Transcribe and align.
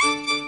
Thank 0.00 0.30
you. 0.30 0.47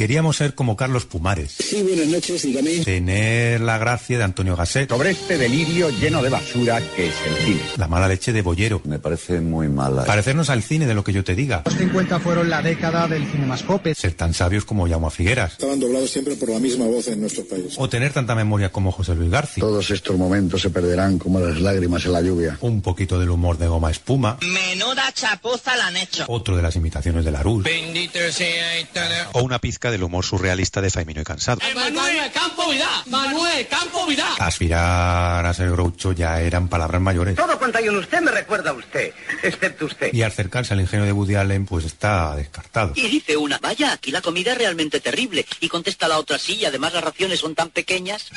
Queríamos 0.00 0.38
ser 0.38 0.54
como 0.54 0.78
Carlos 0.78 1.04
Pumares. 1.04 1.56
Sí, 1.58 1.82
buenas 1.82 2.06
noches, 2.06 2.40
dígame. 2.40 2.78
Tener 2.78 3.60
la 3.60 3.76
gracia 3.76 4.16
de 4.16 4.24
Antonio 4.24 4.56
Gasset. 4.56 4.88
Sobre 4.88 5.10
este 5.10 5.36
delirio 5.36 5.90
lleno 5.90 6.22
de 6.22 6.30
basura 6.30 6.80
que 6.96 7.08
es 7.08 7.14
el 7.26 7.36
cine. 7.44 7.60
La 7.76 7.86
mala 7.86 8.08
leche 8.08 8.32
de 8.32 8.40
Bollero. 8.40 8.80
Me 8.84 8.98
parece 8.98 9.42
muy 9.42 9.68
mala. 9.68 10.06
Parecernos 10.06 10.48
al 10.48 10.62
cine 10.62 10.86
de 10.86 10.94
lo 10.94 11.04
que 11.04 11.12
yo 11.12 11.22
te 11.22 11.34
diga. 11.34 11.64
Los 11.66 11.74
50 11.74 12.18
fueron 12.20 12.48
la 12.48 12.62
década 12.62 13.08
del 13.08 13.26
cinemascope. 13.30 13.94
Ser 13.94 14.14
tan 14.14 14.32
sabios 14.32 14.64
como 14.64 14.88
Jaume 14.88 15.10
Figueras. 15.10 15.52
Estaban 15.52 15.78
doblados 15.78 16.10
siempre 16.10 16.34
por 16.36 16.48
la 16.48 16.60
misma 16.60 16.86
voz 16.86 17.08
en 17.08 17.20
nuestro 17.20 17.44
país. 17.44 17.74
O 17.76 17.86
tener 17.90 18.14
tanta 18.14 18.34
memoria 18.34 18.72
como 18.72 18.92
José 18.92 19.14
Luis 19.14 19.30
García. 19.30 19.60
Todos 19.60 19.90
estos 19.90 20.16
momentos 20.16 20.62
se 20.62 20.70
perderán 20.70 21.18
como 21.18 21.40
las 21.40 21.60
lágrimas 21.60 22.06
en 22.06 22.12
la 22.12 22.22
lluvia. 22.22 22.56
Un 22.62 22.80
poquito 22.80 23.18
del 23.18 23.28
humor 23.28 23.58
de 23.58 23.66
goma 23.66 23.90
espuma. 23.90 24.38
Menuda 24.40 25.12
chapuza 25.12 25.76
la 25.76 25.88
han 25.88 25.98
hecho. 25.98 26.24
Otro 26.28 26.56
de 26.56 26.62
las 26.62 26.74
imitaciones 26.74 27.22
de 27.22 27.32
Larus. 27.32 27.64
Bendito 27.64 28.18
sea 28.32 28.80
Italia. 28.80 29.28
O 29.34 29.42
una 29.42 29.58
pizca 29.58 29.89
del 29.90 30.02
humor 30.02 30.24
surrealista 30.24 30.80
de 30.80 30.90
Faimino 30.90 31.20
y 31.20 31.24
Cansado. 31.24 31.60
Manuel 31.74 32.32
Campo 32.32 32.68
Vidal. 32.70 33.02
Manuel 33.06 33.66
Campo 33.68 34.06
Vidal. 34.06 34.32
Aspirar 34.38 35.44
a 35.44 35.54
ser 35.54 35.70
groucho 35.70 36.12
ya 36.12 36.40
eran 36.40 36.68
palabras 36.68 37.00
mayores. 37.00 37.36
Todo 37.36 37.58
cuanto 37.58 37.78
hay 37.78 37.86
en 37.86 37.96
usted 37.96 38.20
me 38.20 38.30
recuerda 38.30 38.70
a 38.70 38.74
usted, 38.74 39.12
excepto 39.42 39.86
usted. 39.86 40.12
Y 40.12 40.22
acercarse 40.22 40.74
al 40.74 40.80
ingenio 40.80 41.06
de 41.06 41.12
Woody 41.12 41.34
Allen, 41.34 41.66
pues 41.66 41.84
está 41.84 42.34
descartado. 42.36 42.92
Y 42.94 43.08
dice 43.08 43.36
una, 43.36 43.58
vaya, 43.58 43.92
aquí 43.92 44.10
la 44.10 44.20
comida 44.20 44.52
es 44.52 44.58
realmente 44.58 45.00
terrible. 45.00 45.46
Y 45.60 45.68
contesta 45.68 46.08
la 46.08 46.18
otra, 46.18 46.38
sí, 46.38 46.56
y 46.56 46.64
además 46.64 46.92
las 46.94 47.04
raciones 47.04 47.40
son 47.40 47.54
tan 47.54 47.70
pequeñas. 47.70 48.30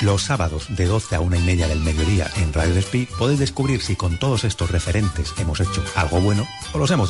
Los 0.00 0.22
sábados 0.22 0.66
de 0.68 0.86
12 0.86 1.14
a 1.14 1.20
una 1.20 1.36
y 1.36 1.42
media 1.42 1.68
del 1.68 1.78
mediodía 1.78 2.28
en 2.36 2.52
Radio 2.52 2.74
Despí 2.74 3.06
podéis 3.18 3.38
descubrir 3.38 3.80
si 3.80 3.94
con 3.94 4.18
todos 4.18 4.42
estos 4.42 4.70
referentes 4.70 5.32
hemos 5.38 5.60
hecho 5.60 5.84
algo 5.94 6.20
bueno 6.20 6.46
o 6.72 6.78
los 6.78 6.90
hemos 6.90 7.08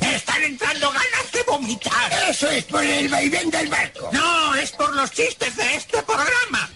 Están 0.00 0.42
entrando 0.42 0.90
ganas 0.90 1.32
de 1.32 1.42
vomitar. 1.42 2.12
Eso 2.28 2.48
es 2.50 2.64
por 2.64 2.84
el 2.84 3.08
vaivén 3.08 3.50
del 3.50 3.68
barco. 3.68 4.10
No, 4.12 4.54
es 4.54 4.70
por 4.72 4.94
los 4.94 5.10
chistes 5.10 5.56
de 5.56 5.76
este 5.76 6.02
programa. 6.02 6.70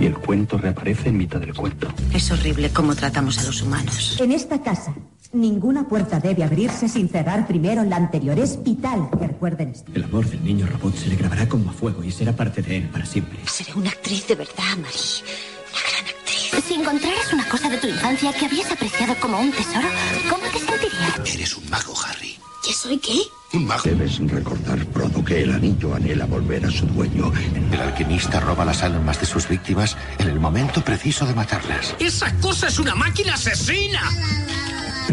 Y 0.00 0.06
el 0.06 0.14
cuento 0.18 0.58
reaparece 0.58 1.08
en 1.08 1.16
mitad 1.16 1.40
del 1.40 1.54
cuento. 1.54 1.88
Es 2.12 2.30
horrible 2.30 2.70
cómo 2.70 2.94
tratamos 2.94 3.38
a 3.38 3.44
los 3.44 3.62
humanos. 3.62 4.18
En 4.20 4.32
esta 4.32 4.62
casa, 4.62 4.94
ninguna 5.34 5.88
puerta 5.88 6.20
debe 6.20 6.44
abrirse 6.44 6.88
sin 6.88 7.08
cerrar 7.08 7.46
primero 7.46 7.84
la 7.84 7.96
anterior. 7.96 8.38
Es 8.38 8.62
vital 8.62 9.08
que 9.18 9.26
recuerden 9.26 9.70
esto. 9.70 9.90
El 9.94 10.04
amor 10.04 10.26
del 10.26 10.44
niño 10.44 10.66
robot 10.66 10.94
se 10.94 11.08
le 11.08 11.16
grabará 11.16 11.48
como 11.48 11.70
a 11.70 11.72
fuego 11.72 12.02
y 12.04 12.10
será 12.10 12.32
parte 12.34 12.62
de 12.62 12.78
él 12.78 12.88
para 12.88 13.04
siempre. 13.04 13.38
Seré 13.46 13.74
una 13.74 13.90
actriz 13.90 14.26
de 14.26 14.34
verdad, 14.34 14.76
Marie. 14.76 15.24
Una 15.72 15.82
gran 15.90 16.06
actriz. 16.06 16.64
Si 16.66 16.74
encontraras 16.74 17.32
una 17.32 17.48
cosa 17.48 17.68
de 17.68 17.78
tu 17.78 17.88
infancia 17.88 18.32
que 18.32 18.46
habías 18.46 18.70
apreciado 18.70 19.14
como 19.20 19.40
un 19.40 19.50
tesoro, 19.50 19.88
¿cómo 20.30 20.44
te 20.44 20.58
sentirías? 20.58 21.34
Eres 21.34 21.56
un 21.56 21.68
mago, 21.68 21.94
Harry. 22.06 22.38
¿Qué 22.64 22.72
soy 22.72 22.98
qué? 22.98 23.18
Un 23.52 23.66
mago. 23.66 23.82
Debes 23.84 24.18
recordar, 24.30 24.78
Frodo, 24.92 25.22
que 25.22 25.42
el 25.42 25.52
anillo 25.52 25.94
anhela 25.94 26.24
volver 26.24 26.64
a 26.64 26.70
su 26.70 26.86
dueño. 26.86 27.30
El 27.70 27.80
alquimista 27.80 28.40
roba 28.40 28.64
las 28.64 28.82
almas 28.82 29.20
de 29.20 29.26
sus 29.26 29.46
víctimas 29.46 29.96
en 30.18 30.28
el 30.28 30.40
momento 30.40 30.82
preciso 30.82 31.26
de 31.26 31.34
matarlas. 31.34 31.94
¡Esa 31.98 32.34
cosa 32.36 32.68
es 32.68 32.78
una 32.78 32.94
máquina 32.94 33.34
asesina! 33.34 34.00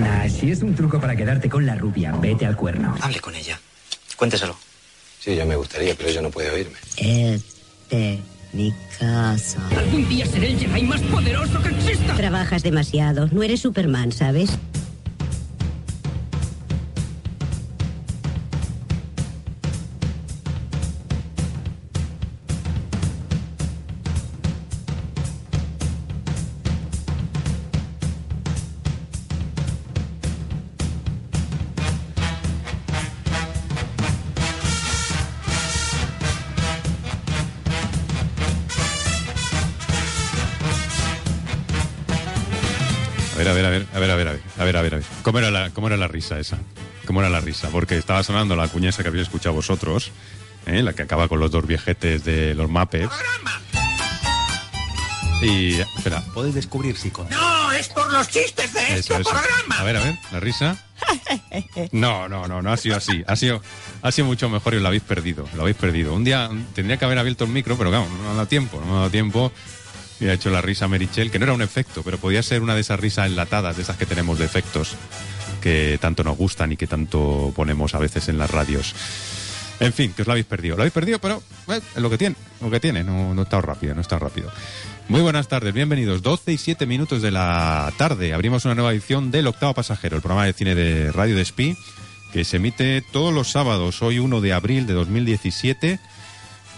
Nah, 0.02 0.28
si 0.28 0.50
es 0.50 0.64
un 0.64 0.74
truco 0.76 1.00
para 1.00 1.16
quedarte 1.16 1.48
con 1.48 1.64
la 1.64 1.76
rubia, 1.76 2.12
vete 2.14 2.48
al 2.48 2.56
cuerno. 2.56 2.96
Hable 3.02 3.20
con 3.20 3.36
ella. 3.36 3.60
Cuénteselo. 4.18 4.56
Sí, 5.20 5.36
yo 5.36 5.46
me 5.46 5.56
gustaría, 5.56 5.94
pero 5.94 6.10
ella 6.10 6.24
no 6.24 6.32
puede 6.32 6.50
oírme. 6.50 6.74
Este, 6.98 8.20
mi 8.52 8.74
casa. 8.98 9.60
Algún 9.78 10.10
día 10.10 10.26
seré 10.26 10.54
el 10.54 10.60
Jedi 10.60 10.82
más 10.82 11.02
poderoso 11.02 11.62
que 11.62 11.70
exista. 11.70 12.16
Trabajas 12.16 12.64
demasiado. 12.64 13.28
No 13.32 13.44
eres 13.44 13.60
Superman, 13.60 14.12
¿sabes? 14.12 14.50
¿Cómo 45.82 45.88
era 45.88 45.98
la, 45.98 46.08
risa 46.08 46.38
esa? 46.40 46.60
¿Cómo 47.08 47.22
era 47.22 47.30
la 47.32 47.42
risa? 47.42 47.70
Porque 47.70 47.98
estaba 47.98 48.22
sonando 48.22 48.56
la 48.56 48.68
cuña 48.68 48.90
esa 48.90 49.02
que 49.02 49.10
habéis 49.10 49.24
escuchado 49.24 49.56
vosotros, 49.56 50.12
¿eh? 50.68 50.84
la 50.84 50.94
que 50.94 51.02
acaba 51.02 51.28
con 51.28 51.40
los 51.40 51.50
dos 51.50 51.66
viejetes 51.66 52.24
de 52.24 52.54
los 52.54 52.70
Muppets. 52.70 53.12
Y, 55.42 55.80
espera, 55.80 56.24
Podéis 56.36 56.54
descubrir 56.54 56.96
si 56.98 57.10
con... 57.10 57.28
No, 57.30 57.72
es 57.72 57.88
por 57.90 58.14
los 58.14 58.30
chistes 58.30 58.72
de 58.72 58.80
Eso, 58.80 58.94
este 58.94 59.22
eso. 59.22 59.32
programa. 59.32 59.80
A 59.80 59.84
ver, 59.84 59.98
a 59.98 60.04
ver, 60.04 60.20
la 60.32 60.40
risa. 60.40 60.78
No, 61.92 62.30
no, 62.30 62.48
no, 62.48 62.62
no 62.62 62.72
ha 62.72 62.78
sido 62.78 62.98
así. 62.98 63.24
Ha 63.26 63.36
sido, 63.36 63.64
ha 64.04 64.12
sido 64.12 64.28
mucho 64.28 64.50
mejor 64.50 64.76
y 64.76 64.80
lo 64.80 64.88
habéis 64.88 65.02
perdido. 65.02 65.50
Lo 65.56 65.62
habéis 65.64 65.78
perdido. 65.78 66.14
Un 66.14 66.24
día 66.24 66.48
tendría 66.76 66.98
que 66.98 67.06
haber 67.06 67.18
abierto 67.18 67.46
el 67.46 67.50
micro, 67.50 67.76
pero 67.76 67.90
claro, 67.90 68.08
no 68.08 68.24
me 68.24 68.30
ha 68.30 68.34
dado 68.34 68.48
tiempo, 68.48 68.80
no 68.80 68.86
me 68.86 68.92
ha 68.92 68.96
dado 68.98 69.10
tiempo. 69.10 69.52
Y 70.20 70.28
ha 70.28 70.34
hecho 70.34 70.52
la 70.52 70.62
risa 70.62 70.88
Merichel, 70.88 71.32
que 71.32 71.40
no 71.40 71.46
era 71.46 71.54
un 71.54 71.64
efecto, 71.64 72.04
pero 72.04 72.20
podía 72.20 72.44
ser 72.44 72.62
una 72.62 72.76
de 72.76 72.82
esas 72.82 73.00
risas 73.00 73.26
enlatadas, 73.26 73.76
de 73.76 73.82
esas 73.82 73.98
que 73.98 74.06
tenemos 74.06 74.38
de 74.38 74.46
efectos, 74.46 74.96
que 75.62 75.98
tanto 76.02 76.24
nos 76.24 76.38
gustan 76.38 76.74
y 76.74 76.78
que 76.78 76.88
tanto 76.88 77.54
ponemos 77.56 77.96
a 77.96 78.00
veces 78.00 78.28
en 78.28 78.38
las 78.38 78.52
radios. 78.52 78.94
En 79.80 79.94
fin, 79.94 80.14
que 80.14 80.22
os 80.22 80.28
lo 80.28 80.34
habéis 80.34 80.46
perdido. 80.46 80.76
Lo 80.76 80.84
habéis 80.84 80.94
perdido, 80.94 81.20
pero 81.20 81.42
lo 81.96 82.10
que 82.10 82.18
tiene, 82.18 82.36
lo 82.62 82.70
que 82.70 82.80
tiene, 82.80 83.04
no, 83.04 83.34
no 83.34 83.42
está 83.44 83.62
rápido, 83.62 83.96
no 83.96 84.02
está 84.02 84.20
rápido. 84.20 84.52
Muy 85.08 85.22
buenas 85.22 85.48
tardes, 85.48 85.74
bienvenidos. 85.74 86.22
12 86.22 86.54
y 86.54 86.58
7 86.58 86.86
minutos 86.86 87.22
de 87.22 87.32
la 87.32 87.92
tarde. 87.98 88.34
Abrimos 88.34 88.66
una 88.66 88.76
nueva 88.76 88.92
edición 88.92 89.32
del 89.32 89.48
Octavo 89.48 89.74
Pasajero, 89.74 90.18
el 90.18 90.22
programa 90.22 90.46
de 90.46 90.54
cine 90.54 90.76
de 90.76 91.12
Radio 91.12 91.36
Despí, 91.36 91.76
que 92.32 92.46
se 92.46 92.58
emite 92.58 93.02
todos 93.02 93.34
los 93.34 93.50
sábados, 93.52 94.04
hoy 94.04 94.20
1 94.20 94.40
de 94.40 94.54
abril 94.54 94.86
de 94.88 94.94
2017, 94.94 96.00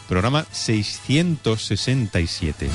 programa 0.07 0.45
667. 0.51 2.69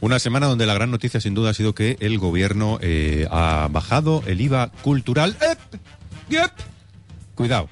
Una 0.00 0.18
semana 0.18 0.46
donde 0.46 0.64
la 0.64 0.74
gran 0.74 0.90
noticia 0.90 1.20
sin 1.20 1.34
duda 1.34 1.50
ha 1.50 1.54
sido 1.54 1.74
que 1.74 1.98
el 2.00 2.18
gobierno 2.18 2.78
eh, 2.80 3.26
ha 3.30 3.68
bajado 3.70 4.22
el 4.26 4.40
IVA 4.40 4.72
cultural. 4.82 5.36
¡Ep! 5.40 5.58
¡Yep! 6.30 6.52
Cuidado, 7.34 7.68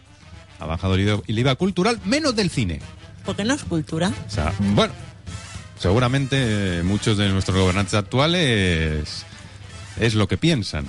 ha 0.58 0.66
bajado 0.66 0.94
el 0.94 1.00
IVA, 1.00 1.22
el 1.26 1.38
IVA 1.38 1.54
cultural 1.54 2.00
menos 2.04 2.36
del 2.36 2.50
cine. 2.50 2.80
Porque 3.24 3.44
no 3.44 3.54
es 3.54 3.64
cultura. 3.64 4.12
O 4.26 4.30
sea, 4.30 4.52
bueno, 4.58 4.92
seguramente 5.78 6.78
eh, 6.78 6.82
muchos 6.82 7.16
de 7.16 7.30
nuestros 7.30 7.56
gobernantes 7.56 7.94
actuales 7.94 9.24
es 9.98 10.14
lo 10.14 10.28
que 10.28 10.36
piensan. 10.36 10.84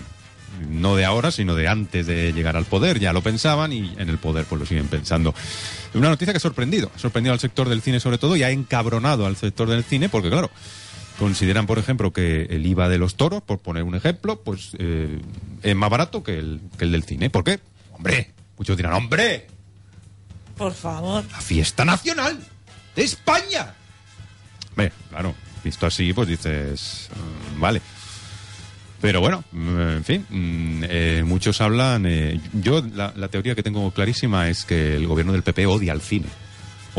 No 0.70 0.98
de 0.98 1.06
ahora, 1.06 1.32
sino 1.32 1.56
de 1.56 1.70
antes 1.70 2.06
de 2.06 2.34
llegar 2.34 2.58
al 2.58 2.66
poder. 2.66 3.00
Ya 3.00 3.14
lo 3.14 3.22
pensaban 3.22 3.72
y 3.72 3.94
en 3.98 4.10
el 4.10 4.18
poder 4.18 4.46
pues 4.46 4.60
lo 4.60 4.66
siguen 4.66 4.88
pensando. 4.88 5.34
Una 5.94 6.10
noticia 6.10 6.34
que 6.34 6.38
ha 6.38 6.42
sorprendido. 6.42 6.92
Ha 6.94 7.00
sorprendido 7.00 7.34
al 7.34 7.40
sector 7.40 7.70
del 7.70 7.82
cine 7.82 8.02
sobre 8.02 8.18
todo 8.18 8.36
y 8.36 8.44
ha 8.44 8.52
encabronado 8.52 9.26
al 9.26 9.38
sector 9.38 9.70
del 9.70 9.86
cine 9.86 10.10
porque, 10.10 10.30
claro, 10.30 10.50
consideran, 11.20 11.68
por 11.68 11.78
ejemplo, 11.78 12.12
que 12.14 12.44
el 12.50 12.66
IVA 12.66 12.90
de 12.90 12.98
los 12.98 13.16
toros, 13.16 13.44
por 13.44 13.60
poner 13.60 13.84
un 13.84 13.94
ejemplo, 13.96 14.42
pues 14.42 14.72
eh, 14.80 15.20
es 15.62 15.76
más 15.76 15.90
barato 15.90 16.24
que 16.24 16.40
el, 16.40 16.62
que 16.78 16.86
el 16.86 16.92
del 16.94 17.04
cine. 17.04 17.30
¿Por 17.30 17.44
qué? 17.44 17.60
Hombre, 17.92 18.32
muchos 18.58 18.76
dirán, 18.78 18.94
hombre, 18.94 19.48
Por 20.58 20.74
favor. 20.74 21.24
la 21.32 21.42
fiesta 21.42 21.86
nacional 21.86 22.40
de 22.96 23.04
España. 23.04 23.76
Hombre, 24.72 24.92
claro, 25.10 25.36
visto 25.64 25.86
así, 25.86 26.14
pues 26.14 26.28
dices, 26.30 27.10
mm, 27.56 27.60
vale. 27.60 27.82
Pero 29.02 29.22
bueno, 29.22 29.44
mm, 29.52 29.80
en 29.80 30.04
fin, 30.04 30.26
mm, 30.30 30.84
eh, 30.90 31.24
muchos 31.26 31.62
hablan. 31.62 32.06
eh, 32.06 32.40
yo, 32.54 32.82
la, 32.94 33.14
la 33.16 33.28
teoría 33.30 33.56
que 33.56 33.64
tengo 33.64 33.92
clarísima 33.92 34.50
es 34.50 34.66
que 34.66 34.96
el 34.96 35.08
gobierno 35.08 35.34
del 35.34 35.44
PP 35.44 35.66
odia 35.68 35.92
al 35.94 36.02
cine. 36.02 36.28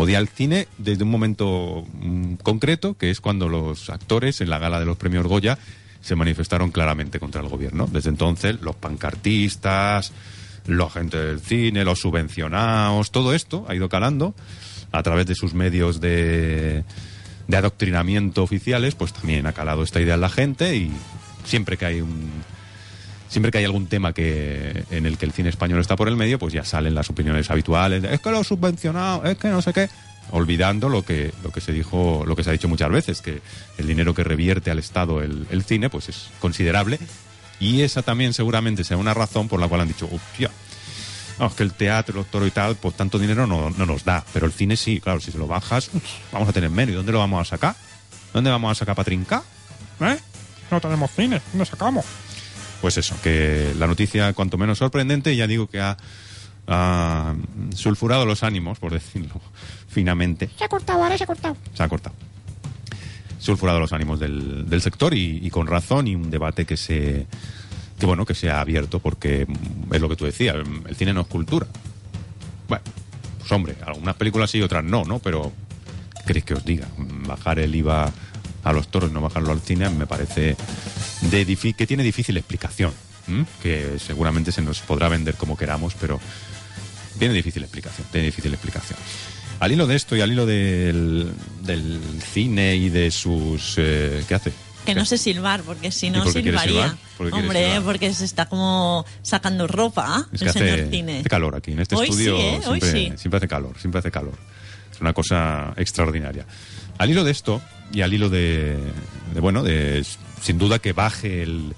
Odia 0.00 0.16
al 0.16 0.28
cine 0.28 0.66
desde 0.78 1.04
un 1.04 1.10
momento 1.10 1.84
mm, 1.92 2.36
concreto, 2.36 2.94
que 2.94 3.10
es 3.10 3.20
cuando 3.20 3.50
los 3.50 3.90
actores 3.90 4.40
en 4.40 4.48
la 4.48 4.58
gala 4.58 4.80
de 4.80 4.86
los 4.86 4.96
premios 4.96 5.26
Goya 5.26 5.58
se 6.00 6.16
manifestaron 6.16 6.70
claramente 6.70 7.20
contra 7.20 7.42
el 7.42 7.48
gobierno. 7.48 7.86
Desde 7.86 8.08
entonces, 8.08 8.62
los 8.62 8.76
pancartistas, 8.76 10.12
los 10.66 10.88
agentes 10.88 11.20
del 11.20 11.40
cine, 11.40 11.84
los 11.84 12.00
subvencionados, 12.00 13.10
todo 13.10 13.34
esto 13.34 13.66
ha 13.68 13.74
ido 13.74 13.90
calando 13.90 14.34
a 14.90 15.02
través 15.02 15.26
de 15.26 15.34
sus 15.34 15.52
medios 15.52 16.00
de, 16.00 16.82
de 17.46 17.56
adoctrinamiento 17.58 18.42
oficiales, 18.42 18.94
pues 18.94 19.12
también 19.12 19.46
ha 19.46 19.52
calado 19.52 19.82
esta 19.82 20.00
idea 20.00 20.14
en 20.14 20.22
la 20.22 20.30
gente 20.30 20.76
y 20.76 20.90
siempre 21.44 21.76
que 21.76 21.84
hay 21.84 22.00
un 22.00 22.30
siempre 23.30 23.50
que 23.50 23.58
hay 23.58 23.64
algún 23.64 23.86
tema 23.86 24.12
que 24.12 24.84
en 24.90 25.06
el 25.06 25.16
que 25.16 25.24
el 25.24 25.32
cine 25.32 25.48
español 25.48 25.80
está 25.80 25.96
por 25.96 26.08
el 26.08 26.16
medio, 26.16 26.38
pues 26.38 26.52
ya 26.52 26.64
salen 26.64 26.94
las 26.94 27.08
opiniones 27.08 27.50
habituales, 27.50 28.04
es 28.04 28.20
que 28.20 28.30
lo 28.30 28.44
subvencionado, 28.44 29.24
es 29.24 29.38
que 29.38 29.48
no 29.48 29.62
sé 29.62 29.72
qué, 29.72 29.88
olvidando 30.32 30.90
lo 30.90 31.02
que 31.02 31.32
lo 31.42 31.50
que 31.50 31.62
se 31.62 31.72
dijo, 31.72 32.24
lo 32.26 32.36
que 32.36 32.44
se 32.44 32.50
ha 32.50 32.52
dicho 32.52 32.68
muchas 32.68 32.90
veces, 32.90 33.22
que 33.22 33.40
el 33.78 33.86
dinero 33.86 34.12
que 34.12 34.24
revierte 34.24 34.70
al 34.70 34.78
Estado 34.78 35.22
el, 35.22 35.46
el 35.50 35.62
cine, 35.62 35.88
pues 35.88 36.10
es 36.10 36.28
considerable 36.40 36.98
y 37.60 37.82
esa 37.82 38.02
también 38.02 38.32
seguramente 38.32 38.84
sea 38.84 38.96
una 38.96 39.14
razón 39.14 39.46
por 39.46 39.60
la 39.60 39.68
cual 39.68 39.82
han 39.82 39.88
dicho, 39.88 40.08
hostia, 40.10 40.50
no, 41.38 41.46
es 41.46 41.54
que 41.54 41.62
el 41.62 41.72
teatro, 41.72 42.16
los 42.16 42.26
toros 42.26 42.48
y 42.48 42.50
tal, 42.50 42.76
pues 42.76 42.94
tanto 42.94 43.18
dinero 43.18 43.46
no, 43.46 43.70
no 43.70 43.86
nos 43.86 44.04
da. 44.04 44.22
Pero 44.32 44.44
el 44.44 44.52
cine 44.52 44.76
sí, 44.76 45.00
claro, 45.00 45.20
si 45.20 45.32
se 45.32 45.38
lo 45.38 45.46
bajas, 45.46 45.90
vamos 46.32 46.48
a 46.48 46.52
tener 46.52 46.68
menos. 46.68 46.92
¿Y 46.92 46.96
dónde 46.96 47.12
lo 47.12 47.18
vamos 47.18 47.40
a 47.40 47.44
sacar? 47.44 47.76
¿Dónde 48.34 48.50
vamos 48.50 48.72
a 48.72 48.74
sacar 48.74 48.94
para 48.94 49.04
trincar? 49.04 49.42
¿Eh? 50.00 50.18
No 50.70 50.80
tenemos 50.80 51.10
cine, 51.10 51.40
¿dónde 51.52 51.64
sacamos? 51.64 52.04
Pues 52.80 52.96
eso, 52.96 53.14
que 53.22 53.74
la 53.78 53.86
noticia 53.86 54.32
cuanto 54.32 54.56
menos 54.56 54.78
sorprendente, 54.78 55.34
ya 55.36 55.46
digo 55.46 55.68
que 55.68 55.80
ha, 55.80 55.96
ha 56.66 57.34
sulfurado 57.74 58.24
los 58.24 58.42
ánimos, 58.42 58.78
por 58.78 58.92
decirlo 58.92 59.40
finamente. 59.88 60.48
Se 60.56 60.64
ha 60.64 60.68
cortado, 60.68 61.02
ahora 61.02 61.18
se 61.18 61.24
ha 61.24 61.26
cortado. 61.26 61.56
Se 61.74 61.82
ha 61.82 61.88
cortado. 61.88 62.16
Sulfurado 63.38 63.80
los 63.80 63.92
ánimos 63.92 64.20
del, 64.20 64.68
del 64.68 64.82
sector 64.82 65.14
y, 65.14 65.40
y 65.42 65.50
con 65.50 65.66
razón 65.66 66.06
y 66.06 66.14
un 66.14 66.30
debate 66.30 66.66
que 66.66 66.76
se 66.76 67.26
que 67.98 68.06
bueno 68.06 68.24
que 68.24 68.34
se 68.34 68.50
ha 68.50 68.60
abierto 68.60 68.98
porque 68.98 69.46
es 69.92 70.00
lo 70.00 70.08
que 70.08 70.16
tú 70.16 70.24
decías, 70.24 70.56
el 70.88 70.96
cine 70.96 71.12
no 71.12 71.20
es 71.20 71.26
cultura. 71.26 71.66
Bueno, 72.66 72.82
pues 73.38 73.52
hombre, 73.52 73.76
algunas 73.86 74.16
películas 74.16 74.50
sí 74.50 74.58
y 74.58 74.62
otras 74.62 74.82
no, 74.82 75.04
¿no? 75.04 75.18
Pero 75.18 75.52
¿qué 76.16 76.24
queréis 76.26 76.44
que 76.44 76.54
os 76.54 76.64
diga? 76.64 76.88
Bajar 76.96 77.58
el 77.58 77.74
IVA 77.74 78.10
a 78.64 78.72
los 78.72 78.88
toros 78.88 79.10
y 79.10 79.14
no 79.14 79.20
bajarlo 79.20 79.52
al 79.52 79.60
cine 79.60 79.88
me 79.90 80.06
parece 80.06 80.56
de 81.22 81.74
que 81.76 81.86
tiene 81.86 82.02
difícil 82.02 82.36
explicación. 82.36 82.92
¿m? 83.28 83.44
Que 83.62 83.98
seguramente 83.98 84.52
se 84.52 84.62
nos 84.62 84.80
podrá 84.80 85.08
vender 85.08 85.34
como 85.36 85.56
queramos, 85.56 85.94
pero 86.00 86.20
tiene 87.18 87.34
difícil 87.34 87.62
explicación. 87.62 88.06
Tiene 88.10 88.26
difícil 88.26 88.52
explicación. 88.52 88.98
Al 89.60 89.72
hilo 89.72 89.86
de 89.86 89.96
esto 89.96 90.16
y 90.16 90.22
al 90.22 90.32
hilo 90.32 90.46
del, 90.46 91.30
del 91.62 92.00
cine 92.32 92.76
y 92.76 92.88
de 92.88 93.10
sus... 93.10 93.74
eh, 93.76 94.24
¿Qué 94.26 94.34
hace? 94.34 94.52
Que 94.86 94.94
no 94.94 95.04
sé 95.04 95.18
silbar, 95.18 95.60
porque 95.60 95.92
si 95.92 96.08
no 96.08 96.24
silbaría. 96.30 96.96
Hombre, 97.18 97.66
silbar? 97.66 97.82
porque 97.82 98.14
se 98.14 98.24
está 98.24 98.48
como 98.48 99.04
sacando 99.20 99.66
ropa 99.66 100.26
Es 100.32 100.40
el 100.40 100.52
señor 100.52 100.88
cine. 100.90 101.18
hace 101.20 101.28
calor 101.28 101.54
aquí. 101.54 101.72
En 101.72 101.80
este 101.80 101.94
Hoy 101.96 102.08
estudio 102.08 102.36
sí, 102.36 102.42
¿eh? 102.42 102.60
Hoy 102.66 102.80
siempre, 102.80 102.90
sí. 102.92 103.12
siempre 103.18 103.36
hace 103.36 103.48
calor, 103.48 103.78
siempre 103.78 103.98
hace 103.98 104.10
calor. 104.10 104.38
Es 104.90 105.00
una 105.02 105.12
cosa 105.12 105.74
extraordinaria. 105.76 106.46
Al 107.00 107.08
hilo 107.10 107.24
de 107.24 107.30
esto 107.30 107.62
y 107.94 108.02
al 108.02 108.12
hilo 108.12 108.28
de, 108.28 108.76
de, 109.32 109.40
bueno, 109.40 109.62
de 109.62 110.04
sin 110.42 110.58
duda 110.58 110.80
que 110.80 110.92
baje 110.92 111.42
el 111.42 111.74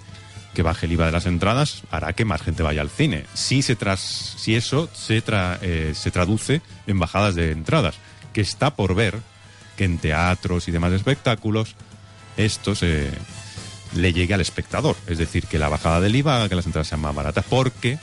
que 0.52 0.62
baje 0.62 0.86
el 0.86 0.92
IVA 0.92 1.06
de 1.06 1.12
las 1.12 1.26
entradas 1.26 1.82
hará 1.92 2.12
que 2.12 2.24
más 2.24 2.42
gente 2.42 2.64
vaya 2.64 2.80
al 2.82 2.90
cine. 2.90 3.24
Si 3.32 3.62
se 3.62 3.76
tras, 3.76 4.00
si 4.00 4.56
eso 4.56 4.88
se 4.92 5.24
tra- 5.24 5.58
eh, 5.62 5.92
se 5.94 6.10
traduce 6.10 6.60
en 6.88 6.98
bajadas 6.98 7.36
de 7.36 7.52
entradas, 7.52 7.94
que 8.32 8.40
está 8.40 8.74
por 8.74 8.96
ver 8.96 9.20
que 9.76 9.84
en 9.84 9.98
teatros 9.98 10.66
y 10.66 10.72
demás 10.72 10.92
espectáculos 10.92 11.76
esto 12.36 12.74
se 12.74 13.10
le 13.94 14.12
llegue 14.12 14.34
al 14.34 14.40
espectador, 14.40 14.96
es 15.06 15.18
decir, 15.18 15.46
que 15.46 15.58
la 15.60 15.68
bajada 15.68 16.00
del 16.00 16.16
IVA 16.16 16.48
que 16.48 16.56
las 16.56 16.66
entradas 16.66 16.88
sean 16.88 17.00
más 17.00 17.14
baratas, 17.14 17.44
porque 17.48 17.98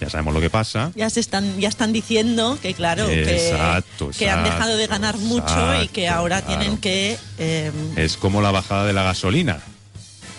ya 0.00 0.08
sabemos 0.10 0.32
lo 0.34 0.40
que 0.40 0.50
pasa. 0.50 0.92
Ya 0.94 1.10
se 1.10 1.20
están, 1.20 1.58
ya 1.60 1.68
están 1.68 1.92
diciendo 1.92 2.58
que 2.60 2.74
claro, 2.74 3.06
que, 3.06 3.50
Exacto, 3.50 4.10
han 4.30 4.44
dejado 4.44 4.76
de 4.76 4.86
ganar 4.86 5.18
mucho 5.18 5.82
y 5.82 5.88
que 5.88 6.08
ahora 6.08 6.40
claro. 6.42 6.58
tienen 6.60 6.78
que 6.78 7.18
eh, 7.38 7.70
Es 7.96 8.16
como 8.16 8.40
la 8.42 8.50
bajada 8.50 8.86
de 8.86 8.92
la 8.92 9.02
gasolina. 9.02 9.60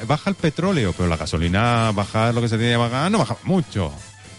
Baja 0.07 0.31
el 0.31 0.35
petróleo, 0.35 0.93
pero 0.97 1.07
la 1.07 1.17
gasolina, 1.17 1.91
bajar 1.91 2.33
lo 2.33 2.41
que 2.41 2.49
se 2.49 2.57
tenía 2.57 2.71
que 2.73 2.77
bajar, 2.77 3.11
no 3.11 3.19
bajaba 3.19 3.39
mucho. 3.43 3.93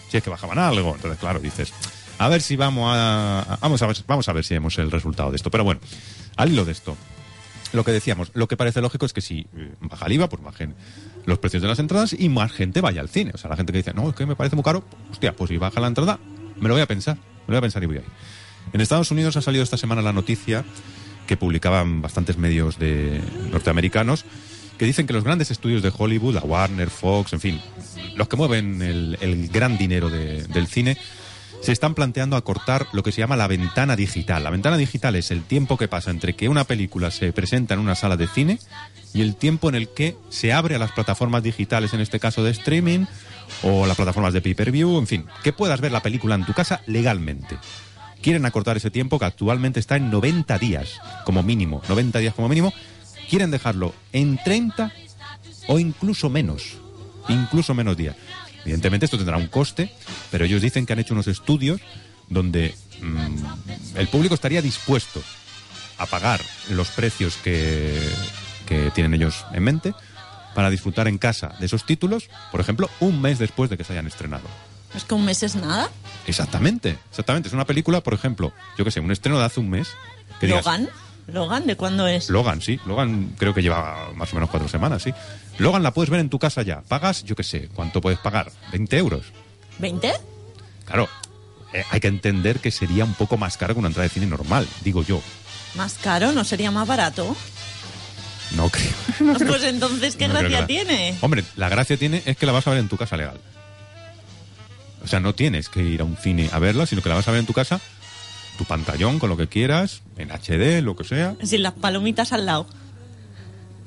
Si 0.09 0.17
es 0.17 0.23
que 0.23 0.29
bajaban 0.29 0.59
algo. 0.59 0.93
Entonces, 0.95 1.17
claro, 1.19 1.39
dices, 1.39 1.73
a 2.17 2.27
ver 2.27 2.41
si 2.41 2.57
vamos 2.57 2.91
a, 2.93 3.39
a- 3.41 3.57
vamos 3.61 3.81
a 3.81 3.87
ver, 3.87 3.95
vamos 4.05 4.27
a 4.27 4.33
ver 4.33 4.43
si 4.43 4.53
vemos 4.55 4.77
el 4.77 4.91
resultado 4.91 5.29
de 5.31 5.37
esto. 5.37 5.49
Pero 5.49 5.63
bueno, 5.63 5.79
al 6.35 6.51
hilo 6.51 6.65
de 6.65 6.73
esto, 6.73 6.97
lo 7.71 7.85
que 7.85 7.91
decíamos, 7.91 8.29
lo 8.33 8.47
que 8.49 8.57
parece 8.57 8.81
lógico 8.81 9.05
es 9.05 9.13
que 9.13 9.21
si 9.21 9.47
eh, 9.55 9.71
baja 9.79 10.05
el 10.07 10.11
IVA, 10.11 10.27
pues 10.27 10.43
bajen 10.43 10.75
los 11.25 11.39
precios 11.39 11.61
de 11.61 11.67
las 11.69 11.79
entradas 11.79 12.15
y 12.17 12.29
más 12.29 12.51
gente 12.51 12.81
vaya 12.81 13.01
al 13.01 13.09
cine. 13.09 13.31
O 13.33 13.37
sea, 13.37 13.49
la 13.49 13.55
gente 13.55 13.71
que 13.71 13.77
dice, 13.79 13.93
no, 13.93 14.09
es 14.09 14.15
que 14.15 14.25
me 14.25 14.35
parece 14.35 14.55
muy 14.55 14.63
caro, 14.63 14.83
hostia, 15.11 15.33
pues 15.35 15.49
si 15.49 15.57
baja 15.57 15.79
la 15.79 15.87
entrada, 15.87 16.19
me 16.59 16.67
lo 16.67 16.75
voy 16.75 16.81
a 16.81 16.87
pensar, 16.87 17.15
me 17.15 17.21
lo 17.47 17.53
voy 17.53 17.57
a 17.57 17.61
pensar 17.61 17.83
y 17.83 17.85
voy 17.87 17.97
ahí. 17.97 18.03
En 18.73 18.81
Estados 18.81 19.11
Unidos 19.11 19.35
ha 19.37 19.41
salido 19.41 19.63
esta 19.63 19.77
semana 19.77 20.01
la 20.01 20.13
noticia 20.13 20.63
que 21.27 21.37
publicaban 21.37 22.01
bastantes 22.01 22.37
medios 22.37 22.77
de 22.79 23.21
norteamericanos 23.51 24.25
que 24.77 24.85
dicen 24.85 25.05
que 25.07 25.13
los 25.13 25.23
grandes 25.23 25.51
estudios 25.51 25.81
de 25.83 25.91
Hollywood, 25.95 26.33
la 26.33 26.41
Warner, 26.41 26.89
Fox, 26.89 27.31
en 27.33 27.39
fin, 27.39 27.61
los 28.15 28.27
que 28.27 28.35
mueven 28.35 28.81
el, 28.81 29.17
el 29.21 29.47
gran 29.49 29.77
dinero 29.77 30.09
de- 30.09 30.43
del 30.47 30.67
cine, 30.67 30.97
se 31.63 31.71
están 31.71 31.95
planteando 31.95 32.35
acortar 32.35 32.87
lo 32.91 33.03
que 33.03 33.13
se 33.13 33.21
llama 33.21 33.37
la 33.37 33.47
ventana 33.47 33.95
digital. 33.95 34.43
La 34.43 34.49
ventana 34.49 34.75
digital 34.75 35.15
es 35.15 35.31
el 35.31 35.43
tiempo 35.43 35.77
que 35.77 35.87
pasa 35.87 36.11
entre 36.11 36.35
que 36.35 36.49
una 36.49 36.65
película 36.65 37.09
se 37.09 37.31
presenta 37.31 37.73
en 37.73 37.79
una 37.79 37.95
sala 37.95 38.17
de 38.17 38.27
cine 38.27 38.59
y 39.13 39.21
el 39.21 39.37
tiempo 39.37 39.69
en 39.69 39.75
el 39.75 39.87
que 39.87 40.17
se 40.27 40.51
abre 40.51 40.75
a 40.75 40.79
las 40.79 40.91
plataformas 40.91 41.41
digitales, 41.41 41.93
en 41.93 42.01
este 42.01 42.19
caso 42.19 42.43
de 42.43 42.51
streaming, 42.51 43.05
o 43.61 43.85
las 43.85 43.95
plataformas 43.95 44.33
de 44.33 44.41
pay-per-view, 44.41 44.97
en 44.97 45.07
fin, 45.07 45.25
que 45.41 45.53
puedas 45.53 45.79
ver 45.79 45.93
la 45.93 46.01
película 46.01 46.35
en 46.35 46.45
tu 46.45 46.53
casa 46.53 46.81
legalmente. 46.85 47.57
Quieren 48.21 48.45
acortar 48.45 48.75
ese 48.75 48.91
tiempo 48.91 49.17
que 49.17 49.25
actualmente 49.25 49.79
está 49.79 49.95
en 49.95 50.11
90 50.11 50.57
días 50.59 50.99
como 51.23 51.43
mínimo, 51.43 51.81
90 51.87 52.19
días 52.19 52.33
como 52.33 52.49
mínimo, 52.49 52.73
quieren 53.29 53.51
dejarlo 53.51 53.93
en 54.11 54.37
30 54.43 54.91
o 55.67 55.79
incluso 55.79 56.29
menos, 56.29 56.75
incluso 57.29 57.73
menos 57.73 57.95
días. 57.95 58.17
Evidentemente 58.63 59.05
esto 59.05 59.17
tendrá 59.17 59.37
un 59.37 59.47
coste, 59.47 59.93
pero 60.31 60.45
ellos 60.45 60.61
dicen 60.61 60.85
que 60.85 60.93
han 60.93 60.99
hecho 60.99 61.13
unos 61.13 61.27
estudios 61.27 61.81
donde 62.29 62.75
mm, 63.01 63.97
el 63.97 64.07
público 64.07 64.35
estaría 64.35 64.61
dispuesto 64.61 65.21
a 65.97 66.05
pagar 66.05 66.41
los 66.69 66.89
precios 66.89 67.37
que, 67.37 67.99
que 68.65 68.91
tienen 68.91 69.13
ellos 69.13 69.45
en 69.53 69.63
mente 69.63 69.93
para 70.55 70.69
disfrutar 70.69 71.07
en 71.07 71.17
casa 71.17 71.55
de 71.59 71.65
esos 71.65 71.85
títulos, 71.85 72.29
por 72.51 72.61
ejemplo, 72.61 72.89
un 72.99 73.21
mes 73.21 73.39
después 73.39 73.69
de 73.69 73.77
que 73.77 73.83
se 73.83 73.93
hayan 73.93 74.07
estrenado. 74.07 74.43
es 74.95 75.03
que 75.03 75.13
un 75.13 75.25
mes 75.25 75.43
es 75.43 75.55
nada. 75.55 75.89
Exactamente, 76.27 76.97
exactamente. 77.09 77.47
Es 77.47 77.53
una 77.53 77.65
película, 77.65 78.01
por 78.01 78.13
ejemplo, 78.13 78.53
yo 78.77 78.85
que 78.85 78.91
sé, 78.91 78.99
un 78.99 79.11
estreno 79.11 79.39
de 79.39 79.45
hace 79.45 79.59
un 79.59 79.69
mes. 79.69 79.89
Que 80.39 80.47
digas, 80.47 80.65
Logan, 80.65 80.89
Logan, 81.27 81.65
¿de 81.67 81.75
cuándo 81.77 82.07
es? 82.07 82.29
Logan, 82.29 82.61
sí. 82.61 82.79
Logan 82.85 83.33
creo 83.37 83.53
que 83.53 83.61
lleva 83.61 84.09
más 84.15 84.31
o 84.33 84.35
menos 84.35 84.49
cuatro 84.49 84.67
semanas, 84.67 85.03
sí. 85.03 85.13
Logan 85.57 85.81
la 85.83 85.91
puedes 85.93 86.09
ver 86.09 86.19
en 86.19 86.29
tu 86.29 86.39
casa 86.39 86.61
ya. 86.63 86.81
Pagas, 86.81 87.23
yo 87.23 87.35
qué 87.35 87.43
sé, 87.43 87.69
¿cuánto 87.73 88.01
puedes 88.01 88.19
pagar? 88.19 88.51
¿20 88.71 88.93
euros? 88.97 89.25
¿20? 89.79 90.11
Claro, 90.85 91.07
eh, 91.73 91.83
hay 91.91 91.99
que 91.99 92.07
entender 92.07 92.59
que 92.59 92.71
sería 92.71 93.05
un 93.05 93.13
poco 93.13 93.37
más 93.37 93.57
caro 93.57 93.73
que 93.73 93.79
una 93.79 93.87
entrada 93.87 94.03
de 94.07 94.13
cine 94.13 94.25
normal, 94.27 94.67
digo 94.83 95.01
yo. 95.03 95.21
¿Más 95.75 95.93
caro? 95.95 96.31
¿No 96.33 96.43
sería 96.43 96.71
más 96.71 96.87
barato? 96.87 97.35
No 98.55 98.69
creo. 98.69 98.91
Pues 99.47 99.63
entonces, 99.63 100.15
¿qué 100.15 100.27
No 100.27 100.33
creo 100.35 100.49
gracia 100.49 100.61
la- 100.61 100.67
tiene? 100.67 101.15
Hombre, 101.21 101.43
la 101.55 101.69
gracia 101.69 101.97
tiene 101.97 102.21
es 102.25 102.35
que 102.37 102.45
la 102.45 102.51
vas 102.51 102.67
a 102.67 102.71
ver 102.71 102.79
en 102.79 102.89
tu 102.89 102.97
casa 102.97 103.15
legal. 103.17 103.39
O 105.03 105.07
sea, 105.07 105.19
no 105.19 105.33
tienes 105.35 105.69
que 105.69 105.81
ir 105.81 106.01
a 106.01 106.03
un 106.03 106.15
cine 106.17 106.49
a 106.53 106.59
verla, 106.59 106.85
sino 106.85 107.01
que 107.01 107.09
la 107.09 107.15
vas 107.15 107.27
a 107.27 107.31
ver 107.31 107.39
en 107.41 107.45
tu 107.45 107.53
casa, 107.53 107.79
tu 108.57 108.65
pantallón 108.65 109.19
con 109.19 109.29
lo 109.29 109.37
que 109.37 109.47
quieras, 109.47 110.01
en 110.17 110.29
HD, 110.31 110.81
lo 110.81 110.95
que 110.95 111.03
sea. 111.03 111.35
Sin 111.43 111.63
las 111.63 111.73
palomitas 111.73 112.33
al 112.33 112.45
lado. 112.45 112.67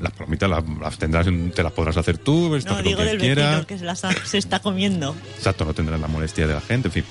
Las 0.00 0.12
palomitas 0.12 0.50
las, 0.50 0.62
las 0.80 0.98
tendrás, 0.98 1.26
en- 1.26 1.52
te 1.52 1.62
las 1.62 1.72
podrás 1.72 1.96
hacer 1.96 2.18
tú, 2.18 2.50
No, 2.66 2.76
lo 2.76 2.82
digo 2.82 2.98
que 2.98 3.04
del 3.04 3.18
vecino 3.18 3.66
que 3.66 3.78
se, 3.78 3.84
las 3.84 4.04
ha- 4.04 4.12
se 4.26 4.36
está 4.38 4.58
comiendo. 4.60 5.16
Exacto, 5.36 5.64
no 5.64 5.72
tendrás 5.72 5.98
la 6.00 6.08
molestia 6.08 6.46
de 6.46 6.52
la 6.54 6.60
gente, 6.60 6.88
en 6.88 6.92
fin. 6.92 7.04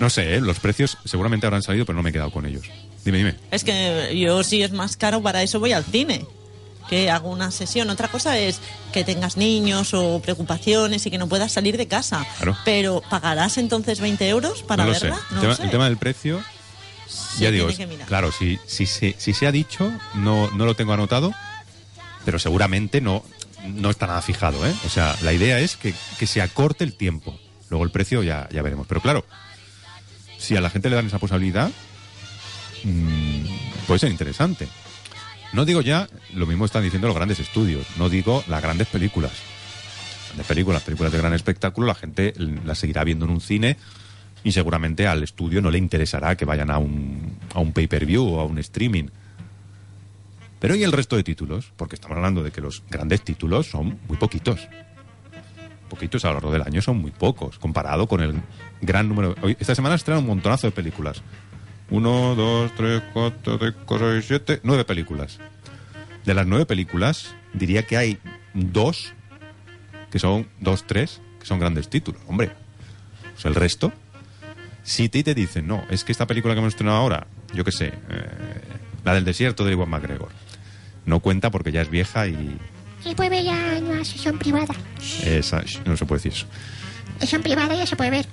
No 0.00 0.08
sé, 0.10 0.34
¿eh? 0.36 0.40
los 0.40 0.58
precios 0.58 0.96
seguramente 1.04 1.46
habrán 1.46 1.62
salido, 1.62 1.84
pero 1.84 1.96
no 1.96 2.02
me 2.02 2.10
he 2.10 2.12
quedado 2.12 2.30
con 2.32 2.46
ellos. 2.46 2.64
Dime, 3.04 3.18
dime. 3.18 3.34
Es 3.50 3.62
que 3.62 4.18
yo 4.18 4.42
si 4.42 4.62
es 4.62 4.72
más 4.72 4.96
caro, 4.96 5.22
para 5.22 5.42
eso 5.42 5.60
voy 5.60 5.72
al 5.72 5.84
cine. 5.84 6.24
Que 6.88 7.10
hago 7.10 7.30
una 7.30 7.50
sesión. 7.50 7.88
Otra 7.90 8.08
cosa 8.08 8.38
es 8.38 8.60
que 8.92 9.04
tengas 9.04 9.36
niños 9.36 9.94
o 9.94 10.20
preocupaciones 10.20 11.04
y 11.06 11.10
que 11.10 11.16
no 11.18 11.28
puedas 11.28 11.52
salir 11.52 11.76
de 11.76 11.86
casa. 11.88 12.26
Claro. 12.36 12.56
Pero 12.64 13.02
¿pagarás 13.08 13.56
entonces 13.58 14.00
20 14.00 14.28
euros 14.28 14.62
para 14.62 14.84
no 14.84 14.92
lo 14.92 14.98
verla? 15.00 15.16
sé. 15.16 15.22
No 15.34 15.36
el, 15.36 15.40
tema, 15.40 15.48
lo 15.50 15.56
sé. 15.56 15.62
el 15.64 15.70
tema 15.70 15.84
del 15.86 15.96
precio, 15.96 16.42
ya 17.38 17.50
digo, 17.50 17.68
es- 17.68 17.76
que 17.78 17.86
claro, 18.06 18.32
si, 18.32 18.58
si, 18.66 18.86
se, 18.86 19.14
si 19.18 19.32
se 19.34 19.46
ha 19.46 19.52
dicho, 19.52 19.92
no, 20.14 20.50
no 20.50 20.64
lo 20.66 20.74
tengo 20.74 20.92
anotado, 20.92 21.32
pero 22.24 22.38
seguramente 22.38 23.00
no. 23.00 23.24
no 23.66 23.90
está 23.90 24.06
nada 24.06 24.22
fijado, 24.22 24.66
¿eh? 24.66 24.74
O 24.84 24.88
sea, 24.88 25.16
la 25.22 25.32
idea 25.32 25.58
es 25.60 25.76
que, 25.76 25.94
que 26.18 26.26
se 26.26 26.42
acorte 26.42 26.84
el 26.84 26.94
tiempo. 26.94 27.38
Luego 27.70 27.84
el 27.84 27.90
precio 27.90 28.22
ya, 28.22 28.48
ya 28.52 28.62
veremos. 28.62 28.86
Pero 28.86 29.00
claro, 29.00 29.24
si 30.38 30.56
a 30.56 30.60
la 30.60 30.70
gente 30.70 30.90
le 30.90 30.96
dan 30.96 31.06
esa 31.06 31.18
posibilidad, 31.18 31.70
mmm, 32.84 33.44
puede 33.86 34.00
ser 34.00 34.10
interesante. 34.10 34.68
No 35.52 35.64
digo 35.64 35.80
ya, 35.82 36.08
lo 36.34 36.46
mismo 36.46 36.64
están 36.64 36.82
diciendo 36.82 37.06
los 37.08 37.16
grandes 37.16 37.38
estudios, 37.40 37.86
no 37.96 38.08
digo 38.08 38.42
las 38.48 38.60
grandes 38.62 38.88
películas. 38.88 39.32
Grandes 40.28 40.46
películas, 40.46 40.82
películas 40.82 41.12
de 41.12 41.18
gran 41.18 41.32
espectáculo, 41.32 41.86
la 41.86 41.94
gente 41.94 42.34
las 42.36 42.78
seguirá 42.78 43.04
viendo 43.04 43.24
en 43.24 43.30
un 43.30 43.40
cine 43.40 43.76
y 44.44 44.52
seguramente 44.52 45.06
al 45.06 45.22
estudio 45.22 45.60
no 45.60 45.70
le 45.70 45.78
interesará 45.78 46.36
que 46.36 46.44
vayan 46.44 46.70
a 46.70 46.78
un, 46.78 47.38
a 47.54 47.58
un 47.58 47.72
pay-per-view 47.72 48.22
o 48.22 48.40
a 48.40 48.44
un 48.44 48.58
streaming. 48.58 49.06
Pero 50.60 50.76
¿y 50.76 50.84
el 50.84 50.92
resto 50.92 51.16
de 51.16 51.24
títulos? 51.24 51.72
Porque 51.76 51.96
estamos 51.96 52.16
hablando 52.16 52.42
de 52.42 52.52
que 52.52 52.60
los 52.60 52.82
grandes 52.88 53.22
títulos 53.22 53.68
son 53.68 53.98
muy 54.06 54.16
poquitos. 54.18 54.68
Poquitos 55.88 56.24
a 56.24 56.28
lo 56.28 56.34
largo 56.34 56.52
del 56.52 56.62
año 56.62 56.80
son 56.82 56.98
muy 56.98 57.10
pocos, 57.10 57.58
comparado 57.58 58.06
con 58.06 58.20
el 58.20 58.34
gran 58.80 59.08
número... 59.08 59.34
Hoy, 59.42 59.56
esta 59.58 59.74
semana 59.74 59.94
estrenan 59.94 60.22
un 60.22 60.28
montonazo 60.28 60.66
de 60.66 60.72
películas. 60.72 61.22
Uno, 61.90 62.34
dos, 62.34 62.72
tres, 62.76 63.02
cuatro, 63.12 63.58
cinco, 63.58 63.98
seis, 63.98 64.24
siete, 64.26 64.60
nueve 64.62 64.84
películas. 64.84 65.38
De 66.24 66.34
las 66.34 66.46
nueve 66.46 66.64
películas, 66.64 67.34
diría 67.52 67.86
que 67.86 67.96
hay 67.96 68.18
dos, 68.54 69.12
que 70.10 70.18
son 70.18 70.48
dos, 70.60 70.86
tres, 70.86 71.20
que 71.38 71.46
son 71.46 71.60
grandes 71.60 71.88
títulos. 71.88 72.22
Hombre, 72.26 72.52
pues 73.34 73.44
el 73.44 73.54
resto. 73.54 73.92
Si 74.84 75.08
te, 75.08 75.24
te 75.24 75.34
dicen, 75.34 75.66
no, 75.66 75.82
es 75.88 76.04
que 76.04 76.12
esta 76.12 76.26
película 76.26 76.54
que 76.54 76.60
hemos 76.60 76.74
estrenado 76.74 76.98
ahora, 76.98 77.26
yo 77.54 77.64
qué 77.64 77.72
sé, 77.72 77.86
eh, 77.86 77.92
la 79.02 79.14
del 79.14 79.24
desierto 79.24 79.64
de 79.64 79.72
Iwan 79.72 79.88
McGregor, 79.88 80.28
no 81.06 81.20
cuenta 81.20 81.50
porque 81.50 81.72
ya 81.72 81.80
es 81.80 81.90
vieja 81.90 82.26
y... 82.28 82.58
Se 83.02 83.14
puede 83.14 83.30
ver 83.30 83.44
ya 83.44 83.76
en 83.78 83.86
una 83.86 84.04
sesión 84.04 84.38
privada. 84.38 84.74
Esa, 85.24 85.64
no 85.86 85.96
se 85.96 86.04
puede 86.04 86.18
decir 86.22 86.32
eso. 86.32 86.46
Sesión 87.18 87.42
privada 87.42 87.74
ya 87.74 87.86
se 87.86 87.96
puede 87.96 88.10
ver. 88.10 88.26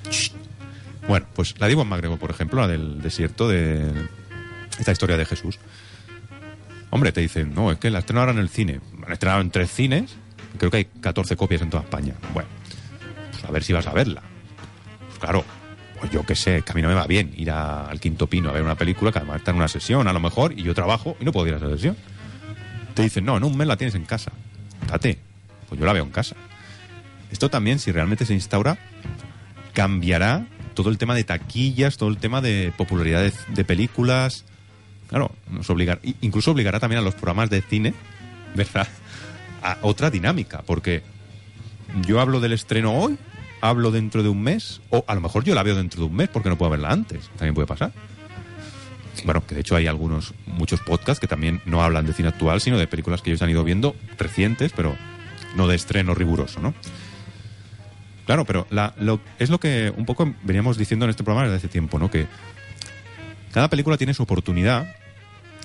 Bueno, 1.08 1.26
pues 1.34 1.58
la 1.58 1.68
de 1.68 1.74
Iwan 1.74 1.88
McGregor, 1.88 2.20
por 2.20 2.32
ejemplo, 2.32 2.60
la 2.60 2.68
del 2.68 3.02
desierto 3.02 3.48
de 3.48 3.90
esta 4.78 4.92
historia 4.92 5.16
de 5.16 5.26
Jesús. 5.26 5.58
Hombre, 6.90 7.14
te 7.14 7.22
dicen, 7.22 7.54
no, 7.54 7.72
es 7.72 7.78
que 7.78 7.90
la 7.90 8.00
estrenaron 8.00 8.30
ahora 8.30 8.40
en 8.40 8.44
el 8.44 8.50
cine. 8.50 8.82
Han 9.06 9.14
estrenado 9.14 9.40
en 9.40 9.52
tres 9.52 9.72
cines, 9.72 10.16
creo 10.58 10.70
que 10.70 10.78
hay 10.78 10.86
14 10.86 11.38
copias 11.38 11.62
en 11.62 11.70
toda 11.70 11.84
España. 11.84 12.14
Bueno, 12.34 12.50
pues 13.32 13.46
a 13.46 13.52
ver 13.52 13.64
si 13.64 13.72
vas 13.72 13.88
a 13.88 13.94
verla. 13.94 14.22
Pues 15.08 15.20
claro, 15.20 15.46
pues 16.02 16.12
yo 16.12 16.26
qué 16.26 16.36
sé, 16.36 16.64
que 16.64 16.72
a 16.72 16.74
mí 16.74 16.82
no 16.82 16.88
me 16.88 16.96
va 16.96 17.06
bien 17.06 17.32
ir 17.38 17.52
a, 17.52 17.86
al 17.86 18.00
Quinto 18.00 18.26
Pino 18.26 18.50
a 18.50 18.54
ver 18.54 18.64
una 18.64 18.74
película 18.74 19.12
que 19.12 19.20
además 19.20 19.38
está 19.38 19.52
en 19.52 19.58
una 19.58 19.68
sesión 19.68 20.08
a 20.08 20.14
lo 20.14 20.20
mejor 20.20 20.52
y 20.58 20.64
yo 20.64 20.74
trabajo 20.74 21.16
y 21.20 21.26
no 21.26 21.32
puedo 21.32 21.48
ir 21.48 21.54
a 21.54 21.58
esa 21.58 21.70
sesión. 21.70 21.96
Te 22.96 23.04
dicen, 23.04 23.24
no, 23.24 23.38
en 23.38 23.44
un 23.44 23.56
mes 23.56 23.68
la 23.68 23.78
tienes 23.78 23.94
en 23.94 24.06
casa. 24.06 24.32
Date, 24.88 25.20
pues 25.70 25.80
yo 25.80 25.86
la 25.86 25.94
veo 25.94 26.04
en 26.04 26.10
casa. 26.10 26.36
Esto 27.32 27.50
también, 27.50 27.78
si 27.78 27.92
realmente 27.92 28.26
se 28.26 28.34
instaura, 28.34 28.80
cambiará 29.74 30.48
todo 30.74 30.90
el 30.90 30.98
tema 30.98 31.14
de 31.14 31.24
taquillas, 31.24 31.98
todo 31.98 32.10
el 32.10 32.18
tema 32.18 32.42
de 32.42 32.74
popularidad 32.76 33.22
de, 33.22 33.32
de 33.50 33.64
películas. 33.64 34.44
Claro, 35.08 35.32
nos 35.52 35.70
obligar, 35.70 36.00
incluso 36.22 36.50
obligará 36.50 36.80
también 36.80 37.00
a 37.00 37.04
los 37.04 37.14
programas 37.14 37.52
de 37.52 37.62
cine, 37.62 37.94
¿verdad? 38.56 38.88
A 39.64 39.78
otra 39.84 40.10
dinámica, 40.10 40.64
porque 40.66 41.04
yo 42.08 42.20
hablo 42.20 42.40
del 42.40 42.54
estreno 42.54 42.94
hoy, 42.94 43.20
hablo 43.62 43.92
dentro 43.92 44.24
de 44.24 44.30
un 44.30 44.42
mes, 44.42 44.82
o 44.90 45.06
a 45.08 45.16
lo 45.16 45.22
mejor 45.22 45.44
yo 45.44 45.56
la 45.56 45.64
veo 45.64 45.76
dentro 45.76 46.02
de 46.02 46.08
un 46.08 46.16
mes 46.16 46.30
porque 46.30 46.50
no 46.50 46.58
puedo 46.58 46.72
verla 46.72 46.90
antes, 46.90 47.30
también 47.38 47.54
puede 47.54 47.68
pasar. 47.68 47.94
Bueno, 49.24 49.46
que 49.46 49.56
de 49.56 49.62
hecho 49.62 49.76
hay 49.76 49.88
algunos, 49.88 50.34
muchos 50.48 50.82
podcasts 50.82 51.20
que 51.20 51.28
también 51.28 51.62
no 51.66 51.84
hablan 51.84 52.06
de 52.06 52.14
cine 52.14 52.30
actual, 52.30 52.60
sino 52.60 52.78
de 52.78 52.88
películas 52.88 53.22
que 53.22 53.30
ellos 53.30 53.42
han 53.42 53.50
ido 53.50 53.64
viendo 53.64 53.96
recientes, 54.18 54.72
pero 54.76 54.96
no 55.56 55.68
de 55.68 55.76
estreno 55.76 56.16
riguroso, 56.16 56.60
¿no? 56.60 56.74
Claro, 58.26 58.46
pero 58.46 58.66
la, 58.70 58.94
lo, 59.00 59.20
es 59.40 59.50
lo 59.50 59.60
que 59.60 59.94
un 59.96 60.06
poco 60.06 60.34
veníamos 60.44 60.78
diciendo 60.78 61.06
en 61.06 61.12
este 61.12 61.24
programa 61.24 61.48
desde 61.48 61.58
hace 61.58 61.68
tiempo, 61.68 62.00
¿no? 62.00 62.10
Que 62.10 62.28
cada 63.52 63.70
película 63.70 63.98
tiene 63.98 64.14
su 64.14 64.24
oportunidad 64.24 64.96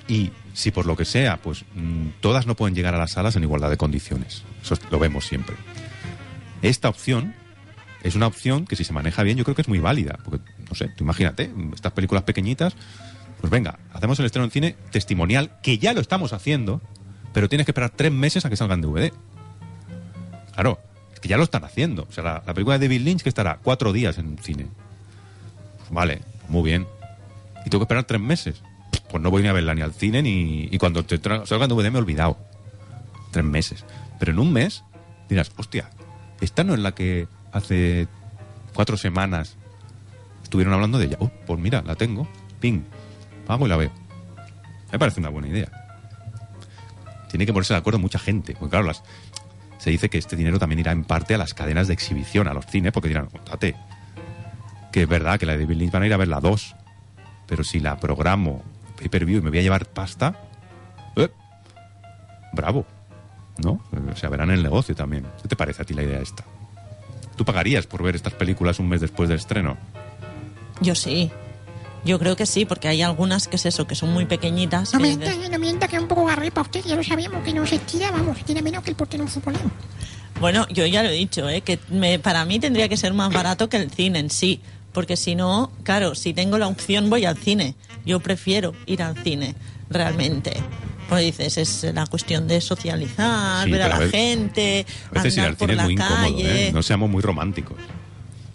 y 0.09 0.33
si 0.53 0.71
por 0.71 0.87
lo 0.87 0.97
que 0.97 1.05
sea, 1.05 1.37
pues 1.37 1.65
mmm, 1.75 2.09
todas 2.21 2.47
no 2.47 2.57
pueden 2.57 2.75
llegar 2.75 2.95
a 2.95 2.99
las 2.99 3.13
salas 3.13 3.37
en 3.37 3.45
igualdad 3.45 3.71
de 3.71 3.77
condiciones. 3.77 4.43
Eso 4.63 4.77
lo 4.91 4.99
vemos 4.99 5.25
siempre. 5.27 5.57
Esta 6.63 6.89
opción 6.89 7.35
es 8.03 8.15
una 8.15 8.27
opción 8.27 8.67
que 8.67 8.77
si 8.77 8.85
se 8.85 8.93
maneja 8.93 9.23
bien 9.23 9.37
yo 9.37 9.45
creo 9.45 9.55
que 9.55 9.63
es 9.63 9.69
muy 9.69 9.79
válida. 9.79 10.19
Porque, 10.25 10.51
no 10.69 10.75
sé, 10.75 10.89
tú 10.89 11.05
imagínate, 11.05 11.51
estas 11.75 11.93
películas 11.93 12.25
pequeñitas, 12.25 12.75
pues 13.41 13.51
venga, 13.51 13.79
hacemos 13.93 14.19
el 14.19 14.27
estreno 14.27 14.45
en 14.45 14.51
cine 14.51 14.77
testimonial, 14.91 15.59
que 15.63 15.79
ya 15.79 15.93
lo 15.93 16.01
estamos 16.01 16.33
haciendo, 16.33 16.81
pero 17.33 17.49
tienes 17.49 17.67
que 17.67 17.73
esperar 17.73 17.91
tres 17.91 18.13
meses 18.13 18.45
a 18.45 18.51
que 18.51 18.57
salgan 18.57 18.81
DVD. 18.81 19.13
Claro, 20.55 20.81
es 21.13 21.21
que 21.21 21.29
ya 21.29 21.37
lo 21.37 21.45
están 21.45 21.65
haciendo. 21.65 22.07
O 22.09 22.13
sea, 22.13 22.25
la, 22.25 22.43
la 22.47 22.55
película 22.55 22.79
de 22.79 22.87
David 22.87 23.03
Lynch 23.03 23.23
que 23.23 23.29
estará 23.29 23.59
cuatro 23.63 23.93
días 23.93 24.19
en 24.19 24.39
cine. 24.39 24.67
Pues 25.79 25.91
vale, 25.91 26.23
muy 26.49 26.63
bien. 26.63 26.87
Y 27.65 27.71
tengo 27.71 27.81
que 27.81 27.85
esperar 27.85 28.05
tres 28.05 28.21
meses. 28.21 28.63
Pues 29.11 29.23
no 29.23 29.31
voy 29.31 29.43
ni 29.43 29.49
a 29.49 29.53
verla 29.53 29.75
ni 29.75 29.83
al 29.83 29.93
cine 29.93 30.23
ni. 30.23 30.69
Y 30.71 30.79
cuando 30.79 31.05
te 31.05 31.19
salga 31.19 31.65
en 31.65 31.71
DVD 31.71 31.91
me 31.91 31.99
he 31.99 32.03
olvidado. 32.03 32.39
Tres 33.33 33.45
meses. 33.45 33.85
Pero 34.19 34.33
en 34.33 34.39
un 34.39 34.53
mes 34.53 34.85
dirás, 35.29 35.51
hostia, 35.57 35.91
esta 36.41 36.65
no 36.65 36.75
es 36.75 36.81
la 36.81 36.93
que 36.93 37.29
hace 37.57 38.09
cuatro 38.75 38.97
semanas 38.97 39.57
estuvieron 40.43 40.75
hablando 40.75 40.99
de 40.99 41.07
ella. 41.07 41.17
Oh, 41.21 41.31
pues 41.47 41.59
mira, 41.59 41.83
la 41.83 41.95
tengo. 41.95 42.29
Ping. 42.61 42.83
Pago 43.47 43.67
y 43.67 43.69
la 43.69 43.77
veo. 43.77 43.91
Me 44.93 44.99
parece 44.99 45.21
una 45.21 45.31
buena 45.31 45.49
idea. 45.49 45.69
Tiene 47.29 47.47
que 47.47 47.53
ponerse 47.53 47.75
de 47.75 47.79
acuerdo 47.79 47.99
mucha 47.99 48.19
gente. 48.19 48.55
Porque 48.59 48.77
claro, 48.77 48.93
se 49.79 49.91
dice 49.91 50.09
que 50.09 50.19
este 50.19 50.37
dinero 50.37 50.59
también 50.59 50.81
irá 50.81 50.93
en 50.93 51.05
parte 51.05 51.35
a 51.35 51.39
las 51.39 51.55
cadenas 51.55 51.89
de 51.89 51.95
exhibición, 51.95 52.49
a 52.49 52.55
los 52.55 52.67
cines, 52.67 52.93
porque 52.93 53.09
dirán, 53.09 53.29
date, 53.51 53.77
que 54.93 55.03
es 55.03 55.09
verdad 55.09 55.39
que 55.39 55.47
la 55.47 55.53
de 55.53 55.61
David 55.61 55.77
Lynch 55.77 55.93
van 55.93 56.03
a 56.03 56.07
ir 56.07 56.15
a 56.15 56.17
ver 56.17 56.29
la 56.29 56.41
2, 56.41 56.77
pero 57.47 57.65
si 57.65 57.81
la 57.81 57.99
programo 57.99 58.63
pay-per-view 58.99 59.39
y 59.39 59.43
me 59.43 59.51
voy 59.51 59.59
a 59.59 59.63
llevar 59.63 59.87
pasta, 59.87 60.41
eh, 61.17 61.29
bravo, 62.53 62.87
¿no? 63.59 63.81
O 64.13 64.17
sea, 64.17 64.31
verán 64.31 64.51
el 64.51 64.63
negocio 64.63 64.95
también. 64.95 65.27
¿Qué 65.43 65.49
te 65.49 65.57
parece 65.57 65.83
a 65.83 65.85
ti 65.85 65.95
la 65.95 66.03
idea 66.03 66.21
esta? 66.21 66.45
¿Tú 67.37 67.45
pagarías 67.45 67.87
por 67.87 68.03
ver 68.03 68.17
estas 68.17 68.33
películas 68.33 68.79
un 68.79 68.89
mes 68.89 69.01
después 69.01 69.29
del 69.29 69.39
estreno? 69.39 69.77
Yo 70.81 70.95
sí. 70.95 71.31
Yo 72.05 72.19
creo 72.19 72.37
que 72.37 72.47
sí, 72.47 72.65
porque 72.65 72.89
hay 72.89 73.03
algunas 73.03 73.49
que 73.49 73.57
es 73.57 73.67
eso, 73.67 73.87
que 73.87 73.95
son 73.95 74.13
muy 74.13 74.27
pequeñitas. 74.27 74.95
No 74.95 75.01
mienta, 75.01 75.33
no 75.51 75.59
mienta, 75.59 75.89
que 75.89 75.97
es 75.97 76.03
un 76.03 76.09
poco 76.09 76.25
garré 76.25 76.51
para 76.51 76.63
usted, 76.63 76.85
ya 76.85 76.95
lo 76.95 77.03
sabíamos, 77.03 77.43
que 77.43 77.53
no 77.53 77.67
se 77.67 77.79
tira, 77.81 78.11
vamos, 78.13 78.39
tiene 78.45 78.63
menos 78.63 78.85
que 78.85 78.91
el 78.91 78.97
portero 78.97 79.25
en 79.25 79.29
fútbol. 79.29 79.55
Bueno, 80.41 80.67
yo 80.69 80.87
ya 80.87 81.03
lo 81.03 81.09
he 81.09 81.13
dicho, 81.13 81.49
¿eh? 81.49 81.63
que 81.63 81.81
me, 81.89 82.19
para 82.19 82.45
mí 82.45 82.61
tendría 82.61 82.89
que 82.89 82.97
ser 82.97 83.13
más 83.13 83.33
barato 83.33 83.69
que 83.69 83.79
el 83.79 83.91
cine 83.91 84.21
en 84.21 84.31
sí, 84.31 84.61
porque 84.93 85.17
si 85.17 85.35
no, 85.35 85.73
claro, 85.83 86.15
si 86.15 86.33
tengo 86.33 86.59
la 86.59 86.69
opción 86.69 87.11
voy 87.11 87.25
al 87.25 87.37
cine. 87.37 87.75
Yo 88.05 88.21
prefiero 88.21 88.73
ir 88.87 89.03
al 89.03 89.17
cine, 89.23 89.57
realmente. 89.91 90.53
Pues 91.09 91.25
dices, 91.25 91.57
es 91.59 91.95
la 91.95 92.07
cuestión 92.07 92.49
de 92.49 92.61
socializar, 92.61 93.65
Sí, 93.65 93.71
ver 93.71 93.83
a 93.83 93.89
la 93.89 93.97
a 93.97 94.09
gente, 94.09 94.85
A 95.11 95.15
veces 95.15 95.37
ir 95.37 95.41
andar 95.41 95.51
al 95.51 95.57
por 95.57 95.69
cine 95.69 95.73
es 95.73 95.77
la 95.77 95.85
muy 95.85 95.93
incómodo, 95.95 96.17
calle. 96.23 96.69
¿eh? 96.69 96.73
No 96.73 96.83
seamos 96.83 97.09
muy 97.11 97.23
románticos. 97.23 97.77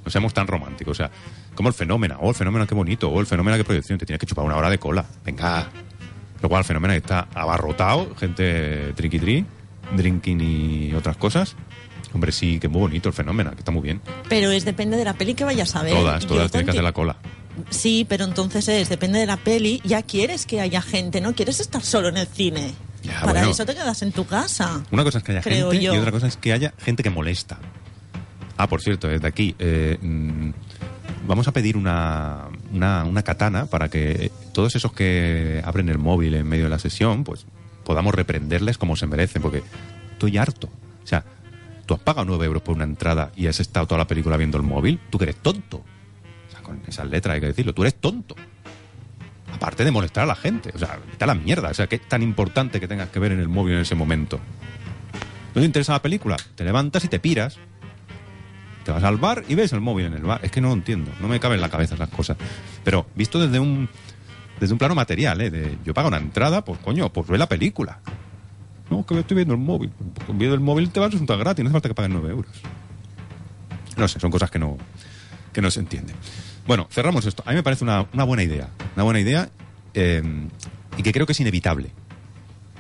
No 0.04 0.12
seamos 0.12 0.34
tan 0.34 0.48
románticos. 0.48 0.92
O 0.92 0.96
sea, 0.96 1.12
como 1.56 1.70
el 1.70 1.76
fenómeno. 1.76 2.18
Oh, 2.22 2.30
el 2.30 2.36
fenómeno, 2.36 2.68
qué 2.68 2.76
bonito. 2.76 3.10
Oh, 3.10 3.20
el 3.20 3.26
fenómeno, 3.26 3.58
qué 3.58 3.64
proyección. 3.64 3.98
Te 4.00 4.06
tienes 4.06 4.20
que 4.20 4.26
chupar 4.26 4.44
una 4.44 4.58
hora 4.58 4.70
de 4.70 4.80
cola. 4.80 5.06
Venga. 5.24 5.70
Luego 6.42 6.58
el 6.58 6.64
fenómeno 6.64 6.94
está 6.94 7.28
abarrotado. 7.34 8.16
Gente 8.16 8.94
tricky 8.96 9.20
tri, 9.20 9.46
drinking 9.96 10.42
y 10.42 10.94
otras 10.94 11.18
cosas. 11.18 11.56
Hombre, 12.14 12.32
sí, 12.32 12.60
que 12.60 12.68
muy 12.68 12.82
bonito 12.82 13.08
el 13.10 13.14
fenómeno, 13.14 13.52
que 13.52 13.60
está 13.60 13.72
muy 13.72 13.84
bien. 13.84 14.02
Pero 14.28 14.52
es 14.52 14.66
depende 14.66 14.98
de 14.98 15.06
la 15.06 15.14
peli 15.14 15.34
que 15.36 15.46
vayas 15.46 15.76
a 15.76 15.84
ver. 15.84 15.94
todas, 15.94 16.26
todas 16.26 16.52
tienen 16.52 16.66
que 16.66 16.72
hacer 16.72 16.84
la 16.84 16.92
cola. 16.92 17.16
Sí, 17.70 18.06
pero 18.08 18.26
entonces 18.26 18.68
es, 18.68 18.90
depende 18.90 19.20
de 19.20 19.26
la 19.26 19.38
peli, 19.38 19.82
ya 19.84 20.02
quieres 20.04 20.46
que 20.46 20.62
haya 20.62 20.82
gente, 20.82 21.22
no 21.22 21.34
quieres 21.34 21.60
estar 21.60 21.84
solo 21.84 22.08
en 22.10 22.18
el 22.18 22.28
cine. 22.28 22.74
Ya, 23.04 23.20
Para 23.22 23.32
bueno. 23.34 23.50
eso 23.52 23.66
te 23.66 23.74
quedas 23.74 24.02
en 24.04 24.12
tu 24.12 24.26
casa. 24.26 24.84
Una 24.92 25.04
cosa 25.04 25.18
es 25.18 25.24
que 25.24 25.32
haya 25.32 25.42
Creo 25.42 25.72
gente 25.72 25.86
yo. 25.86 25.96
y 25.96 25.98
otra 25.98 26.12
cosa 26.12 26.28
es 26.28 26.38
que 26.38 26.54
haya 26.54 26.74
gente 26.78 27.02
que 27.04 27.10
molesta. 27.10 27.58
Ah, 28.58 28.68
por 28.68 28.82
cierto, 28.82 29.08
desde 29.08 29.28
aquí. 29.28 29.56
eh, 29.58 29.98
mm, 30.02 30.52
vamos 31.28 31.48
a 31.48 31.52
pedir 31.52 31.78
una, 31.78 32.48
una, 32.74 33.04
una 33.06 33.24
katana 33.24 33.66
para 33.66 33.90
que 33.90 34.32
todos 34.54 34.76
esos 34.76 34.94
que 34.94 35.62
abren 35.66 35.90
el 35.90 35.98
móvil 35.98 36.36
en 36.36 36.48
medio 36.48 36.66
de 36.66 36.70
la 36.70 36.80
sesión, 36.80 37.24
pues 37.24 37.46
podamos 37.84 38.14
reprenderles 38.14 38.78
como 38.78 38.96
se 38.96 39.08
merecen, 39.08 39.42
porque 39.42 39.64
estoy 40.14 40.38
harto. 40.38 40.68
O 41.04 41.08
sea, 41.08 41.24
tú 41.88 41.96
has 41.96 42.00
pagado 42.02 42.26
9 42.26 42.46
euros 42.46 42.62
por 42.62 42.76
una 42.76 42.84
entrada 42.84 43.32
y 43.36 43.48
has 43.48 43.60
estado 43.60 43.88
toda 43.88 43.98
la 44.00 44.08
película 44.08 44.38
viendo 44.38 44.58
el 44.58 44.64
móvil, 44.64 45.00
tú 45.10 45.18
que 45.18 45.24
eres 45.26 45.38
tonto. 45.38 45.84
Esas 46.88 47.10
letras 47.10 47.36
hay 47.36 47.42
que 47.42 47.48
decirlo, 47.48 47.74
tú 47.74 47.84
eres 47.84 47.96
tonto. 47.96 48.36
Aparte 49.54 49.84
de 49.84 49.92
molestar 49.92 50.24
a 50.24 50.28
la 50.28 50.36
gente, 50.36 50.72
o 50.74 50.80
sea, 50.80 51.00
está 51.12 51.26
la 51.26 51.36
mierda. 51.36 51.70
O 51.70 51.74
sea, 51.74 51.88
¿qué 51.88 51.98
es 51.98 52.08
tan 52.08 52.24
importante 52.24 52.80
que 52.80 52.88
tengas 52.88 53.10
que 53.10 53.20
ver 53.20 53.32
en 53.32 53.40
el 53.40 53.50
móvil 53.50 53.76
en 53.76 53.82
ese 53.82 53.96
momento? 53.96 54.40
¿No 55.54 55.62
te 55.62 55.66
interesa 55.66 55.94
la 55.94 56.02
película? 56.02 56.38
Te 56.56 56.64
levantas 56.64 57.04
y 57.04 57.08
te 57.08 57.20
piras. 57.20 57.58
Te 58.86 58.92
vas 58.92 59.04
al 59.04 59.18
bar 59.18 59.44
y 59.48 59.56
ves 59.56 59.74
el 59.74 59.82
móvil 59.82 60.08
en 60.08 60.14
el 60.14 60.24
bar. 60.24 60.40
Es 60.44 60.52
que 60.52 60.62
no 60.62 60.70
lo 60.70 60.74
entiendo. 60.74 61.12
No 61.20 61.28
me 61.28 61.40
caben 61.40 61.56
en 61.56 61.62
la 61.62 61.70
cabeza 61.70 61.96
esas 61.96 62.10
cosas. 62.10 62.38
Pero 62.84 63.06
visto 63.16 63.40
desde 63.40 63.60
un 63.60 63.90
desde 64.62 64.74
un 64.74 64.78
plano 64.78 64.94
material, 64.94 65.42
¿eh? 65.42 65.50
De, 65.50 65.78
yo 65.84 65.94
pago 65.94 66.08
una 66.08 66.18
entrada, 66.18 66.64
pues 66.64 66.80
coño, 66.80 67.12
pues 67.12 67.28
ve 67.28 67.38
la 67.40 67.50
película. 67.50 68.00
No, 68.92 69.04
que 69.06 69.18
estoy 69.18 69.36
viendo 69.36 69.56
el 69.56 69.60
móvil. 69.60 69.92
Viendo 70.28 70.54
el 70.54 70.62
móvil 70.62 70.92
te 70.92 71.00
va 71.00 71.08
a 71.08 71.10
resultar 71.10 71.38
gratis, 71.40 71.64
no 71.64 71.70
hace 71.70 71.74
falta 71.74 71.90
que 71.90 71.96
pagues 71.96 72.12
9 72.12 72.30
euros. 72.30 72.52
No 73.98 74.08
sé, 74.08 74.20
son 74.20 74.30
cosas 74.30 74.52
que 74.52 74.60
no, 74.60 74.78
que 75.52 75.62
no 75.62 75.72
se 75.72 75.80
entienden. 75.80 76.16
Bueno, 76.68 76.88
cerramos 76.92 77.26
esto. 77.26 77.44
A 77.46 77.50
mí 77.50 77.56
me 77.56 77.64
parece 77.64 77.84
una, 77.84 78.08
una 78.14 78.24
buena 78.24 78.44
idea. 78.44 78.70
Una 78.96 79.04
buena 79.04 79.20
idea 79.20 79.50
eh, 79.94 80.22
y 80.98 81.04
que 81.04 81.12
creo 81.12 81.26
que 81.26 81.34
es 81.34 81.40
inevitable. 81.40 81.92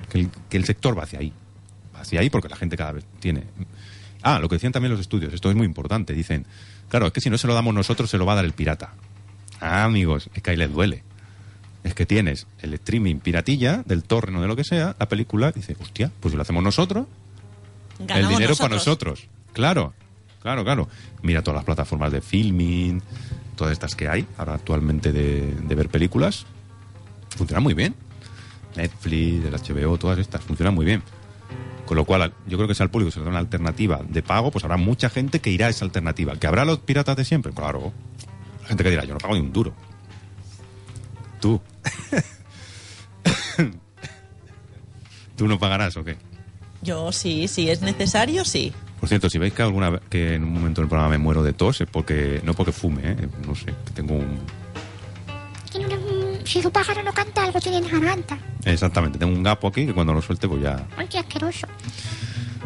Que 0.09 0.19
el, 0.19 0.29
que 0.49 0.57
el 0.57 0.65
sector 0.65 0.97
va 0.97 1.03
hacia 1.03 1.19
ahí. 1.19 1.33
Va 1.95 2.01
hacia 2.01 2.19
ahí 2.19 2.29
porque 2.29 2.49
la 2.49 2.55
gente 2.55 2.77
cada 2.77 2.93
vez 2.93 3.05
tiene. 3.19 3.43
Ah, 4.21 4.39
lo 4.39 4.49
que 4.49 4.55
decían 4.55 4.71
también 4.71 4.91
los 4.91 5.01
estudios, 5.01 5.33
esto 5.33 5.49
es 5.49 5.55
muy 5.55 5.65
importante. 5.65 6.13
Dicen, 6.13 6.45
claro, 6.89 7.07
es 7.07 7.13
que 7.13 7.21
si 7.21 7.29
no 7.29 7.37
se 7.37 7.47
lo 7.47 7.53
damos 7.53 7.73
nosotros, 7.73 8.09
se 8.09 8.17
lo 8.17 8.25
va 8.25 8.33
a 8.33 8.35
dar 8.35 8.45
el 8.45 8.53
pirata. 8.53 8.93
Ah, 9.59 9.83
amigos, 9.83 10.29
es 10.33 10.43
que 10.43 10.51
ahí 10.51 10.57
les 10.57 10.71
duele. 10.71 11.03
Es 11.83 11.95
que 11.95 12.05
tienes 12.05 12.45
el 12.61 12.73
streaming 12.75 13.17
piratilla 13.17 13.83
del 13.85 14.03
torrent 14.03 14.37
o 14.37 14.41
de 14.41 14.47
lo 14.47 14.55
que 14.55 14.63
sea, 14.63 14.95
la 14.99 15.07
película, 15.07 15.51
dice, 15.51 15.75
hostia, 15.79 16.11
pues 16.19 16.31
si 16.31 16.35
lo 16.35 16.43
hacemos 16.43 16.63
nosotros, 16.63 17.07
el 18.07 18.27
dinero 18.27 18.55
para 18.55 18.75
nosotros. 18.75 19.19
nosotros. 19.19 19.27
Claro, 19.53 19.93
claro, 20.41 20.63
claro. 20.63 20.87
Mira 21.23 21.41
todas 21.41 21.55
las 21.55 21.65
plataformas 21.65 22.11
de 22.11 22.21
filming, 22.21 23.01
todas 23.61 23.73
estas 23.73 23.93
que 23.93 24.09
hay 24.09 24.25
ahora 24.39 24.55
actualmente 24.55 25.11
de, 25.11 25.75
ver 25.75 25.87
películas. 25.87 26.47
Funcionan 27.37 27.61
muy 27.61 27.75
bien. 27.75 27.93
Netflix, 28.75 29.45
el 29.45 29.53
HBO, 29.53 29.99
todas 29.99 30.17
estas, 30.17 30.41
funcionan 30.41 30.73
muy 30.73 30.83
bien. 30.83 31.03
Con 31.85 31.95
lo 31.95 32.03
cual, 32.03 32.33
yo 32.47 32.57
creo 32.57 32.67
que 32.67 32.73
si 32.73 32.81
al 32.81 32.89
público 32.89 33.11
se 33.11 33.19
le 33.19 33.25
da 33.25 33.29
una 33.29 33.37
alternativa 33.37 34.01
de 34.03 34.23
pago, 34.23 34.49
pues 34.49 34.63
habrá 34.63 34.77
mucha 34.77 35.11
gente 35.11 35.41
que 35.41 35.51
irá 35.51 35.67
a 35.67 35.69
esa 35.69 35.85
alternativa. 35.85 36.35
¿Que 36.37 36.47
habrá 36.47 36.65
los 36.65 36.79
piratas 36.79 37.15
de 37.15 37.23
siempre? 37.23 37.51
Claro. 37.51 37.93
La 38.63 38.69
gente 38.69 38.83
que 38.83 38.89
dirá, 38.89 39.05
yo 39.05 39.13
no 39.13 39.19
pago 39.19 39.35
ni 39.35 39.41
un 39.41 39.53
duro. 39.53 39.75
Tú. 41.39 41.61
¿Tú 45.37 45.47
no 45.47 45.59
pagarás 45.59 45.95
o 45.97 46.03
qué? 46.03 46.17
Yo 46.81 47.11
sí, 47.11 47.47
si 47.47 47.69
es 47.69 47.83
necesario, 47.83 48.43
sí. 48.43 48.73
Por 49.01 49.09
cierto, 49.09 49.29
si 49.29 49.39
veis 49.39 49.51
que 49.51 49.63
alguna 49.63 49.99
que 50.09 50.35
en 50.35 50.43
un 50.43 50.53
momento 50.53 50.79
del 50.79 50.87
programa 50.87 51.09
me 51.09 51.17
muero 51.17 51.41
de 51.41 51.53
tos, 51.53 51.81
es 51.81 51.87
porque 51.89 52.39
no 52.45 52.53
porque 52.53 52.71
fume, 52.71 53.01
¿eh? 53.03 53.27
no 53.45 53.55
sé, 53.55 53.65
que 53.65 53.91
tengo 53.93 54.13
un 54.13 54.39
si 56.43 56.61
su 56.61 56.71
pájaro 56.71 57.01
no 57.01 57.11
canta, 57.11 57.43
algo 57.43 57.59
tiene 57.59 57.77
en 57.77 57.85
la 57.85 57.89
garganta. 57.91 58.37
exactamente, 58.63 59.17
tengo 59.17 59.33
un 59.33 59.41
gapo 59.41 59.67
aquí 59.67 59.87
que 59.87 59.93
cuando 59.93 60.13
lo 60.13 60.21
suelte 60.21 60.47
pues 60.47 60.61
ya. 60.61 60.85
Ay, 60.97 61.07
qué 61.07 61.17
asqueroso. 61.17 61.67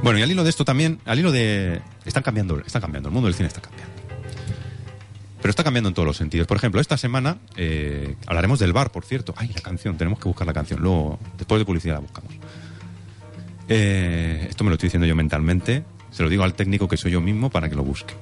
Bueno, 0.04 0.20
y 0.20 0.24
al 0.24 0.32
hilo 0.32 0.44
de 0.44 0.50
esto 0.50 0.66
también, 0.66 1.00
al 1.06 1.20
hilo 1.20 1.32
de 1.32 1.82
están 2.04 2.24
cambiando, 2.24 2.60
está 2.60 2.82
cambiando, 2.82 3.10
el 3.10 3.14
mundo 3.14 3.28
del 3.28 3.36
cine 3.36 3.48
está 3.48 3.62
cambiando. 3.62 3.94
Pero 5.42 5.50
está 5.50 5.64
cambiando 5.64 5.90
en 5.90 5.94
todos 5.96 6.06
los 6.06 6.18
sentidos. 6.18 6.48
Por 6.48 6.58
ejemplo, 6.58 6.82
esta 6.82 6.98
semana 6.98 7.38
eh, 7.56 8.16
hablaremos 8.26 8.60
del 8.60 8.74
bar, 8.74 8.92
por 8.92 9.06
cierto. 9.06 9.34
Ay, 9.38 9.52
la 9.54 9.62
canción, 9.62 9.96
tenemos 9.96 10.20
que 10.20 10.28
buscar 10.28 10.48
la 10.48 10.54
canción. 10.54 10.82
Luego, 10.82 11.20
después 11.38 11.60
de 11.60 11.66
publicidad 11.66 11.94
la 11.94 12.00
buscamos. 12.02 12.34
Eh, 13.70 14.48
esto 14.50 14.64
me 14.64 14.72
lo 14.72 14.74
estoy 14.74 14.88
diciendo 14.88 15.06
yo 15.06 15.16
mentalmente. 15.16 15.86
Se 16.16 16.24
lo 16.24 16.30
digo 16.30 16.46
al 16.46 16.54
técnico 16.54 16.88
que 16.88 16.96
soy 16.96 17.12
yo 17.12 17.20
mismo 17.20 17.50
para 17.50 17.68
que 17.68 17.76
lo 17.76 17.84
busque. 17.84 18.14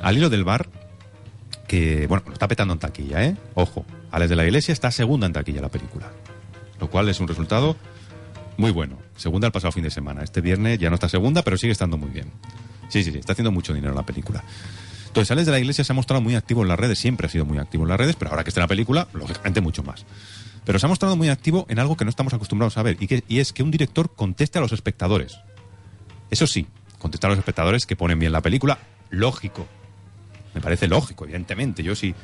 Al 0.00 0.16
hilo 0.16 0.30
del 0.30 0.44
bar, 0.44 0.68
que, 1.66 2.06
bueno, 2.06 2.22
lo 2.24 2.34
está 2.34 2.46
petando 2.46 2.72
en 2.72 2.78
taquilla, 2.78 3.24
¿eh? 3.24 3.36
Ojo, 3.54 3.84
Alex 4.12 4.30
de 4.30 4.36
la 4.36 4.44
Iglesia 4.44 4.70
está 4.70 4.92
segunda 4.92 5.26
en 5.26 5.32
taquilla 5.32 5.60
la 5.60 5.70
película. 5.70 6.12
Lo 6.78 6.88
cual 6.88 7.08
es 7.08 7.18
un 7.18 7.26
resultado 7.26 7.76
muy 8.58 8.70
bueno. 8.70 8.96
Segunda 9.16 9.48
el 9.48 9.52
pasado 9.52 9.72
fin 9.72 9.82
de 9.82 9.90
semana. 9.90 10.22
Este 10.22 10.40
viernes 10.40 10.78
ya 10.78 10.88
no 10.88 10.94
está 10.94 11.08
segunda, 11.08 11.42
pero 11.42 11.56
sigue 11.56 11.72
estando 11.72 11.98
muy 11.98 12.10
bien. 12.10 12.30
Sí, 12.88 13.02
sí, 13.02 13.10
sí, 13.10 13.18
está 13.18 13.32
haciendo 13.32 13.50
mucho 13.50 13.74
dinero 13.74 13.92
la 13.92 14.06
película. 14.06 14.44
Entonces, 15.08 15.32
Alex 15.32 15.46
de 15.46 15.52
la 15.52 15.58
Iglesia 15.58 15.82
se 15.82 15.92
ha 15.92 15.96
mostrado 15.96 16.20
muy 16.20 16.36
activo 16.36 16.62
en 16.62 16.68
las 16.68 16.78
redes, 16.78 17.00
siempre 17.00 17.26
ha 17.26 17.30
sido 17.30 17.44
muy 17.44 17.58
activo 17.58 17.82
en 17.82 17.88
las 17.88 17.98
redes, 17.98 18.14
pero 18.14 18.30
ahora 18.30 18.44
que 18.44 18.50
está 18.50 18.60
en 18.60 18.64
la 18.64 18.68
película, 18.68 19.08
lógicamente 19.14 19.60
mucho 19.60 19.82
más. 19.82 20.06
Pero 20.64 20.78
se 20.78 20.86
ha 20.86 20.88
mostrado 20.88 21.16
muy 21.16 21.28
activo 21.28 21.66
en 21.68 21.80
algo 21.80 21.96
que 21.96 22.04
no 22.04 22.10
estamos 22.10 22.34
acostumbrados 22.34 22.78
a 22.78 22.84
ver, 22.84 22.98
y, 23.00 23.08
que, 23.08 23.24
y 23.26 23.40
es 23.40 23.52
que 23.52 23.64
un 23.64 23.72
director 23.72 24.14
conteste 24.14 24.58
a 24.58 24.60
los 24.60 24.70
espectadores. 24.70 25.40
Eso 26.30 26.46
sí, 26.46 26.68
contestar 27.04 27.28
a 27.28 27.32
los 27.32 27.38
espectadores 27.38 27.84
que 27.84 27.96
ponen 27.96 28.18
bien 28.18 28.32
la 28.32 28.40
película, 28.40 28.78
lógico. 29.10 29.66
Me 30.54 30.62
parece 30.62 30.88
lógico, 30.88 31.24
evidentemente. 31.24 31.82
Yo 31.82 31.94
sí. 31.94 32.14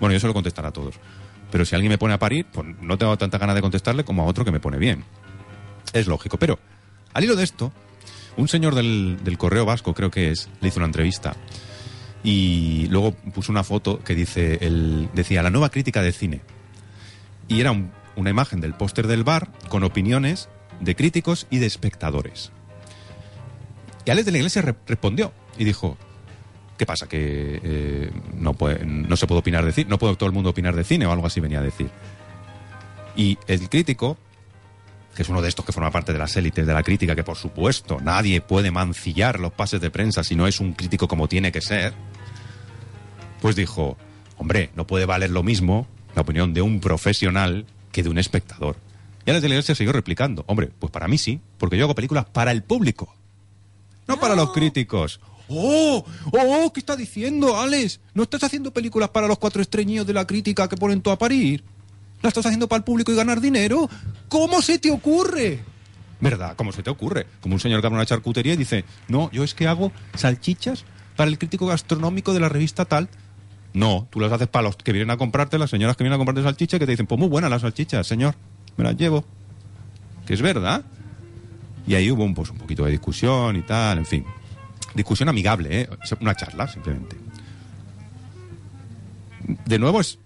Bueno, 0.00 0.12
yo 0.12 0.18
suelo 0.18 0.34
contestar 0.34 0.66
a 0.66 0.72
todos. 0.72 0.96
Pero 1.52 1.64
si 1.64 1.76
alguien 1.76 1.90
me 1.90 1.98
pone 1.98 2.14
a 2.14 2.18
parir, 2.18 2.44
pues 2.52 2.66
no 2.80 2.98
tengo 2.98 3.16
tanta 3.16 3.38
ganas 3.38 3.54
de 3.54 3.60
contestarle 3.62 4.04
como 4.04 4.22
a 4.22 4.26
otro 4.26 4.44
que 4.44 4.50
me 4.50 4.58
pone 4.58 4.76
bien. 4.78 5.04
Es 5.92 6.08
lógico. 6.08 6.36
Pero, 6.36 6.58
al 7.12 7.22
hilo 7.22 7.36
de 7.36 7.44
esto, 7.44 7.72
un 8.36 8.48
señor 8.48 8.74
del, 8.74 9.18
del 9.22 9.38
Correo 9.38 9.64
Vasco, 9.64 9.94
creo 9.94 10.10
que 10.10 10.32
es, 10.32 10.48
le 10.60 10.66
hizo 10.68 10.80
una 10.80 10.86
entrevista. 10.86 11.36
Y 12.24 12.88
luego 12.88 13.12
puso 13.12 13.52
una 13.52 13.62
foto 13.62 14.00
que 14.00 14.16
dice, 14.16 14.58
el, 14.62 15.10
decía, 15.14 15.44
la 15.44 15.50
nueva 15.50 15.68
crítica 15.70 16.02
de 16.02 16.10
cine. 16.10 16.40
Y 17.46 17.60
era 17.60 17.70
un- 17.70 17.92
una 18.16 18.30
imagen 18.30 18.60
del 18.60 18.74
póster 18.74 19.06
del 19.06 19.22
bar 19.22 19.52
con 19.68 19.84
opiniones 19.84 20.48
de 20.80 20.96
críticos 20.96 21.46
y 21.50 21.58
de 21.58 21.66
espectadores. 21.66 22.50
Y 24.04 24.10
Alex 24.10 24.26
de 24.26 24.32
la 24.32 24.38
Iglesia 24.38 24.62
re- 24.62 24.74
respondió 24.86 25.32
y 25.58 25.64
dijo, 25.64 25.96
¿qué 26.76 26.86
pasa? 26.86 27.06
Que 27.08 27.60
eh, 27.62 28.10
no, 28.34 28.54
puede- 28.54 28.84
no 28.84 29.16
se 29.16 29.26
puede 29.26 29.38
opinar 29.40 29.64
de 29.64 29.72
cine, 29.72 29.88
no 29.90 29.98
puede 29.98 30.16
todo 30.16 30.26
el 30.28 30.34
mundo 30.34 30.50
opinar 30.50 30.74
de 30.74 30.84
cine 30.84 31.06
o 31.06 31.12
algo 31.12 31.26
así 31.26 31.40
venía 31.40 31.60
a 31.60 31.62
decir. 31.62 31.88
Y 33.16 33.38
el 33.46 33.68
crítico, 33.68 34.16
que 35.14 35.22
es 35.22 35.28
uno 35.28 35.40
de 35.40 35.48
estos 35.48 35.64
que 35.64 35.72
forma 35.72 35.90
parte 35.90 36.12
de 36.12 36.18
las 36.18 36.36
élites 36.36 36.66
de 36.66 36.74
la 36.74 36.82
crítica, 36.82 37.14
que 37.14 37.22
por 37.24 37.36
supuesto 37.36 37.98
nadie 38.02 38.40
puede 38.40 38.70
mancillar 38.70 39.38
los 39.40 39.52
pases 39.52 39.80
de 39.80 39.90
prensa 39.90 40.24
si 40.24 40.34
no 40.34 40.46
es 40.46 40.58
un 40.60 40.72
crítico 40.74 41.06
como 41.08 41.28
tiene 41.28 41.52
que 41.52 41.60
ser, 41.60 41.94
pues 43.40 43.56
dijo, 43.56 43.96
hombre, 44.36 44.70
no 44.74 44.86
puede 44.86 45.06
valer 45.06 45.30
lo 45.30 45.42
mismo 45.42 45.86
la 46.14 46.22
opinión 46.22 46.54
de 46.54 46.62
un 46.62 46.80
profesional 46.80 47.66
que 47.92 48.02
de 48.02 48.08
un 48.08 48.18
espectador. 48.18 48.76
Y 49.26 49.30
Alex 49.30 49.42
de 49.42 49.48
la 49.48 49.54
Iglesia 49.54 49.74
siguió 49.74 49.92
replicando, 49.92 50.44
hombre, 50.48 50.70
pues 50.78 50.90
para 50.90 51.08
mí 51.08 51.16
sí, 51.18 51.40
porque 51.58 51.76
yo 51.78 51.84
hago 51.84 51.94
películas 51.94 52.24
para 52.26 52.50
el 52.50 52.62
público, 52.62 53.14
no 54.06 54.18
para 54.18 54.34
los 54.34 54.52
críticos. 54.52 55.20
¡Oh! 55.48 56.04
¡Oh! 56.32 56.72
¿Qué 56.72 56.80
está 56.80 56.96
diciendo, 56.96 57.58
Alex? 57.58 58.00
¿No 58.14 58.22
estás 58.22 58.44
haciendo 58.44 58.72
películas 58.72 59.10
para 59.10 59.28
los 59.28 59.38
cuatro 59.38 59.62
estreñidos 59.62 60.06
de 60.06 60.14
la 60.14 60.26
crítica 60.26 60.68
que 60.68 60.76
ponen 60.76 61.02
todo 61.02 61.14
a 61.14 61.18
parir? 61.18 61.64
¿La 62.22 62.28
estás 62.28 62.46
haciendo 62.46 62.68
para 62.68 62.78
el 62.78 62.84
público 62.84 63.12
y 63.12 63.16
ganar 63.16 63.40
dinero? 63.40 63.88
¿Cómo 64.28 64.62
se 64.62 64.78
te 64.78 64.90
ocurre? 64.90 65.60
¿Verdad? 66.20 66.54
¿Cómo 66.56 66.72
se 66.72 66.82
te 66.82 66.88
ocurre? 66.88 67.26
Como 67.40 67.54
un 67.54 67.60
señor 67.60 67.80
que 67.80 67.86
abre 67.86 67.96
una 67.96 68.06
charcutería 68.06 68.54
y 68.54 68.56
dice, 68.56 68.84
no, 69.08 69.30
yo 69.30 69.44
es 69.44 69.54
que 69.54 69.66
hago 69.66 69.92
salchichas 70.14 70.84
para 71.16 71.28
el 71.28 71.38
crítico 71.38 71.66
gastronómico 71.66 72.32
de 72.32 72.40
la 72.40 72.48
revista 72.48 72.86
tal. 72.86 73.10
No, 73.74 74.06
tú 74.10 74.20
las 74.20 74.32
haces 74.32 74.48
para 74.48 74.62
los 74.62 74.76
que 74.76 74.92
vienen 74.92 75.10
a 75.10 75.18
comprarte, 75.18 75.58
las 75.58 75.68
señoras 75.68 75.96
que 75.96 76.04
vienen 76.04 76.14
a 76.14 76.18
comprarte 76.18 76.42
salchichas 76.42 76.80
que 76.80 76.86
te 76.86 76.92
dicen, 76.92 77.06
pues 77.06 77.18
muy 77.18 77.28
buenas 77.28 77.50
las 77.50 77.62
salchichas, 77.62 78.06
señor, 78.06 78.36
me 78.76 78.84
las 78.84 78.96
llevo. 78.96 79.24
Que 80.26 80.34
es 80.34 80.40
verdad. 80.40 80.84
Y 81.86 81.94
ahí 81.94 82.10
hubo 82.10 82.24
un, 82.24 82.34
pues, 82.34 82.50
un 82.50 82.58
poquito 82.58 82.84
de 82.84 82.92
discusión 82.92 83.56
y 83.56 83.62
tal, 83.62 83.98
en 83.98 84.06
fin. 84.06 84.24
Discusión 84.94 85.28
amigable, 85.28 85.82
¿eh? 85.82 85.88
Una 86.20 86.34
charla, 86.34 86.68
simplemente. 86.68 87.16
De 89.66 89.78
nuevo, 89.78 90.00
es, 90.00 90.18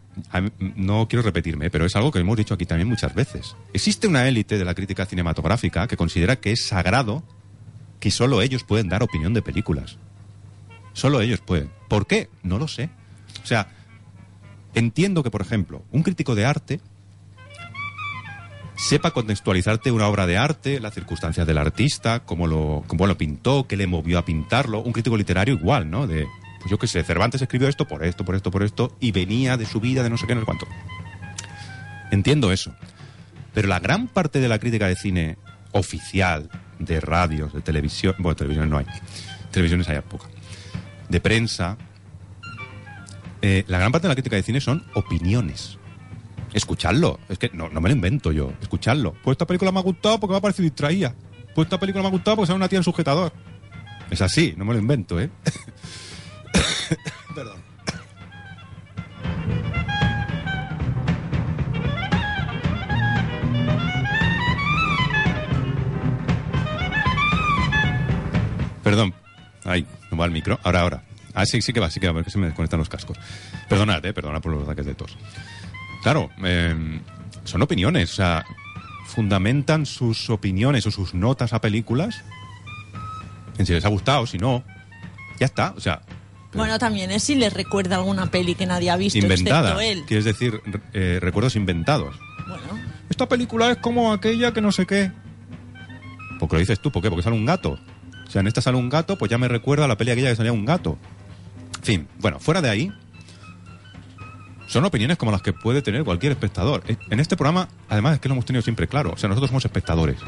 no 0.76 1.08
quiero 1.08 1.22
repetirme, 1.22 1.70
pero 1.70 1.86
es 1.86 1.96
algo 1.96 2.12
que 2.12 2.18
hemos 2.18 2.36
dicho 2.36 2.54
aquí 2.54 2.66
también 2.66 2.88
muchas 2.88 3.14
veces. 3.14 3.56
Existe 3.72 4.06
una 4.06 4.28
élite 4.28 4.58
de 4.58 4.64
la 4.64 4.74
crítica 4.74 5.06
cinematográfica 5.06 5.86
que 5.88 5.96
considera 5.96 6.36
que 6.36 6.52
es 6.52 6.64
sagrado 6.64 7.22
que 8.00 8.10
solo 8.10 8.42
ellos 8.42 8.64
pueden 8.64 8.88
dar 8.88 9.02
opinión 9.02 9.34
de 9.34 9.42
películas. 9.42 9.96
Solo 10.92 11.20
ellos 11.20 11.40
pueden. 11.40 11.70
¿Por 11.88 12.06
qué? 12.06 12.28
No 12.42 12.58
lo 12.58 12.68
sé. 12.68 12.90
O 13.42 13.46
sea, 13.46 13.68
entiendo 14.74 15.22
que, 15.22 15.30
por 15.30 15.42
ejemplo, 15.42 15.82
un 15.90 16.02
crítico 16.02 16.34
de 16.34 16.44
arte 16.44 16.80
sepa 18.78 19.10
contextualizarte 19.10 19.90
una 19.90 20.06
obra 20.06 20.26
de 20.26 20.38
arte, 20.38 20.78
las 20.78 20.94
circunstancias 20.94 21.46
del 21.46 21.58
artista, 21.58 22.20
cómo 22.20 22.46
lo, 22.46 22.84
cómo 22.86 23.12
pintó, 23.16 23.66
qué 23.66 23.76
le 23.76 23.88
movió 23.88 24.18
a 24.18 24.24
pintarlo. 24.24 24.80
Un 24.80 24.92
crítico 24.92 25.16
literario 25.16 25.54
igual, 25.54 25.90
¿no? 25.90 26.06
De, 26.06 26.26
pues 26.60 26.70
yo 26.70 26.78
qué 26.78 26.86
sé, 26.86 27.02
Cervantes 27.02 27.42
escribió 27.42 27.68
esto 27.68 27.86
por 27.86 28.04
esto, 28.04 28.24
por 28.24 28.36
esto, 28.36 28.50
por 28.50 28.62
esto, 28.62 28.96
y 29.00 29.10
venía 29.10 29.56
de 29.56 29.66
su 29.66 29.80
vida, 29.80 30.02
de 30.02 30.10
no 30.10 30.16
sé 30.16 30.26
qué, 30.26 30.34
no 30.34 30.42
sé 30.42 30.46
cuánto. 30.46 30.66
Entiendo 32.12 32.52
eso. 32.52 32.72
Pero 33.52 33.66
la 33.66 33.80
gran 33.80 34.06
parte 34.06 34.40
de 34.40 34.48
la 34.48 34.60
crítica 34.60 34.86
de 34.86 34.94
cine 34.94 35.38
oficial, 35.72 36.48
de 36.78 37.00
radios, 37.00 37.52
de 37.52 37.60
televisión, 37.60 38.14
bueno, 38.18 38.36
televisión 38.36 38.70
no 38.70 38.78
hay, 38.78 38.86
televisiones 39.50 39.88
hay 39.88 40.00
poca, 40.02 40.28
de 41.08 41.20
prensa, 41.20 41.76
eh, 43.42 43.64
la 43.66 43.78
gran 43.78 43.90
parte 43.90 44.06
de 44.06 44.10
la 44.10 44.14
crítica 44.14 44.36
de 44.36 44.42
cine 44.42 44.60
son 44.60 44.84
opiniones. 44.94 45.77
Escuchadlo, 46.52 47.18
es 47.28 47.38
que 47.38 47.50
no, 47.52 47.68
no 47.68 47.80
me 47.80 47.88
lo 47.88 47.94
invento 47.94 48.32
yo, 48.32 48.52
escuchadlo. 48.61 49.14
Pues 49.22 49.34
esta 49.34 49.46
película 49.46 49.70
me 49.70 49.78
ha 49.78 49.82
gustado 49.82 50.18
porque 50.18 50.32
me 50.32 50.38
ha 50.38 50.40
parecido 50.40 50.64
distraída. 50.64 51.14
Pues 51.54 51.66
esta 51.66 51.78
película 51.78 52.02
me 52.02 52.08
ha 52.08 52.12
gustado 52.12 52.37
porque 52.37 52.46
sale 52.46 52.56
una 52.56 52.68
tía 52.68 52.78
en 52.78 52.84
sujetador. 52.84 53.32
Es 54.11 54.22
así, 54.22 54.54
no 54.56 54.64
me 54.64 54.72
lo 54.72 54.78
invento, 54.80 55.20
¿eh? 55.20 55.30
Perdón. 57.34 57.62
Perdón. 68.82 69.14
Ay, 69.64 69.87
no 70.11 70.16
va 70.16 70.24
el 70.24 70.30
micro. 70.30 70.58
Ahora, 70.62 70.80
ahora. 70.80 71.02
Ah, 71.34 71.44
sí, 71.44 71.61
sí 71.61 71.74
que 71.74 71.80
va, 71.80 71.90
sí 71.90 72.00
que 72.00 72.06
va, 72.06 72.14
porque 72.14 72.30
se 72.30 72.38
me 72.38 72.46
desconectan 72.46 72.78
los 72.78 72.88
cascos. 72.88 73.18
Perdonad, 73.68 74.04
eh, 74.06 74.14
perdona 74.14 74.40
por 74.40 74.52
los 74.52 74.64
ataques 74.64 74.87
de 74.87 74.94
tos. 74.94 75.16
Claro, 76.08 76.30
eh, 76.42 76.74
son 77.44 77.60
opiniones, 77.60 78.12
o 78.12 78.14
sea, 78.14 78.42
fundamentan 79.04 79.84
sus 79.84 80.30
opiniones 80.30 80.86
o 80.86 80.90
sus 80.90 81.12
notas 81.12 81.52
a 81.52 81.60
películas 81.60 82.24
en 83.58 83.66
si 83.66 83.74
les 83.74 83.84
ha 83.84 83.88
gustado, 83.88 84.26
si 84.26 84.38
no, 84.38 84.64
ya 85.38 85.44
está. 85.44 85.74
O 85.76 85.80
sea, 85.80 86.00
Bueno, 86.54 86.78
también 86.78 87.10
es 87.10 87.24
si 87.24 87.34
les 87.34 87.52
recuerda 87.52 87.96
alguna 87.96 88.30
peli 88.30 88.54
que 88.54 88.64
nadie 88.64 88.88
ha 88.88 88.96
visto 88.96 89.18
inventada. 89.18 89.72
excepto 89.72 89.80
él. 89.82 90.04
Quieres 90.06 90.24
decir, 90.24 90.62
eh, 90.94 91.18
recuerdos 91.20 91.56
inventados. 91.56 92.16
Bueno, 92.46 92.82
Esta 93.10 93.28
película 93.28 93.70
es 93.72 93.76
como 93.76 94.10
aquella 94.10 94.54
que 94.54 94.62
no 94.62 94.72
sé 94.72 94.86
qué. 94.86 95.12
Porque 96.38 96.56
lo 96.56 96.60
dices 96.60 96.80
tú, 96.80 96.90
¿por 96.90 97.02
qué? 97.02 97.10
Porque 97.10 97.22
sale 97.22 97.36
un 97.36 97.44
gato. 97.44 97.78
O 98.26 98.30
sea, 98.30 98.40
en 98.40 98.46
esta 98.46 98.62
sale 98.62 98.78
un 98.78 98.88
gato, 98.88 99.18
pues 99.18 99.30
ya 99.30 99.36
me 99.36 99.46
recuerda 99.46 99.84
a 99.84 99.88
la 99.88 99.98
peli 99.98 100.12
aquella 100.12 100.30
que 100.30 100.36
salía 100.36 100.54
un 100.54 100.64
gato. 100.64 100.96
En 101.76 101.82
fin, 101.84 102.08
bueno, 102.18 102.40
fuera 102.40 102.62
de 102.62 102.70
ahí, 102.70 102.90
son 104.68 104.85
opiniones 104.85 105.16
como 105.16 105.33
las 105.33 105.42
que 105.42 105.52
puede 105.52 105.83
tener 105.83 106.04
cualquier 106.04 106.31
espectador. 106.33 106.85
Eh, 106.87 106.96
En 107.11 107.18
este 107.18 107.37
programa, 107.37 107.68
además, 107.88 108.14
es 108.14 108.20
que 108.20 108.28
lo 108.28 108.35
hemos 108.35 108.44
tenido 108.44 108.62
siempre 108.62 108.87
claro. 108.87 109.12
O 109.12 109.16
sea, 109.16 109.28
nosotros 109.28 109.48
somos 109.50 109.64
espectadores. 109.64 110.18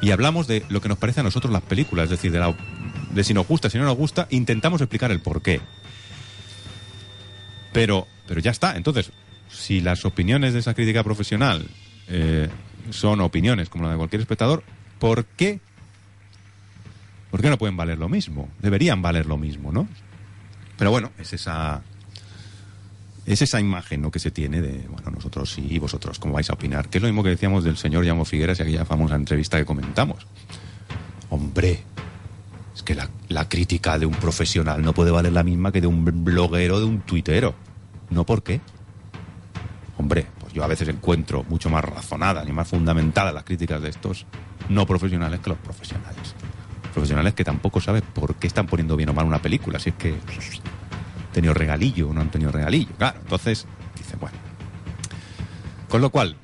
Y 0.00 0.12
hablamos 0.12 0.46
de 0.46 0.64
lo 0.70 0.80
que 0.80 0.88
nos 0.88 0.96
parece 0.96 1.20
a 1.20 1.22
nosotros 1.22 1.52
las 1.52 1.62
películas, 1.62 2.04
es 2.04 2.10
decir, 2.10 2.32
de, 2.32 2.38
la- 2.38 2.54
de 3.12 3.22
si 3.24 3.34
nos 3.34 3.46
gusta, 3.46 3.68
si 3.68 3.76
no 3.76 3.84
nos 3.84 3.96
gusta, 3.96 4.26
intentamos 4.30 4.80
explicar 4.80 5.10
el 5.10 5.20
por 5.20 5.42
qué. 5.42 5.60
Pero, 7.72 8.06
pero 8.26 8.40
ya 8.40 8.50
está. 8.50 8.76
Entonces, 8.76 9.12
si 9.48 9.80
las 9.80 10.04
opiniones 10.04 10.52
de 10.52 10.60
esa 10.60 10.74
crítica 10.74 11.04
profesional 11.04 11.66
eh, 12.08 12.48
son 12.90 13.20
opiniones 13.20 13.68
como 13.68 13.84
la 13.84 13.90
de 13.90 13.96
cualquier 13.96 14.20
espectador, 14.22 14.62
¿por 14.98 15.24
qué? 15.24 15.60
¿Por 17.30 17.42
qué 17.42 17.50
no 17.50 17.58
pueden 17.58 17.76
valer 17.76 17.98
lo 17.98 18.08
mismo? 18.08 18.48
Deberían 18.60 19.02
valer 19.02 19.26
lo 19.26 19.36
mismo, 19.36 19.70
¿no? 19.70 19.86
Pero 20.78 20.90
bueno, 20.90 21.12
es 21.18 21.32
esa 21.32 21.82
es 23.32 23.42
esa 23.42 23.60
imagen 23.60 24.02
¿no? 24.02 24.10
que 24.10 24.18
se 24.18 24.30
tiene 24.30 24.60
de, 24.60 24.86
bueno, 24.88 25.10
nosotros 25.10 25.56
y 25.58 25.78
vosotros, 25.78 26.18
cómo 26.18 26.34
vais 26.34 26.50
a 26.50 26.54
opinar. 26.54 26.88
Que 26.88 26.98
es 26.98 27.02
lo 27.02 27.08
mismo 27.08 27.22
que 27.22 27.30
decíamos 27.30 27.62
del 27.62 27.76
señor 27.76 28.04
Llamo 28.04 28.24
Figueras 28.24 28.58
y 28.58 28.62
aquella 28.62 28.84
famosa 28.84 29.14
entrevista 29.14 29.56
que 29.56 29.64
comentamos. 29.64 30.26
Hombre, 31.28 31.84
es 32.74 32.82
que 32.82 32.96
la, 32.96 33.48
crítica 33.48 33.98
de 33.98 34.06
un 34.06 34.14
profesional 34.14 34.82
no 34.82 34.92
puede 34.92 35.12
valer 35.12 35.32
la 35.32 35.44
misma 35.44 35.70
que 35.70 35.80
de 35.80 35.86
un 35.86 36.24
bloguero 36.24 36.80
de 36.80 36.86
un 36.86 37.00
tuitero. 37.02 37.54
¿No 38.10 38.26
por 38.26 38.42
qué? 38.42 38.60
Hombre, 39.96 40.26
pues 40.40 40.52
yo 40.52 40.64
a 40.64 40.66
veces 40.66 40.88
encuentro 40.88 41.44
mucho 41.44 41.70
más 41.70 41.84
razonadas 41.84 42.48
y 42.48 42.52
más 42.52 42.66
fundamentadas 42.66 43.32
las 43.32 43.44
críticas 43.44 43.80
de 43.80 43.90
estos 43.90 44.26
no 44.68 44.86
profesionales 44.86 45.38
que 45.38 45.50
los 45.50 45.58
profesionales. 45.58 46.34
Profesionales 46.92 47.34
que 47.34 47.44
tampoco 47.44 47.80
saben 47.80 48.02
por 48.12 48.34
qué 48.34 48.48
están 48.48 48.66
poniendo 48.66 48.96
bien 48.96 49.10
o 49.10 49.14
mal 49.14 49.26
una 49.26 49.40
película, 49.40 49.78
si 49.78 49.90
es 49.90 49.94
que 49.94 50.16
tenido 51.32 51.54
regalillo 51.54 52.08
o 52.08 52.12
no 52.12 52.20
han 52.20 52.30
tenido 52.30 52.52
regalillo. 52.52 52.92
Claro, 52.98 53.18
entonces, 53.20 53.66
dice, 53.96 54.16
bueno. 54.16 54.36
Con 55.88 56.00
lo 56.00 56.10
cual, 56.10 56.36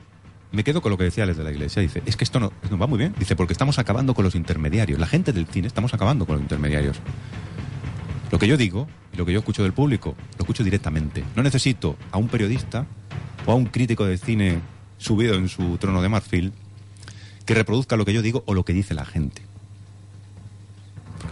me 0.52 0.64
quedo 0.64 0.80
con 0.80 0.90
lo 0.90 0.98
que 0.98 1.04
decía 1.04 1.26
desde 1.26 1.44
la 1.44 1.50
iglesia. 1.50 1.82
Dice, 1.82 2.02
es 2.06 2.16
que 2.16 2.24
esto 2.24 2.40
no, 2.40 2.52
no 2.70 2.78
va 2.78 2.86
muy 2.86 2.98
bien. 2.98 3.14
Dice, 3.18 3.36
porque 3.36 3.52
estamos 3.52 3.78
acabando 3.78 4.14
con 4.14 4.24
los 4.24 4.34
intermediarios. 4.34 4.98
La 4.98 5.06
gente 5.06 5.32
del 5.32 5.46
cine 5.46 5.66
estamos 5.66 5.94
acabando 5.94 6.26
con 6.26 6.36
los 6.36 6.42
intermediarios. 6.42 6.98
Lo 8.30 8.38
que 8.38 8.48
yo 8.48 8.56
digo 8.56 8.88
y 9.12 9.16
lo 9.16 9.24
que 9.24 9.32
yo 9.32 9.38
escucho 9.38 9.62
del 9.62 9.72
público, 9.72 10.16
lo 10.36 10.42
escucho 10.42 10.64
directamente. 10.64 11.24
No 11.36 11.42
necesito 11.42 11.96
a 12.10 12.18
un 12.18 12.28
periodista 12.28 12.86
o 13.46 13.52
a 13.52 13.54
un 13.54 13.66
crítico 13.66 14.04
de 14.04 14.18
cine 14.18 14.60
subido 14.98 15.34
en 15.34 15.48
su 15.48 15.78
trono 15.78 16.02
de 16.02 16.08
marfil 16.08 16.52
que 17.44 17.54
reproduzca 17.54 17.96
lo 17.96 18.04
que 18.04 18.12
yo 18.12 18.22
digo 18.22 18.42
o 18.46 18.54
lo 18.54 18.64
que 18.64 18.72
dice 18.72 18.94
la 18.94 19.04
gente. 19.04 19.45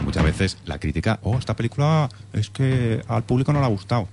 Muchas 0.03 0.23
veces 0.23 0.57
la 0.65 0.79
crítica, 0.79 1.19
oh, 1.23 1.37
esta 1.37 1.55
película 1.55 2.09
es 2.33 2.49
que 2.49 3.03
al 3.07 3.23
público 3.23 3.53
no 3.53 3.59
le 3.59 3.65
ha 3.65 3.69
gustado. 3.69 4.07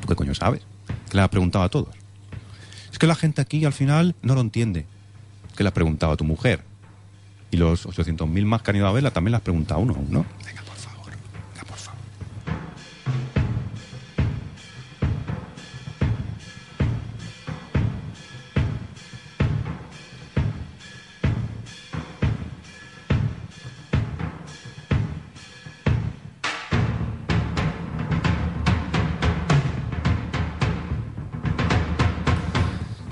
¿Tú 0.00 0.08
qué 0.08 0.14
coño 0.14 0.34
sabes? 0.34 0.62
Que 1.10 1.16
le 1.16 1.22
has 1.22 1.28
preguntado 1.28 1.64
a 1.64 1.68
todos. 1.68 1.94
Es 2.90 2.98
que 2.98 3.06
la 3.06 3.14
gente 3.14 3.40
aquí 3.40 3.64
al 3.64 3.72
final 3.72 4.14
no 4.22 4.34
lo 4.34 4.40
entiende. 4.40 4.86
Que 5.56 5.62
le 5.62 5.68
has 5.68 5.74
preguntado 5.74 6.12
a 6.12 6.16
tu 6.16 6.24
mujer. 6.24 6.62
Y 7.50 7.56
los 7.56 7.86
800.000 7.86 8.44
más 8.44 8.62
que 8.62 8.70
han 8.70 8.76
ido 8.76 8.86
a 8.86 8.92
verla 8.92 9.10
también 9.10 9.32
le 9.32 9.36
has 9.36 9.42
preguntado 9.42 9.80
a 9.80 9.82
uno 9.82 9.94
a 9.94 9.98
uno. 9.98 10.26
Venga, 10.44 10.62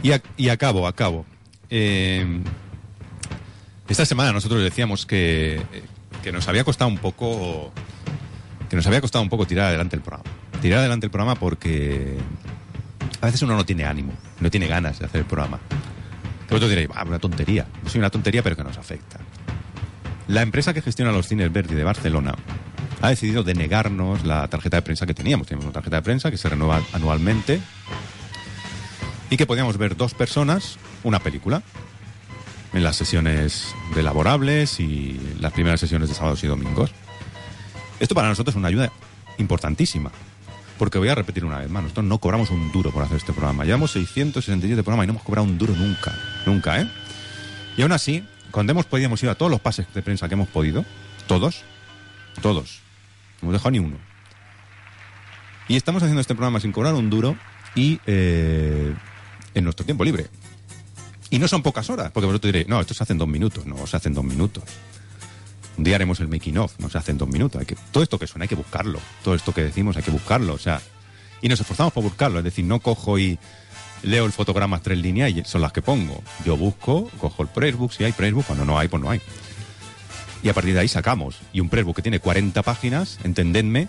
Y, 0.07 0.13
a- 0.13 0.23
y 0.37 0.51
acabo, 0.51 0.87
acabo. 0.87 1.27
Eh, 1.69 2.41
esta 3.89 4.07
semana 4.07 4.31
nosotros 4.33 4.63
decíamos 4.63 5.05
que, 5.05 5.61
que 6.23 6.31
nos 6.31 6.47
había 6.47 6.63
costado 6.63 6.89
un 6.89 6.99
poco 6.99 7.73
que 8.71 8.77
nos 8.77 8.87
había 8.87 9.01
costado 9.01 9.23
un 9.25 9.29
poco 9.29 9.49
tirar 9.49 9.67
adelante 9.67 9.97
el 9.97 10.03
programa. 10.03 10.31
Tirar 10.63 10.79
adelante 10.79 11.07
el 11.07 11.11
programa 11.11 11.35
porque 11.35 12.19
a 13.21 13.27
veces 13.27 13.43
uno 13.43 13.57
no 13.57 13.67
tiene 13.67 13.85
ánimo, 13.85 14.13
no 14.39 14.49
tiene 14.49 14.69
ganas 14.69 15.01
de 15.01 15.07
hacer 15.07 15.23
el 15.23 15.27
programa. 15.27 15.59
Vosotros 16.49 16.71
diréis, 16.71 16.89
ah, 16.95 17.03
una 17.05 17.19
tontería. 17.19 17.67
Yo 17.83 17.91
soy 17.91 17.99
una 17.99 18.11
tontería, 18.11 18.45
pero 18.45 18.55
que 18.55 18.63
nos 18.63 18.79
afecta. 18.79 19.19
La 20.29 20.43
empresa 20.43 20.73
que 20.73 20.83
gestiona 20.83 21.11
los 21.11 21.27
cines 21.27 21.53
Verdi 21.53 21.75
de 21.75 21.83
Barcelona 21.83 22.33
ha 23.03 23.09
decidido 23.09 23.43
denegarnos 23.43 24.25
la 24.25 24.47
tarjeta 24.47 24.77
de 24.77 24.83
prensa 24.83 25.05
que 25.05 25.15
teníamos. 25.15 25.49
Teníamos 25.49 25.65
una 25.65 25.73
tarjeta 25.73 25.97
de 25.97 26.03
prensa 26.03 26.31
que 26.31 26.37
se 26.37 26.49
renueva 26.49 26.81
anualmente 26.93 27.61
y 29.31 29.37
que 29.37 29.47
podíamos 29.47 29.77
ver 29.77 29.97
dos 29.97 30.15
personas 30.15 30.79
una 31.03 31.21
película 31.21 31.63
en 32.73 32.83
las 32.83 32.97
sesiones 32.97 33.75
de 33.95 34.03
laborables 34.03 34.81
y 34.81 35.19
las 35.41 35.53
primeras 35.53 35.81
sesiones 35.81 36.09
de 36.09 36.15
sábados 36.15 36.43
y 36.45 36.47
domingos. 36.47 36.91
Esto 38.01 38.15
para 38.15 38.29
nosotros 38.29 38.55
es 38.55 38.59
una 38.59 38.69
ayuda 38.69 38.93
importantísima. 39.39 40.11
Porque 40.79 40.99
voy 40.99 41.09
a 41.09 41.15
repetir 41.15 41.45
una 41.45 41.59
vez 41.59 41.71
más, 41.71 41.85
nosotros 41.85 42.05
no 42.05 42.19
cobramos 42.19 42.51
un 42.51 42.71
duro 42.71 42.91
por 42.91 43.03
hacer 43.03 43.17
este 43.17 43.33
programa. 43.33 43.65
Llevamos 43.65 43.93
667 43.93 44.83
programas 44.83 45.05
y 45.05 45.07
no 45.07 45.13
hemos 45.15 45.23
cobrado 45.23 45.47
un 45.47 45.57
duro 45.57 45.75
nunca. 45.75 46.15
Nunca, 46.45 46.81
¿eh? 46.81 46.91
Y 47.79 47.83
aún 47.83 47.93
así, 47.93 48.23
cuando 48.51 48.73
hemos 48.73 48.85
podido, 48.85 49.07
hemos 49.07 49.23
ido 49.23 49.33
a 49.33 49.37
todos 49.37 49.51
los 49.51 49.61
pases 49.61 49.87
de 49.95 50.03
prensa 50.03 50.29
que 50.29 50.35
hemos 50.35 50.49
podido. 50.49 50.85
Todos. 51.27 51.65
Todos. 52.43 52.81
No 53.41 53.47
hemos 53.47 53.55
dejado 53.55 53.71
ni 53.71 53.79
uno. 53.79 53.97
Y 55.69 55.77
estamos 55.77 56.03
haciendo 56.03 56.21
este 56.21 56.35
programa 56.35 56.61
sin 56.61 56.73
cobrar 56.73 56.93
un 56.93 57.09
duro 57.09 57.37
y 57.75 58.01
eh, 58.07 58.95
en 59.57 59.65
nuestro 59.65 59.85
tiempo 59.85 60.05
libre. 60.05 60.27
Y 61.31 61.39
no 61.39 61.49
son 61.49 61.63
pocas 61.63 61.91
horas, 61.91 62.13
porque 62.13 62.27
vosotros 62.27 62.53
diréis, 62.53 62.69
no, 62.69 62.81
esto 62.81 62.95
se 62.95 63.03
hace 63.03 63.13
en 63.15 63.19
dos 63.19 63.27
minutos. 63.27 63.67
No, 63.67 63.85
se 63.87 63.97
hace 63.97 64.09
en 64.09 64.15
dos 64.15 64.25
minutos. 64.25 64.63
Un 65.77 65.85
día 65.85 65.97
haremos 65.97 66.21
el 66.21 66.29
making 66.29 66.59
of, 66.59 66.79
no 66.79 66.89
se 66.89 66.99
hace 66.99 67.11
en 67.11 67.19
dos 67.19 67.29
minutos. 67.29 67.63
Todo 67.91 68.03
esto 68.03 68.19
que 68.19 68.27
suena 68.27 68.45
hay 68.45 68.49
que 68.49 68.55
buscarlo. 68.55 69.01
Todo 69.25 69.35
esto 69.35 69.53
que 69.53 69.63
decimos 69.63 69.97
hay 69.97 70.03
que 70.03 70.11
buscarlo. 70.11 70.55
O 70.55 70.59
sea, 70.59 70.81
y 71.43 71.49
nos 71.49 71.61
esforzamos 71.61 71.93
por 71.93 72.05
buscarlo. 72.05 72.39
Es 72.39 72.45
decir, 72.45 72.65
no 72.65 72.81
cojo 72.81 73.19
y 73.19 73.39
leo 74.03 74.27
el 74.27 74.33
fotograma 74.33 74.81
tres 74.81 74.99
líneas 74.99 75.31
y 75.31 75.43
son 75.45 75.63
las 75.63 75.73
que 75.73 75.83
pongo. 75.83 76.23
Yo 76.45 76.57
busco, 76.57 77.11
cojo 77.19 77.43
el 77.43 77.49
pressbook, 77.49 77.93
si 77.93 78.05
hay 78.05 78.13
pressbook, 78.13 78.47
cuando 78.47 78.65
no 78.65 78.79
hay, 78.79 78.89
pues 78.89 79.03
no 79.03 79.11
hay. 79.11 79.21
Y 80.43 80.49
a 80.49 80.55
partir 80.55 80.75
de 80.75 80.81
ahí 80.81 80.89
sacamos. 80.89 81.39
Y 81.53 81.61
un 81.61 81.71
pressbook 81.71 81.97
que 81.97 82.03
tiene 82.03 82.21
40 82.21 82.63
páginas, 82.63 83.19
entendedme, 83.25 83.89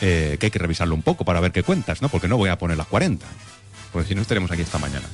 eh, 0.00 0.38
que 0.40 0.46
hay 0.46 0.50
que 0.50 0.58
revisarlo 0.58 0.94
un 0.94 1.02
poco 1.02 1.24
para 1.24 1.40
ver 1.40 1.52
qué 1.52 1.62
cuentas, 1.62 2.00
¿no? 2.00 2.08
Porque 2.08 2.28
no 2.28 2.38
voy 2.38 2.48
a 2.48 2.56
poner 2.56 2.78
las 2.78 2.86
40. 2.86 3.26
Porque 3.92 4.08
si 4.08 4.14
no 4.14 4.22
estaremos 4.22 4.50
aquí 4.50 4.62
esta 4.62 4.78
mañana. 4.78 5.06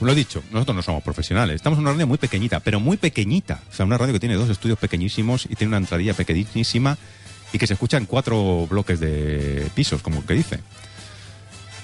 Lo 0.00 0.12
he 0.12 0.14
dicho, 0.14 0.44
nosotros 0.52 0.76
no 0.76 0.82
somos 0.82 1.02
profesionales. 1.02 1.56
Estamos 1.56 1.78
en 1.78 1.82
una 1.82 1.92
radio 1.92 2.06
muy 2.06 2.18
pequeñita, 2.18 2.60
pero 2.60 2.78
muy 2.78 2.96
pequeñita. 2.98 3.60
O 3.70 3.74
sea, 3.74 3.84
una 3.84 3.98
radio 3.98 4.14
que 4.14 4.20
tiene 4.20 4.36
dos 4.36 4.48
estudios 4.48 4.78
pequeñísimos 4.78 5.46
y 5.46 5.56
tiene 5.56 5.68
una 5.68 5.78
entradilla 5.78 6.14
pequeñísima 6.14 6.96
y 7.52 7.58
que 7.58 7.66
se 7.66 7.72
escucha 7.72 7.96
en 7.96 8.06
cuatro 8.06 8.66
bloques 8.68 9.00
de 9.00 9.68
pisos, 9.74 10.00
como 10.02 10.24
que 10.24 10.34
dice. 10.34 10.60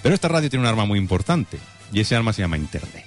Pero 0.02 0.14
esta 0.14 0.28
radio 0.28 0.48
tiene 0.48 0.62
un 0.62 0.68
arma 0.68 0.84
muy 0.84 0.98
importante 0.98 1.58
y 1.92 2.00
ese 2.00 2.14
arma 2.14 2.32
se 2.32 2.42
llama 2.42 2.56
Internet. 2.56 3.04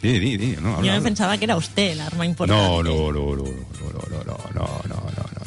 Di, 0.00 0.18
di, 0.20 0.36
di, 0.36 0.56
no, 0.62 0.76
habla, 0.76 0.76
Yo 0.76 0.82
me 0.82 0.90
habla. 0.92 1.02
pensaba 1.02 1.36
que 1.38 1.44
era 1.44 1.56
usted 1.56 1.90
el 1.90 2.00
arma 2.00 2.24
importante. 2.24 2.62
No, 2.62 2.82
no, 2.84 3.10
no, 3.12 3.34
no, 3.34 3.44
no, 3.44 3.44
no, 3.44 4.24
no, 4.24 4.38
no, 4.54 4.94
no, 4.94 5.04
no. 5.34 5.37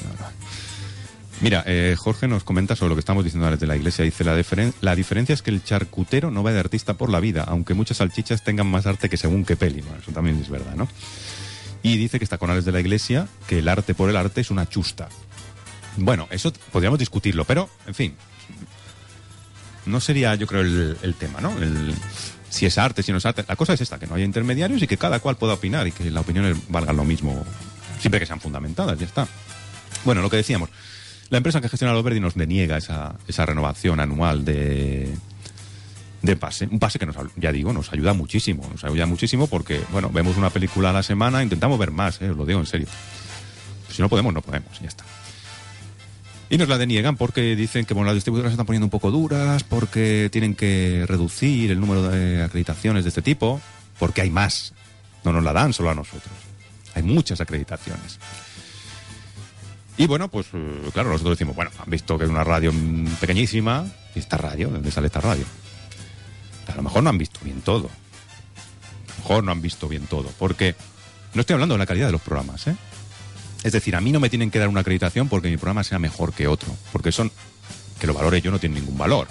Mira, 1.41 1.63
eh, 1.65 1.95
Jorge 1.97 2.27
nos 2.27 2.43
comenta 2.43 2.75
sobre 2.75 2.89
lo 2.89 2.95
que 2.95 2.99
estamos 2.99 3.23
diciendo 3.23 3.47
ahora 3.47 3.57
de 3.57 3.65
la 3.65 3.75
iglesia. 3.75 4.05
Dice, 4.05 4.23
la, 4.23 4.39
la 4.81 4.95
diferencia 4.95 5.33
es 5.33 5.41
que 5.41 5.49
el 5.49 5.63
charcutero 5.63 6.29
no 6.29 6.43
va 6.43 6.51
de 6.51 6.59
artista 6.59 6.93
por 6.93 7.09
la 7.09 7.19
vida, 7.19 7.43
aunque 7.47 7.73
muchas 7.73 7.97
salchichas 7.97 8.43
tengan 8.43 8.67
más 8.67 8.85
arte 8.85 9.09
que 9.09 9.17
según 9.17 9.43
qué 9.43 9.55
peli. 9.55 9.83
Eso 9.99 10.11
también 10.11 10.39
es 10.39 10.49
verdad, 10.49 10.75
¿no? 10.75 10.87
Y 11.81 11.97
dice 11.97 12.19
que 12.19 12.25
está 12.25 12.37
con 12.37 12.51
Alex 12.51 12.65
de 12.65 12.71
la 12.71 12.79
iglesia, 12.79 13.27
que 13.47 13.59
el 13.59 13.67
arte 13.67 13.95
por 13.95 14.07
el 14.07 14.17
arte 14.17 14.41
es 14.41 14.51
una 14.51 14.69
chusta. 14.69 15.09
Bueno, 15.97 16.27
eso 16.29 16.53
podríamos 16.71 16.99
discutirlo, 16.99 17.43
pero, 17.43 17.71
en 17.87 17.95
fin, 17.95 18.15
no 19.87 19.99
sería, 19.99 20.35
yo 20.35 20.45
creo, 20.45 20.61
el, 20.61 20.95
el 21.01 21.15
tema, 21.15 21.41
¿no? 21.41 21.57
El, 21.57 21.95
si 22.49 22.67
es 22.67 22.77
arte, 22.77 23.01
si 23.01 23.11
no 23.11 23.17
es 23.17 23.25
arte. 23.25 23.43
La 23.47 23.55
cosa 23.55 23.73
es 23.73 23.81
esta, 23.81 23.97
que 23.97 24.05
no 24.05 24.13
haya 24.13 24.25
intermediarios 24.25 24.79
y 24.83 24.85
que 24.85 24.97
cada 24.97 25.19
cual 25.19 25.37
pueda 25.37 25.53
opinar 25.53 25.87
y 25.87 25.91
que 25.91 26.11
las 26.11 26.23
opiniones 26.23 26.55
valgan 26.69 26.97
lo 26.97 27.03
mismo, 27.03 27.43
siempre 27.99 28.19
que 28.19 28.27
sean 28.27 28.39
fundamentadas, 28.39 28.99
ya 28.99 29.07
está. 29.07 29.27
Bueno, 30.05 30.21
lo 30.21 30.29
que 30.29 30.37
decíamos, 30.37 30.69
la 31.31 31.37
empresa 31.37 31.61
que 31.61 31.69
gestiona 31.69 31.93
los 31.93 32.03
Verdi 32.03 32.19
nos 32.19 32.35
deniega 32.35 32.77
esa, 32.77 33.15
esa 33.25 33.45
renovación 33.45 34.01
anual 34.01 34.43
de, 34.43 35.09
de 36.21 36.35
pase. 36.35 36.67
Un 36.69 36.77
pase 36.77 36.99
que 36.99 37.05
nos, 37.05 37.15
ya 37.37 37.53
digo, 37.53 37.71
nos 37.71 37.91
ayuda 37.93 38.13
muchísimo. 38.13 38.67
Nos 38.69 38.83
ayuda 38.83 39.05
muchísimo 39.05 39.47
porque, 39.47 39.81
bueno, 39.93 40.09
vemos 40.09 40.35
una 40.35 40.49
película 40.49 40.89
a 40.89 40.93
la 40.93 41.03
semana, 41.03 41.41
intentamos 41.41 41.79
ver 41.79 41.91
más, 41.91 42.21
¿eh? 42.21 42.29
os 42.29 42.37
lo 42.37 42.45
digo 42.45 42.59
en 42.59 42.65
serio. 42.65 42.87
Si 43.89 44.01
no 44.01 44.09
podemos, 44.09 44.33
no 44.33 44.41
podemos, 44.41 44.77
ya 44.81 44.89
está. 44.89 45.05
Y 46.49 46.57
nos 46.57 46.67
la 46.67 46.77
deniegan 46.77 47.15
porque 47.15 47.55
dicen 47.55 47.85
que 47.85 47.93
bueno, 47.93 48.07
las 48.07 48.15
distribuidoras 48.15 48.51
se 48.51 48.55
están 48.55 48.65
poniendo 48.65 48.87
un 48.87 48.91
poco 48.91 49.09
duras, 49.09 49.63
porque 49.63 50.27
tienen 50.33 50.53
que 50.53 51.05
reducir 51.07 51.71
el 51.71 51.79
número 51.79 52.09
de 52.09 52.43
acreditaciones 52.43 53.05
de 53.05 53.07
este 53.07 53.21
tipo, 53.21 53.61
porque 53.97 54.19
hay 54.19 54.29
más. 54.29 54.73
No 55.23 55.31
nos 55.31 55.45
la 55.45 55.53
dan 55.53 55.71
solo 55.71 55.91
a 55.91 55.95
nosotros. 55.95 56.33
Hay 56.93 57.03
muchas 57.03 57.39
acreditaciones. 57.39 58.19
Y 60.01 60.07
bueno, 60.07 60.29
pues 60.29 60.47
eh, 60.53 60.89
claro, 60.93 61.11
nosotros 61.11 61.37
decimos, 61.37 61.55
bueno, 61.55 61.69
han 61.77 61.87
visto 61.87 62.17
que 62.17 62.23
es 62.23 62.29
una 62.31 62.43
radio 62.43 62.73
pequeñísima, 63.19 63.85
y 64.15 64.19
esta 64.19 64.35
radio, 64.35 64.69
¿de 64.69 64.73
dónde 64.73 64.89
sale 64.89 65.05
esta 65.05 65.21
radio? 65.21 65.45
a 66.67 66.75
lo 66.75 66.81
mejor 66.81 67.03
no 67.03 67.11
han 67.11 67.19
visto 67.19 67.39
bien 67.43 67.61
todo. 67.61 67.85
A 67.85 69.11
lo 69.11 69.17
mejor 69.19 69.43
no 69.43 69.51
han 69.51 69.61
visto 69.61 69.87
bien 69.87 70.07
todo, 70.07 70.31
porque 70.39 70.73
no 71.35 71.41
estoy 71.41 71.53
hablando 71.53 71.75
de 71.75 71.79
la 71.79 71.85
calidad 71.85 72.07
de 72.07 72.13
los 72.13 72.21
programas, 72.21 72.65
¿eh? 72.65 72.75
Es 73.63 73.73
decir, 73.73 73.95
a 73.95 74.01
mí 74.01 74.11
no 74.11 74.19
me 74.19 74.31
tienen 74.31 74.49
que 74.49 74.57
dar 74.57 74.69
una 74.69 74.79
acreditación 74.79 75.29
porque 75.29 75.49
mi 75.49 75.57
programa 75.57 75.83
sea 75.83 75.99
mejor 75.99 76.33
que 76.33 76.47
otro, 76.47 76.75
porque 76.91 77.11
son 77.11 77.31
que 77.99 78.07
lo 78.07 78.15
valore 78.15 78.41
yo 78.41 78.49
no 78.49 78.57
tiene 78.57 78.79
ningún 78.79 78.97
valor. 78.97 79.27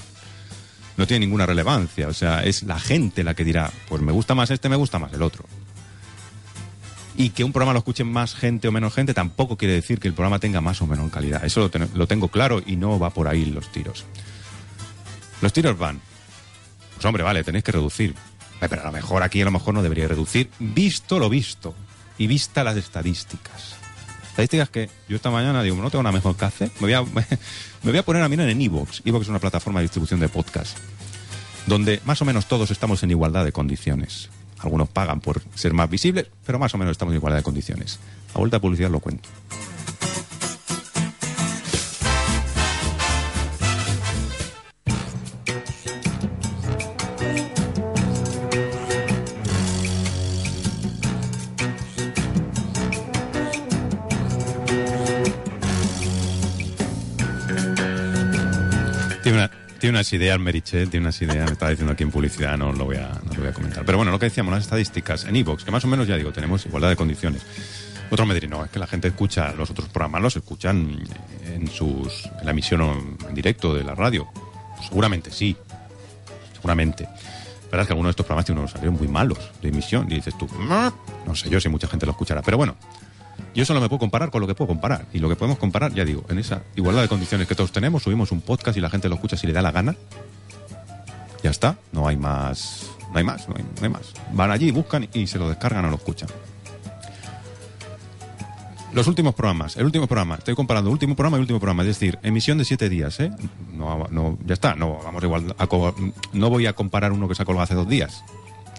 No 0.97 1.05
tiene 1.05 1.27
ninguna 1.27 1.47
relevancia, 1.47 2.07
o 2.07 2.15
sea, 2.15 2.45
es 2.45 2.63
la 2.63 2.79
gente 2.79 3.25
la 3.25 3.35
que 3.35 3.43
dirá, 3.43 3.73
pues 3.89 4.03
me 4.03 4.13
gusta 4.13 4.37
más 4.37 4.53
este, 4.53 4.69
me 4.69 4.77
gusta 4.77 5.01
más 5.01 5.13
el 5.15 5.23
otro. 5.23 5.47
Y 7.21 7.29
que 7.29 7.45
un 7.45 7.53
programa 7.53 7.75
lo 7.75 7.81
escuche 7.81 8.03
más 8.03 8.35
gente 8.35 8.67
o 8.67 8.73
menos 8.73 8.95
gente 8.95 9.13
tampoco 9.13 9.59
quiere 9.59 9.75
decir 9.75 10.01
que 10.01 10.09
el 10.09 10.15
programa 10.15 10.39
tenga 10.39 10.63
más 10.63 10.81
o 10.81 10.87
menos 10.87 11.11
calidad. 11.13 11.45
Eso 11.45 11.71
lo, 11.93 12.07
tengo 12.07 12.29
claro 12.29 12.63
y 12.65 12.77
no 12.77 12.99
va 12.99 13.11
por 13.11 13.29
ahí 13.29 13.45
los 13.45 13.71
tiros. 13.71 14.07
Los 15.43 15.53
tiros 15.53 15.77
van 15.77 16.01
pues 16.95 17.05
hombre, 17.05 17.23
vale, 17.23 17.45
tenéis 17.45 17.63
que 17.63 17.73
reducir. 17.73 18.15
Pero 18.59 18.81
a 18.81 18.87
lo 18.87 18.93
mejor 18.93 19.23
aquí 19.23 19.43
a 19.43 19.45
lo 19.45 19.51
mejor 19.51 19.75
no 19.75 19.83
debería 19.83 20.09
reducir, 20.09 20.49
visto 20.61 21.19
lo 21.19 21.29
visto 21.29 21.75
y 22.17 22.27
vista 22.27 22.65
las 22.65 22.79
estadísticas. 22.79 23.75
Estadísticas 24.31 24.71
que 24.71 24.89
yo 25.07 25.17
esta 25.17 25.31
mañana 25.31 25.63
digo, 25.63 25.77
no 25.77 25.91
tengo 25.91 26.03
nada 26.03 26.15
mejor 26.15 26.37
que 26.37 26.47
hacer. 26.47 26.71
Me 26.81 26.87
voy 26.87 26.95
a, 26.95 27.03
me 27.83 27.99
a 27.99 28.03
poner 28.03 28.23
a 28.23 28.31
mirar 28.31 28.49
en 28.49 28.63
Evox. 28.63 29.03
Evox 29.05 29.25
es 29.25 29.29
una 29.29 29.41
plataforma 29.41 29.81
de 29.81 29.85
distribución 29.85 30.21
de 30.21 30.31
podcast, 30.31 30.79
donde 31.67 32.01
más 32.07 32.23
o 32.23 32.25
menos 32.25 32.47
todos 32.47 32.71
estamos 32.71 33.03
en 33.03 33.11
igualdad 33.11 33.45
de 33.45 33.53
condiciones. 33.53 34.31
Algunos 34.61 34.89
pagan 34.89 35.21
por 35.21 35.43
ser 35.55 35.73
más 35.73 35.89
visibles, 35.89 36.27
pero 36.45 36.59
más 36.59 36.75
o 36.75 36.79
menos 36.79 36.93
estamos 36.93 37.13
en 37.13 37.17
igualdad 37.17 37.39
de 37.39 37.43
condiciones. 37.43 37.99
A 38.35 38.39
vuelta 38.39 38.59
de 38.59 38.61
publicidad 38.61 38.91
lo 38.91 39.01
cuento. 39.01 39.29
Ideas, 60.13 60.39
Merichel, 60.39 60.91
tiene 60.91 61.05
unas 61.05 61.21
ideas, 61.23 61.47
me 61.47 61.53
estaba 61.53 61.71
diciendo 61.71 61.93
aquí 61.93 62.03
en 62.03 62.11
publicidad, 62.11 62.57
no 62.57 62.73
lo 62.73 62.87
voy 62.87 62.97
a, 62.97 63.09
no 63.25 63.33
lo 63.33 63.41
voy 63.41 63.49
a 63.49 63.53
comentar. 63.53 63.85
Pero 63.85 63.99
bueno, 63.99 64.11
lo 64.11 64.19
que 64.19 64.27
decíamos, 64.27 64.53
las 64.53 64.65
estadísticas 64.65 65.25
en 65.25 65.37
Evox, 65.37 65.65
que 65.65 65.71
más 65.71 65.85
o 65.85 65.89
menos 65.89 66.07
ya 66.09 66.17
digo, 66.17 66.33
tenemos 66.33 66.65
igualdad 66.67 66.89
de 66.89 66.97
condiciones. 66.97 67.43
Otro 68.11 68.27
me 68.27 68.39
no, 68.41 68.65
es 68.65 68.71
que 68.71 68.81
la 68.81 68.89
gente 68.89 69.09
escucha 69.09 69.53
los 69.53 69.71
otros 69.71 69.89
programas, 69.89 70.21
los 70.21 70.37
escuchan 70.37 70.99
en, 71.47 71.69
sus, 71.69 72.29
la 72.43 72.51
emisión 72.51 73.17
en 73.29 73.35
directo 73.35 73.73
de 73.73 73.85
la 73.85 73.95
radio. 73.95 74.29
Pues 74.77 74.89
seguramente 74.89 75.31
sí, 75.31 75.57
seguramente. 76.53 77.05
La 77.05 77.77
verdad 77.77 77.83
es 77.83 77.87
que 77.87 77.93
algunos 77.93 78.09
de 78.09 78.11
estos 78.11 78.27
programas 78.27 78.47
tienen 78.47 78.65
unos 78.65 78.99
muy 78.99 79.07
malos 79.07 79.39
de 79.63 79.69
emisión 79.69 80.11
y 80.11 80.17
dices 80.17 80.37
tú, 80.37 80.49
no 80.69 81.37
sé 81.37 81.49
yo 81.49 81.61
si 81.61 81.69
mucha 81.69 81.87
gente 81.87 82.05
lo 82.05 82.13
escuchará. 82.13 82.43
Pero 82.43 82.57
bueno, 82.57 82.75
yo 83.55 83.65
solo 83.65 83.81
me 83.81 83.89
puedo 83.89 83.99
comparar 83.99 84.31
con 84.31 84.41
lo 84.41 84.47
que 84.47 84.55
puedo 84.55 84.69
comparar. 84.69 85.07
Y 85.13 85.19
lo 85.19 85.29
que 85.29 85.37
podemos 85.37 85.59
comparar, 85.59 85.93
ya 85.93 86.05
digo, 86.05 86.25
en 86.29 86.39
esa 86.39 86.63
igualdad 86.77 87.03
de 87.03 87.09
condiciones 87.09 87.49
que 87.49 87.55
todos 87.55 87.73
tenemos, 87.73 88.03
subimos 88.03 88.33
un 88.33 88.41
podcast 88.41 88.77
y 88.77 88.81
la 88.81 88.91
gente 88.91 89.09
lo 89.09 89.17
escucha 89.17 89.37
si 89.37 89.47
le 89.47 89.53
da 89.53 89.63
la 89.63 89.73
gana. 89.73 89.97
Ya 91.43 91.51
está, 91.51 91.77
no 91.93 92.07
hay 92.07 92.17
más, 92.17 92.91
no 93.13 93.19
hay 93.19 93.25
más, 93.25 93.49
no 93.49 93.55
hay, 93.83 93.89
más. 93.89 94.13
Van 94.33 94.51
allí, 94.51 94.71
buscan 94.71 95.09
y 95.13 95.27
se 95.27 95.39
lo 95.39 95.49
descargan 95.49 95.85
o 95.87 95.91
lo 95.91 95.97
escuchan. 95.97 96.29
Los 98.93 99.07
últimos 99.07 99.35
programas, 99.35 99.77
el 99.77 99.85
último 99.85 100.09
programa, 100.09 100.35
estoy 100.35 100.55
comparando 100.57 100.91
último 100.91 101.15
programa 101.15 101.39
y 101.39 101.41
último 101.41 101.61
programa, 101.61 101.83
es 101.83 101.89
decir, 101.89 102.19
emisión 102.25 102.59
de 102.59 102.65
siete 102.65 102.89
días, 102.89 103.21
¿eh? 103.21 103.31
No, 103.73 104.37
ya 104.45 104.55
está, 104.55 104.75
no 104.75 104.99
vamos 104.99 105.23
igual 105.23 105.55
a, 105.57 105.69
no 106.33 106.51
voy 106.51 106.67
a 106.67 106.73
comparar 106.73 107.13
uno 107.13 107.29
que 107.29 107.37
se 107.37 107.43
ha 107.43 107.47
colgado 107.47 107.63
hace 107.63 107.75
dos 107.75 107.89
días 107.89 108.25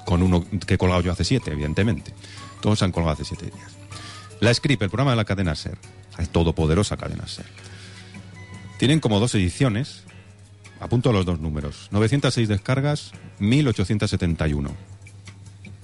con 0.06 0.22
uno 0.22 0.44
que 0.66 0.74
he 0.74 0.78
colgado 0.78 1.02
yo 1.02 1.12
hace 1.12 1.24
siete, 1.24 1.52
evidentemente. 1.52 2.14
Todos 2.62 2.80
se 2.80 2.86
han 2.86 2.92
colgado 2.92 3.14
hace 3.14 3.26
siete 3.26 3.46
días. 3.46 3.81
La 4.42 4.52
Script, 4.52 4.82
el 4.82 4.90
programa 4.90 5.12
de 5.12 5.18
la 5.18 5.26
cadena 5.26 5.54
SER, 5.54 5.78
es 6.18 6.30
todopoderosa 6.30 6.98
cadena 6.98 7.28
SER. 7.28 7.46
Tienen 8.80 9.00
como 9.00 9.20
dos 9.20 9.36
ediciones, 9.36 10.04
apunto 10.80 11.14
los 11.14 11.28
dos 11.28 11.40
números, 11.40 11.90
906 11.92 12.48
descargas, 12.48 13.12
1871. 13.38 14.70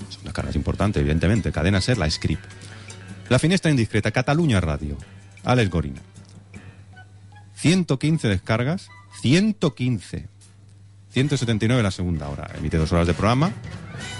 Son 0.09 0.23
descargas 0.23 0.55
importantes, 0.55 0.99
evidentemente, 1.01 1.51
cadena 1.51 1.81
SER, 1.81 1.99
la 1.99 2.09
Script. 2.09 2.43
La 3.29 3.37
Finestra 3.37 3.69
Indiscreta, 3.69 4.09
Cataluña 4.09 4.59
Radio, 4.59 4.97
Alex 5.43 5.69
Gorina. 5.69 6.01
115 7.57 8.27
descargas, 8.27 8.89
115. 9.21 10.29
179 11.11 11.83
la 11.83 11.91
segunda 11.91 12.27
hora. 12.27 12.49
Emite 12.57 12.77
dos 12.77 12.91
horas 12.91 13.05
de 13.05 13.13
programa, 13.13 13.51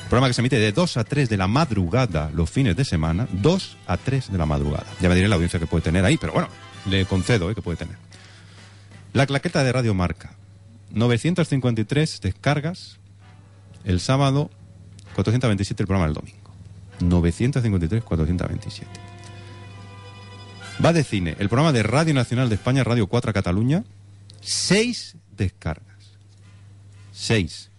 Programa 0.10 0.30
que 0.30 0.34
se 0.34 0.42
emite 0.42 0.58
de 0.58 0.72
2 0.72 0.98
a 0.98 1.04
3 1.04 1.28
de 1.28 1.36
la 1.36 1.48
madrugada 1.48 2.32
los 2.34 2.50
fines 2.50 2.78
de 2.78 2.86
semana, 2.86 3.28
2 3.34 3.78
a 3.88 3.98
3 3.98 4.32
de 4.32 4.38
la 4.38 4.46
madrugada. 4.46 4.86
Ya 5.02 5.10
me 5.10 5.16
diré 5.16 5.28
la 5.28 5.36
audiencia 5.36 5.60
que 5.60 5.68
puede 5.68 5.84
tener 5.84 6.06
ahí, 6.06 6.18
pero 6.18 6.32
bueno, 6.32 6.48
le 6.86 7.06
concedo 7.06 7.52
¿eh? 7.52 7.56
que 7.56 7.62
puede 7.62 7.76
tener. 7.78 7.98
La 9.12 9.28
claqueta 9.28 9.66
de 9.66 9.72
Radio 9.74 9.94
Marca, 9.94 10.32
953 10.92 12.22
descargas 12.22 13.00
el 13.84 14.00
sábado, 14.00 14.50
427 15.16 15.84
el 15.84 15.88
programa 15.88 16.06
del 16.06 16.16
domingo. 16.16 16.52
953, 17.02 18.02
427. 18.02 18.90
Va 20.84 20.94
de 20.94 21.04
cine, 21.04 21.36
el 21.38 21.50
programa 21.50 21.74
de 21.74 21.84
Radio 21.84 22.14
Nacional 22.14 22.48
de 22.48 22.56
España, 22.56 22.86
Radio 22.86 23.08
4 23.08 23.34
Cataluña, 23.34 23.84
6 24.40 25.18
descargas. 25.36 26.14
6 27.12 27.72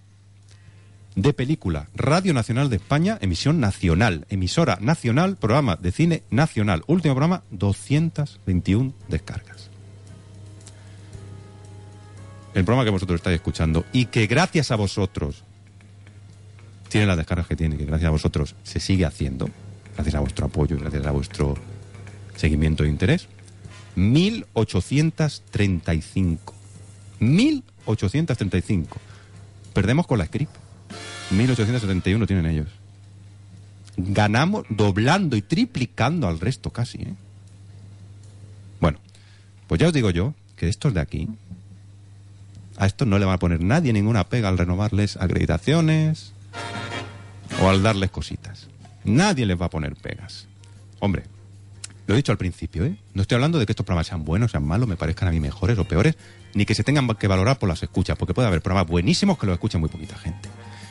de 1.23 1.33
película. 1.33 1.89
Radio 1.97 2.33
Nacional 2.33 2.71
de 2.71 2.77
España, 2.77 3.19
emisión 3.21 3.59
nacional. 3.59 4.25
Emisora 4.31 4.79
nacional, 4.81 5.37
programa 5.37 5.75
de 5.77 5.91
cine 5.91 6.23
nacional. 6.31 6.85
Último 6.87 7.15
programa, 7.15 7.43
221 7.51 8.93
descargas. 9.09 9.69
El 12.55 12.65
programa 12.65 12.85
que 12.85 12.91
vosotros 12.91 13.19
estáis 13.19 13.35
escuchando 13.37 13.85
y 13.93 14.05
que 14.07 14.29
gracias 14.29 14.71
a 14.71 14.77
vosotros 14.77 15.43
tiene 16.89 17.07
las 17.07 17.17
descargas 17.17 17.49
que 17.49 17.57
tiene, 17.57 17.77
que 17.77 17.85
gracias 17.85 18.09
a 18.09 18.13
vosotros 18.13 18.55
se 18.63 18.81
sigue 18.81 19.05
haciendo, 19.05 19.51
gracias 19.95 20.15
a 20.15 20.21
vuestro 20.21 20.47
apoyo 20.47 20.77
y 20.77 20.79
gracias 20.79 21.05
a 21.05 21.11
vuestro 21.11 21.57
seguimiento 22.37 22.85
e 22.85 22.89
interés, 22.89 23.27
1835. 23.97 26.55
1835. 27.19 28.97
Perdemos 29.75 30.07
con 30.07 30.19
la 30.19 30.27
script. 30.27 30.68
1871 31.31 32.27
tienen 32.27 32.47
ellos. 32.47 32.69
Ganamos 33.97 34.65
doblando 34.69 35.37
y 35.37 35.43
triplicando 35.43 36.29
al 36.29 36.41
resto 36.41 36.71
casi. 36.71 37.03
¿eh? 37.03 37.15
Bueno, 38.81 38.99
pues 39.67 39.81
ya 39.81 39.89
os 39.89 39.93
digo 39.93 40.11
yo 40.11 40.35
que 40.57 40.69
estos 40.69 40.95
de 40.95 41.01
aquí, 41.01 41.29
a 42.77 42.87
estos 42.87 43.09
no 43.09 43.19
le 43.19 43.27
va 43.27 43.35
a 43.35 43.39
poner 43.39 43.61
nadie 43.61 43.93
ninguna 43.93 44.29
pega 44.29 44.49
al 44.49 44.59
renovarles 44.59 45.17
acreditaciones 45.17 46.33
o 47.61 47.69
al 47.69 47.83
darles 47.83 48.11
cositas. 48.11 48.69
Nadie 49.05 49.47
les 49.47 49.61
va 49.61 49.67
a 49.67 49.71
poner 49.71 49.97
pegas. 49.97 50.47
Hombre, 51.01 51.25
lo 52.07 52.15
he 52.15 52.17
dicho 52.17 52.33
al 52.33 52.39
principio, 52.39 52.85
¿eh? 52.85 52.97
No 53.15 53.23
estoy 53.23 53.37
hablando 53.37 53.59
de 53.59 53.67
que 53.67 53.73
estos 53.73 53.85
programas 53.85 54.07
sean 54.07 54.25
buenos, 54.25 54.53
sean 54.53 54.65
malos, 54.65 54.89
me 54.89 54.97
parezcan 54.97 55.29
a 55.29 55.31
mí 55.31 55.41
mejores 55.41 55.79
o 55.79 55.85
peores, 55.85 56.17
ni 56.55 56.65
que 56.65 56.75
se 56.75 56.85
tengan 56.85 57.07
que 57.09 57.27
valorar 57.27 57.59
por 57.59 57.69
las 57.69 57.83
escuchas, 57.83 58.17
porque 58.17 58.33
puede 58.33 58.49
haber 58.49 58.63
programas 58.63 58.89
buenísimos 58.89 59.39
que 59.39 59.47
los 59.47 59.55
escucha 59.55 59.79
muy 59.79 59.89
poquita 59.89 60.17
gente. 60.17 60.49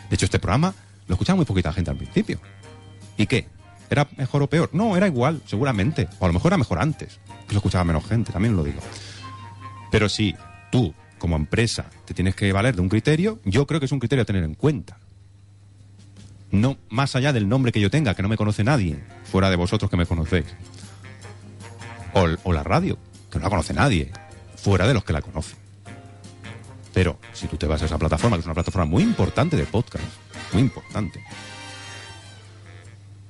De 0.09 0.15
hecho, 0.15 0.25
este 0.25 0.39
programa 0.39 0.73
lo 1.07 1.13
escuchaba 1.15 1.37
muy 1.37 1.45
poquita 1.45 1.73
gente 1.73 1.91
al 1.91 1.97
principio. 1.97 2.39
¿Y 3.17 3.25
qué? 3.25 3.47
¿Era 3.89 4.07
mejor 4.17 4.43
o 4.43 4.49
peor? 4.49 4.69
No, 4.73 4.97
era 4.97 5.07
igual, 5.07 5.41
seguramente. 5.45 6.07
O 6.19 6.25
a 6.25 6.27
lo 6.27 6.33
mejor 6.33 6.49
era 6.49 6.57
mejor 6.57 6.79
antes, 6.79 7.19
que 7.47 7.53
lo 7.53 7.57
escuchaba 7.57 7.83
menos 7.83 8.05
gente, 8.05 8.31
también 8.31 8.55
lo 8.55 8.63
digo. 8.63 8.79
Pero 9.91 10.09
si 10.09 10.35
tú, 10.71 10.93
como 11.17 11.35
empresa, 11.35 11.85
te 12.05 12.13
tienes 12.13 12.35
que 12.35 12.51
valer 12.51 12.75
de 12.75 12.81
un 12.81 12.89
criterio, 12.89 13.39
yo 13.45 13.65
creo 13.65 13.79
que 13.79 13.85
es 13.85 13.91
un 13.91 13.99
criterio 13.99 14.23
a 14.23 14.25
tener 14.25 14.43
en 14.43 14.55
cuenta. 14.55 14.97
No 16.51 16.77
más 16.89 17.15
allá 17.15 17.33
del 17.33 17.49
nombre 17.49 17.71
que 17.71 17.79
yo 17.79 17.89
tenga, 17.89 18.13
que 18.13 18.21
no 18.21 18.29
me 18.29 18.37
conoce 18.37 18.63
nadie, 18.63 18.99
fuera 19.25 19.49
de 19.49 19.55
vosotros 19.55 19.89
que 19.89 19.97
me 19.97 20.05
conocéis. 20.05 20.45
O, 22.13 22.27
o 22.43 22.53
la 22.53 22.63
radio, 22.63 22.97
que 23.31 23.39
no 23.39 23.43
la 23.43 23.49
conoce 23.49 23.73
nadie, 23.73 24.11
fuera 24.55 24.87
de 24.87 24.93
los 24.93 25.03
que 25.03 25.13
la 25.13 25.21
conocen. 25.21 25.66
Pero 26.93 27.19
si 27.33 27.47
tú 27.47 27.57
te 27.57 27.67
vas 27.67 27.81
a 27.81 27.85
esa 27.85 27.97
plataforma, 27.97 28.37
que 28.37 28.41
es 28.41 28.45
una 28.45 28.55
plataforma 28.55 28.85
muy 28.85 29.03
importante 29.03 29.55
de 29.55 29.65
podcast, 29.65 30.03
muy 30.53 30.61
importante, 30.63 31.21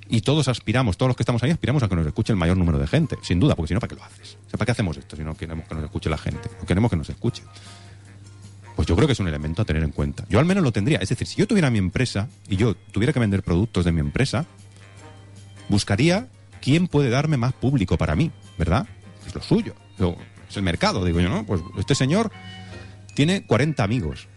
y 0.09 0.21
todos 0.21 0.47
aspiramos, 0.47 0.97
todos 0.97 1.09
los 1.09 1.17
que 1.17 1.23
estamos 1.23 1.43
ahí 1.43 1.51
aspiramos 1.51 1.83
a 1.83 1.89
que 1.89 1.95
nos 1.95 2.07
escuche 2.07 2.31
el 2.31 2.37
mayor 2.37 2.57
número 2.57 2.79
de 2.79 2.87
gente, 2.87 3.17
sin 3.21 3.39
duda, 3.39 3.55
porque 3.55 3.69
si 3.69 3.73
no, 3.73 3.79
¿para 3.79 3.89
qué 3.89 3.95
lo 3.95 4.03
haces? 4.03 4.37
O 4.47 4.57
¿para 4.57 4.65
qué 4.65 4.71
hacemos 4.71 4.97
esto 4.97 5.15
si 5.15 5.23
no 5.23 5.35
queremos 5.35 5.67
que 5.67 5.75
nos 5.75 5.83
escuche 5.83 6.09
la 6.09 6.17
gente? 6.17 6.49
No 6.59 6.65
queremos 6.65 6.89
que 6.89 6.97
nos 6.97 7.09
escuche. 7.09 7.43
Pues 8.75 8.87
yo 8.87 8.95
creo 8.95 9.07
que 9.07 9.13
es 9.13 9.19
un 9.19 9.27
elemento 9.27 9.63
a 9.63 9.65
tener 9.65 9.83
en 9.83 9.91
cuenta. 9.91 10.23
Yo 10.29 10.39
al 10.39 10.45
menos 10.45 10.63
lo 10.63 10.71
tendría. 10.71 10.99
Es 10.99 11.09
decir, 11.09 11.27
si 11.27 11.35
yo 11.35 11.47
tuviera 11.47 11.69
mi 11.71 11.79
empresa 11.79 12.29
y 12.47 12.57
yo 12.57 12.75
tuviera 12.75 13.11
que 13.11 13.19
vender 13.19 13.43
productos 13.43 13.85
de 13.85 13.91
mi 13.91 13.99
empresa, 13.99 14.45
buscaría 15.67 16.27
quién 16.61 16.87
puede 16.87 17.09
darme 17.09 17.37
más 17.37 17.53
público 17.53 17.97
para 17.97 18.15
mí, 18.15 18.31
¿verdad? 18.57 18.87
Es 19.25 19.33
lo 19.33 19.41
suyo. 19.41 19.73
Es 20.47 20.55
el 20.55 20.63
mercado, 20.63 21.03
digo 21.03 21.19
yo, 21.19 21.27
¿no? 21.27 21.43
Pues 21.43 21.61
este 21.77 21.95
señor 21.95 22.31
tiene 23.17 23.47
40 23.47 23.83
amigos. 23.83 24.27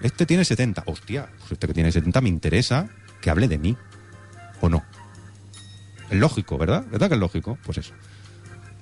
Este 0.00 0.24
tiene 0.24 0.46
70. 0.46 0.84
Hostia, 0.86 1.28
pues 1.40 1.52
este 1.52 1.66
que 1.66 1.74
tiene 1.74 1.92
70 1.92 2.22
me 2.22 2.30
interesa 2.30 2.88
que 3.20 3.28
hable 3.28 3.48
de 3.48 3.58
mí. 3.58 3.76
¿O 4.62 4.70
no? 4.70 4.82
Es 6.08 6.18
lógico, 6.18 6.56
¿verdad? 6.56 6.86
¿Verdad 6.90 7.08
que 7.08 7.14
es 7.16 7.20
lógico? 7.20 7.58
Pues 7.62 7.76
eso. 7.76 7.92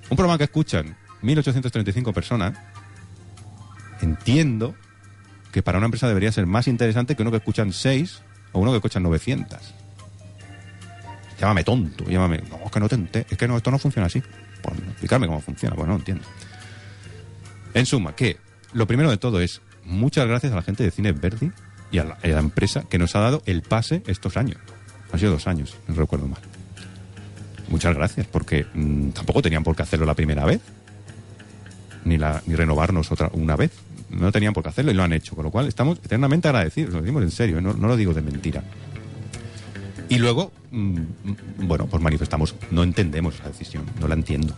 Un 0.09 0.15
programa 0.15 0.37
que 0.37 0.45
escuchan 0.45 0.95
1835 1.23 2.13
personas, 2.13 2.57
entiendo 4.01 4.75
que 5.51 5.61
para 5.61 5.77
una 5.77 5.85
empresa 5.87 6.07
debería 6.07 6.31
ser 6.31 6.45
más 6.45 6.69
interesante 6.69 7.17
que 7.17 7.21
uno 7.21 7.31
que 7.31 7.37
escuchan 7.37 7.73
6 7.73 8.21
o 8.53 8.59
uno 8.61 8.71
que 8.71 8.77
escuchan 8.77 9.03
900. 9.03 9.59
Llámame 11.37 11.65
tonto, 11.65 12.05
llámame. 12.05 12.43
No, 12.49 12.59
es 12.65 12.71
que 12.71 12.79
no 12.79 12.87
te 12.87 12.95
ente- 12.95 13.25
es 13.29 13.37
que 13.37 13.45
esto 13.45 13.71
no 13.71 13.77
funciona 13.77 14.05
así. 14.07 14.23
Pues 14.61 14.79
explicarme 14.79 15.27
cómo 15.27 15.41
funciona, 15.41 15.75
pues 15.75 15.85
no 15.89 15.97
entiendo. 15.97 16.23
En 17.73 17.85
suma, 17.85 18.15
que 18.15 18.37
lo 18.73 18.87
primero 18.87 19.09
de 19.09 19.17
todo 19.17 19.41
es 19.41 19.61
muchas 19.85 20.27
gracias 20.27 20.53
a 20.53 20.55
la 20.55 20.61
gente 20.61 20.83
de 20.83 20.91
Cine 20.91 21.11
Verdi 21.11 21.51
y 21.91 21.97
a 21.99 22.03
la, 22.03 22.17
la 22.21 22.39
empresa 22.39 22.83
que 22.89 22.97
nos 22.97 23.15
ha 23.15 23.19
dado 23.19 23.41
el 23.45 23.61
pase 23.61 24.03
estos 24.07 24.37
años. 24.37 24.57
Ha 25.11 25.17
sido 25.17 25.31
dos 25.31 25.47
años, 25.47 25.75
no 25.87 25.95
recuerdo 25.95 26.27
mal. 26.27 26.41
Muchas 27.69 27.95
gracias, 27.95 28.27
porque 28.27 28.65
mm, 28.73 29.09
tampoco 29.09 29.41
tenían 29.41 29.63
por 29.63 29.75
qué 29.75 29.83
hacerlo 29.83 30.05
la 30.05 30.15
primera 30.15 30.45
vez, 30.45 30.61
ni, 32.03 32.17
la, 32.17 32.41
ni 32.45 32.55
renovarnos 32.55 33.11
otra 33.11 33.29
una 33.33 33.55
vez. 33.55 33.71
No 34.09 34.31
tenían 34.31 34.53
por 34.53 34.63
qué 34.63 34.69
hacerlo 34.69 34.91
y 34.91 34.95
lo 34.95 35.03
han 35.03 35.13
hecho, 35.13 35.35
con 35.35 35.45
lo 35.45 35.51
cual 35.51 35.67
estamos 35.67 35.99
eternamente 36.03 36.47
agradecidos, 36.47 36.93
lo 36.93 37.01
decimos 37.01 37.21
en 37.21 37.31
serio, 37.31 37.59
¿eh? 37.59 37.61
no, 37.61 37.73
lo 37.73 37.95
digo 37.95 38.13
de 38.13 38.21
mentira. 38.21 38.63
Y 40.09 40.17
luego, 40.17 40.51
mm, 40.71 40.93
mm, 40.93 41.35
bueno, 41.67 41.85
pues 41.85 42.01
manifestamos, 42.01 42.55
no 42.71 42.81
entendemos 42.81 43.35
esa 43.35 43.49
decisión, 43.49 43.85
no 43.99 44.07
la 44.07 44.15
entiendo. 44.15 44.55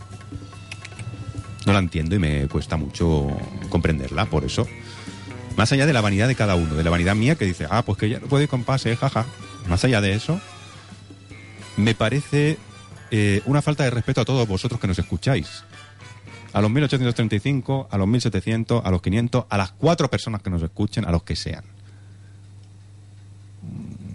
No 1.71 1.75
la 1.75 1.79
entiendo 1.79 2.15
y 2.15 2.19
me 2.19 2.49
cuesta 2.49 2.75
mucho 2.75 3.29
comprenderla, 3.69 4.25
por 4.25 4.43
eso. 4.43 4.67
Más 5.55 5.71
allá 5.71 5.85
de 5.85 5.93
la 5.93 6.01
vanidad 6.01 6.27
de 6.27 6.35
cada 6.35 6.55
uno, 6.55 6.75
de 6.75 6.83
la 6.83 6.89
vanidad 6.89 7.15
mía 7.15 7.35
que 7.35 7.45
dice, 7.45 7.65
ah, 7.69 7.81
pues 7.85 7.97
que 7.97 8.09
ya 8.09 8.19
no 8.19 8.27
puede 8.27 8.43
ir 8.43 8.97
jaja. 8.97 9.25
Más 9.69 9.81
allá 9.85 10.01
de 10.01 10.11
eso, 10.11 10.41
me 11.77 11.95
parece 11.95 12.57
eh, 13.09 13.41
una 13.45 13.61
falta 13.61 13.85
de 13.85 13.89
respeto 13.89 14.19
a 14.19 14.25
todos 14.25 14.45
vosotros 14.49 14.81
que 14.81 14.87
nos 14.87 14.99
escucháis. 14.99 15.63
A 16.51 16.59
los 16.59 16.69
1835, 16.69 17.87
a 17.89 17.97
los 17.97 18.05
1700, 18.05 18.85
a 18.85 18.91
los 18.91 19.01
500, 19.01 19.45
a 19.47 19.57
las 19.57 19.71
cuatro 19.71 20.09
personas 20.09 20.41
que 20.41 20.49
nos 20.49 20.61
escuchen, 20.61 21.05
a 21.05 21.11
los 21.13 21.23
que 21.23 21.37
sean. 21.37 21.63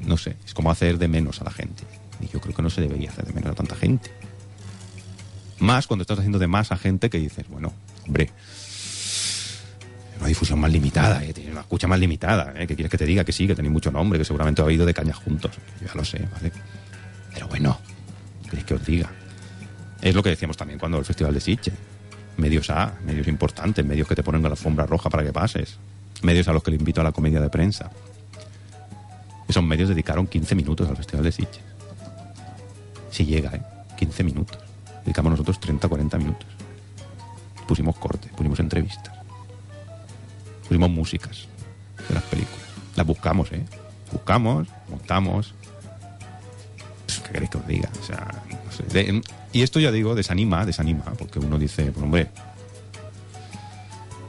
No 0.04 0.18
sé, 0.18 0.36
es 0.44 0.52
como 0.52 0.70
hacer 0.70 0.98
de 0.98 1.08
menos 1.08 1.40
a 1.40 1.44
la 1.44 1.52
gente. 1.52 1.84
Y 2.20 2.28
yo 2.28 2.38
creo 2.38 2.54
que 2.54 2.60
no 2.60 2.68
se 2.68 2.82
debería 2.82 3.08
hacer 3.08 3.24
de 3.24 3.32
menos 3.32 3.52
a 3.52 3.54
tanta 3.54 3.76
gente. 3.76 4.10
Más 5.58 5.86
cuando 5.86 6.02
estás 6.02 6.18
haciendo 6.18 6.38
de 6.38 6.46
más 6.46 6.72
a 6.72 6.76
gente 6.76 7.08
que 7.08 7.18
dices, 7.18 7.46
bueno, 7.48 7.72
hombre, 8.06 8.30
una 10.18 10.28
difusión 10.28 10.58
más 10.58 10.70
limitada, 10.70 11.24
¿eh? 11.24 11.34
Una 11.50 11.60
escucha 11.60 11.86
más 11.86 11.98
limitada, 11.98 12.54
¿eh? 12.56 12.66
que 12.66 12.74
quieres 12.74 12.90
que 12.90 12.98
te 12.98 13.04
diga 13.04 13.24
que 13.24 13.32
sí, 13.32 13.46
que 13.46 13.54
tenéis 13.54 13.72
mucho 13.72 13.90
nombre, 13.90 14.18
que 14.18 14.24
seguramente 14.24 14.62
habéis 14.62 14.76
ido 14.76 14.86
de 14.86 14.94
cañas 14.94 15.16
juntos. 15.16 15.52
Ya 15.84 15.92
lo 15.94 16.04
sé, 16.04 16.26
¿vale? 16.32 16.52
Pero 17.32 17.48
bueno, 17.48 17.78
¿qué 18.44 18.50
queréis 18.50 18.66
que 18.66 18.74
os 18.74 18.86
diga? 18.86 19.10
Es 20.00 20.14
lo 20.14 20.22
que 20.22 20.30
decíamos 20.30 20.56
también 20.56 20.78
cuando 20.78 20.98
el 20.98 21.04
Festival 21.04 21.34
de 21.34 21.40
Sitges. 21.40 21.74
Medios 22.36 22.68
A, 22.68 22.94
medios 23.04 23.28
importantes, 23.28 23.84
medios 23.84 24.06
que 24.06 24.14
te 24.14 24.22
ponen 24.22 24.42
la 24.42 24.48
alfombra 24.48 24.84
roja 24.84 25.08
para 25.08 25.24
que 25.24 25.32
pases. 25.32 25.78
Medios 26.22 26.48
a 26.48 26.52
los 26.52 26.62
que 26.62 26.70
le 26.70 26.76
invito 26.76 27.00
a 27.00 27.04
la 27.04 27.12
comedia 27.12 27.40
de 27.40 27.48
prensa. 27.48 27.90
Esos 29.48 29.64
medios 29.64 29.88
dedicaron 29.88 30.26
15 30.26 30.54
minutos 30.54 30.88
al 30.88 30.96
Festival 30.96 31.24
de 31.24 31.32
Sitges. 31.32 31.62
Si 33.10 33.24
llega, 33.24 33.54
¿eh? 33.54 33.62
15 33.96 34.24
minutos. 34.24 34.65
Dedicamos 35.06 35.30
nosotros 35.30 35.58
30, 35.60 35.88
40 35.88 36.18
minutos. 36.18 36.48
Pusimos 37.66 37.96
cortes, 37.96 38.30
pusimos 38.32 38.58
entrevistas. 38.60 39.14
Pusimos 40.68 40.90
músicas 40.90 41.46
de 42.08 42.14
las 42.14 42.24
películas. 42.24 42.66
Las 42.96 43.06
buscamos, 43.06 43.50
¿eh? 43.52 43.64
Buscamos, 44.12 44.66
montamos. 44.90 45.54
¿Qué 47.24 47.32
queréis 47.32 47.50
que 47.50 47.58
os 47.58 47.66
diga? 47.66 47.88
O 48.00 48.04
sea, 48.04 48.42
no 48.64 48.72
sé. 48.72 49.22
Y 49.52 49.62
esto 49.62 49.80
ya 49.80 49.90
digo, 49.90 50.14
desanima, 50.14 50.64
desanima, 50.66 51.04
porque 51.18 51.38
uno 51.38 51.58
dice, 51.58 51.90
pues 51.92 52.02
hombre, 52.04 52.30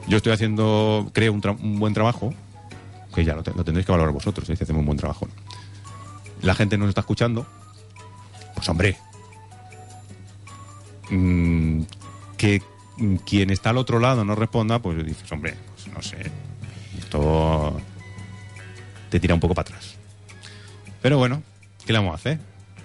yo 0.06 0.16
estoy 0.16 0.32
haciendo, 0.32 1.10
creo, 1.12 1.32
un, 1.32 1.78
buen 1.78 1.92
trabajo, 1.94 2.32
que 3.14 3.24
ya 3.24 3.34
lo, 3.34 3.42
te- 3.42 3.50
tendréis 3.52 3.84
que 3.84 3.92
valorar 3.92 4.12
vosotros, 4.12 4.48
¿eh? 4.48 4.56
si 4.56 4.62
hacemos 4.64 4.80
un 4.80 4.86
buen 4.86 4.98
trabajo. 4.98 5.26
¿no? 5.26 5.32
La 6.42 6.54
gente 6.54 6.78
nos 6.78 6.88
está 6.88 7.00
escuchando, 7.02 7.46
pues 8.54 8.68
hombre, 8.68 8.96
mm, 11.10 11.82
que 12.36 12.62
quien 13.24 13.50
está 13.50 13.70
al 13.70 13.78
otro 13.78 13.98
lado 14.00 14.24
no 14.24 14.34
responda, 14.34 14.80
pues 14.80 15.04
dices, 15.04 15.30
hombre, 15.32 15.54
pues 15.74 15.94
no 15.94 16.02
sé, 16.02 16.30
esto 16.98 17.80
te 19.10 19.20
tira 19.20 19.34
un 19.34 19.40
poco 19.40 19.54
para 19.54 19.68
atrás. 19.70 19.94
Pero 21.00 21.18
bueno, 21.18 21.42
¿qué 21.86 21.92
le 21.92 21.98
vamos 22.00 22.12
a 22.12 22.16
hacer? 22.16 22.38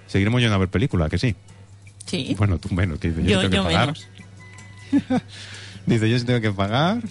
Seguiremos 0.06 0.40
yendo 0.40 0.54
a 0.54 0.58
ver 0.58 0.68
películas, 0.68 1.10
que 1.10 1.18
sí. 1.18 1.34
Sí. 2.06 2.34
Bueno, 2.38 2.58
tú 2.58 2.72
menos, 2.74 2.98
que 3.00 3.12
yo, 3.12 3.20
Yo- 3.22 3.40
tengo 3.40 3.50
que 3.50 3.56
yo 3.56 3.64
pagar. 3.64 3.94
dice, 5.86 6.08
yo 6.10 6.18
sí 6.18 6.24
tengo 6.24 6.40
que 6.40 6.52
pagar. 6.52 7.02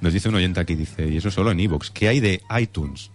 Nos 0.00 0.12
dice 0.12 0.28
un 0.28 0.34
oyente 0.36 0.60
aquí, 0.60 0.74
dice, 0.74 1.08
y 1.08 1.16
eso 1.16 1.30
solo 1.30 1.50
en 1.50 1.60
iVoox. 1.60 1.90
¿Qué 1.90 2.08
hay 2.08 2.20
de 2.20 2.40
iTunes? 2.60 3.10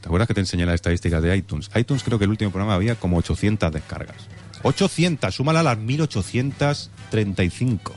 ¿Te 0.00 0.08
acuerdas 0.08 0.28
que 0.28 0.34
te 0.34 0.40
enseñé 0.40 0.64
las 0.66 0.76
estadísticas 0.76 1.22
de 1.22 1.36
iTunes? 1.36 1.70
iTunes 1.74 2.02
creo 2.02 2.18
que 2.18 2.24
el 2.24 2.30
último 2.30 2.50
programa 2.50 2.74
había 2.74 2.94
como 2.96 3.16
800 3.18 3.72
descargas. 3.72 4.28
800, 4.62 5.34
súmala 5.34 5.60
a 5.60 5.62
las 5.62 5.78
1835. 5.78 7.92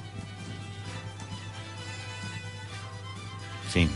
En 3.65 3.71
fin. 3.71 3.89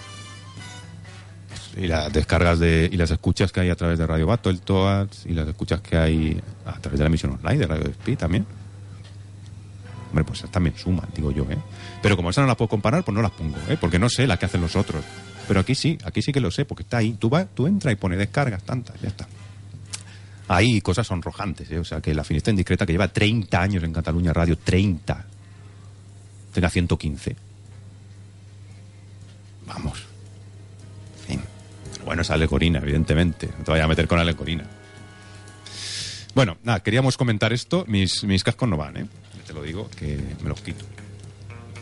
Y 1.75 1.87
las 1.87 2.13
descargas 2.13 2.59
de, 2.59 2.87
y 2.91 2.97
las 2.97 3.09
escuchas 3.09 3.51
que 3.51 3.61
hay 3.61 3.69
a 3.69 3.75
través 3.75 3.97
de 3.97 4.05
Radio 4.05 4.27
Battletoads, 4.27 5.25
y 5.25 5.33
las 5.33 5.47
escuchas 5.47 5.81
que 5.81 5.97
hay 5.97 6.39
a 6.65 6.79
través 6.79 6.99
de 6.99 7.03
la 7.03 7.07
emisión 7.07 7.31
online 7.31 7.57
de 7.57 7.67
Radio 7.67 7.89
Speed 7.89 8.17
también. 8.17 8.45
Hombre, 10.09 10.25
pues 10.25 10.43
también 10.51 10.77
suman, 10.77 11.07
digo 11.15 11.31
yo, 11.31 11.43
¿eh? 11.49 11.57
Pero 12.03 12.15
como 12.15 12.29
esas 12.29 12.43
no 12.43 12.47
las 12.47 12.55
puedo 12.55 12.69
comparar, 12.69 13.03
pues 13.03 13.15
no 13.15 13.23
las 13.23 13.31
pongo, 13.31 13.57
¿eh? 13.67 13.77
Porque 13.81 13.97
no 13.97 14.09
sé 14.09 14.27
la 14.27 14.37
que 14.37 14.45
hacen 14.45 14.61
los 14.61 14.75
otros. 14.75 15.03
Pero 15.47 15.59
aquí 15.59 15.73
sí, 15.73 15.97
aquí 16.05 16.21
sí 16.21 16.31
que 16.31 16.39
lo 16.39 16.51
sé, 16.51 16.65
porque 16.65 16.83
está 16.83 16.97
ahí. 16.97 17.13
Tú, 17.13 17.29
vas, 17.29 17.47
tú 17.55 17.65
entras 17.65 17.93
y 17.93 17.95
pones 17.95 18.19
descargas 18.19 18.61
tantas, 18.61 19.01
ya 19.01 19.07
está. 19.07 19.27
Hay 20.55 20.81
cosas 20.81 21.07
sonrojantes, 21.07 21.71
¿eh? 21.71 21.79
O 21.79 21.83
sea, 21.83 21.99
que 21.99 22.13
la 22.13 22.23
Finestra 22.23 22.51
Indiscreta, 22.51 22.85
que 22.85 22.91
lleva 22.91 23.07
30 23.07 23.59
años 23.59 23.83
en 23.83 23.91
Cataluña 23.91 24.33
Radio, 24.33 24.55
30, 24.55 25.25
tenga 26.53 26.69
115. 26.69 27.35
Vamos. 29.65 30.03
Fin. 31.27 31.41
Bueno, 32.05 32.21
es 32.21 32.29
alecorina, 32.29 32.79
evidentemente. 32.79 33.49
No 33.57 33.63
te 33.63 33.71
vayas 33.71 33.85
a 33.85 33.87
meter 33.87 34.07
con 34.07 34.19
alecorina. 34.19 34.63
Bueno, 36.35 36.57
nada, 36.63 36.81
queríamos 36.81 37.17
comentar 37.17 37.51
esto. 37.51 37.83
Mis, 37.87 38.23
mis 38.23 38.43
cascos 38.43 38.69
no 38.69 38.77
van, 38.77 38.97
¿eh? 38.97 39.07
Te 39.47 39.53
lo 39.53 39.63
digo, 39.63 39.89
que 39.89 40.19
me 40.43 40.49
los 40.49 40.61
quito. 40.61 40.85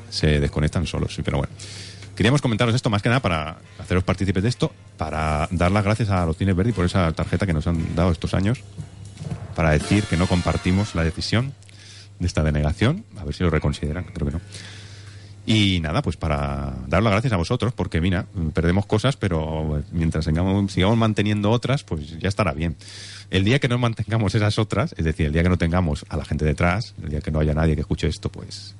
Se 0.09 0.39
desconectan 0.39 0.87
solos, 0.87 1.13
sí, 1.13 1.23
pero 1.23 1.39
bueno. 1.39 1.53
Queríamos 2.15 2.41
comentaros 2.41 2.75
esto 2.75 2.89
más 2.89 3.01
que 3.01 3.09
nada 3.09 3.21
para 3.21 3.57
haceros 3.79 4.03
partícipes 4.03 4.43
de 4.43 4.49
esto, 4.49 4.73
para 4.97 5.47
dar 5.51 5.71
las 5.71 5.83
gracias 5.83 6.09
a 6.09 6.25
los 6.25 6.37
Cines 6.37 6.55
Verdi 6.55 6.71
por 6.71 6.85
esa 6.85 7.11
tarjeta 7.13 7.45
que 7.45 7.53
nos 7.53 7.67
han 7.67 7.95
dado 7.95 8.11
estos 8.11 8.33
años, 8.33 8.63
para 9.55 9.71
decir 9.71 10.03
que 10.03 10.17
no 10.17 10.27
compartimos 10.27 10.93
la 10.93 11.03
decisión 11.03 11.53
de 12.19 12.27
esta 12.27 12.43
denegación, 12.43 13.05
a 13.17 13.23
ver 13.23 13.33
si 13.33 13.43
lo 13.43 13.49
reconsideran, 13.49 14.03
creo 14.13 14.27
que 14.27 14.33
no. 14.33 14.41
Y 15.45 15.79
nada, 15.81 16.03
pues 16.03 16.17
para 16.17 16.73
dar 16.87 17.01
las 17.01 17.11
gracias 17.11 17.33
a 17.33 17.37
vosotros, 17.37 17.73
porque 17.73 17.99
mira, 17.99 18.27
perdemos 18.53 18.85
cosas, 18.85 19.17
pero 19.17 19.83
mientras 19.91 20.25
sigamos, 20.25 20.97
manteniendo 20.97 21.49
otras, 21.49 21.83
pues 21.83 22.19
ya 22.19 22.29
estará 22.29 22.53
bien. 22.53 22.75
El 23.31 23.43
día 23.43 23.57
que 23.59 23.67
no 23.67 23.79
mantengamos 23.79 24.35
esas 24.35 24.59
otras, 24.59 24.93
es 24.97 25.05
decir, 25.05 25.25
el 25.25 25.33
día 25.33 25.41
que 25.41 25.49
no 25.49 25.57
tengamos 25.57 26.05
a 26.09 26.17
la 26.17 26.25
gente 26.25 26.45
detrás, 26.45 26.93
el 27.01 27.09
día 27.09 27.21
que 27.21 27.31
no 27.31 27.39
haya 27.39 27.55
nadie 27.55 27.73
que 27.73 27.81
escuche 27.81 28.07
esto, 28.07 28.29
pues 28.29 28.75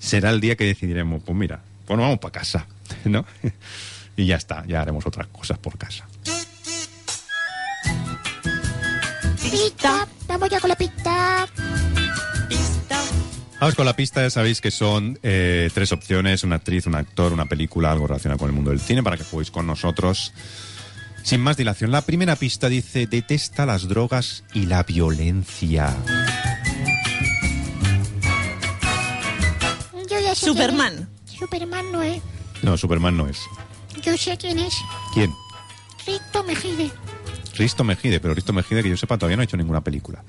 será 0.00 0.30
el 0.30 0.40
día 0.40 0.56
que 0.56 0.64
decidiremos, 0.64 1.22
pues 1.22 1.38
mira, 1.38 1.60
pues 1.86 1.96
nos 1.96 2.04
vamos 2.04 2.18
para 2.18 2.32
casa, 2.32 2.66
¿no? 3.04 3.24
Y 4.16 4.26
ya 4.26 4.36
está, 4.36 4.64
ya 4.66 4.80
haremos 4.80 5.06
otras 5.06 5.26
cosas 5.28 5.58
por 5.58 5.76
casa. 5.76 6.06
Pista, 9.50 10.08
vamos 10.26 10.50
ya 10.50 10.58
con 10.58 10.68
la 10.68 10.76
pista. 10.76 11.46
Vamos 13.60 13.74
con 13.74 13.86
la 13.86 13.96
pista, 13.96 14.22
ya 14.22 14.30
sabéis 14.30 14.60
que 14.60 14.70
son 14.70 15.18
eh, 15.22 15.70
tres 15.72 15.92
opciones, 15.92 16.44
una 16.44 16.56
actriz, 16.56 16.86
un 16.86 16.94
actor, 16.94 17.32
una 17.32 17.46
película, 17.46 17.90
algo 17.90 18.06
relacionado 18.06 18.38
con 18.38 18.48
el 18.48 18.54
mundo 18.54 18.70
del 18.70 18.80
cine, 18.80 19.02
para 19.02 19.16
que 19.16 19.24
juguéis 19.24 19.50
con 19.50 19.66
nosotros. 19.66 20.32
Sin 21.22 21.40
más 21.40 21.56
dilación, 21.56 21.90
la 21.90 22.02
primera 22.02 22.36
pista 22.36 22.68
dice, 22.68 23.06
detesta 23.06 23.64
las 23.64 23.88
drogas 23.88 24.44
y 24.52 24.66
la 24.66 24.82
violencia. 24.82 25.96
Yo 30.08 30.20
ya 30.20 30.34
sé 30.34 30.46
Superman. 30.46 31.15
Superman 31.38 31.92
no 31.92 32.02
es. 32.02 32.22
No, 32.62 32.76
Superman 32.76 33.16
no 33.16 33.28
es. 33.28 33.40
Yo 34.02 34.16
sé 34.16 34.36
quién 34.36 34.58
es. 34.58 34.74
¿Quién? 35.14 35.32
Rito 36.06 36.44
Mejide. 36.44 36.90
Risto 37.54 37.84
Mejide, 37.84 38.20
pero 38.20 38.34
Risto 38.34 38.52
Mejide, 38.52 38.82
que 38.82 38.90
yo 38.90 38.96
sepa, 38.96 39.16
todavía 39.16 39.36
no 39.36 39.40
ha 39.42 39.44
hecho 39.44 39.56
ninguna 39.56 39.80
película. 39.80 40.22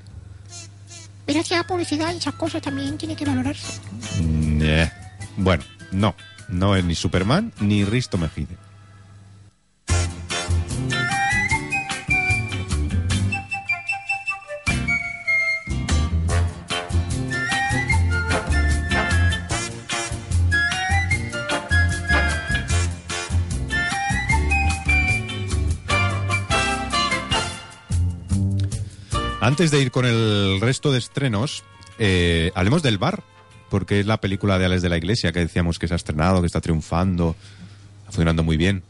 Pero 1.26 1.40
hacía 1.40 1.62
publicidad 1.64 2.14
y 2.14 2.16
esas 2.16 2.34
cosas 2.34 2.62
también 2.62 2.96
tiene 2.96 3.14
que 3.14 3.24
valorarse. 3.24 3.80
Mm, 4.22 4.60
eh. 4.62 4.92
Bueno, 5.36 5.62
no. 5.92 6.14
No 6.48 6.74
es 6.74 6.84
ni 6.84 6.94
Superman 6.94 7.52
ni 7.60 7.84
Risto 7.84 8.16
Mejide. 8.16 8.56
Antes 29.48 29.70
de 29.70 29.80
ir 29.80 29.90
con 29.90 30.04
el 30.04 30.60
resto 30.60 30.92
de 30.92 30.98
estrenos, 30.98 31.64
eh, 31.98 32.52
hablemos 32.54 32.82
del 32.82 32.98
bar, 32.98 33.22
porque 33.70 33.98
es 33.98 34.04
la 34.04 34.20
película 34.20 34.58
de 34.58 34.66
Alex 34.66 34.82
de 34.82 34.90
la 34.90 34.98
Iglesia 34.98 35.32
que 35.32 35.38
decíamos 35.40 35.78
que 35.78 35.88
se 35.88 35.94
ha 35.94 35.96
estrenado, 35.96 36.42
que 36.42 36.46
está 36.46 36.60
triunfando, 36.60 37.34
funcionando 38.04 38.42
muy 38.42 38.58
bien, 38.58 38.82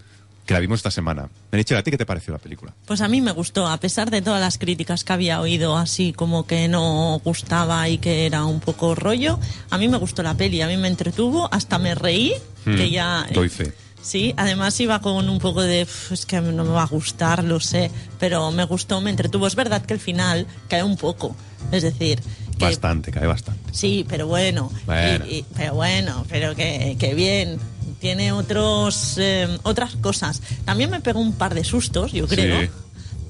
que 0.47 0.55
la 0.55 0.59
vimos 0.59 0.81
esta 0.81 0.91
semana. 0.91 1.29
Merichel, 1.53 1.77
¿a 1.77 1.85
ti 1.85 1.93
qué 1.93 1.97
te 1.97 2.05
pareció 2.05 2.33
la 2.33 2.41
película? 2.41 2.75
Pues 2.87 3.03
a 3.03 3.07
mí 3.07 3.21
me 3.21 3.31
gustó, 3.31 3.69
a 3.69 3.79
pesar 3.79 4.11
de 4.11 4.21
todas 4.21 4.41
las 4.41 4.59
críticas 4.59 5.05
que 5.05 5.13
había 5.13 5.41
oído, 5.41 5.77
así 5.77 6.13
como 6.13 6.45
que 6.45 6.67
no 6.67 7.21
gustaba 7.23 7.89
y 7.89 7.99
que 7.99 8.27
era 8.27 8.45
un 8.45 8.59
poco 8.59 8.97
rollo, 8.97 9.39
a 9.71 9.79
mí 9.79 9.87
me 9.87 9.99
gustó 9.99 10.25
la 10.25 10.35
peli, 10.35 10.61
a 10.61 10.67
mí 10.67 10.77
me 10.77 10.89
entretuvo, 10.89 11.49
hasta 11.55 11.79
me 11.79 11.95
reí, 11.95 12.33
que 12.65 12.89
Hmm, 12.89 12.91
ya... 12.91 13.27
Doy 13.33 13.49
fe. 13.49 13.73
Sí, 14.09 14.33
además 14.39 14.81
iba 14.81 15.01
con 15.03 15.29
un 15.29 15.39
poco 15.39 15.61
de, 15.63 15.83
"Uf, 15.83 16.13
es 16.13 16.25
que 16.25 16.41
no 16.41 16.65
me 16.65 16.71
va 16.71 16.85
a 16.85 16.87
gustar, 16.87 17.45
lo 17.45 17.61
sé, 17.61 17.91
pero 18.19 18.51
me 18.53 18.65
gustó, 18.65 19.03
me 19.03 19.11
entretuvo. 19.11 19.47
Es 19.47 19.55
verdad 19.55 19.83
que 19.85 19.93
el 19.93 20.01
final 20.01 20.47
cae 20.67 20.83
un 20.83 20.97
poco, 20.97 21.37
es 21.73 21.83
decir, 21.83 22.19
que 22.59 22.65
Bastante, 22.65 23.11
cae 23.13 23.27
bastante. 23.27 23.61
sí, 23.71 24.07
pero 24.09 24.27
bueno, 24.27 24.73
Bueno. 24.87 25.27
y- 25.27 25.35
y- 25.41 25.45
pero 25.55 25.75
bueno, 25.75 26.25
pero 26.29 26.55
que, 26.57 26.97
que 26.99 27.15
bien. 27.15 27.59
Tiene 28.01 28.31
otros 28.31 29.17
eh, 29.19 29.49
otras 29.65 29.97
cosas. 29.97 30.41
También 30.65 30.89
me 30.89 31.01
pegó 31.01 31.19
un 31.21 31.33
par 31.33 31.53
de 31.55 31.65
sustos, 31.65 32.13
yo 32.13 32.29
creo. 32.29 32.61
Sí. 32.63 32.71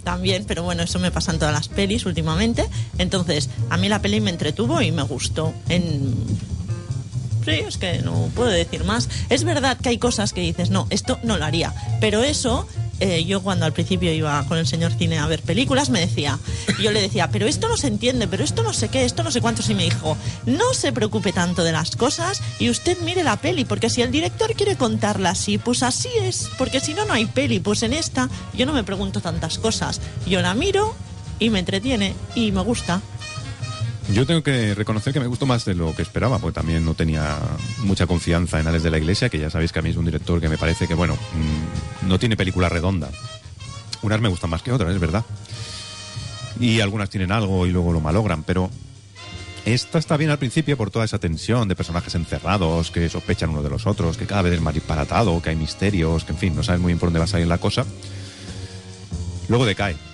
También, 0.05 0.45
pero 0.47 0.63
bueno, 0.63 0.83
eso 0.83 0.99
me 0.99 1.11
pasa 1.11 1.33
en 1.33 1.39
todas 1.39 1.55
las 1.55 1.69
pelis 1.69 2.05
últimamente. 2.05 2.69
Entonces, 2.99 3.49
a 3.71 3.79
mí 3.79 3.89
la 3.89 4.03
peli 4.03 4.21
me 4.21 4.29
entretuvo 4.31 4.83
y 4.83 4.93
me 4.93 5.03
gustó. 5.05 5.55
En 5.71 6.15
Es 7.51 7.79
que 7.79 8.01
no 8.03 8.31
puedo 8.35 8.51
decir 8.51 8.85
más. 8.85 9.09
Es 9.29 9.45
verdad 9.45 9.77
que 9.77 9.91
hay 9.91 9.99
cosas 9.99 10.33
que 10.33 10.41
dices, 10.41 10.71
no, 10.71 10.87
esto 10.91 11.19
no 11.23 11.39
lo 11.39 11.45
haría. 11.45 11.75
Pero 12.01 12.23
eso, 12.23 12.67
eh, 13.01 13.25
yo 13.25 13.43
cuando 13.43 13.65
al 13.65 13.73
principio 13.73 14.13
iba 14.13 14.45
con 14.47 14.59
el 14.59 14.67
señor 14.67 14.93
cine 14.93 15.19
a 15.19 15.27
ver 15.27 15.43
películas, 15.43 15.91
me 15.91 16.01
decía, 16.01 16.39
yo 16.81 16.91
le 16.91 17.01
decía, 17.01 17.31
pero 17.31 17.47
esto 17.47 17.69
no 17.69 17.77
se 17.77 17.87
entiende, 17.87 18.27
pero 18.27 18.43
esto 18.43 18.63
no 18.63 18.73
sé 18.73 18.89
qué, 18.89 19.05
esto 19.05 19.23
no 19.23 19.31
sé 19.31 19.41
cuántos. 19.41 19.71
Y 19.71 19.75
me 19.75 19.85
dijo, 19.85 20.17
no 20.47 20.75
se 20.75 20.93
preocupe 20.93 21.33
tanto 21.33 21.63
de 21.63 21.73
las 21.73 21.97
cosas 21.97 22.43
y 22.59 22.71
usted 22.71 22.99
mire 23.03 23.23
la 23.23 23.37
peli, 23.37 23.65
porque 23.65 23.91
si 23.91 24.03
el 24.03 24.11
director 24.11 24.55
quiere 24.55 24.77
contarla 24.77 25.31
así, 25.31 25.59
pues 25.59 25.83
así 25.83 26.09
es. 26.21 26.49
Porque 26.59 26.81
si 26.81 26.95
no, 26.95 27.05
no 27.05 27.15
hay 27.15 27.27
peli. 27.27 27.61
Pues 27.61 27.83
en 27.83 27.93
esta, 27.93 28.29
yo 28.55 28.67
no 28.67 28.73
me 28.73 28.85
pregunto 28.85 29.21
tantas 29.21 29.59
cosas. 29.59 30.01
Yo 30.27 30.43
la 30.43 30.55
miro 30.55 30.95
y 31.39 31.51
me 31.51 31.61
entretiene 31.61 32.15
y 32.35 32.53
me 32.53 32.63
gusta. 32.63 33.01
Yo 34.13 34.27
tengo 34.27 34.43
que 34.43 34.75
reconocer 34.75 35.13
que 35.13 35.21
me 35.21 35.27
gustó 35.27 35.45
más 35.45 35.67
de 35.67 35.75
lo 35.75 35.95
que 35.95 36.01
esperaba, 36.01 36.39
porque 36.39 36.55
también 36.55 36.85
no 36.85 36.95
tenía 36.95 37.39
mucha 37.83 38.07
confianza 38.07 38.59
en 38.59 38.67
Alex 38.67 38.83
de 38.83 38.91
la 38.91 38.99
Iglesia, 38.99 39.29
que 39.29 39.39
ya 39.39 39.51
sabéis 39.51 39.71
que 39.71 39.81
a 39.81 39.83
mí 39.83 39.91
es 39.91 39.97
un 39.97 40.07
director 40.07 40.41
que 40.41 40.49
me 40.49 40.57
parece 40.57 40.89
que, 40.89 40.95
bueno, 40.95 41.15
mm, 41.15 42.09
no 42.09 42.19
tiene 42.19 42.37
película 42.37 42.71
redonda. 42.71 43.11
Unas 44.01 44.21
me 44.21 44.29
gustan 44.29 44.49
más 44.49 44.63
que 44.63 44.73
otras, 44.73 44.95
es 44.95 45.01
verdad. 45.01 45.25
Y 46.59 46.81
algunas 46.81 47.11
tienen 47.11 47.33
algo 47.33 47.67
y 47.67 47.71
luego 47.71 47.93
lo 47.93 48.01
malogran, 48.01 48.45
pero 48.45 48.71
esta 49.67 49.99
está 49.99 50.17
bien 50.17 50.31
al 50.31 50.39
principio 50.39 50.79
por 50.79 50.91
toda 50.91 51.05
esa 51.05 51.19
tensión 51.19 51.69
de 51.69 51.77
personajes 51.77 52.15
encerrados 52.15 52.91
que 52.91 53.11
sospechan 53.11 53.51
uno 53.51 53.63
de 53.63 53.69
los 53.69 53.87
otros, 53.87 54.17
que 54.17 54.27
cada 54.27 54.41
vez 54.41 54.55
es 54.55 54.63
más 54.63 54.73
disparatado, 54.73 55.43
que 55.43 55.51
hay 55.51 55.57
misterios, 55.57 56.25
que 56.25 56.33
en 56.33 56.39
fin, 56.39 56.57
no 56.57 56.63
sabes 56.63 56.81
muy 56.81 56.91
bien 56.91 56.99
por 56.99 57.09
dónde 57.09 57.19
va 57.19 57.27
a 57.27 57.29
salir 57.29 57.47
la 57.47 57.59
cosa. 57.59 57.85
Luego 59.49 59.67
decae. 59.67 60.08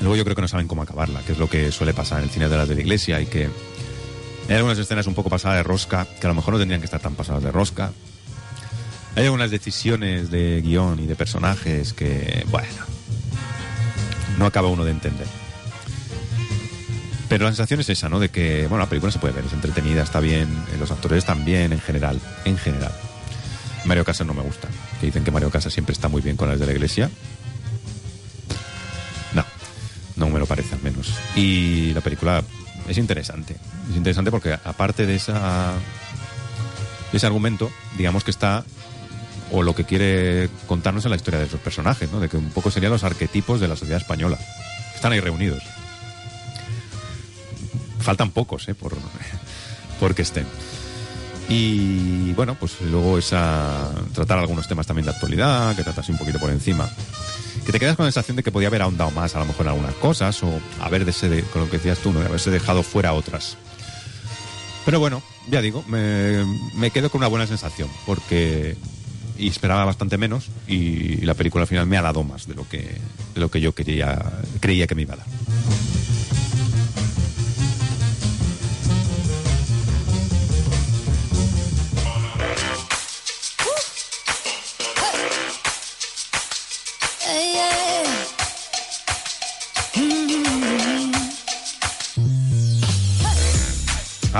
Luego 0.00 0.16
yo 0.16 0.24
creo 0.24 0.36
que 0.36 0.42
no 0.42 0.48
saben 0.48 0.68
cómo 0.68 0.82
acabarla, 0.82 1.20
que 1.22 1.32
es 1.32 1.38
lo 1.38 1.48
que 1.48 1.70
suele 1.72 1.94
pasar 1.94 2.18
en 2.18 2.24
el 2.24 2.30
cine 2.30 2.48
de 2.48 2.56
las 2.56 2.68
de 2.68 2.74
la 2.74 2.80
iglesia 2.80 3.20
y 3.20 3.26
que 3.26 3.48
hay 4.48 4.56
algunas 4.56 4.78
escenas 4.78 5.06
un 5.06 5.14
poco 5.14 5.30
pasadas 5.30 5.58
de 5.58 5.62
rosca, 5.62 6.06
que 6.20 6.26
a 6.26 6.28
lo 6.28 6.34
mejor 6.34 6.54
no 6.54 6.58
tendrían 6.58 6.80
que 6.80 6.86
estar 6.86 7.00
tan 7.00 7.14
pasadas 7.14 7.42
de 7.42 7.50
rosca. 7.50 7.92
Hay 9.16 9.24
algunas 9.24 9.50
decisiones 9.50 10.30
de 10.30 10.60
guion 10.62 10.98
y 11.00 11.06
de 11.06 11.14
personajes 11.14 11.92
que, 11.92 12.44
bueno, 12.50 12.68
no 14.38 14.46
acaba 14.46 14.68
uno 14.68 14.84
de 14.84 14.90
entender. 14.90 15.26
Pero 17.28 17.44
la 17.44 17.50
sensación 17.50 17.80
es 17.80 17.88
esa, 17.88 18.08
¿no? 18.08 18.20
De 18.20 18.28
que, 18.28 18.66
bueno, 18.66 18.84
la 18.84 18.88
película 18.88 19.10
se 19.10 19.18
puede 19.18 19.34
ver, 19.34 19.44
es 19.46 19.52
entretenida, 19.52 20.02
está 20.02 20.20
bien, 20.20 20.48
los 20.78 20.90
actores 20.90 21.18
están 21.18 21.44
bien 21.44 21.72
en 21.72 21.80
general, 21.80 22.20
en 22.44 22.58
general. 22.58 22.92
Mario 23.84 24.04
Casas 24.04 24.26
no 24.26 24.34
me 24.34 24.42
gusta, 24.42 24.68
que 25.00 25.06
dicen 25.06 25.24
que 25.24 25.30
Mario 25.30 25.50
Casas 25.50 25.72
siempre 25.72 25.92
está 25.92 26.08
muy 26.08 26.20
bien 26.20 26.36
con 26.36 26.48
las 26.48 26.58
de 26.58 26.66
la 26.66 26.72
iglesia. 26.72 27.10
No, 30.16 30.28
me 30.28 30.38
lo 30.38 30.46
parece 30.46 30.74
al 30.74 30.82
menos. 30.82 31.12
Y 31.34 31.92
la 31.92 32.00
película 32.00 32.42
es 32.88 32.98
interesante. 32.98 33.56
Es 33.90 33.96
interesante 33.96 34.30
porque 34.30 34.52
aparte 34.52 35.06
de 35.06 35.16
esa 35.16 35.72
de 37.10 37.18
ese 37.18 37.26
argumento, 37.26 37.70
digamos 37.96 38.24
que 38.24 38.30
está 38.30 38.64
o 39.50 39.62
lo 39.62 39.74
que 39.74 39.84
quiere 39.84 40.48
contarnos 40.66 41.04
en 41.04 41.10
la 41.10 41.16
historia 41.16 41.40
de 41.40 41.46
esos 41.46 41.60
personajes, 41.60 42.10
¿no? 42.10 42.18
De 42.18 42.28
que 42.28 42.36
un 42.36 42.50
poco 42.50 42.70
serían 42.70 42.92
los 42.92 43.04
arquetipos 43.04 43.60
de 43.60 43.68
la 43.68 43.76
sociedad 43.76 44.00
española. 44.00 44.38
Están 44.94 45.12
ahí 45.12 45.20
reunidos. 45.20 45.62
Faltan 48.00 48.30
pocos, 48.30 48.68
¿eh? 48.68 48.74
Por, 48.74 48.96
porque 50.00 50.22
estén. 50.22 50.46
Y 51.48 52.32
bueno, 52.32 52.56
pues 52.58 52.80
luego 52.80 53.18
esa 53.18 53.90
tratar 54.12 54.38
algunos 54.38 54.66
temas 54.66 54.86
también 54.86 55.06
de 55.06 55.12
actualidad, 55.12 55.76
que 55.76 55.84
trata 55.84 56.00
así 56.00 56.10
un 56.10 56.18
poquito 56.18 56.38
por 56.38 56.50
encima. 56.50 56.88
Que 57.64 57.72
te 57.72 57.80
quedas 57.80 57.96
con 57.96 58.04
la 58.04 58.12
sensación 58.12 58.36
de 58.36 58.42
que 58.42 58.52
podía 58.52 58.68
haber 58.68 58.82
ahondado 58.82 59.10
más 59.10 59.34
a 59.34 59.38
lo 59.38 59.46
mejor 59.46 59.66
en 59.66 59.72
algunas 59.72 59.94
cosas 59.94 60.42
o 60.42 60.60
haberse, 60.80 61.28
de, 61.28 61.42
con 61.42 61.62
lo 61.62 61.70
que 61.70 61.78
decías 61.78 61.98
tú, 61.98 62.12
¿no? 62.12 62.20
haberse 62.20 62.50
dejado 62.50 62.82
fuera 62.82 63.12
otras. 63.12 63.56
Pero 64.84 65.00
bueno, 65.00 65.22
ya 65.48 65.62
digo, 65.62 65.82
me, 65.88 66.44
me 66.74 66.90
quedo 66.90 67.10
con 67.10 67.20
una 67.20 67.28
buena 67.28 67.46
sensación 67.46 67.88
porque 68.04 68.76
y 69.38 69.48
esperaba 69.48 69.84
bastante 69.84 70.16
menos 70.16 70.48
y 70.68 71.16
la 71.24 71.34
película 71.34 71.62
al 71.62 71.68
final 71.68 71.86
me 71.86 71.96
ha 71.96 72.02
dado 72.02 72.22
más 72.22 72.46
de 72.46 72.54
lo 72.54 72.68
que, 72.68 72.78
de 73.34 73.40
lo 73.40 73.50
que 73.50 73.60
yo 73.60 73.74
quería, 73.74 74.20
creía 74.60 74.86
que 74.86 74.94
me 74.94 75.02
iba 75.02 75.14
a 75.14 75.18
dar. 75.18 75.26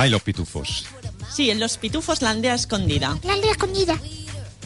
Ay, 0.05 0.11
los 0.11 0.23
pitufos. 0.23 0.85
Sí, 1.33 1.51
en 1.51 1.59
Los 1.59 1.79
Pitufos, 1.79 2.21
la 2.21 2.29
aldea 2.29 2.53
escondida. 2.53 3.19
La 3.23 3.33
aldea 3.33 3.53
escondida. 3.53 3.99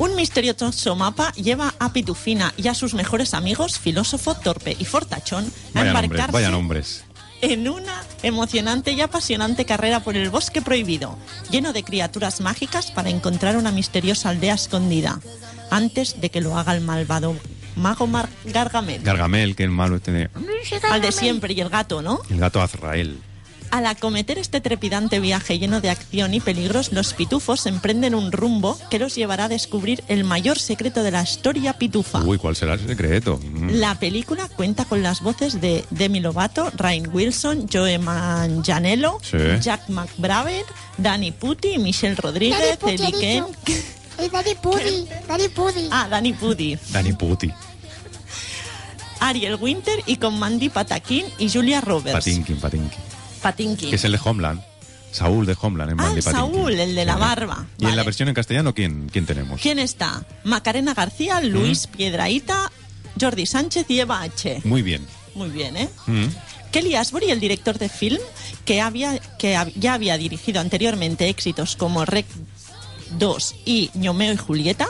Un 0.00 0.16
misterioso 0.16 0.96
mapa 0.96 1.32
lleva 1.34 1.76
a 1.78 1.92
Pitufina 1.92 2.52
y 2.56 2.66
a 2.66 2.74
sus 2.74 2.92
mejores 2.92 3.34
amigos, 3.34 3.78
filósofo, 3.78 4.34
torpe 4.34 4.76
y 4.76 4.84
fortachón, 4.84 5.44
a 5.44 5.48
Vaya 5.78 5.92
nombres, 5.92 6.04
embarcarse 6.04 6.32
vaya 6.32 6.50
nombres. 6.50 7.04
en 7.40 7.68
una 7.68 8.02
emocionante 8.24 8.90
y 8.90 9.00
apasionante 9.00 9.64
carrera 9.64 10.00
por 10.00 10.16
el 10.16 10.28
bosque 10.28 10.60
prohibido, 10.60 11.16
lleno 11.52 11.72
de 11.72 11.84
criaturas 11.84 12.40
mágicas 12.40 12.90
para 12.90 13.10
encontrar 13.10 13.56
una 13.56 13.70
misteriosa 13.70 14.30
aldea 14.30 14.54
escondida, 14.54 15.20
antes 15.70 16.20
de 16.20 16.32
que 16.32 16.40
lo 16.40 16.58
haga 16.58 16.74
el 16.74 16.80
malvado 16.80 17.36
mago 17.76 18.08
Mar 18.08 18.28
Gargamel. 18.44 19.02
Gargamel, 19.04 19.54
que 19.54 19.62
el 19.62 19.70
malo 19.70 19.94
este 19.94 20.10
de... 20.10 20.30
Al 20.90 21.00
de 21.00 21.12
siempre 21.12 21.54
y 21.54 21.60
el 21.60 21.68
gato, 21.68 22.02
¿no? 22.02 22.22
El 22.28 22.40
gato 22.40 22.60
Azrael. 22.60 23.20
Al 23.70 23.86
acometer 23.86 24.38
este 24.38 24.60
trepidante 24.60 25.20
viaje 25.20 25.58
lleno 25.58 25.80
de 25.80 25.90
acción 25.90 26.32
y 26.32 26.40
peligros, 26.40 26.92
los 26.92 27.12
pitufos 27.12 27.66
emprenden 27.66 28.14
un 28.14 28.32
rumbo 28.32 28.78
que 28.90 28.98
los 28.98 29.14
llevará 29.14 29.44
a 29.44 29.48
descubrir 29.48 30.02
el 30.08 30.24
mayor 30.24 30.58
secreto 30.58 31.02
de 31.02 31.10
la 31.10 31.22
historia 31.22 31.74
pitufa. 31.74 32.22
Uy, 32.22 32.38
¿cuál 32.38 32.56
será 32.56 32.74
el 32.74 32.86
secreto? 32.86 33.38
Mm. 33.42 33.70
La 33.72 33.94
película 33.96 34.48
cuenta 34.48 34.84
con 34.86 35.02
las 35.02 35.20
voces 35.20 35.60
de 35.60 35.84
Demi 35.90 36.20
Lovato, 36.20 36.70
Ryan 36.76 37.10
Wilson, 37.12 37.68
Joe 37.70 37.98
Manganiello, 37.98 39.18
Sí. 39.22 39.36
Jack 39.60 39.88
McBraven, 39.88 40.64
Danny 40.96 41.32
Putty, 41.32 41.78
Michelle 41.78 42.16
Rodríguez, 42.16 42.78
ha 42.82 43.18
Ken. 43.20 43.44
Es 44.18 44.32
Danny 44.32 44.54
Puddy, 44.60 45.06
Danny 45.28 45.48
Puddy. 45.48 45.88
Ah, 45.92 46.08
Danny 46.10 46.32
Putty. 46.32 46.76
Danny 46.90 47.12
Putty. 47.12 47.52
Ariel 49.20 49.56
Winter 49.56 50.02
y 50.06 50.16
con 50.16 50.38
Mandy 50.38 50.68
Patinkin 50.68 51.24
y 51.38 51.50
Julia 51.50 51.80
Roberts. 51.80 52.12
Patinkin, 52.12 52.58
Patinkin. 52.58 53.07
Patinkin. 53.50 53.90
Que 53.90 53.96
es 53.96 54.04
el 54.04 54.12
de 54.12 54.20
Homeland. 54.22 54.62
Saúl 55.10 55.46
de 55.46 55.56
Homeland 55.60 55.92
en 55.92 56.00
Ah, 56.00 56.02
Mandy 56.04 56.22
Patinkin. 56.22 56.54
Saúl, 56.54 56.72
el 56.78 56.94
de 56.94 57.04
la 57.04 57.16
barba. 57.16 57.66
Y 57.78 57.86
en 57.86 57.96
la 57.96 58.02
versión 58.04 58.28
en 58.28 58.34
castellano, 58.34 58.74
¿quién, 58.74 59.08
quién 59.10 59.24
tenemos? 59.26 59.60
¿Quién 59.60 59.78
está? 59.78 60.22
Macarena 60.44 60.92
García, 60.94 61.40
Luis 61.40 61.86
Piedraíta, 61.86 62.70
Jordi 63.20 63.46
Sánchez 63.46 63.86
y 63.88 64.00
Eva 64.00 64.22
H. 64.22 64.60
Muy 64.64 64.82
bien. 64.82 65.06
Muy 65.34 65.48
bien, 65.48 65.76
¿eh? 65.76 65.88
Mm. 66.06 66.26
Kelly 66.72 66.94
Asbury, 66.96 67.30
el 67.30 67.40
director 67.40 67.78
de 67.78 67.88
film, 67.88 68.18
que, 68.66 68.82
había, 68.82 69.18
que 69.38 69.58
ya 69.76 69.94
había 69.94 70.18
dirigido 70.18 70.60
anteriormente 70.60 71.28
éxitos 71.28 71.76
como 71.76 72.04
Rec 72.04 72.26
2 73.18 73.54
y 73.64 73.90
Ñomeo 73.94 74.34
y 74.34 74.36
Julieta, 74.36 74.86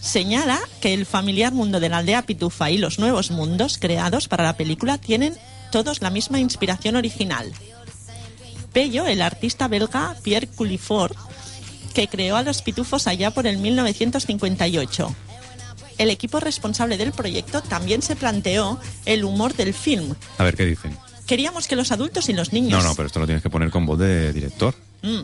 señala 0.00 0.58
que 0.80 0.94
el 0.94 1.04
familiar 1.04 1.52
mundo 1.52 1.80
de 1.80 1.90
la 1.90 1.98
aldea 1.98 2.22
Pitufa 2.22 2.70
y 2.70 2.78
los 2.78 2.98
nuevos 2.98 3.30
mundos 3.30 3.76
creados 3.78 4.28
para 4.28 4.44
la 4.44 4.56
película 4.56 4.96
tienen 4.96 5.34
todos 5.70 6.00
la 6.00 6.08
misma 6.08 6.40
inspiración 6.40 6.96
original. 6.96 7.52
Pello, 8.72 9.06
el 9.06 9.22
artista 9.22 9.68
belga 9.68 10.16
Pierre 10.22 10.46
Cullifort, 10.46 11.16
que 11.94 12.08
creó 12.08 12.36
a 12.36 12.42
los 12.42 12.62
pitufos 12.62 13.06
allá 13.06 13.30
por 13.30 13.46
el 13.46 13.58
1958. 13.58 15.14
El 15.98 16.10
equipo 16.10 16.38
responsable 16.38 16.96
del 16.96 17.12
proyecto 17.12 17.60
también 17.60 18.02
se 18.02 18.14
planteó 18.14 18.78
el 19.04 19.24
humor 19.24 19.54
del 19.54 19.74
film. 19.74 20.14
A 20.38 20.44
ver, 20.44 20.54
¿qué 20.54 20.64
dicen? 20.64 20.96
Queríamos 21.26 21.66
que 21.66 21.76
los 21.76 21.90
adultos 21.90 22.28
y 22.28 22.32
los 22.32 22.52
niños... 22.52 22.82
No, 22.82 22.88
no, 22.88 22.94
pero 22.94 23.06
esto 23.06 23.20
lo 23.20 23.26
tienes 23.26 23.42
que 23.42 23.50
poner 23.50 23.70
con 23.70 23.84
voz 23.84 23.98
de 23.98 24.32
director. 24.32 24.74
Mm. 25.02 25.22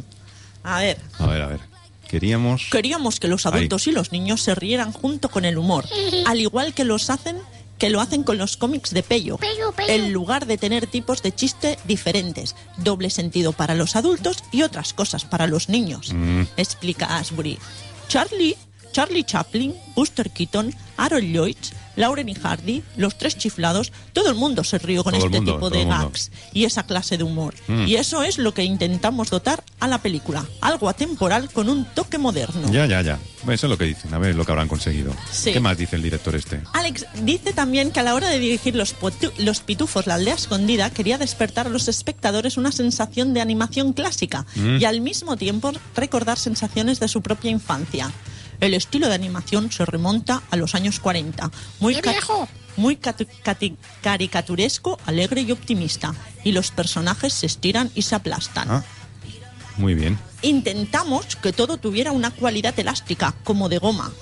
A 0.64 0.80
ver, 0.80 0.99
A 1.18 1.26
ver, 1.26 1.42
a 1.42 1.47
ver. 1.47 1.61
Queríamos... 2.09 2.66
queríamos 2.70 3.20
que 3.20 3.28
los 3.28 3.47
adultos 3.47 3.86
y 3.86 3.92
los 3.92 4.12
niños 4.12 4.42
se 4.42 4.55
rieran 4.55 4.92
junto 4.92 5.28
con 5.28 5.45
el 5.45 5.59
humor, 5.59 5.86
al 6.26 6.40
igual 6.40 6.74
que 6.74 6.84
los 6.84 7.09
hacen 7.11 7.38
que 7.85 7.91
lo 7.91 8.01
hacen 8.01 8.22
con 8.22 8.39
los 8.39 8.57
cómics 8.57 8.95
de 8.95 9.03
Pello, 9.03 9.39
en 9.89 10.11
lugar 10.14 10.47
de 10.47 10.57
tener 10.57 10.87
tipos 10.87 11.20
de 11.22 11.32
chiste 11.35 11.78
diferentes, 11.85 12.57
doble 12.78 13.11
sentido 13.11 13.53
para 13.53 13.74
los 13.74 13.95
adultos 13.95 14.43
y 14.53 14.62
otras 14.62 14.95
cosas 14.95 15.26
para 15.26 15.47
los 15.47 15.68
niños, 15.68 16.14
Mm. 16.14 16.45
explica 16.57 17.18
Asbury. 17.18 17.59
Charlie, 18.09 18.57
Charlie 18.93 19.24
Chaplin, 19.24 19.74
Buster 19.95 20.30
Keaton, 20.30 20.74
Aaron 20.97 21.22
Lloyd, 21.32 21.57
Lauren 21.97 22.28
y 22.28 22.34
Hardy, 22.34 22.82
los 22.97 23.16
tres 23.16 23.36
chiflados, 23.38 23.92
todo 24.12 24.28
el 24.28 24.34
mundo 24.34 24.64
se 24.64 24.78
rió 24.78 25.05
con 25.05 25.12
Todo 25.14 25.26
este 25.26 25.36
mundo, 25.38 25.55
tipo 25.55 25.70
de 25.70 25.84
gags 25.84 26.30
y 26.53 26.64
esa 26.64 26.84
clase 26.84 27.16
de 27.16 27.24
humor. 27.24 27.55
Mm. 27.68 27.86
Y 27.86 27.97
eso 27.97 28.22
es 28.24 28.38
lo 28.38 28.53
que 28.53 28.64
intentamos 28.64 29.30
dotar 29.30 29.62
a 29.78 29.86
la 29.86 29.99
película, 29.99 30.45
algo 30.61 30.88
atemporal 30.88 31.51
con 31.51 31.68
un 31.68 31.84
toque 31.84 32.18
moderno. 32.18 32.68
Ya, 32.72 32.86
ya, 32.86 33.01
ya. 33.03 33.18
Eso 33.49 33.66
es 33.66 33.70
lo 33.70 33.76
que 33.78 33.84
dicen. 33.84 34.12
A 34.14 34.18
ver 34.18 34.34
lo 34.34 34.45
que 34.45 34.53
habrán 34.53 34.68
conseguido. 34.68 35.12
Sí. 35.30 35.53
¿Qué 35.53 35.61
más 35.61 35.76
dice 35.76 35.97
el 35.97 36.03
director 36.03 36.34
este? 36.34 36.61
Alex 36.72 37.07
dice 37.22 37.53
también 37.53 37.90
que 37.90 38.01
a 38.01 38.03
la 38.03 38.14
hora 38.14 38.28
de 38.28 38.38
dirigir 38.38 38.74
los, 38.74 38.95
los 39.38 39.61
pitufos 39.61 40.07
La 40.07 40.14
aldea 40.14 40.34
escondida 40.34 40.90
quería 40.90 41.18
despertar 41.18 41.66
a 41.66 41.70
los 41.70 41.86
espectadores 41.88 42.57
una 42.57 42.72
sensación 42.72 43.34
de 43.34 43.40
animación 43.40 43.92
clásica 43.92 44.47
Mm. 44.57 44.78
y 44.80 44.84
al 44.84 45.01
mismo 45.01 45.36
tiempo 45.36 45.72
recordar 45.97 46.38
sensaciones 46.38 47.01
de 47.01 47.09
su 47.09 47.20
propia 47.22 47.51
infancia. 47.51 48.11
El 48.65 48.73
estilo 48.75 49.09
de 49.09 49.15
animación 49.15 49.71
se 49.71 49.85
remonta 49.85 50.43
a 50.51 50.57
los 50.57 50.75
años 50.75 50.99
40, 50.99 51.51
muy, 51.81 51.95
ca- 51.97 52.15
muy 52.77 52.99
caricaturesco, 54.03 54.99
alegre 55.05 55.43
y 55.43 55.53
optimista, 55.53 56.15
y 56.45 56.53
los 56.53 56.71
personajes 56.71 57.35
se 57.35 57.45
estiran 57.47 57.91
y 57.95 58.03
se 58.03 58.15
aplastan. 58.15 58.71
Ah, 58.71 58.85
muy 59.77 59.95
bien. 59.95 60.19
Intentamos 60.43 61.37
que 61.37 61.53
todo 61.53 61.77
tuviera 61.77 62.12
una 62.12 62.31
cualidad 62.31 62.79
elástica, 62.79 63.35
como 63.45 63.69
de 63.69 63.79
goma. 63.79 64.12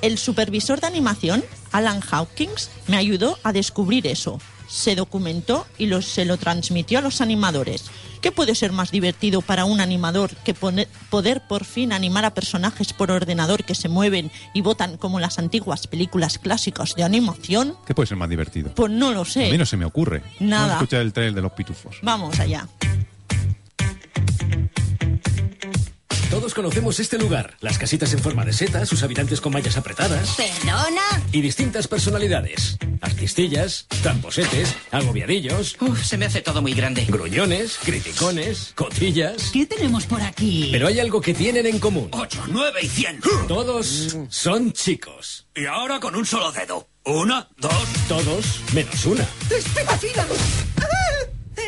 El 0.00 0.16
supervisor 0.16 0.80
de 0.80 0.86
animación, 0.86 1.44
Alan 1.72 2.00
Hawkins, 2.08 2.70
me 2.86 2.96
ayudó 2.96 3.38
a 3.42 3.52
descubrir 3.52 4.06
eso. 4.06 4.40
Se 4.68 4.94
documentó 4.94 5.66
y 5.76 5.86
lo- 5.86 6.02
se 6.02 6.24
lo 6.24 6.36
transmitió 6.36 7.00
a 7.00 7.02
los 7.02 7.20
animadores. 7.20 7.84
¿Qué 8.22 8.30
puede 8.32 8.54
ser 8.54 8.72
más 8.72 8.90
divertido 8.92 9.42
para 9.42 9.64
un 9.64 9.80
animador 9.80 10.30
que 10.44 10.54
pone- 10.54 10.86
poder 11.10 11.42
por 11.46 11.64
fin 11.64 11.92
animar 11.92 12.24
a 12.24 12.32
personajes 12.32 12.92
por 12.92 13.10
ordenador 13.10 13.64
que 13.64 13.74
se 13.74 13.88
mueven 13.88 14.30
y 14.54 14.60
votan 14.62 14.96
como 14.96 15.18
las 15.20 15.38
antiguas 15.40 15.86
películas 15.88 16.38
clásicas 16.38 16.94
de 16.94 17.02
animación? 17.02 17.76
¿Qué 17.84 17.94
puede 17.94 18.06
ser 18.06 18.16
más 18.16 18.30
divertido? 18.30 18.70
Pues 18.76 18.92
no 18.92 19.10
lo 19.12 19.22
A 19.22 19.24
mí 19.24 19.30
sé. 19.30 19.58
no 19.58 19.66
se 19.66 19.76
me 19.76 19.84
ocurre. 19.84 20.22
Nada. 20.38 20.62
Vamos 20.62 20.72
a 20.72 20.76
escuchar 20.84 21.00
el 21.00 21.12
trailer 21.12 21.34
de 21.34 21.42
los 21.42 21.52
pitufos. 21.52 21.96
Vamos 22.02 22.38
allá. 22.38 22.68
Todos 26.32 26.54
conocemos 26.54 26.98
este 26.98 27.18
lugar. 27.18 27.58
Las 27.60 27.76
casitas 27.76 28.10
en 28.14 28.18
forma 28.18 28.42
de 28.46 28.54
seta, 28.54 28.86
sus 28.86 29.02
habitantes 29.02 29.42
con 29.42 29.52
mallas 29.52 29.76
apretadas 29.76 30.34
¿Perdona? 30.34 31.22
y 31.30 31.42
distintas 31.42 31.86
personalidades. 31.86 32.78
Artistillas, 33.02 33.84
tramposetes, 34.02 34.74
agobiadillos. 34.92 35.76
Uf, 35.80 36.02
se 36.02 36.16
me 36.16 36.24
hace 36.24 36.40
todo 36.40 36.62
muy 36.62 36.72
grande. 36.72 37.04
Gruñones, 37.06 37.78
criticones, 37.84 38.72
cotillas. 38.74 39.50
¿Qué 39.52 39.66
tenemos 39.66 40.06
por 40.06 40.22
aquí? 40.22 40.70
Pero 40.72 40.86
hay 40.88 41.00
algo 41.00 41.20
que 41.20 41.34
tienen 41.34 41.66
en 41.66 41.78
común. 41.78 42.08
8, 42.12 42.44
9 42.48 42.80
y 42.82 42.88
100. 42.88 43.20
Todos 43.46 44.16
son 44.30 44.72
chicos. 44.72 45.46
Y 45.54 45.66
ahora 45.66 46.00
con 46.00 46.16
un 46.16 46.24
solo 46.24 46.50
dedo. 46.50 46.88
Una, 47.04 47.46
dos. 47.58 47.74
Todos 48.08 48.60
menos 48.72 49.04
una. 49.04 49.28
¡Espera, 49.50 49.98
fila! 49.98 50.26
¡Ah! 50.80 51.01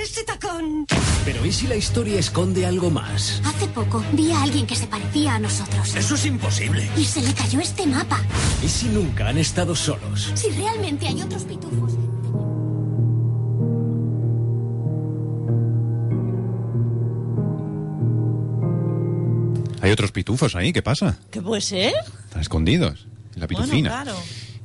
¡Ese 0.05 0.23
tacón! 0.25 0.85
Pero 1.25 1.47
¿y 1.47 1.53
si 1.53 1.67
la 1.67 1.77
historia 1.77 2.19
esconde 2.21 2.67
algo 2.67 2.91
más? 2.91 3.41
Hace 3.45 3.67
poco 3.69 4.05
vi 4.13 4.31
a 4.33 4.43
alguien 4.43 4.67
que 4.67 4.77
se 4.77 4.87
parecía 4.87 5.37
a 5.37 5.39
nosotros. 5.39 5.95
Eso 5.97 6.15
es 6.15 6.27
imposible. 6.27 6.89
Y 6.97 7.05
se 7.05 7.23
le 7.23 7.33
cayó 7.33 7.59
este 7.61 7.87
mapa. 7.87 8.21
¿Y 8.63 8.69
si 8.69 8.87
nunca 8.89 9.29
han 9.29 9.39
estado 9.39 9.75
solos? 9.75 10.31
Si 10.35 10.51
realmente 10.51 11.07
hay 11.09 11.23
otros 11.23 11.45
pitufos. 11.45 11.95
Hay 19.81 19.91
otros 19.91 20.13
pitufos 20.13 20.57
ahí, 20.57 20.73
¿qué 20.73 20.83
pasa? 20.83 21.19
¿Qué 21.31 21.43
puede 21.43 21.61
ser? 21.61 21.93
Están 22.25 22.41
escondidos. 22.41 23.07
En 23.35 23.41
la 23.41 23.47
Bueno, 23.47 23.63
pitufina. 23.65 23.91
claro. 23.91 24.17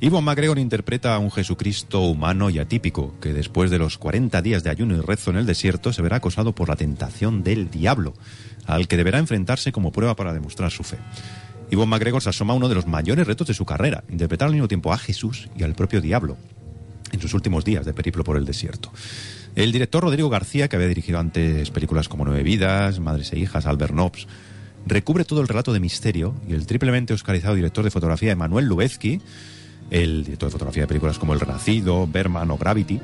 Ivo 0.02 0.22
McGregor 0.22 0.58
interpreta 0.58 1.14
a 1.14 1.18
un 1.18 1.30
Jesucristo 1.30 2.00
humano 2.00 2.48
y 2.48 2.58
atípico 2.58 3.14
que 3.20 3.34
después 3.34 3.70
de 3.70 3.78
los 3.78 3.98
40 3.98 4.40
días 4.40 4.64
de 4.64 4.70
ayuno 4.70 4.96
y 4.96 5.00
rezo 5.00 5.30
en 5.30 5.36
el 5.36 5.44
desierto 5.44 5.92
se 5.92 6.00
verá 6.00 6.16
acosado 6.16 6.54
por 6.54 6.70
la 6.70 6.76
tentación 6.76 7.42
del 7.42 7.70
diablo, 7.70 8.14
al 8.64 8.88
que 8.88 8.96
deberá 8.96 9.18
enfrentarse 9.18 9.72
como 9.72 9.92
prueba 9.92 10.16
para 10.16 10.32
demostrar 10.32 10.70
su 10.70 10.84
fe. 10.84 10.96
Ivo 11.70 11.84
McGregor 11.84 12.22
se 12.22 12.30
asoma 12.30 12.54
a 12.54 12.56
uno 12.56 12.70
de 12.70 12.76
los 12.76 12.86
mayores 12.86 13.26
retos 13.26 13.46
de 13.46 13.52
su 13.52 13.66
carrera, 13.66 14.02
interpretar 14.08 14.46
al 14.46 14.54
mismo 14.54 14.68
tiempo 14.68 14.90
a 14.90 14.96
Jesús 14.96 15.50
y 15.54 15.64
al 15.64 15.74
propio 15.74 16.00
diablo 16.00 16.38
en 17.12 17.20
sus 17.20 17.34
últimos 17.34 17.66
días 17.66 17.84
de 17.84 17.92
periplo 17.92 18.24
por 18.24 18.38
el 18.38 18.46
desierto. 18.46 18.90
El 19.54 19.70
director 19.70 20.02
Rodrigo 20.02 20.30
García, 20.30 20.68
que 20.68 20.76
había 20.76 20.88
dirigido 20.88 21.18
antes 21.18 21.70
películas 21.70 22.08
como 22.08 22.24
Nueve 22.24 22.42
Vidas, 22.42 23.00
Madres 23.00 23.34
e 23.34 23.38
Hijas, 23.38 23.66
Albert 23.66 23.92
Nobbs, 23.92 24.26
recubre 24.86 25.26
todo 25.26 25.42
el 25.42 25.48
relato 25.48 25.74
de 25.74 25.80
misterio 25.80 26.34
y 26.48 26.54
el 26.54 26.66
triplemente 26.66 27.12
oscarizado 27.12 27.54
director 27.54 27.84
de 27.84 27.90
fotografía 27.90 28.32
Emanuel 28.32 28.64
Lubezki, 28.64 29.20
el 29.90 30.24
director 30.24 30.48
de 30.48 30.52
fotografía 30.52 30.84
de 30.84 30.88
películas 30.88 31.18
como 31.18 31.34
El 31.34 31.40
Renacido, 31.40 32.06
Berman 32.06 32.50
o 32.50 32.58
Gravity, 32.58 33.00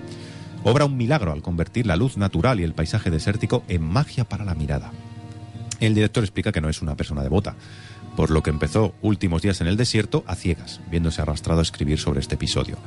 obra 0.65 0.85
un 0.85 0.97
milagro 0.97 1.33
al 1.33 1.43
convertir 1.43 1.87
la 1.87 1.97
luz 1.97 2.17
natural 2.17 2.61
y 2.61 2.65
el 2.65 2.75
paisaje 2.75 3.11
desértico 3.11 3.65
en 3.69 3.83
magia 3.83 4.25
para 4.25 4.45
la 4.45 4.55
mirada. 4.55 4.93
El 5.81 5.95
director 5.95 6.25
explica 6.25 6.53
que 6.53 6.61
no 6.61 6.69
es 6.69 6.81
una 6.81 6.97
persona 6.97 7.23
devota, 7.23 7.55
por 8.17 8.31
lo 8.31 8.43
que 8.43 8.51
empezó 8.51 8.95
últimos 9.03 9.43
días 9.43 9.61
en 9.61 9.67
el 9.67 9.77
desierto 9.77 10.25
a 10.27 10.35
ciegas, 10.35 10.81
viéndose 10.91 11.21
arrastrado 11.21 11.61
a 11.61 11.63
escribir 11.63 11.99
sobre 11.99 12.21
este 12.21 12.37
episodio. 12.37 12.79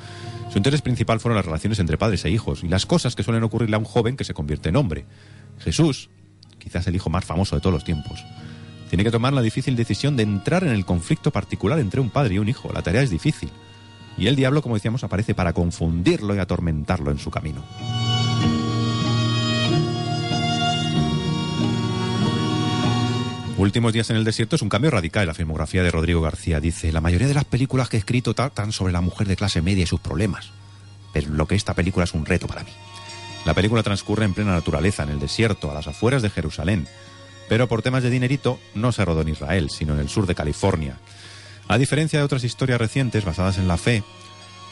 Su 0.51 0.57
interés 0.57 0.81
principal 0.81 1.19
fueron 1.19 1.35
las 1.35 1.45
relaciones 1.45 1.77
entre 1.79 1.97
padres 1.97 2.25
e 2.25 2.31
hijos 2.31 2.63
y 2.63 2.67
las 2.67 2.87
cosas 2.87 3.15
que 3.15 3.23
suelen 3.23 3.43
ocurrirle 3.43 3.75
a 3.75 3.79
un 3.79 3.85
joven 3.85 4.17
que 4.17 4.23
se 4.23 4.33
convierte 4.33 4.69
en 4.69 4.75
hombre. 4.75 5.05
Jesús, 5.59 6.09
quizás 6.57 6.87
el 6.87 6.95
hijo 6.95 7.11
más 7.11 7.25
famoso 7.25 7.55
de 7.55 7.61
todos 7.61 7.73
los 7.73 7.83
tiempos, 7.83 8.25
tiene 8.89 9.03
que 9.03 9.11
tomar 9.11 9.33
la 9.33 9.43
difícil 9.43 9.75
decisión 9.75 10.17
de 10.17 10.23
entrar 10.23 10.63
en 10.63 10.71
el 10.71 10.83
conflicto 10.83 11.29
particular 11.31 11.79
entre 11.79 12.01
un 12.01 12.09
padre 12.09 12.35
y 12.35 12.39
un 12.39 12.49
hijo. 12.49 12.73
La 12.73 12.81
tarea 12.81 13.03
es 13.03 13.11
difícil. 13.11 13.51
Y 14.19 14.27
el 14.27 14.35
diablo, 14.35 14.61
como 14.61 14.75
decíamos, 14.75 15.03
aparece 15.05 15.33
para 15.33 15.53
confundirlo 15.53 16.35
y 16.35 16.39
atormentarlo 16.39 17.09
en 17.09 17.19
su 17.19 17.31
camino. 17.31 17.63
Últimos 23.57 23.91
días 23.93 24.09
en 24.09 24.17
el 24.17 24.23
desierto 24.23 24.55
es 24.55 24.61
un 24.61 24.69
cambio 24.69 24.91
radical 24.91 25.27
la 25.27 25.33
filmografía 25.33 25.83
de 25.83 25.91
Rodrigo 25.91 26.21
García. 26.21 26.59
Dice, 26.59 26.91
la 26.91 27.01
mayoría 27.01 27.27
de 27.27 27.33
las 27.33 27.45
películas 27.45 27.89
que 27.89 27.97
he 27.97 27.99
escrito 27.99 28.33
tratan 28.33 28.71
sobre 28.71 28.93
la 28.93 29.01
mujer 29.01 29.27
de 29.27 29.35
clase 29.35 29.61
media 29.61 29.83
y 29.83 29.87
sus 29.87 29.99
problemas. 30.01 30.51
Pero 31.13 31.29
lo 31.29 31.47
que 31.47 31.55
esta 31.55 31.73
película 31.73 32.03
es 32.03 32.13
un 32.13 32.25
reto 32.25 32.47
para 32.47 32.63
mí. 32.63 32.71
La 33.45 33.53
película 33.53 33.83
transcurre 33.83 34.25
en 34.25 34.33
plena 34.33 34.51
naturaleza, 34.51 35.03
en 35.03 35.09
el 35.09 35.19
desierto, 35.19 35.71
a 35.71 35.73
las 35.73 35.87
afueras 35.87 36.21
de 36.21 36.29
Jerusalén. 36.29 36.87
Pero 37.47 37.67
por 37.67 37.81
temas 37.81 38.03
de 38.03 38.09
dinerito 38.09 38.59
no 38.75 38.91
se 38.91 39.03
rodó 39.03 39.21
en 39.21 39.29
Israel, 39.29 39.69
sino 39.69 39.93
en 39.93 39.99
el 39.99 40.09
sur 40.09 40.25
de 40.25 40.35
California. 40.35 40.97
A 41.69 41.77
diferencia 41.77 42.19
de 42.19 42.25
otras 42.25 42.43
historias 42.43 42.79
recientes 42.79 43.23
basadas 43.23 43.57
en 43.57 43.67
la 43.67 43.77
fe, 43.77 44.03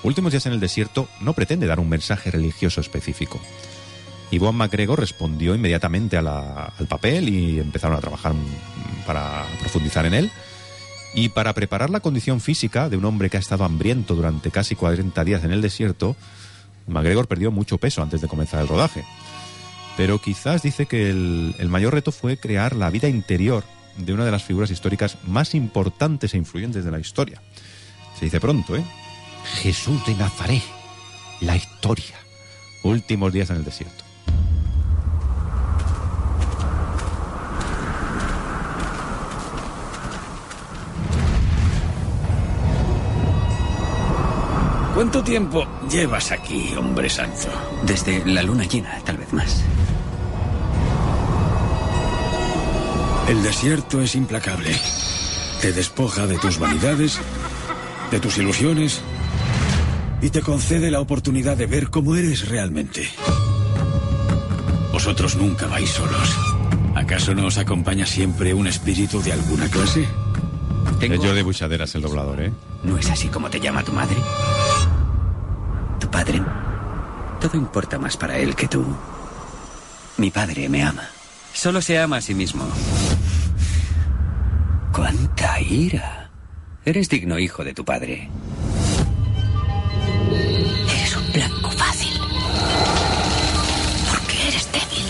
Últimos 0.03 0.31
días 0.31 0.45
en 0.45 0.53
el 0.53 0.59
desierto 0.59 1.09
no 1.21 1.33
pretende 1.33 1.65
dar 1.65 1.79
un 1.79 1.89
mensaje 1.89 2.29
religioso 2.29 2.81
específico. 2.81 3.41
Yvonne 4.29 4.57
McGregor 4.59 4.99
respondió 4.99 5.55
inmediatamente 5.55 6.17
a 6.17 6.21
la- 6.21 6.71
al 6.77 6.85
papel 6.87 7.27
y 7.29 7.59
empezaron 7.59 7.97
a 7.97 7.99
trabajar 7.99 8.33
para 9.07 9.43
profundizar 9.59 10.05
en 10.05 10.13
él. 10.13 10.31
Y 11.15 11.29
para 11.29 11.53
preparar 11.53 11.89
la 11.89 11.99
condición 11.99 12.41
física 12.41 12.89
de 12.89 12.97
un 12.97 13.05
hombre 13.05 13.31
que 13.31 13.37
ha 13.37 13.39
estado 13.39 13.63
hambriento 13.63 14.13
durante 14.13 14.51
casi 14.51 14.75
40 14.75 15.23
días 15.23 15.43
en 15.43 15.51
el 15.51 15.61
desierto, 15.63 16.15
McGregor 16.85 17.27
perdió 17.27 17.49
mucho 17.49 17.79
peso 17.79 18.03
antes 18.03 18.21
de 18.21 18.27
comenzar 18.27 18.61
el 18.61 18.67
rodaje. 18.67 19.03
Pero 19.97 20.21
quizás 20.21 20.61
dice 20.61 20.85
que 20.85 21.09
el 21.09 21.69
mayor 21.69 21.95
reto 21.95 22.11
fue 22.11 22.37
crear 22.37 22.75
la 22.75 22.91
vida 22.91 23.07
interior 23.07 23.63
de 23.97 24.13
una 24.13 24.25
de 24.25 24.31
las 24.31 24.43
figuras 24.43 24.71
históricas 24.71 25.17
más 25.25 25.55
importantes 25.55 26.33
e 26.33 26.37
influyentes 26.37 26.85
de 26.85 26.91
la 26.91 26.99
historia. 26.99 27.41
Se 28.17 28.25
dice 28.25 28.39
pronto, 28.39 28.75
¿eh? 28.75 28.83
Jesús 29.61 30.05
de 30.05 30.15
Nazaret, 30.15 30.63
la 31.41 31.55
historia. 31.55 32.15
Últimos 32.83 33.33
días 33.33 33.49
en 33.49 33.57
el 33.57 33.65
desierto. 33.65 34.03
¿Cuánto 44.97 45.23
tiempo 45.23 45.63
llevas 45.91 46.31
aquí, 46.31 46.73
hombre 46.75 47.07
santo? 47.07 47.49
Desde 47.83 48.25
la 48.25 48.41
luna 48.41 48.63
llena, 48.63 48.99
tal 49.05 49.17
vez 49.17 49.31
más. 49.31 49.63
El 53.27 53.43
desierto 53.43 54.01
es 54.01 54.15
implacable. 54.15 54.73
Te 55.61 55.73
despoja 55.73 56.25
de 56.27 56.37
tus 56.37 56.59
vanidades, 56.59 57.19
de 58.09 58.19
tus 58.21 58.37
ilusiones 58.37 59.01
y 60.21 60.29
te 60.29 60.41
concede 60.41 60.89
la 60.91 61.01
oportunidad 61.01 61.57
de 61.57 61.65
ver 61.65 61.89
cómo 61.89 62.15
eres 62.15 62.47
realmente. 62.47 63.09
Vosotros 64.93 65.35
nunca 65.35 65.67
vais 65.67 65.89
solos. 65.89 66.37
¿Acaso 66.95 67.35
no 67.35 67.47
os 67.47 67.57
acompaña 67.57 68.05
siempre 68.05 68.53
un 68.53 68.65
espíritu 68.65 69.21
de 69.21 69.33
alguna 69.33 69.69
clase? 69.69 70.07
Es 71.01 71.19
Jordi 71.19 71.41
Buchaderas 71.41 71.93
el 71.95 72.01
doblador, 72.01 72.41
¿eh? 72.41 72.53
¿No 72.83 72.97
es 72.97 73.09
así 73.09 73.27
como 73.27 73.49
te 73.49 73.59
llama 73.59 73.83
tu 73.83 73.91
madre? 73.91 74.15
¿Tu 75.99 76.09
padre? 76.09 76.41
Todo 77.41 77.57
importa 77.57 77.99
más 77.99 78.15
para 78.15 78.37
él 78.37 78.55
que 78.55 78.67
tú. 78.67 78.85
Mi 80.17 80.31
padre 80.31 80.69
me 80.69 80.81
ama. 80.81 81.03
Solo 81.53 81.81
se 81.81 81.99
ama 81.99 82.17
a 82.17 82.21
sí 82.21 82.33
mismo. 82.33 82.65
¡Cuánta 84.97 85.61
ira! 85.61 86.31
Eres 86.83 87.07
digno 87.07 87.37
hijo 87.37 87.63
de 87.63 87.71
tu 87.71 87.85
padre. 87.85 88.31
Eres 90.91 91.15
un 91.15 91.31
blanco 91.31 91.69
fácil. 91.69 92.19
Porque 94.09 94.47
eres 94.47 94.67
débil. 94.71 95.05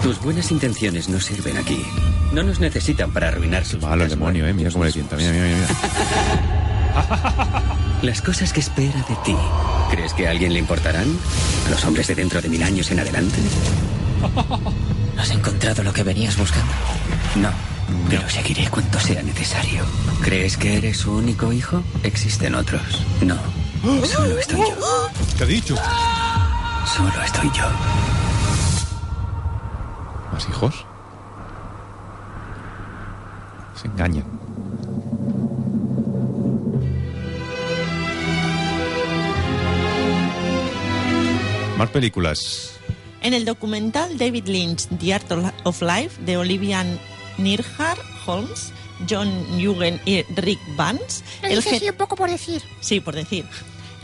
Tus 0.00 0.20
buenas 0.22 0.52
intenciones 0.52 1.08
no 1.08 1.18
sirven 1.18 1.56
aquí. 1.56 1.84
No 2.32 2.44
nos 2.44 2.60
necesitan 2.60 3.12
para 3.12 3.26
arruinar 3.28 3.64
sus 3.64 3.82
Malo 3.82 4.06
demonio, 4.06 4.46
¿eh? 4.46 4.52
Mira 4.52 4.70
cómo 4.70 4.84
le 4.84 4.92
tienta. 4.92 5.16
Mira, 5.16 5.32
mira, 5.32 5.46
mira. 5.46 5.66
Las 8.02 8.22
cosas 8.22 8.52
que 8.52 8.60
espera 8.60 9.04
de 9.08 9.16
ti. 9.24 9.34
¿Crees 9.90 10.14
que 10.14 10.28
a 10.28 10.30
alguien 10.30 10.52
le 10.52 10.60
importarán? 10.60 11.08
¿A 11.66 11.70
los 11.70 11.84
hombres 11.84 12.06
de 12.06 12.14
dentro 12.14 12.40
de 12.40 12.48
mil 12.48 12.62
años 12.62 12.92
en 12.92 13.00
adelante? 13.00 13.38
¿Has 15.18 15.30
encontrado 15.30 15.82
lo 15.82 15.92
que 15.92 16.02
venías 16.02 16.36
buscando? 16.36 16.72
No, 17.36 17.50
pero 18.08 18.28
seguiré 18.28 18.68
cuanto 18.68 18.98
sea 19.00 19.22
necesario. 19.22 19.84
¿Crees 20.22 20.56
que 20.56 20.76
eres 20.76 20.98
su 20.98 21.12
único 21.12 21.52
hijo? 21.52 21.82
Existen 22.02 22.54
otros. 22.54 22.82
No, 23.22 23.36
solo 24.06 24.38
estoy 24.38 24.60
yo. 24.60 25.10
¿Qué 25.36 25.44
ha 25.44 25.46
dicho? 25.46 25.76
Solo 26.86 27.22
estoy 27.24 27.50
yo. 27.54 27.64
¿Más 30.32 30.48
hijos? 30.48 30.86
Se 33.80 33.86
engañan. 33.86 34.24
Más 41.76 41.90
películas. 41.90 42.73
En 43.24 43.34
el 43.34 43.44
documental 43.44 44.16
David 44.18 44.46
Lynch, 44.46 44.86
The 45.00 45.14
Art 45.14 45.26
of 45.64 45.82
Life, 45.82 46.22
de 46.24 46.36
Olivia 46.36 46.84
Nirhart 47.38 48.00
Holmes, 48.26 48.70
John 49.10 49.56
Newgen 49.58 50.00
y 50.04 50.22
Rick 50.36 50.60
Vance, 50.76 51.24
el 51.42 51.56
dice 51.56 51.70
ge- 51.70 51.76
así 51.76 51.88
un 51.88 51.96
poco 51.96 52.14
por 52.16 52.30
decir. 52.30 52.62
Sí, 52.80 53.00
por 53.00 53.14
decir. 53.14 53.44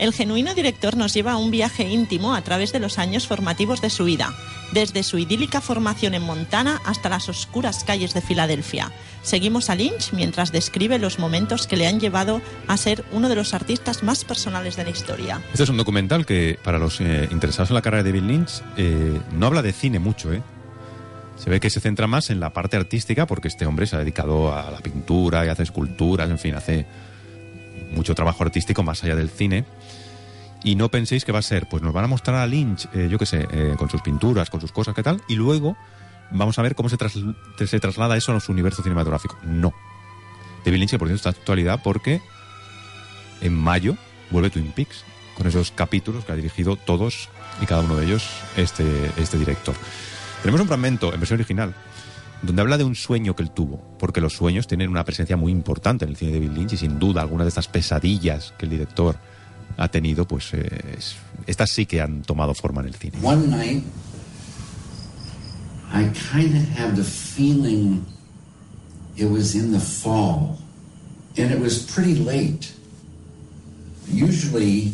El 0.01 0.13
genuino 0.13 0.55
director 0.55 0.97
nos 0.97 1.13
lleva 1.13 1.33
a 1.33 1.37
un 1.37 1.51
viaje 1.51 1.87
íntimo 1.87 2.33
a 2.33 2.41
través 2.41 2.73
de 2.73 2.79
los 2.79 2.97
años 2.97 3.27
formativos 3.27 3.81
de 3.81 3.91
su 3.91 4.03
vida, 4.03 4.33
desde 4.73 5.03
su 5.03 5.19
idílica 5.19 5.61
formación 5.61 6.15
en 6.15 6.23
Montana 6.23 6.81
hasta 6.85 7.07
las 7.07 7.29
oscuras 7.29 7.83
calles 7.83 8.15
de 8.15 8.21
Filadelfia. 8.21 8.91
Seguimos 9.21 9.69
a 9.69 9.75
Lynch 9.75 10.11
mientras 10.13 10.51
describe 10.51 10.97
los 10.97 11.19
momentos 11.19 11.67
que 11.67 11.77
le 11.77 11.85
han 11.85 11.99
llevado 11.99 12.41
a 12.67 12.77
ser 12.77 13.05
uno 13.11 13.29
de 13.29 13.35
los 13.35 13.53
artistas 13.53 14.01
más 14.01 14.25
personales 14.25 14.75
de 14.75 14.85
la 14.85 14.89
historia. 14.89 15.39
Este 15.51 15.61
es 15.61 15.69
un 15.69 15.77
documental 15.77 16.25
que, 16.25 16.57
para 16.63 16.79
los 16.79 16.99
eh, 16.99 17.27
interesados 17.29 17.69
en 17.69 17.75
la 17.75 17.83
carrera 17.83 18.01
de 18.01 18.11
David 18.11 18.27
Lynch, 18.27 18.63
eh, 18.77 19.21
no 19.33 19.45
habla 19.45 19.61
de 19.61 19.71
cine 19.71 19.99
mucho, 19.99 20.33
¿eh? 20.33 20.41
Se 21.37 21.51
ve 21.51 21.59
que 21.59 21.69
se 21.69 21.79
centra 21.79 22.07
más 22.07 22.31
en 22.31 22.39
la 22.39 22.49
parte 22.53 22.75
artística 22.75 23.27
porque 23.27 23.49
este 23.49 23.67
hombre 23.67 23.85
se 23.85 23.95
ha 23.95 23.99
dedicado 23.99 24.51
a 24.51 24.71
la 24.71 24.79
pintura 24.79 25.45
y 25.45 25.49
hace 25.49 25.61
esculturas, 25.61 26.27
en 26.27 26.39
fin, 26.39 26.55
hace 26.55 26.87
mucho 27.91 28.15
trabajo 28.15 28.43
artístico 28.43 28.83
más 28.83 29.03
allá 29.03 29.15
del 29.15 29.29
cine. 29.29 29.65
Y 30.63 30.75
no 30.75 30.89
penséis 30.89 31.25
que 31.25 31.31
va 31.31 31.39
a 31.39 31.43
ser, 31.43 31.67
pues 31.67 31.81
nos 31.81 31.91
van 31.93 32.03
a 32.03 32.07
mostrar 32.07 32.37
a 32.37 32.45
Lynch, 32.45 32.87
eh, 32.93 33.07
yo 33.09 33.17
qué 33.17 33.25
sé, 33.25 33.47
eh, 33.51 33.75
con 33.77 33.89
sus 33.89 34.01
pinturas, 34.01 34.49
con 34.49 34.61
sus 34.61 34.71
cosas, 34.71 34.93
qué 34.93 35.01
tal, 35.03 35.21
y 35.27 35.35
luego 35.35 35.75
vamos 36.31 36.59
a 36.59 36.61
ver 36.61 36.75
cómo 36.75 36.87
se, 36.87 36.97
tras- 36.97 37.17
se 37.65 37.79
traslada 37.79 38.15
eso 38.15 38.31
a 38.33 38.39
su 38.39 38.51
universo 38.51 38.83
cinematográfico. 38.83 39.37
No. 39.43 39.73
David 40.63 40.77
Lynch, 40.79 40.91
por 40.97 41.07
cierto 41.07 41.15
está 41.15 41.29
en 41.29 41.35
actualidad 41.35 41.81
porque 41.83 42.21
en 43.41 43.53
mayo 43.55 43.95
vuelve 44.29 44.49
Twin 44.51 44.71
Peaks, 44.71 45.03
con 45.35 45.47
esos 45.47 45.71
capítulos 45.71 46.25
que 46.25 46.31
ha 46.31 46.35
dirigido 46.35 46.75
todos 46.75 47.29
y 47.61 47.65
cada 47.65 47.81
uno 47.81 47.95
de 47.95 48.05
ellos 48.05 48.29
este, 48.55 48.85
este 49.17 49.37
director. 49.39 49.75
Tenemos 50.43 50.61
un 50.61 50.67
fragmento 50.67 51.11
en 51.13 51.19
versión 51.19 51.39
original 51.39 51.73
donde 52.43 52.61
habla 52.61 52.77
de 52.77 52.83
un 52.83 52.95
sueño 52.95 53.35
que 53.35 53.43
él 53.43 53.51
tuvo, 53.51 53.95
porque 53.99 54.21
los 54.21 54.33
sueños 54.33 54.67
tienen 54.67 54.89
una 54.89 55.03
presencia 55.03 55.37
muy 55.37 55.51
importante 55.51 56.05
en 56.05 56.11
el 56.11 56.17
cine 56.17 56.31
de 56.33 56.39
David 56.39 56.57
Lynch 56.57 56.73
y 56.73 56.77
sin 56.77 56.99
duda 56.99 57.21
algunas 57.21 57.45
de 57.45 57.49
estas 57.49 57.67
pesadillas 57.67 58.53
que 58.57 58.65
el 58.65 58.71
director 58.71 59.17
ha 59.77 59.87
tenido, 59.87 60.27
pues 60.27 60.53
eh, 60.53 60.95
es- 60.97 61.15
estas 61.47 61.69
sí 61.71 61.85
que 61.85 62.01
han 62.01 62.21
tomado 62.23 62.53
forma 62.53 62.81
en 62.81 62.87
el 62.87 62.95
cine. 62.95 63.17
One 63.21 63.47
night, 63.47 63.83
I 65.93 66.05
kind 66.33 66.55
of 66.55 66.63
had 66.77 66.95
the 66.95 67.03
feeling 67.03 68.05
it 69.17 69.29
was 69.29 69.55
in 69.55 69.71
the 69.71 69.79
fall, 69.79 70.57
and 71.37 71.51
it 71.51 71.59
was 71.59 71.79
pretty 71.79 72.15
late. 72.15 72.71
Usually, 74.07 74.93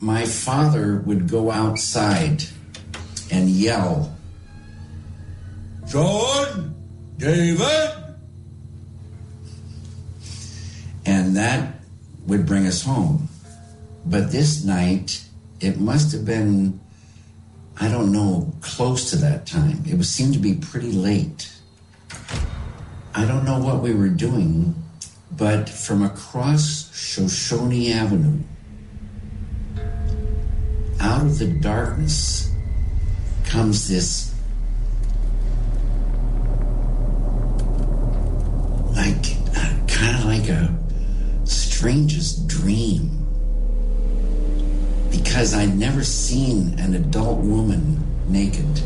my 0.00 0.24
father 0.26 1.02
would 1.06 1.28
go 1.30 1.50
outside 1.50 2.44
and 3.30 3.48
yell, 3.50 4.14
John, 5.86 6.74
David, 7.18 7.90
and 11.06 11.34
that 11.36 11.80
would 12.26 12.44
bring 12.46 12.66
us 12.66 12.82
home. 12.82 13.28
But 14.08 14.32
this 14.32 14.64
night, 14.64 15.22
it 15.60 15.78
must 15.78 16.12
have 16.12 16.24
been, 16.24 16.80
I 17.78 17.88
don't 17.88 18.10
know, 18.10 18.54
close 18.62 19.10
to 19.10 19.16
that 19.16 19.46
time. 19.46 19.84
It 19.86 19.98
was, 19.98 20.08
seemed 20.08 20.32
to 20.32 20.38
be 20.38 20.54
pretty 20.54 20.92
late. 20.92 21.52
I 23.14 23.26
don't 23.26 23.44
know 23.44 23.58
what 23.58 23.82
we 23.82 23.92
were 23.92 24.08
doing, 24.08 24.82
but 25.36 25.68
from 25.68 26.02
across 26.02 26.90
Shoshone 26.96 27.92
Avenue, 27.92 28.40
out 31.00 31.26
of 31.26 31.38
the 31.38 31.48
darkness, 31.60 32.50
comes 33.44 33.88
this 33.88 34.34
like 38.94 39.36
uh, 39.56 39.86
kind 39.86 40.16
of 40.16 40.24
like 40.24 40.48
a 40.48 40.76
strangest 41.44 42.46
dream 42.46 43.27
because 45.10 45.54
I'd 45.54 45.76
never 45.76 46.04
seen 46.04 46.78
an 46.78 46.94
adult 46.94 47.38
woman 47.38 48.02
naked. 48.28 48.82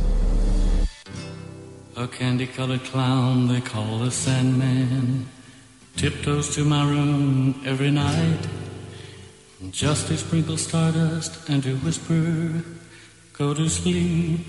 A 1.96 2.08
candy 2.08 2.46
colored 2.46 2.84
clown 2.84 3.48
they 3.48 3.60
call 3.60 3.98
the 3.98 4.10
Sandman 4.10 5.26
tiptoes 5.96 6.54
to 6.54 6.64
my 6.64 6.88
room 6.88 7.60
every 7.66 7.90
night. 7.90 8.46
Just 9.70 10.08
to 10.08 10.16
sprinkle 10.16 10.56
stardust 10.56 11.48
and 11.48 11.62
to 11.62 11.76
whisper, 11.76 12.64
go 13.32 13.54
to 13.54 13.68
sleep, 13.68 14.40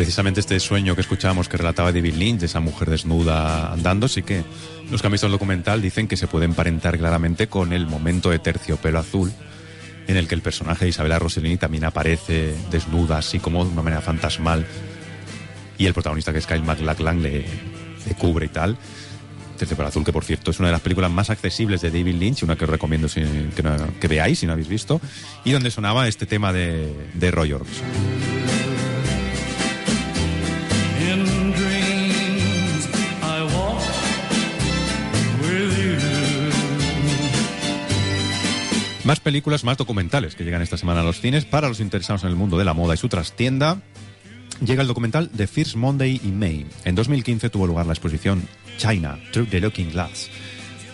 Precisamente 0.00 0.40
este 0.40 0.58
sueño 0.60 0.94
que 0.94 1.02
escuchábamos 1.02 1.50
que 1.50 1.58
relataba 1.58 1.92
David 1.92 2.14
Lynch, 2.14 2.40
de 2.40 2.46
esa 2.46 2.58
mujer 2.58 2.88
desnuda 2.88 3.70
andando, 3.70 4.08
sí 4.08 4.22
que 4.22 4.42
los 4.90 5.02
que 5.02 5.06
han 5.06 5.12
visto 5.12 5.26
el 5.26 5.32
documental 5.32 5.82
dicen 5.82 6.08
que 6.08 6.16
se 6.16 6.26
puede 6.26 6.46
emparentar 6.46 6.96
claramente 6.96 7.48
con 7.48 7.74
el 7.74 7.86
momento 7.86 8.30
de 8.30 8.38
terciopelo 8.38 8.98
azul, 8.98 9.30
en 10.08 10.16
el 10.16 10.26
que 10.26 10.34
el 10.34 10.40
personaje 10.40 10.86
de 10.86 10.88
Isabella 10.88 11.18
Rossellini 11.18 11.58
también 11.58 11.84
aparece 11.84 12.54
desnuda, 12.70 13.18
así 13.18 13.40
como 13.40 13.62
de 13.62 13.72
una 13.72 13.82
manera 13.82 14.00
fantasmal, 14.00 14.64
y 15.76 15.84
el 15.84 15.92
protagonista 15.92 16.32
que 16.32 16.38
es 16.38 16.46
Kyle 16.46 16.62
MacLachlan 16.62 17.20
le, 17.20 17.44
cubre 18.16 18.46
y 18.46 18.48
tal. 18.48 18.78
Terciopelo 19.58 19.88
azul, 19.88 20.02
que 20.02 20.14
por 20.14 20.24
cierto 20.24 20.50
es 20.50 20.58
una 20.60 20.68
de 20.68 20.72
las 20.72 20.80
películas 20.80 21.10
más 21.10 21.28
accesibles 21.28 21.82
de 21.82 21.90
David 21.90 22.14
Lynch, 22.14 22.42
una 22.42 22.56
que 22.56 22.64
os 22.64 22.70
recomiendo 22.70 23.06
que, 23.06 23.92
que 24.00 24.08
veáis 24.08 24.38
si 24.38 24.46
no 24.46 24.54
habéis 24.54 24.68
visto, 24.68 24.98
y 25.44 25.52
donde 25.52 25.70
sonaba 25.70 26.08
este 26.08 26.24
tema 26.24 26.54
de, 26.54 26.90
de 27.12 27.30
Roy 27.30 27.52
Orbison. 27.52 28.59
Más 39.10 39.18
películas, 39.18 39.64
más 39.64 39.76
documentales 39.76 40.36
que 40.36 40.44
llegan 40.44 40.62
esta 40.62 40.76
semana 40.76 41.00
a 41.00 41.02
los 41.02 41.20
cines 41.20 41.44
para 41.44 41.66
los 41.66 41.80
interesados 41.80 42.22
en 42.22 42.28
el 42.28 42.36
mundo 42.36 42.56
de 42.56 42.64
la 42.64 42.74
moda 42.74 42.94
y 42.94 42.96
su 42.96 43.08
trastienda. 43.08 43.82
Llega 44.64 44.82
el 44.82 44.86
documental 44.86 45.28
The 45.36 45.48
First 45.48 45.74
Monday 45.74 46.20
in 46.22 46.38
May. 46.38 46.64
En 46.84 46.94
2015 46.94 47.50
tuvo 47.50 47.66
lugar 47.66 47.86
la 47.86 47.92
exposición 47.92 48.46
China 48.78 49.18
Through 49.32 49.50
the 49.50 49.58
Looking 49.58 49.90
Glass, 49.90 50.30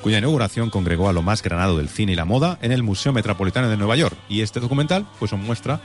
cuya 0.01 0.17
inauguración 0.17 0.71
congregó 0.71 1.11
a 1.11 1.13
lo 1.13 1.21
más 1.21 1.43
granado 1.43 1.77
del 1.77 1.91
cine 1.91 2.13
y 2.13 2.17
la 2.17 2.25
moda 2.25 2.59
en 2.63 2.73
el 2.73 2.83
Museo 2.83 3.13
Metropolitano 3.13 3.69
de 3.69 3.77
Nueva 3.77 3.97
York. 3.97 4.17
Y 4.31 4.41
este 4.41 4.61
documental, 4.61 5.07
pues 5.19 5.35
os 5.35 5.39
muestra 5.39 5.83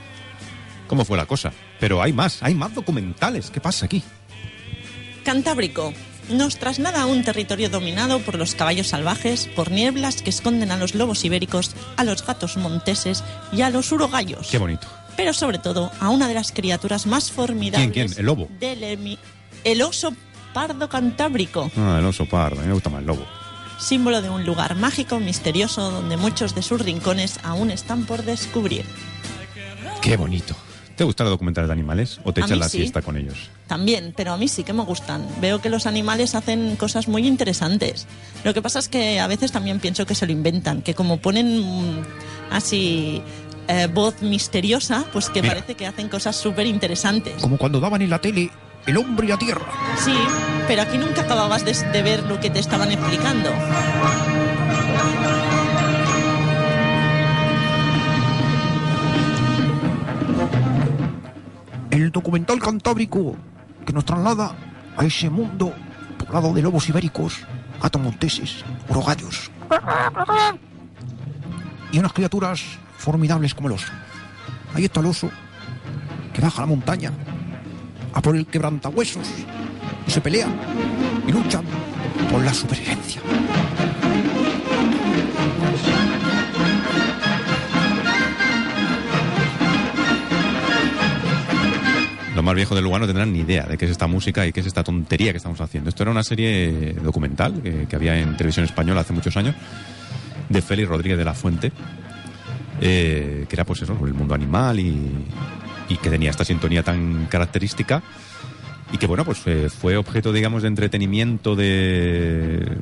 cómo 0.88 1.04
fue 1.04 1.18
la 1.18 1.26
cosa. 1.26 1.52
Pero 1.80 2.00
hay 2.00 2.14
más, 2.14 2.42
hay 2.42 2.54
más 2.54 2.74
documentales. 2.74 3.50
¿Qué 3.50 3.60
pasa 3.60 3.84
aquí? 3.84 4.02
Cantábrico. 5.22 5.92
Nos 6.32 6.56
traslada 6.56 7.02
a 7.02 7.06
un 7.06 7.22
territorio 7.24 7.68
dominado 7.68 8.18
por 8.20 8.36
los 8.36 8.54
caballos 8.54 8.88
salvajes, 8.88 9.48
por 9.54 9.70
nieblas 9.70 10.22
que 10.22 10.30
esconden 10.30 10.70
a 10.70 10.76
los 10.78 10.94
lobos 10.94 11.24
ibéricos, 11.24 11.72
a 11.96 12.04
los 12.04 12.24
gatos 12.26 12.56
monteses 12.56 13.22
y 13.52 13.60
a 13.62 13.70
los 13.70 13.92
urogallos. 13.92 14.48
Qué 14.50 14.58
bonito. 14.58 14.86
Pero 15.16 15.34
sobre 15.34 15.58
todo 15.58 15.92
a 16.00 16.08
una 16.08 16.26
de 16.28 16.34
las 16.34 16.50
criaturas 16.52 17.06
más 17.06 17.30
formidables 17.30 17.90
¿Quién, 17.92 18.08
quién? 18.08 18.18
¿El 18.18 18.26
lobo? 18.26 18.48
del 18.58 19.18
el 19.64 19.82
oso 19.82 20.14
pardo 20.54 20.88
cantábrico, 20.88 21.70
Ah, 21.76 21.96
el 22.00 22.06
oso 22.06 22.24
pardo. 22.26 22.58
A 22.60 22.62
mí 22.62 22.68
me 22.68 22.74
gusta 22.74 22.88
más 22.90 23.00
el 23.00 23.06
lobo. 23.06 23.26
símbolo 23.78 24.22
de 24.22 24.30
un 24.30 24.46
lugar 24.46 24.74
mágico, 24.74 25.20
misterioso, 25.20 25.90
donde 25.90 26.16
muchos 26.16 26.54
de 26.54 26.62
sus 26.62 26.80
rincones 26.80 27.40
aún 27.42 27.70
están 27.70 28.06
por 28.06 28.22
descubrir. 28.24 28.84
Qué 30.00 30.16
bonito. 30.16 30.56
¿Te 30.96 31.04
gustan 31.04 31.26
los 31.26 31.32
documentales 31.34 31.68
de 31.68 31.72
animales 31.72 32.20
o 32.24 32.32
te 32.32 32.40
A 32.42 32.44
echas 32.46 32.58
la 32.58 32.68
sí. 32.68 32.78
siesta 32.78 33.02
con 33.02 33.16
ellos? 33.16 33.50
También, 33.72 34.12
pero 34.14 34.34
a 34.34 34.36
mí 34.36 34.48
sí 34.48 34.64
que 34.64 34.74
me 34.74 34.82
gustan. 34.82 35.26
Veo 35.40 35.62
que 35.62 35.70
los 35.70 35.86
animales 35.86 36.34
hacen 36.34 36.76
cosas 36.76 37.08
muy 37.08 37.26
interesantes. 37.26 38.06
Lo 38.44 38.52
que 38.52 38.60
pasa 38.60 38.78
es 38.78 38.90
que 38.90 39.18
a 39.18 39.26
veces 39.26 39.50
también 39.50 39.80
pienso 39.80 40.04
que 40.04 40.14
se 40.14 40.26
lo 40.26 40.32
inventan, 40.32 40.82
que 40.82 40.92
como 40.92 41.16
ponen 41.22 41.60
mm, 41.60 42.02
así 42.50 43.22
eh, 43.68 43.88
voz 43.90 44.20
misteriosa, 44.20 45.06
pues 45.10 45.30
que 45.30 45.40
Mira. 45.40 45.54
parece 45.54 45.74
que 45.74 45.86
hacen 45.86 46.10
cosas 46.10 46.36
súper 46.36 46.66
interesantes. 46.66 47.40
Como 47.40 47.56
cuando 47.56 47.80
daban 47.80 48.02
en 48.02 48.10
la 48.10 48.20
tele 48.20 48.50
El 48.84 48.98
hombre 48.98 49.24
y 49.24 49.30
la 49.30 49.38
tierra. 49.38 49.64
Sí, 50.04 50.12
pero 50.68 50.82
aquí 50.82 50.98
nunca 50.98 51.22
acababas 51.22 51.64
de, 51.64 51.72
de 51.72 52.02
ver 52.02 52.24
lo 52.24 52.40
que 52.40 52.50
te 52.50 52.58
estaban 52.58 52.92
explicando. 52.92 53.48
El 61.90 62.12
documental 62.12 62.60
cantábrico 62.60 63.34
que 63.84 63.92
nos 63.92 64.04
traslada 64.04 64.54
a 64.96 65.04
ese 65.04 65.30
mundo 65.30 65.72
poblado 66.18 66.52
de 66.52 66.62
lobos 66.62 66.88
ibéricos, 66.88 67.40
atomonteses, 67.80 68.64
urogallos. 68.88 69.50
Y 71.90 71.98
unas 71.98 72.12
criaturas 72.12 72.62
formidables 72.96 73.54
como 73.54 73.68
el 73.68 73.74
oso. 73.74 73.92
Ahí 74.74 74.84
está 74.84 75.00
el 75.00 75.06
oso 75.06 75.30
que 76.32 76.40
baja 76.40 76.62
la 76.62 76.66
montaña 76.66 77.12
a 78.14 78.20
por 78.20 78.36
el 78.36 78.46
quebrantahuesos. 78.46 79.28
Y 80.06 80.10
se 80.10 80.20
pelean 80.20 80.52
y 81.26 81.32
luchan 81.32 81.64
por 82.30 82.42
la 82.42 82.54
supervivencia. 82.54 83.20
Los 92.42 92.46
más 92.46 92.56
viejos 92.56 92.74
del 92.74 92.82
lugar 92.82 93.00
no 93.00 93.06
tendrán 93.06 93.32
ni 93.32 93.38
idea 93.38 93.66
de 93.66 93.78
qué 93.78 93.84
es 93.84 93.92
esta 93.92 94.08
música 94.08 94.44
y 94.44 94.52
qué 94.52 94.58
es 94.58 94.66
esta 94.66 94.82
tontería 94.82 95.30
que 95.30 95.36
estamos 95.36 95.60
haciendo. 95.60 95.90
Esto 95.90 96.02
era 96.02 96.10
una 96.10 96.24
serie 96.24 96.92
documental 96.94 97.62
que, 97.62 97.94
había 97.94 98.18
en 98.18 98.36
televisión 98.36 98.64
española 98.64 99.02
hace 99.02 99.12
muchos 99.12 99.36
años 99.36 99.54
de 100.48 100.60
Félix 100.60 100.88
Rodríguez 100.88 101.18
de 101.18 101.24
la 101.24 101.34
Fuente, 101.34 101.70
eh, 102.80 103.46
que 103.48 103.54
era 103.54 103.64
pues 103.64 103.82
eso, 103.82 103.94
sobre 103.96 104.10
el 104.10 104.16
mundo 104.16 104.34
animal 104.34 104.80
y, 104.80 105.08
y 105.88 105.96
que 105.98 106.10
tenía 106.10 106.30
esta 106.30 106.44
sintonía 106.44 106.82
tan 106.82 107.26
característica 107.26 108.02
y 108.92 108.98
que 108.98 109.06
bueno, 109.06 109.24
pues 109.24 109.40
eh, 109.46 109.68
fue 109.70 109.96
objeto, 109.96 110.32
digamos, 110.32 110.62
de 110.62 110.68
entretenimiento 110.68 111.54
de 111.54 112.76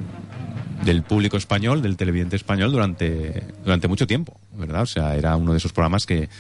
del 0.87 1.03
público 1.03 1.37
español, 1.37 1.83
del 1.83 1.99
televidente 1.99 2.37
español 2.37 2.73
durante, 2.73 3.43
durante 3.63 3.89
mucho 3.89 4.07
tiempo, 4.07 4.41
¿verdad? 4.55 4.81
O 4.81 4.87
sea, 4.87 5.15
era 5.17 5.37
uno 5.37 5.53
de 5.53 5.59
esos 5.59 5.75
programas 5.75 6.07
que, 6.07 6.31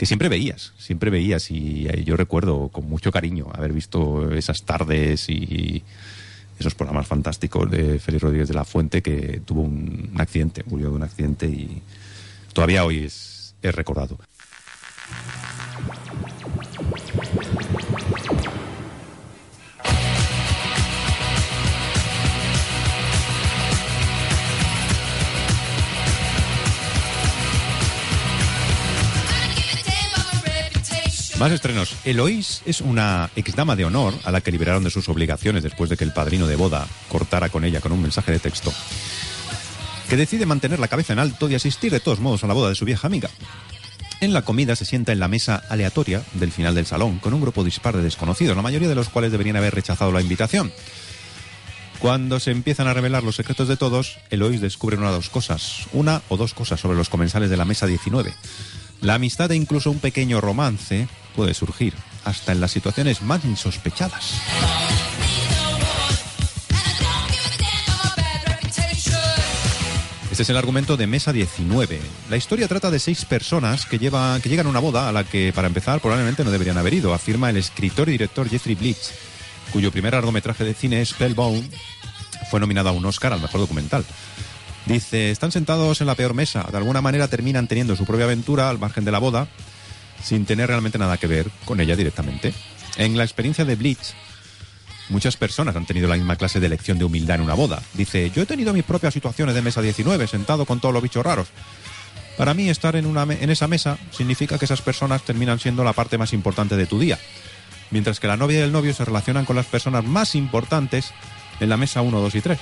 que 0.00 0.06
siempre 0.06 0.30
veías, 0.30 0.72
siempre 0.78 1.10
veías 1.10 1.50
y 1.50 1.86
eh, 1.86 2.04
yo 2.04 2.16
recuerdo 2.16 2.68
con 2.68 2.88
mucho 2.88 3.12
cariño 3.12 3.48
haber 3.52 3.74
visto 3.74 4.32
esas 4.32 4.62
tardes 4.62 5.28
y 5.28 5.82
esos 6.58 6.74
programas 6.74 7.06
fantásticos 7.06 7.70
de 7.70 7.98
Félix 7.98 8.22
Rodríguez 8.22 8.48
de 8.48 8.54
la 8.54 8.64
Fuente 8.64 9.02
que 9.02 9.42
tuvo 9.44 9.60
un, 9.60 10.14
accidente, 10.16 10.64
murió 10.64 10.88
de 10.88 10.96
un 10.96 11.02
accidente 11.02 11.44
y 11.48 11.82
todavía 12.54 12.86
hoy 12.86 13.04
es, 13.04 13.54
es 13.60 13.74
recordado. 13.74 14.16
Más 31.40 31.52
estrenos. 31.52 31.96
Eloís 32.04 32.60
es 32.66 32.82
una 32.82 33.30
exdama 33.34 33.74
de 33.74 33.86
honor 33.86 34.12
a 34.24 34.30
la 34.30 34.42
que 34.42 34.52
liberaron 34.52 34.84
de 34.84 34.90
sus 34.90 35.08
obligaciones 35.08 35.62
después 35.62 35.88
de 35.88 35.96
que 35.96 36.04
el 36.04 36.12
padrino 36.12 36.46
de 36.46 36.54
boda 36.54 36.86
cortara 37.08 37.48
con 37.48 37.64
ella 37.64 37.80
con 37.80 37.92
un 37.92 38.02
mensaje 38.02 38.30
de 38.30 38.38
texto. 38.38 38.70
Que 40.10 40.18
decide 40.18 40.44
mantener 40.44 40.78
la 40.78 40.88
cabeza 40.88 41.14
en 41.14 41.18
alto 41.18 41.48
y 41.48 41.54
asistir 41.54 41.92
de 41.92 42.00
todos 42.00 42.20
modos 42.20 42.44
a 42.44 42.46
la 42.46 42.52
boda 42.52 42.68
de 42.68 42.74
su 42.74 42.84
vieja 42.84 43.06
amiga. 43.06 43.30
En 44.20 44.34
la 44.34 44.42
comida 44.42 44.76
se 44.76 44.84
sienta 44.84 45.12
en 45.12 45.18
la 45.18 45.28
mesa 45.28 45.62
aleatoria 45.70 46.22
del 46.34 46.52
final 46.52 46.74
del 46.74 46.84
salón 46.84 47.18
con 47.20 47.32
un 47.32 47.40
grupo 47.40 47.64
dispar 47.64 47.96
de 47.96 48.02
desconocidos, 48.02 48.54
la 48.54 48.62
mayoría 48.62 48.90
de 48.90 48.94
los 48.94 49.08
cuales 49.08 49.32
deberían 49.32 49.56
haber 49.56 49.74
rechazado 49.74 50.12
la 50.12 50.20
invitación. 50.20 50.70
Cuando 52.00 52.38
se 52.38 52.50
empiezan 52.50 52.86
a 52.86 52.92
revelar 52.92 53.22
los 53.22 53.36
secretos 53.36 53.66
de 53.66 53.78
todos, 53.78 54.18
Eloís 54.28 54.60
descubre 54.60 54.98
una 54.98 55.08
o 55.08 55.12
dos 55.12 55.30
cosas, 55.30 55.86
una 55.94 56.20
o 56.28 56.36
dos 56.36 56.52
cosas 56.52 56.80
sobre 56.80 56.98
los 56.98 57.08
comensales 57.08 57.48
de 57.48 57.56
la 57.56 57.64
mesa 57.64 57.86
19. 57.86 58.34
La 59.00 59.14
amistad 59.14 59.50
e 59.52 59.56
incluso 59.56 59.90
un 59.90 60.00
pequeño 60.00 60.42
romance 60.42 61.08
puede 61.30 61.54
surgir, 61.54 61.94
hasta 62.24 62.52
en 62.52 62.60
las 62.60 62.70
situaciones 62.72 63.22
más 63.22 63.44
insospechadas. 63.44 64.34
Este 70.30 70.44
es 70.44 70.50
el 70.50 70.56
argumento 70.56 70.96
de 70.96 71.06
Mesa 71.06 71.32
19. 71.32 72.00
La 72.30 72.36
historia 72.36 72.68
trata 72.68 72.90
de 72.90 72.98
seis 72.98 73.24
personas 73.24 73.84
que, 73.84 73.98
lleva- 73.98 74.38
que 74.40 74.48
llegan 74.48 74.66
a 74.66 74.70
una 74.70 74.78
boda 74.78 75.08
a 75.08 75.12
la 75.12 75.24
que, 75.24 75.52
para 75.52 75.66
empezar, 75.66 76.00
probablemente 76.00 76.44
no 76.44 76.50
deberían 76.50 76.78
haber 76.78 76.94
ido, 76.94 77.12
afirma 77.12 77.50
el 77.50 77.56
escritor 77.56 78.08
y 78.08 78.12
director 78.12 78.48
Jeffrey 78.48 78.74
Blitz, 78.76 79.10
cuyo 79.72 79.90
primer 79.90 80.14
largometraje 80.14 80.64
de 80.64 80.72
cine, 80.74 81.04
Spellbound, 81.04 81.68
fue 82.50 82.60
nominado 82.60 82.88
a 82.88 82.92
un 82.92 83.04
Oscar 83.04 83.32
al 83.32 83.40
mejor 83.42 83.60
documental. 83.60 84.04
Dice, 84.86 85.30
están 85.30 85.52
sentados 85.52 86.00
en 86.00 86.06
la 86.06 86.14
peor 86.14 86.32
mesa, 86.32 86.66
de 86.70 86.76
alguna 86.78 87.02
manera 87.02 87.28
terminan 87.28 87.66
teniendo 87.66 87.94
su 87.96 88.06
propia 88.06 88.24
aventura 88.24 88.70
al 88.70 88.78
margen 88.78 89.04
de 89.04 89.10
la 89.12 89.18
boda, 89.18 89.46
sin 90.22 90.44
tener 90.44 90.68
realmente 90.68 90.98
nada 90.98 91.16
que 91.16 91.26
ver 91.26 91.50
con 91.64 91.80
ella 91.80 91.96
directamente. 91.96 92.52
En 92.96 93.16
la 93.16 93.24
experiencia 93.24 93.64
de 93.64 93.76
Blitz, 93.76 94.14
muchas 95.08 95.36
personas 95.36 95.76
han 95.76 95.86
tenido 95.86 96.08
la 96.08 96.16
misma 96.16 96.36
clase 96.36 96.60
de 96.60 96.68
lección 96.68 96.98
de 96.98 97.04
humildad 97.04 97.36
en 97.36 97.42
una 97.42 97.54
boda. 97.54 97.82
Dice, 97.94 98.30
yo 98.30 98.42
he 98.42 98.46
tenido 98.46 98.72
mis 98.72 98.84
propias 98.84 99.14
situaciones 99.14 99.54
de 99.54 99.62
mesa 99.62 99.82
19, 99.82 100.26
sentado 100.26 100.64
con 100.64 100.80
todos 100.80 100.94
los 100.94 101.02
bichos 101.02 101.24
raros. 101.24 101.48
Para 102.36 102.54
mí 102.54 102.70
estar 102.70 102.96
en, 102.96 103.06
una, 103.06 103.22
en 103.22 103.50
esa 103.50 103.68
mesa 103.68 103.98
significa 104.12 104.58
que 104.58 104.64
esas 104.64 104.82
personas 104.82 105.22
terminan 105.22 105.58
siendo 105.58 105.84
la 105.84 105.92
parte 105.92 106.16
más 106.16 106.32
importante 106.32 106.76
de 106.76 106.86
tu 106.86 106.98
día, 106.98 107.18
mientras 107.90 108.18
que 108.18 108.28
la 108.28 108.36
novia 108.36 108.60
y 108.60 108.62
el 108.62 108.72
novio 108.72 108.94
se 108.94 109.04
relacionan 109.04 109.44
con 109.44 109.56
las 109.56 109.66
personas 109.66 110.04
más 110.04 110.34
importantes 110.34 111.12
en 111.60 111.68
la 111.68 111.76
mesa 111.76 112.00
1, 112.00 112.18
2 112.18 112.34
y 112.34 112.40
3. 112.40 112.58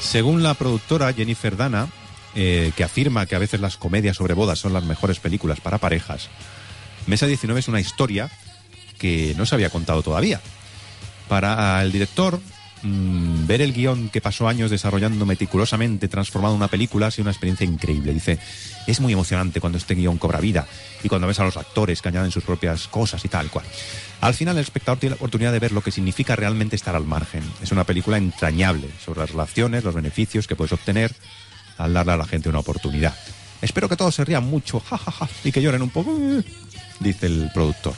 Según 0.00 0.42
la 0.42 0.54
productora 0.54 1.12
Jennifer 1.12 1.56
Dana, 1.56 1.88
eh, 2.34 2.72
que 2.76 2.84
afirma 2.84 3.26
que 3.26 3.36
a 3.36 3.38
veces 3.38 3.60
las 3.60 3.76
comedias 3.76 4.16
sobre 4.16 4.34
bodas 4.34 4.58
son 4.58 4.72
las 4.72 4.84
mejores 4.84 5.18
películas 5.18 5.60
para 5.60 5.78
parejas, 5.78 6.28
Mesa 7.06 7.26
19 7.26 7.60
es 7.60 7.68
una 7.68 7.80
historia 7.80 8.30
que 8.98 9.34
no 9.36 9.46
se 9.46 9.54
había 9.54 9.70
contado 9.70 10.02
todavía. 10.02 10.40
Para 11.28 11.82
el 11.82 11.90
director, 11.90 12.40
mm, 12.82 13.46
ver 13.46 13.60
el 13.60 13.72
guion 13.72 14.08
que 14.08 14.20
pasó 14.20 14.48
años 14.48 14.70
desarrollando 14.70 15.26
meticulosamente, 15.26 16.08
transformado 16.08 16.54
en 16.54 16.58
una 16.58 16.68
película, 16.68 17.08
ha 17.08 17.10
sido 17.10 17.24
una 17.24 17.32
experiencia 17.32 17.66
increíble. 17.66 18.14
Dice, 18.14 18.38
es 18.86 19.00
muy 19.00 19.12
emocionante 19.12 19.60
cuando 19.60 19.78
este 19.78 19.94
guion 19.94 20.18
cobra 20.18 20.40
vida 20.40 20.66
y 21.02 21.08
cuando 21.08 21.26
ves 21.26 21.40
a 21.40 21.44
los 21.44 21.56
actores 21.56 22.00
que 22.00 22.08
añaden 22.08 22.30
sus 22.30 22.44
propias 22.44 22.86
cosas 22.86 23.24
y 23.24 23.28
tal 23.28 23.50
cual. 23.50 23.66
Al 24.20 24.34
final 24.34 24.56
el 24.56 24.62
espectador 24.62 25.00
tiene 25.00 25.14
la 25.14 25.16
oportunidad 25.16 25.52
de 25.52 25.58
ver 25.58 25.72
lo 25.72 25.80
que 25.80 25.90
significa 25.90 26.36
realmente 26.36 26.76
estar 26.76 26.94
al 26.94 27.04
margen. 27.04 27.42
Es 27.60 27.72
una 27.72 27.84
película 27.84 28.18
entrañable 28.18 28.88
sobre 29.04 29.20
las 29.20 29.30
relaciones, 29.30 29.82
los 29.82 29.94
beneficios 29.96 30.46
que 30.46 30.54
puedes 30.54 30.72
obtener 30.72 31.12
al 31.78 31.92
darle 31.92 32.12
a 32.12 32.16
la 32.16 32.26
gente 32.26 32.48
una 32.48 32.60
oportunidad. 32.60 33.14
Espero 33.60 33.88
que 33.88 33.96
todos 33.96 34.14
se 34.14 34.24
rían 34.24 34.44
mucho, 34.44 34.82
y 35.44 35.52
que 35.52 35.62
lloren 35.62 35.82
un 35.82 35.90
poco, 35.90 36.16
eh, 36.18 36.42
dice 37.00 37.26
el 37.26 37.50
productor. 37.54 37.94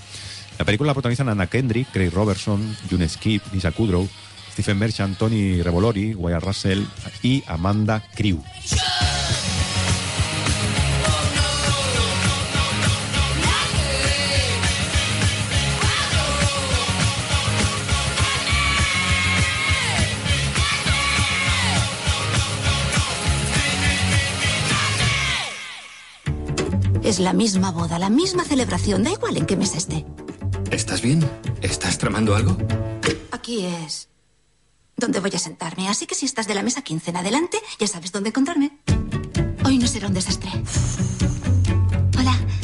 La 0.59 0.65
película 0.65 0.89
la 0.89 0.95
protagonizan 0.95 1.29
Anna 1.29 1.47
Kendrick, 1.47 1.91
Craig 1.91 2.11
Robertson, 2.11 2.77
June 2.91 3.09
Skip, 3.09 3.43
Lisa 3.53 3.73
Kudrow, 3.73 4.09
Stephen 4.53 4.79
Merchant, 4.79 5.19
Tony 5.19 5.63
Revolori, 5.63 6.15
Wyatt 6.15 6.45
Russell 6.45 6.85
y 7.23 7.43
Amanda 7.47 8.03
Crew. 8.15 8.41
Es 27.15 27.21
la 27.21 27.33
misma 27.33 27.71
boda, 27.71 28.01
la 28.01 28.11
misma 28.11 28.43
celebración, 28.43 29.05
da 29.05 29.13
igual 29.13 29.37
en 29.37 29.47
qué 29.47 29.57
mes 29.57 29.77
esté. 29.77 30.05
¿Estás 30.73 31.01
bien? 31.01 31.25
¿Estás 31.63 31.97
tramando 31.97 32.35
algo? 32.35 32.57
Aquí 33.31 33.67
es 33.67 34.09
donde 34.97 35.21
voy 35.21 35.31
a 35.33 35.39
sentarme, 35.39 35.89
así 35.89 36.09
que 36.09 36.17
si 36.17 36.27
estás 36.27 36.49
de 36.49 36.57
la 36.57 36.65
mesa 36.65 36.83
15 36.83 37.11
en 37.11 37.17
adelante, 37.17 37.59
ya 37.79 37.87
sabes 37.87 38.11
dónde 38.11 38.31
encontrarme. 38.31 38.73
Hoy 39.65 39.79
no 39.79 39.87
será 39.87 40.09
un 40.09 40.15
desastre. 40.15 40.51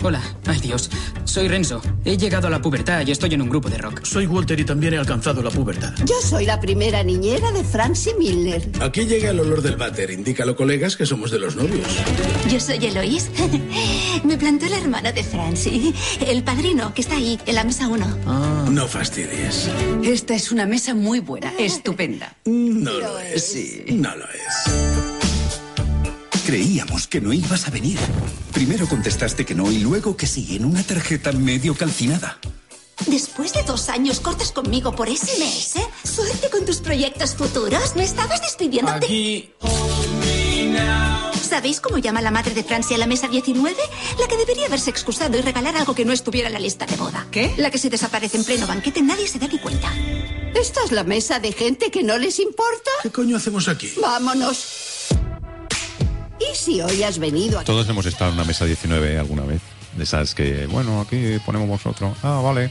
Hola. 0.03 0.23
Ay 0.47 0.59
Dios. 0.61 0.91
Soy 1.25 1.49
Renzo. 1.49 1.83
He 2.05 2.17
llegado 2.17 2.47
a 2.47 2.51
la 2.51 2.63
pubertad 2.63 3.07
y 3.07 3.11
estoy 3.11 3.35
en 3.35 3.43
un 3.43 3.51
grupo 3.51 3.69
de 3.69 3.79
rock. 3.79 4.05
Soy 4.05 4.27
Walter 4.27 4.59
y 4.59 4.65
también 4.65 4.95
he 4.95 4.99
alcanzado 4.99 5.43
la 5.43 5.51
pubertad. 5.51 5.93
Yo 6.07 6.15
soy 6.23 6.47
la 6.47 6.59
primera 6.59 7.03
niñera 7.03 7.53
de 7.53 7.63
Francie 7.63 8.15
Miller. 8.15 8.67
Aquí 8.81 9.05
llega 9.05 9.31
el 9.31 9.41
olor 9.41 9.61
del 9.63 9.77
váter. 9.77 10.11
Indícalo, 10.11 10.57
colegas, 10.57 10.97
que 10.97 11.05
somos 11.05 11.31
de 11.31 11.39
los 11.39 11.55
novios. 11.55 11.87
Yo 12.51 12.59
soy 12.59 12.85
Eloís. 12.85 13.31
Me 14.25 14.39
plantó 14.39 14.67
la 14.67 14.79
hermana 14.79 15.13
de 15.13 15.23
Francie. 15.23 15.93
El 16.27 16.43
padrino, 16.43 16.95
que 16.95 17.03
está 17.03 17.17
ahí, 17.17 17.39
en 17.47 17.55
la 17.55 17.65
mesa 17.65 17.89
1. 17.89 18.71
No 18.71 18.87
fastidies. 18.87 19.69
Esta 20.03 20.35
es 20.35 20.51
una 20.51 20.67
mesa 20.67 20.95
muy 20.95 21.21
buena, 21.21 21.53
estupenda. 21.59 22.35
No 22.47 22.93
lo 22.93 23.19
es. 23.19 23.57
No 23.89 24.17
lo 24.17 24.25
es. 24.25 25.30
Creíamos 26.51 27.07
que 27.07 27.21
no 27.21 27.33
ibas 27.33 27.69
a 27.69 27.71
venir. 27.71 27.97
Primero 28.53 28.89
contestaste 28.89 29.47
que 29.47 29.55
no 29.55 29.71
y 29.71 29.79
luego 29.79 30.17
que 30.17 30.27
sí, 30.27 30.57
en 30.57 30.65
una 30.65 30.83
tarjeta 30.83 31.31
medio 31.31 31.77
calcinada. 31.77 32.41
Después 33.07 33.53
de 33.53 33.63
dos 33.63 33.89
años 33.89 34.19
cortas 34.19 34.51
conmigo 34.51 34.93
por 34.97 35.09
SMS, 35.09 35.77
suerte 36.03 36.51
con 36.51 36.65
tus 36.65 36.79
proyectos 36.79 37.37
futuros. 37.37 37.95
¿Me 37.95 38.03
estabas 38.03 38.43
despidiendo 38.43 38.91
Aquí. 38.91 39.55
¿Sabéis 41.41 41.81
cómo 41.81 41.99
llama 41.99 42.21
la 42.21 42.33
madre 42.33 42.53
de 42.53 42.65
Francia 42.65 42.97
a 42.97 42.99
la 42.99 43.07
mesa 43.07 43.29
19? 43.29 43.77
La 44.19 44.27
que 44.27 44.37
debería 44.37 44.67
haberse 44.67 44.91
excusado 44.91 45.39
y 45.39 45.43
regalar 45.43 45.77
algo 45.77 45.95
que 45.95 46.05
no 46.05 46.13
estuviera 46.13 46.49
en 46.49 46.55
la 46.55 46.59
lista 46.59 46.85
de 46.85 46.97
boda. 46.97 47.29
¿Qué? 47.31 47.55
La 47.59 47.71
que 47.71 47.79
se 47.79 47.91
desaparece 47.91 48.39
en 48.39 48.45
pleno 48.45 48.67
banquete, 48.67 49.03
nadie 49.03 49.29
se 49.29 49.39
da 49.39 49.47
ni 49.47 49.61
cuenta. 49.61 49.89
¿Esta 50.57 50.83
es 50.83 50.91
la 50.91 51.05
mesa 51.05 51.39
de 51.39 51.53
gente 51.53 51.93
que 51.93 52.03
no 52.03 52.19
les 52.19 52.41
importa? 52.41 52.91
¿Qué 53.05 53.11
coño 53.11 53.37
hacemos 53.37 53.69
aquí? 53.69 53.93
Vámonos. 54.03 54.91
¿Y 56.41 56.55
si 56.57 56.81
hoy 56.81 57.03
has 57.03 57.19
venido 57.19 57.59
aquí? 57.59 57.67
Todos 57.67 57.89
hemos 57.89 58.07
estado 58.07 58.31
en 58.31 58.35
una 58.37 58.45
mesa 58.45 58.65
19 58.65 59.19
alguna 59.19 59.43
vez. 59.43 59.61
De 59.97 60.05
esas 60.05 60.35
que, 60.35 60.67
bueno, 60.67 61.01
aquí 61.01 61.39
ponemos 61.45 61.69
vosotros. 61.69 62.17
Ah, 62.23 62.41
vale. 62.43 62.71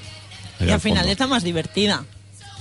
Y 0.59 0.63
al 0.63 0.71
al 0.71 0.79
final 0.81 0.99
fondo. 0.99 1.11
está 1.11 1.27
más 1.27 1.43
divertida. 1.43 2.03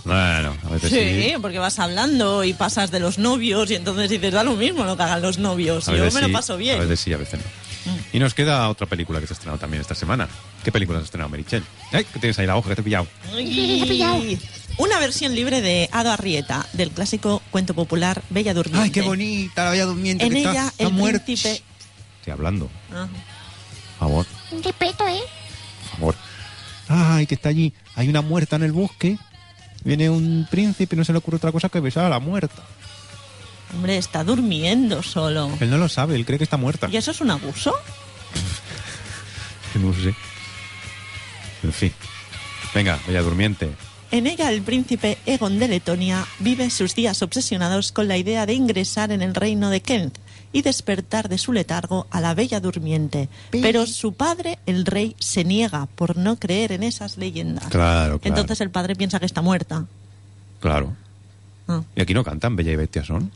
Bueno, 0.05 0.57
a 0.65 0.69
veces 0.71 0.91
Sí, 0.91 1.23
sí. 1.23 1.35
porque 1.41 1.59
vas 1.59 1.79
hablando 1.79 2.43
y 2.45 2.53
pasas 2.55 2.91
de 2.91 3.01
los 3.01 3.19
novios 3.19 3.71
y 3.71 3.75
entonces 3.75 4.09
dices, 4.11 4.33
da 4.33 4.43
lo 4.43 4.55
mismo 4.57 4.85
lo 4.85 4.97
que 4.97 5.03
hagan 5.03 5.21
los 5.23 5.39
novios. 5.39 5.89
A 5.89 5.93
Yo 5.93 5.99
veces 6.05 6.15
me 6.15 6.21
lo 6.23 6.27
sí, 6.29 6.33
paso 6.33 6.55
A 6.55 6.57
bien. 6.57 6.79
veces 6.81 7.01
sí, 7.01 7.13
a 7.13 7.17
veces 7.19 7.41
no. 7.41 7.93
Y 8.13 8.19
nos 8.19 8.35
queda 8.35 8.69
otra 8.69 8.87
película 8.87 9.21
que 9.21 9.27
se 9.27 9.33
ha 9.33 9.35
estrenado 9.35 9.59
también 9.59 9.81
esta 9.81 9.95
semana. 9.95 10.29
¿Qué 10.65 10.73
película 10.73 10.99
has 10.99 11.05
estrenado, 11.05 11.31
Merichel? 11.31 11.63
¡Ay, 11.93 12.05
que 12.05 12.19
tienes 12.19 12.39
ahí 12.39 12.47
la 12.47 12.57
hoja 12.57 12.71
que 12.71 12.75
te 12.77 12.81
he 12.81 12.85
pillado! 12.85 13.07
Ay, 13.35 14.39
Una 14.79 14.99
versión 15.01 15.35
libre 15.35 15.61
de 15.61 15.89
Ado 15.93 16.13
Arrieta, 16.13 16.67
del 16.73 16.91
clásico 16.91 17.43
cuento 17.51 17.75
popular 17.75 18.23
Bella 18.31 18.55
Durmiente. 18.55 18.85
¡Ay, 18.85 18.91
qué 18.91 19.03
bonita 19.03 19.65
la 19.65 19.71
Bella 19.71 19.87
Durmiente! 19.87 20.25
En 20.25 20.33
que 20.33 20.39
ella, 20.41 20.67
está 20.69 20.85
el 20.85 20.93
muerta. 20.93 21.25
príncipe... 21.25 21.63
Estoy 22.21 22.33
hablando, 22.33 22.71
Ajá. 22.91 23.09
por 23.09 23.99
favor, 23.99 24.27
Un 24.53 24.63
respeto, 24.63 25.07
¿eh? 25.09 25.21
por 25.91 25.99
favor. 25.99 26.15
¡Ay, 26.89 27.27
que 27.27 27.35
está 27.35 27.49
allí! 27.49 27.73
Hay 27.97 28.09
una 28.09 28.23
muerta 28.23 28.57
en 28.57 28.63
el 28.63 28.73
bosque. 28.73 29.19
Viene 29.85 30.11
un 30.11 30.47
príncipe 30.51 30.95
y 30.95 30.99
no 30.99 31.05
se 31.05 31.13
le 31.13 31.19
ocurre 31.19 31.37
otra 31.39 31.53
cosa 31.53 31.69
que 31.69 31.81
besar 31.81 32.05
a 32.05 32.09
la 32.09 32.19
muerta. 32.21 32.63
Hombre, 33.75 33.99
está 33.99 34.25
durmiendo 34.25 35.03
solo. 35.03 35.51
Él 35.61 35.71
no 35.71 35.77
lo 35.79 35.89
sabe, 35.89 36.15
él 36.15 36.25
cree 36.25 36.39
que 36.39 36.45
está 36.45 36.57
muerta. 36.57 36.89
¿Y 36.91 36.97
eso 36.97 37.11
es 37.11 37.21
un 37.21 37.31
abuso? 37.31 37.75
No 39.75 39.93
sé. 39.95 40.15
En 41.63 41.73
fin. 41.73 41.93
Venga, 42.75 42.99
Bella 43.07 43.23
Durmiente. 43.23 43.71
En 44.11 44.27
ella 44.27 44.51
el 44.51 44.63
príncipe 44.63 45.19
Egon 45.27 45.59
de 45.59 45.69
Letonia 45.69 46.27
vive 46.39 46.71
sus 46.71 46.95
días 46.95 47.21
obsesionados 47.21 47.93
con 47.93 48.09
la 48.09 48.17
idea 48.17 48.47
de 48.47 48.55
ingresar 48.55 49.13
en 49.13 49.21
el 49.21 49.35
reino 49.35 49.69
de 49.69 49.83
Kent 49.83 50.17
y 50.51 50.63
despertar 50.63 51.29
de 51.29 51.37
su 51.37 51.53
letargo 51.53 52.07
a 52.11 52.23
la 52.23 52.35
bella 52.35 52.59
durmiente. 52.59 53.29
Pero 53.51 53.87
su 53.87 54.15
padre, 54.15 54.59
el 54.65 54.87
rey, 54.87 55.15
se 55.19 55.45
niega 55.45 55.87
por 55.95 56.17
no 56.17 56.37
creer 56.37 56.73
en 56.73 56.85
esas 56.85 57.19
leyendas. 57.19 57.67
Claro, 57.67 58.19
claro. 58.19 58.21
Entonces 58.23 58.63
el 58.63 58.71
padre 58.71 58.97
piensa 58.97 59.21
que 59.21 59.27
está 59.27 59.43
muerta. 59.43 59.85
Claro. 60.61 60.95
Ah. 61.69 61.83
Y 61.95 62.01
aquí 62.01 62.15
no 62.15 62.25
cantan 62.25 62.57
Bella 62.57 62.73
y 62.73 62.77
Bestia 62.77 63.05
son. 63.05 63.31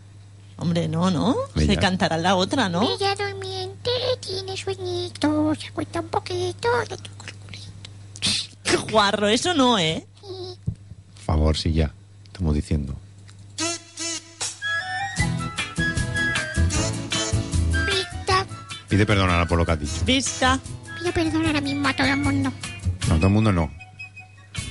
Hombre, 0.57 0.89
no, 0.89 1.11
¿no? 1.11 1.37
Bella. 1.55 1.75
Se 1.75 1.79
cantará 1.79 2.17
la 2.17 2.35
otra, 2.35 2.71
¿no? 2.71 2.81
Bella 2.81 3.15
durmiente, 3.15 3.91
tiene 4.21 4.57
sueñitos, 4.57 5.59
se 5.59 5.67
acuesta 5.67 6.01
un 6.01 6.09
poquito. 6.09 6.69
el 6.89 6.99
Qué 8.63 8.77
guarro, 8.91 9.29
eso 9.29 9.53
no, 9.53 9.79
¿eh? 9.79 10.07
Por 11.33 11.39
favor, 11.39 11.57
sí, 11.57 11.73
ya. 11.73 11.91
Estamos 12.27 12.55
diciendo. 12.55 12.95
Pita, 17.87 18.47
Pide 18.87 19.07
perdón 19.07 19.31
ahora 19.31 19.49
por 19.49 19.57
lo 19.57 19.65
que 19.65 19.73
has 19.73 19.81
dicho. 19.81 20.05
Vista 20.05 20.61
pido 20.99 21.11
perdón 21.13 21.47
ahora 21.47 21.63
mismo 21.63 21.89
a 21.89 21.97
todo 21.97 22.07
el 22.07 22.19
mundo. 22.19 22.53
No, 23.09 23.15
a 23.15 23.17
todo 23.17 23.27
el 23.29 23.33
mundo 23.33 23.51
no. 23.51 23.71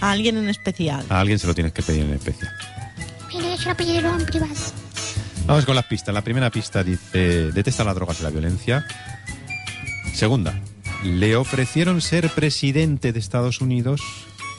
a 0.01 0.11
alguien 0.11 0.37
en 0.37 0.49
especial. 0.49 1.03
A 1.09 1.19
alguien 1.21 1.39
se 1.39 1.47
lo 1.47 1.55
tienes 1.55 1.73
que 1.73 1.81
pedir 1.81 2.05
en 2.05 2.13
especial. 2.13 2.51
Mire, 3.33 3.57
yo 3.57 3.69
lo 3.69 3.75
pedí 3.75 3.97
en 3.97 4.25
privado. 4.27 4.53
Vamos 5.47 5.65
con 5.65 5.75
las 5.75 5.85
pistas. 5.85 6.13
La 6.13 6.21
primera 6.21 6.51
pista 6.51 6.83
dice, 6.83 7.51
detesta 7.51 7.83
las 7.83 7.95
drogas 7.95 8.19
y 8.19 8.23
la 8.23 8.29
violencia. 8.29 8.85
Segunda, 10.13 10.53
le 11.03 11.35
ofrecieron 11.35 12.01
ser 12.01 12.29
presidente 12.29 13.13
de 13.13 13.19
Estados 13.19 13.61
Unidos, 13.61 14.01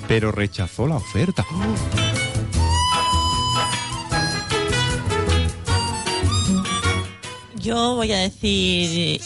pero 0.08 0.32
rechazó 0.32 0.86
la 0.86 0.96
oferta. 0.96 1.44
Yo 7.56 7.94
voy 7.94 8.12
a 8.12 8.18
decir 8.18 9.20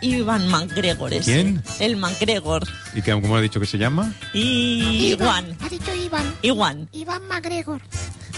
Ivan 0.00 0.48
McGregor. 0.48 1.12
ese. 1.12 1.32
¿Quién? 1.32 1.62
El 1.80 1.96
McGregor. 1.96 2.66
¿Y 2.94 3.02
que, 3.02 3.12
cómo 3.12 3.36
ha 3.36 3.40
dicho 3.40 3.58
que 3.58 3.66
se 3.66 3.78
llama? 3.78 4.14
Iwan. 4.32 5.56
Ha 5.60 5.68
dicho 5.68 5.94
Iván. 5.94 6.34
Iwan. 6.42 6.88
Iván 6.92 7.26
McGregor. 7.26 7.80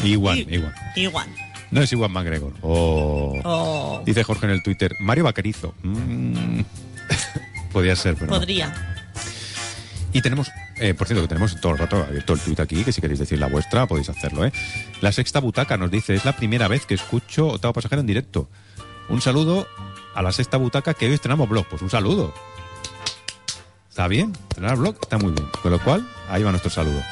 Igual, 0.03 0.39
igual. 0.53 0.74
Iwan. 0.95 1.28
No 1.70 1.82
es 1.82 1.93
igual 1.93 2.11
McGregor. 2.11 2.53
Oh. 2.62 3.39
Oh. 3.45 4.03
Dice 4.07 4.22
Jorge 4.22 4.47
en 4.47 4.53
el 4.53 4.62
Twitter, 4.62 4.95
Mario 5.01 5.24
Vaquerizo. 5.24 5.74
Mm. 5.82 6.61
Podría 7.72 7.97
ser, 7.97 8.14
pero 8.14 8.26
no. 8.26 8.39
Podría. 8.39 8.72
Y 10.12 10.22
tenemos, 10.22 10.51
eh, 10.79 10.95
por 10.95 11.07
cierto, 11.07 11.22
que 11.22 11.29
tenemos 11.29 11.59
todo 11.61 11.72
el 11.72 11.79
rato 11.79 11.97
abierto 11.97 12.35
el 12.35 12.41
tuit 12.41 12.61
aquí, 12.61 12.85
que 12.85 12.93
si 12.93 13.01
queréis 13.01 13.18
decir 13.18 13.39
la 13.39 13.49
vuestra, 13.49 13.87
podéis 13.87 14.09
hacerlo, 14.09 14.45
¿eh? 14.45 14.53
La 15.01 15.12
sexta 15.12 15.41
butaca 15.41 15.77
nos 15.77 15.91
dice, 15.91 16.14
es 16.14 16.24
la 16.24 16.37
primera 16.37 16.68
vez 16.68 16.87
que 16.87 16.95
escucho 16.95 17.49
Octavo 17.49 17.74
Pasajero 17.74 18.01
en 18.01 18.07
directo. 18.07 18.49
Un 19.09 19.20
saludo 19.20 19.66
a 20.14 20.22
la 20.22 20.33
sexta 20.33 20.57
butaca 20.57 20.95
que 20.95 21.07
hoy 21.07 21.12
estrenamos 21.12 21.49
blog. 21.49 21.66
Pues 21.68 21.83
un 21.83 21.91
saludo. 21.91 22.35
Está 23.89 24.09
bien, 24.09 24.33
estrenar 24.51 24.77
blog 24.77 24.99
está 25.01 25.18
muy 25.18 25.33
bien. 25.33 25.49
Con 25.62 25.72
lo 25.72 25.79
cual, 25.79 26.07
ahí 26.29 26.43
va 26.43 26.51
nuestro 26.51 26.70
saludo. 26.70 27.03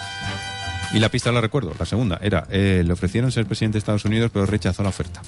Y 0.93 0.99
la 0.99 1.09
pista 1.09 1.33
la 1.33 1.41
recuerdo, 1.41 1.73
la 1.79 1.87
segunda, 1.87 2.19
era, 2.23 2.47
eh, 2.51 2.83
le 2.85 2.93
ofrecieron 2.93 3.33
ser 3.33 3.47
presidente 3.47 3.75
de 3.75 3.79
Estados 3.81 4.05
Unidos, 4.05 4.31
pero 4.33 4.47
rechazó 4.47 4.83
la 4.83 4.91
oferta. 4.91 5.23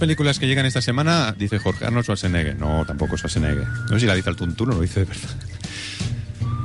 Películas 0.00 0.40
que 0.40 0.48
llegan 0.48 0.66
esta 0.66 0.82
semana, 0.82 1.32
dice 1.38 1.58
Jorge 1.60 1.84
Arnold 1.84 2.04
Schwarzenegger. 2.04 2.58
No, 2.58 2.84
tampoco 2.84 3.16
Schwarzenegger. 3.16 3.68
No 3.68 3.88
sé 3.90 4.00
si 4.00 4.06
la 4.06 4.14
dice 4.14 4.30
al 4.30 4.36
tuntuno, 4.36 4.72
lo 4.72 4.80
dice 4.80 5.00
de 5.00 5.06
verdad. 5.06 5.30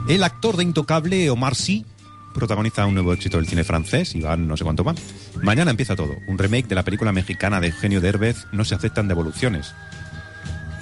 El 0.08 0.24
actor 0.24 0.58
de 0.58 0.64
Intocable, 0.64 1.30
Omar 1.30 1.54
Sy, 1.54 1.86
protagoniza 2.34 2.86
un 2.86 2.94
nuevo 2.96 3.14
éxito 3.14 3.38
del 3.38 3.48
cine 3.48 3.64
francés 3.64 4.16
y 4.16 4.22
van 4.22 4.48
no 4.48 4.58
sé 4.58 4.64
cuánto 4.64 4.84
más. 4.84 4.96
Mañana 5.44 5.72
empieza 5.72 5.96
todo. 5.96 6.16
Un 6.28 6.38
remake 6.38 6.68
de 6.68 6.76
la 6.76 6.84
película 6.84 7.12
mexicana 7.12 7.60
de 7.60 7.68
Eugenio 7.68 8.02
Derbez, 8.02 8.48
No 8.52 8.66
se 8.66 8.74
aceptan 8.74 9.08
devoluciones. 9.08 9.74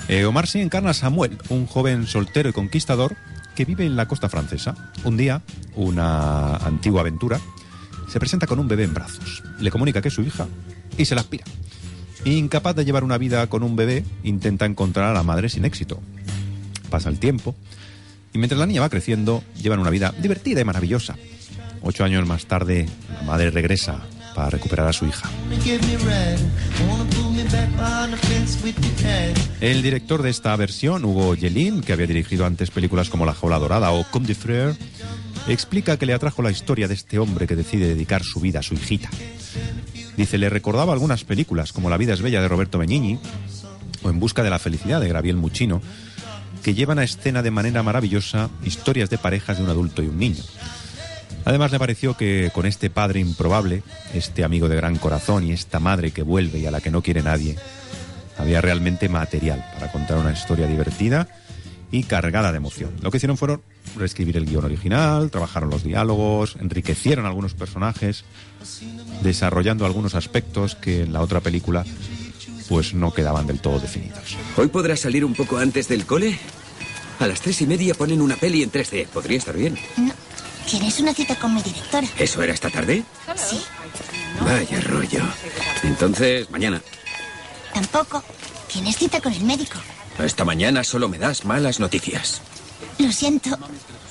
Eh, 0.08 0.24
Omar 0.26 0.48
Sy 0.48 0.62
encarna 0.62 0.92
a 0.92 0.94
Samuel, 0.94 1.38
un 1.50 1.66
joven 1.66 2.08
soltero 2.08 2.50
y 2.50 2.54
conquistador 2.54 3.16
que 3.56 3.66
vive 3.66 3.86
en 3.86 3.96
la 3.96 4.08
costa 4.08 4.30
francesa. 4.30 4.76
Un 5.04 5.18
día, 5.18 5.42
una 5.76 6.58
antigua 6.58 7.02
aventura, 7.02 7.40
se 8.08 8.20
presenta 8.20 8.46
con 8.46 8.60
un 8.60 8.68
bebé 8.68 8.84
en 8.84 8.94
brazos. 8.94 9.44
Le 9.60 9.72
comunica 9.72 10.02
que 10.02 10.10
es 10.10 10.14
su 10.14 10.22
hija 10.22 10.48
y 10.98 11.06
se 11.06 11.16
la 11.16 11.22
aspira. 11.22 11.46
Incapaz 12.26 12.76
de 12.76 12.86
llevar 12.86 13.04
una 13.04 13.18
vida 13.18 13.48
con 13.48 13.64
un 13.64 13.76
bebé, 13.76 14.04
intenta 14.24 14.66
encontrar 14.66 15.10
a 15.10 15.14
la 15.14 15.24
madre 15.24 15.50
sin 15.50 15.66
éxito. 15.66 16.00
Pasa 16.90 17.10
el 17.10 17.20
tiempo 17.20 17.56
y 18.34 18.38
mientras 18.38 18.60
la 18.60 18.66
niña 18.66 18.82
va 18.82 18.90
creciendo, 18.90 19.44
llevan 19.62 19.80
una 19.80 19.90
vida 19.90 20.14
divertida 20.20 20.62
y 20.62 20.66
maravillosa. 20.66 21.18
Ocho 21.82 22.04
años 22.04 22.26
más 22.28 22.46
tarde, 22.46 22.88
la 23.14 23.24
madre 23.24 23.52
regresa 23.52 24.00
para 24.34 24.50
recuperar 24.50 24.88
a 24.88 24.94
su 24.94 25.06
hija. 25.06 25.30
El 29.62 29.82
director 29.84 30.22
de 30.24 30.30
esta 30.30 30.56
versión, 30.56 31.06
Hugo 31.06 31.36
Yelin, 31.36 31.82
que 31.82 31.94
había 31.94 32.08
dirigido 32.08 32.46
antes 32.46 32.72
películas 32.72 33.10
como 33.10 33.26
La 33.26 33.34
Jaula 33.34 33.60
Dorada 33.60 33.92
o 33.92 34.04
Comme 34.10 34.28
des 34.28 34.38
Frères, 34.38 34.78
explica 35.48 35.98
que 35.98 36.06
le 36.06 36.14
atrajo 36.14 36.42
la 36.42 36.52
historia 36.52 36.88
de 36.88 36.94
este 36.94 37.20
hombre 37.20 37.48
que 37.48 37.56
decide 37.56 37.88
dedicar 37.88 38.24
su 38.24 38.40
vida 38.40 38.60
a 38.60 38.64
su 38.64 38.74
hijita. 38.74 39.10
Dice, 40.18 40.38
le 40.38 40.50
recordaba 40.50 40.94
algunas 40.94 41.24
películas 41.24 41.74
como 41.74 41.90
La 41.90 41.98
vida 41.98 42.14
es 42.14 42.22
bella 42.22 42.42
de 42.42 42.48
Roberto 42.48 42.78
Benigni 42.78 43.20
o 44.04 44.10
En 44.10 44.20
busca 44.20 44.44
de 44.44 44.50
la 44.50 44.60
felicidad 44.60 45.00
de 45.00 45.08
Gabriel 45.08 45.38
Muchino, 45.38 45.82
que 46.62 46.74
llevan 46.74 47.00
a 47.00 47.04
escena 47.04 47.42
de 47.42 47.52
manera 47.52 47.84
maravillosa 47.84 48.50
historias 48.64 49.10
de 49.10 49.18
parejas 49.18 49.58
de 49.58 49.64
un 49.64 49.70
adulto 49.70 50.04
y 50.04 50.08
un 50.08 50.18
niño. 50.18 50.44
Además 51.46 51.72
le 51.72 51.80
pareció 51.80 52.16
que 52.16 52.52
con 52.54 52.66
este 52.66 52.90
padre 52.90 53.20
improbable, 53.20 53.84
este 54.14 54.44
amigo 54.44 54.70
de 54.70 54.78
gran 54.78 54.98
corazón 54.98 55.46
y 55.46 55.52
esta 55.52 55.80
madre 55.80 56.12
que 56.12 56.22
vuelve 56.22 56.60
y 56.60 56.66
a 56.66 56.72
la 56.72 56.80
que 56.80 56.92
no 56.92 57.02
quiere 57.02 57.22
nadie, 57.22 57.58
había 58.38 58.62
realmente 58.62 59.10
material 59.10 59.66
para 59.74 59.92
contar 59.92 60.18
una 60.18 60.32
historia 60.32 60.68
divertida 60.68 61.28
y 61.94 62.04
cargada 62.04 62.52
de 62.52 62.58
emoción. 62.58 62.92
Lo 63.02 63.12
que 63.12 63.18
hicieron 63.18 63.38
fueron 63.38 63.62
reescribir 63.96 64.36
el 64.36 64.46
guion 64.46 64.66
original, 64.66 65.30
trabajaron 65.30 65.70
los 65.70 65.84
diálogos, 65.84 66.58
enriquecieron 66.60 67.28
algunos 67.28 67.54
personajes, 67.54 68.26
desarrollando 69.22 69.86
algunos 69.86 70.16
aspectos 70.16 70.74
que 70.74 71.04
en 71.04 71.14
la 71.14 71.22
otra 71.22 71.40
película 71.40 71.86
pues 72.68 72.96
no 72.96 73.14
quedaban 73.14 73.46
del 73.46 73.60
todo 73.60 73.80
definidos. 73.80 74.36
¿Hoy 74.58 74.70
podrás 74.70 75.02
salir 75.02 75.24
un 75.24 75.36
poco 75.36 75.60
antes 75.60 75.88
del 75.88 76.08
cole? 76.08 76.40
A 77.20 77.28
las 77.28 77.42
tres 77.42 77.62
y 77.62 77.68
media 77.68 77.94
ponen 77.94 78.22
una 78.22 78.38
peli 78.38 78.64
en 78.64 78.72
3D. 78.72 79.06
Podría 79.08 79.38
estar 79.38 79.56
bien. 79.56 79.78
No. 79.98 80.14
Tienes 80.68 81.00
una 81.00 81.14
cita 81.14 81.36
con 81.36 81.54
mi 81.54 81.62
directora. 81.62 82.08
¿Eso 82.18 82.42
era 82.42 82.54
esta 82.54 82.72
tarde? 82.72 83.04
Sí. 83.36 83.62
Vaya 84.42 84.82
rollo. 84.82 85.22
Entonces, 85.84 86.50
mañana. 86.50 86.82
Tampoco. 87.72 88.24
Tienes 88.68 88.98
cita 88.98 89.22
con 89.22 89.32
el 89.32 89.44
médico. 89.44 89.78
Esta 90.20 90.46
mañana 90.46 90.84
solo 90.84 91.10
me 91.10 91.18
das 91.18 91.44
malas 91.46 91.80
noticias. 91.80 92.42
Lo 93.00 93.12
siento. 93.12 93.50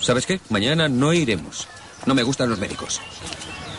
¿Sabes 0.00 0.26
qué? 0.26 0.40
Mañana 0.50 0.88
no 0.88 1.12
iremos. 1.12 1.68
No 2.06 2.14
me 2.14 2.22
gustan 2.22 2.50
los 2.50 2.58
médicos. 2.58 3.00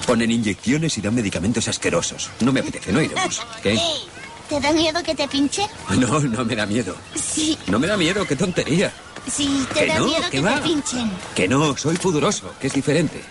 Ponen 0.08 0.32
inyecciones 0.32 0.98
y 0.98 1.02
dan 1.02 1.16
medicamentos 1.16 1.68
asquerosos. 1.68 2.30
No 2.40 2.52
me 2.52 2.62
apetece, 2.62 2.92
no 2.92 3.02
iremos. 3.02 3.42
¿Qué? 3.62 3.80
¿Te 4.50 4.60
da 4.60 4.72
miedo 4.72 5.02
que 5.04 5.16
te 5.16 5.28
pinche? 5.28 5.66
No, 5.98 6.20
no 6.20 6.46
me 6.46 6.56
da 6.56 6.66
miedo. 6.66 6.96
Sí. 7.16 7.58
No 7.68 7.80
me 7.80 7.88
da 7.88 7.98
miedo, 7.98 8.26
qué 8.26 8.36
tontería. 8.36 8.92
Sí, 9.32 9.66
te 9.74 9.82
¿Que 9.82 9.88
da 9.88 10.00
no? 10.00 10.06
miedo 10.06 10.24
¿Qué 10.26 10.30
que 10.32 10.42
va? 10.42 10.56
te 10.56 10.62
pinchen. 10.62 11.12
Que 11.36 11.48
no, 11.48 11.78
soy 11.78 11.98
pudoroso, 11.98 12.54
que 12.60 12.68
es 12.68 12.74
diferente. 12.74 13.22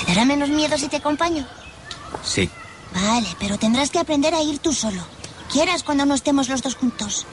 ¿Te 0.00 0.06
dará 0.06 0.24
menos 0.24 0.48
miedo 0.48 0.76
si 0.78 0.88
te 0.88 0.96
acompaño? 0.96 1.46
Sí. 2.24 2.48
Vale, 2.94 3.28
pero 3.38 3.58
tendrás 3.58 3.90
que 3.90 3.98
aprender 3.98 4.34
a 4.34 4.42
ir 4.42 4.58
tú 4.58 4.72
solo. 4.72 5.02
Quieras 5.52 5.82
cuando 5.82 6.06
no 6.06 6.14
estemos 6.14 6.48
los 6.48 6.62
dos 6.62 6.74
juntos. 6.74 7.26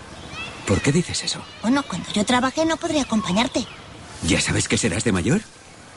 ¿Por 0.67 0.81
qué 0.81 0.91
dices 0.91 1.23
eso? 1.23 1.41
Bueno, 1.61 1.83
cuando 1.83 2.11
yo 2.11 2.25
trabajé 2.25 2.65
no 2.65 2.77
podré 2.77 2.99
acompañarte. 2.99 3.65
¿Ya 4.23 4.41
sabes 4.41 4.67
que 4.67 4.77
serás 4.77 5.05
de 5.05 5.13
mayor? 5.13 5.41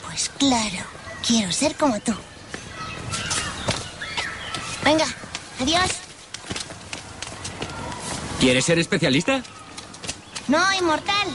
Pues 0.07 0.31
claro, 0.39 0.85
quiero 1.27 1.51
ser 1.51 1.75
como 1.75 1.99
tú. 2.01 2.15
Venga, 4.85 5.07
adiós. 5.61 5.91
¿Quieres 8.39 8.65
ser 8.65 8.79
especialista? 8.79 9.43
No, 10.49 10.73
inmortal. 10.75 11.29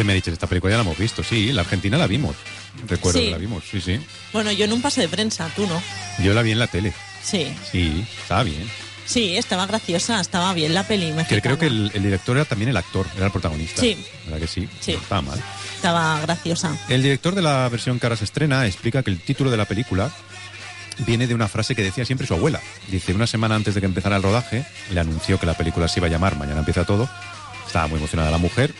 ¿Qué 0.00 0.04
dice 0.04 0.06
Meriches? 0.12 0.32
Esta 0.32 0.46
película 0.46 0.70
ya 0.70 0.76
la 0.78 0.82
hemos 0.84 0.96
visto, 0.96 1.22
sí. 1.22 1.52
La 1.52 1.60
Argentina 1.60 1.98
la 1.98 2.06
vimos. 2.06 2.34
Recuerdo 2.88 3.18
Sí. 3.18 3.26
que 3.26 3.30
la 3.32 3.36
vimos, 3.36 3.64
sí, 3.70 3.82
sí. 3.82 4.00
Bueno, 4.32 4.50
yo 4.50 4.64
en 4.64 4.72
un 4.72 4.80
pase 4.80 5.02
de 5.02 5.08
prensa, 5.08 5.50
tú 5.54 5.66
no. 5.66 5.82
Yo 6.24 6.32
la 6.32 6.40
vi 6.40 6.52
en 6.52 6.58
la 6.58 6.68
tele. 6.68 6.94
Sí, 7.22 7.52
Sí, 7.70 8.06
estaba 8.22 8.44
bien. 8.44 8.66
sí, 9.04 9.36
estaba 9.36 9.66
graciosa, 9.66 10.18
estaba 10.18 10.54
bien 10.54 10.72
la 10.72 10.84
peli 10.84 11.12
Que 11.28 11.42
creo 11.42 11.58
que 11.58 11.66
el, 11.66 11.90
el 11.92 12.02
director 12.02 12.34
era 12.38 12.46
también 12.46 12.70
el 12.70 12.78
actor, 12.78 13.06
era 13.14 13.26
el 13.26 13.32
protagonista. 13.32 13.82
Sí. 13.82 13.94
¿Verdad 14.24 14.38
que 14.40 14.46
sí? 14.46 14.66
Sí. 14.80 14.92
No 14.94 14.98
estaba 15.00 15.20
mal. 15.20 15.42
Estaba 15.76 16.18
graciosa. 16.22 16.74
El 16.88 17.02
director 17.02 17.34
de 17.34 17.42
la 17.42 17.68
versión 17.68 17.98
que 18.00 18.06
ahora 18.06 18.16
se 18.16 18.24
estrena 18.24 18.66
explica 18.66 19.02
que 19.02 19.10
el 19.10 19.20
título 19.20 19.50
de 19.50 19.58
la 19.58 19.66
película 19.66 20.10
viene 21.00 21.26
de 21.26 21.34
una 21.34 21.46
frase 21.48 21.74
que 21.74 21.82
decía 21.82 22.06
siempre 22.06 22.26
su 22.26 22.32
abuela. 22.32 22.60
Dice, 22.88 23.12
una 23.12 23.26
semana 23.26 23.54
antes 23.54 23.74
de 23.74 23.80
que 23.80 23.86
empezara 23.86 24.16
el 24.16 24.22
rodaje, 24.22 24.64
le 24.92 25.00
anunció 25.00 25.38
que 25.38 25.44
la 25.44 25.54
película 25.58 25.88
se 25.88 26.00
iba 26.00 26.06
a 26.06 26.10
llamar 26.10 26.36
Mañana 26.36 26.60
empieza 26.60 26.86
todo. 26.86 27.06
Estaba 27.66 27.86
muy 27.86 27.98
emocionada 27.98 28.30
la 28.30 28.38
mujer. 28.38 28.72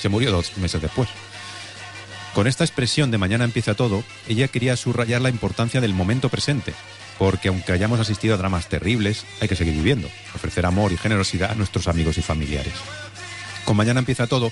Se 0.00 0.08
murió 0.08 0.30
dos 0.30 0.56
meses 0.58 0.80
después. 0.80 1.08
Con 2.34 2.46
esta 2.46 2.64
expresión 2.64 3.10
de 3.10 3.18
Mañana 3.18 3.44
empieza 3.44 3.74
todo, 3.74 4.04
ella 4.28 4.48
quería 4.48 4.76
subrayar 4.76 5.20
la 5.20 5.30
importancia 5.30 5.80
del 5.80 5.94
momento 5.94 6.28
presente. 6.28 6.74
Porque 7.18 7.48
aunque 7.48 7.72
hayamos 7.72 8.00
asistido 8.00 8.34
a 8.34 8.38
dramas 8.38 8.68
terribles, 8.68 9.26
hay 9.42 9.48
que 9.48 9.56
seguir 9.56 9.74
viviendo, 9.74 10.08
ofrecer 10.34 10.64
amor 10.64 10.90
y 10.92 10.96
generosidad 10.96 11.50
a 11.50 11.54
nuestros 11.54 11.86
amigos 11.86 12.16
y 12.16 12.22
familiares. 12.22 12.72
Con 13.66 13.76
Mañana 13.76 13.98
empieza 14.00 14.26
todo, 14.26 14.50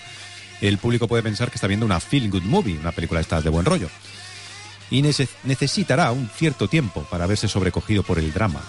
el 0.60 0.76
público 0.76 1.08
puede 1.08 1.22
pensar 1.22 1.48
que 1.50 1.54
está 1.54 1.66
viendo 1.66 1.86
una 1.86 1.98
feel 2.00 2.28
good 2.30 2.42
movie, 2.42 2.78
una 2.78 2.92
película 2.92 3.22
de 3.22 3.40
de 3.40 3.48
buen 3.48 3.64
rollo. 3.64 3.88
Y 4.90 5.02
nece- 5.02 5.28
necesitará 5.44 6.10
un 6.12 6.28
cierto 6.28 6.68
tiempo 6.68 7.04
para 7.04 7.26
verse 7.26 7.48
sobrecogido 7.48 8.02
por 8.02 8.18
el 8.18 8.32
drama. 8.34 8.60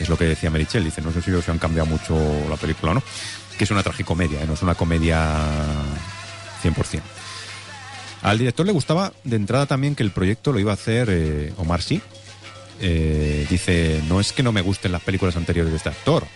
Es 0.00 0.08
lo 0.08 0.18
que 0.18 0.24
decía 0.24 0.50
Merichel, 0.50 0.84
dice, 0.84 1.00
no 1.00 1.12
sé 1.12 1.22
si 1.22 1.30
han 1.50 1.58
cambiado 1.58 1.86
mucho 1.86 2.16
la 2.48 2.56
película 2.56 2.90
o 2.92 2.94
no, 2.96 3.02
que 3.56 3.64
es 3.64 3.70
una 3.70 3.82
tragicomedia, 3.82 4.42
¿eh? 4.42 4.46
no 4.46 4.54
es 4.54 4.62
una 4.62 4.74
comedia 4.74 5.36
100%. 6.62 7.00
Al 8.22 8.38
director 8.38 8.64
le 8.64 8.72
gustaba 8.72 9.12
de 9.22 9.36
entrada 9.36 9.66
también 9.66 9.94
que 9.94 10.02
el 10.02 10.10
proyecto 10.10 10.52
lo 10.52 10.58
iba 10.58 10.70
a 10.70 10.74
hacer 10.74 11.08
eh, 11.10 11.52
Omar 11.58 11.82
Sy. 11.82 12.00
Eh, 12.80 13.46
dice, 13.50 14.02
no 14.08 14.18
es 14.18 14.32
que 14.32 14.42
no 14.42 14.50
me 14.50 14.62
gusten 14.62 14.92
las 14.92 15.02
películas 15.02 15.36
anteriores 15.36 15.70
de 15.70 15.76
este 15.76 15.90
actor, 15.90 16.26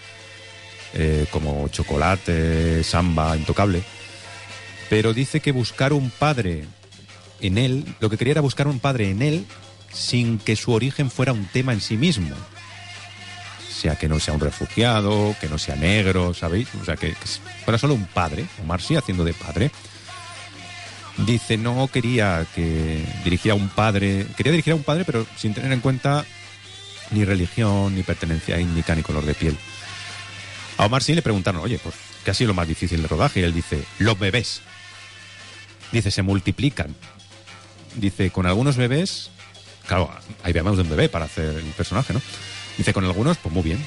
eh, 0.94 1.26
como 1.30 1.68
Chocolate, 1.68 2.84
Samba, 2.84 3.36
Intocable, 3.36 3.82
pero 4.90 5.14
dice 5.14 5.40
que 5.40 5.50
buscar 5.50 5.92
un 5.92 6.10
padre 6.10 6.66
en 7.40 7.58
él, 7.58 7.84
lo 8.00 8.10
que 8.10 8.18
quería 8.18 8.32
era 8.32 8.40
buscar 8.40 8.68
un 8.68 8.80
padre 8.80 9.10
en 9.10 9.22
él 9.22 9.46
sin 9.92 10.38
que 10.38 10.56
su 10.56 10.72
origen 10.72 11.10
fuera 11.10 11.32
un 11.32 11.46
tema 11.46 11.72
en 11.72 11.80
sí 11.80 11.96
mismo. 11.96 12.34
Sea, 13.78 13.94
que 13.94 14.08
no 14.08 14.18
sea 14.18 14.34
un 14.34 14.40
refugiado, 14.40 15.36
que 15.40 15.48
no 15.48 15.56
sea 15.56 15.76
negro, 15.76 16.34
¿sabéis? 16.34 16.66
O 16.82 16.84
sea, 16.84 16.96
que, 16.96 17.10
que 17.10 17.26
fuera 17.64 17.78
solo 17.78 17.94
un 17.94 18.06
padre, 18.06 18.44
Omar 18.60 18.82
Sy 18.82 18.96
haciendo 18.96 19.22
de 19.24 19.34
padre. 19.34 19.70
Dice, 21.18 21.56
no 21.56 21.86
quería 21.86 22.44
que 22.54 23.04
dirigiera 23.22 23.52
a 23.52 23.56
un 23.56 23.68
padre, 23.68 24.26
quería 24.36 24.50
dirigir 24.50 24.72
a 24.72 24.76
un 24.76 24.82
padre, 24.82 25.04
pero 25.04 25.26
sin 25.36 25.54
tener 25.54 25.70
en 25.72 25.80
cuenta 25.80 26.24
ni 27.10 27.24
religión, 27.24 27.94
ni 27.94 28.02
pertenencia 28.02 28.56
étnica, 28.58 28.94
ni 28.94 29.02
color 29.02 29.24
de 29.24 29.34
piel. 29.34 29.56
A 30.76 30.86
Omar 30.86 31.02
sí 31.02 31.14
le 31.14 31.22
preguntaron, 31.22 31.60
oye, 31.60 31.78
pues, 31.78 31.94
¿qué 32.24 32.30
ha 32.30 32.34
sido 32.34 32.48
lo 32.48 32.54
más 32.54 32.68
difícil 32.68 33.02
de 33.02 33.08
rodaje? 33.08 33.40
Y 33.40 33.42
él 33.44 33.54
dice, 33.54 33.82
los 33.98 34.18
bebés. 34.18 34.60
Dice, 35.92 36.10
se 36.10 36.22
multiplican. 36.22 36.94
Dice, 37.94 38.30
con 38.30 38.46
algunos 38.46 38.76
bebés, 38.76 39.30
claro, 39.86 40.10
hay 40.42 40.52
más 40.54 40.76
de 40.76 40.82
un 40.82 40.90
bebé 40.90 41.08
para 41.08 41.24
hacer 41.24 41.56
el 41.56 41.72
personaje, 41.76 42.12
¿no? 42.12 42.22
Dice, 42.78 42.94
con 42.94 43.04
algunos, 43.04 43.36
pues 43.36 43.52
muy 43.52 43.62
bien, 43.62 43.84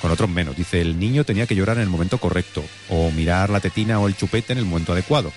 con 0.00 0.10
otros 0.10 0.30
menos. 0.30 0.56
Dice, 0.56 0.80
el 0.80 0.98
niño 0.98 1.24
tenía 1.24 1.46
que 1.46 1.54
llorar 1.54 1.76
en 1.76 1.82
el 1.82 1.88
momento 1.90 2.18
correcto, 2.18 2.64
o 2.88 3.10
mirar 3.10 3.50
la 3.50 3.60
tetina 3.60 4.00
o 4.00 4.08
el 4.08 4.16
chupete 4.16 4.52
en 4.52 4.58
el 4.58 4.64
momento 4.64 4.92
adecuado. 4.92 5.32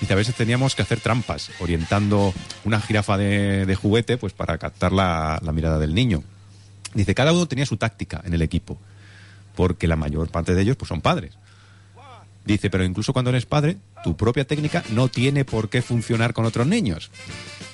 Dice, 0.00 0.12
a 0.12 0.16
veces 0.16 0.34
teníamos 0.34 0.74
que 0.74 0.82
hacer 0.82 1.00
trampas, 1.00 1.50
orientando 1.60 2.34
una 2.64 2.80
jirafa 2.80 3.16
de, 3.16 3.74
juguete, 3.80 4.18
pues 4.18 4.32
para 4.32 4.58
captar 4.58 4.92
la, 4.92 5.40
la 5.42 5.52
mirada 5.52 5.78
del 5.78 5.94
niño. 5.94 6.22
Dice, 6.92 7.14
cada 7.14 7.32
uno 7.32 7.46
tenía 7.46 7.66
su 7.66 7.76
táctica 7.76 8.22
en 8.24 8.34
el 8.34 8.42
equipo, 8.42 8.78
porque 9.56 9.88
la 9.88 9.96
mayor 9.96 10.28
parte 10.28 10.54
de 10.54 10.62
ellos 10.62 10.76
pues 10.76 10.88
son 10.88 11.00
padres. 11.00 11.32
Dice, 12.44 12.68
pero 12.68 12.84
incluso 12.84 13.14
cuando 13.14 13.30
eres 13.30 13.46
padre, 13.46 13.78
tu 14.02 14.16
propia 14.16 14.46
técnica 14.46 14.84
no 14.90 15.08
tiene 15.08 15.46
por 15.46 15.70
qué 15.70 15.80
funcionar 15.80 16.34
con 16.34 16.44
otros 16.44 16.66
niños. 16.66 17.10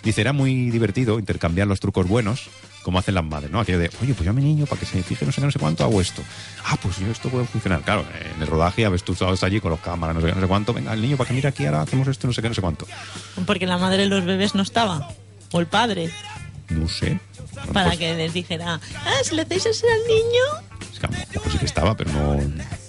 Dice, 0.05 0.21
era 0.21 0.33
muy 0.33 0.71
divertido 0.71 1.19
intercambiar 1.19 1.67
los 1.67 1.81
trucos 1.81 2.07
buenos, 2.07 2.49
como 2.83 2.99
hacen 2.99 3.15
las 3.15 3.25
madres, 3.25 3.51
¿no? 3.51 3.61
Aquello 3.61 3.79
de, 3.79 3.91
oye, 4.03 4.15
pues 4.15 4.25
yo 4.25 4.31
a 4.31 4.33
mi 4.33 4.43
niño, 4.43 4.67
para 4.67 4.81
que 4.81 4.87
se 4.87 5.03
fije 5.03 5.27
no 5.27 5.33
sé 5.33 5.41
qué, 5.41 5.47
no 5.47 5.53
sé 5.53 5.59
cuánto, 5.59 5.85
hago 5.85 6.01
esto. 6.01 6.23
Ah, 6.65 6.77
pues 6.81 6.99
yo 6.99 7.11
esto 7.11 7.29
puede 7.29 7.45
funcionar. 7.45 7.83
Claro, 7.83 8.05
en 8.35 8.41
el 8.41 8.49
rodaje, 8.49 8.85
a 8.85 8.89
veces 8.89 9.05
tú 9.05 9.13
estabas 9.13 9.43
allí 9.43 9.61
con 9.61 9.71
los 9.71 9.81
cámaras, 9.81 10.15
no 10.15 10.21
sé 10.21 10.29
qué, 10.29 10.35
no 10.35 10.41
sé 10.41 10.47
cuánto, 10.47 10.73
venga, 10.73 10.93
el 10.93 11.03
niño, 11.03 11.17
para 11.17 11.29
que 11.29 11.35
mire 11.35 11.49
aquí, 11.49 11.67
ahora 11.67 11.83
hacemos 11.83 12.09
esto, 12.09 12.27
no 12.27 12.33
sé 12.33 12.43
qué, 12.43 12.49
no 12.49 12.55
sé 12.55 12.61
cuánto. 12.61 12.87
Porque 13.47 13.67
la 13.67 13.79
madre 13.79 13.99
de 14.05 14.07
los 14.09 14.25
bebés 14.25 14.55
no 14.55 14.63
estaba. 14.63 15.09
O 15.53 15.61
el 15.61 15.67
padre. 15.67 16.11
No 16.69 16.89
sé. 16.89 17.19
Bueno, 17.55 17.73
Para 17.73 17.87
pues, 17.89 17.99
que 17.99 18.15
les 18.15 18.33
dijera, 18.33 18.81
ah, 19.05 19.13
si 19.25 19.35
le 19.35 19.43
hacéis 19.43 19.67
eso 19.67 19.87
al 19.87 20.09
niño. 20.09 20.93
es 20.93 20.99
que 20.99 21.07
a 21.07 21.11
lo 21.11 21.17
mejor 21.17 21.53
sí 21.53 21.59
que 21.59 21.65
estaba, 21.67 21.97
pero 21.97 22.13
no, 22.13 22.37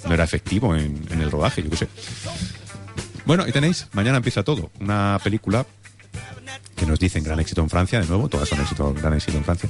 no 0.08 0.14
era 0.14 0.24
efectivo 0.24 0.76
en, 0.76 1.06
en 1.10 1.22
el 1.22 1.32
rodaje, 1.32 1.64
yo 1.64 1.70
qué 1.70 1.78
sé. 1.78 1.88
Bueno, 3.26 3.48
y 3.48 3.52
tenéis, 3.52 3.88
mañana 3.94 4.18
empieza 4.18 4.44
todo. 4.44 4.72
Una 4.80 5.20
película 5.24 5.66
que 6.76 6.86
nos 6.86 6.99
dicen 6.99 7.24
gran 7.24 7.39
éxito 7.39 7.62
en 7.62 7.70
Francia, 7.70 7.99
de 8.01 8.07
nuevo, 8.07 8.28
todas 8.28 8.49
son 8.49 8.59
éxito, 8.62 8.93
gran 8.93 9.14
éxito 9.14 9.38
en 9.38 9.43
Francia. 9.43 9.70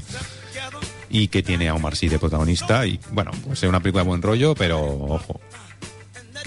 Y 1.09 1.27
que 1.27 1.43
tiene 1.43 1.67
a 1.67 1.75
Omar 1.75 1.95
Sy 1.95 2.07
de 2.07 2.19
protagonista. 2.19 2.85
Y 2.85 2.99
bueno, 3.11 3.31
pues 3.45 3.61
es 3.63 3.69
una 3.69 3.81
película 3.81 4.03
de 4.03 4.09
buen 4.09 4.21
rollo, 4.21 4.55
pero 4.55 4.81
ojo. 4.81 5.41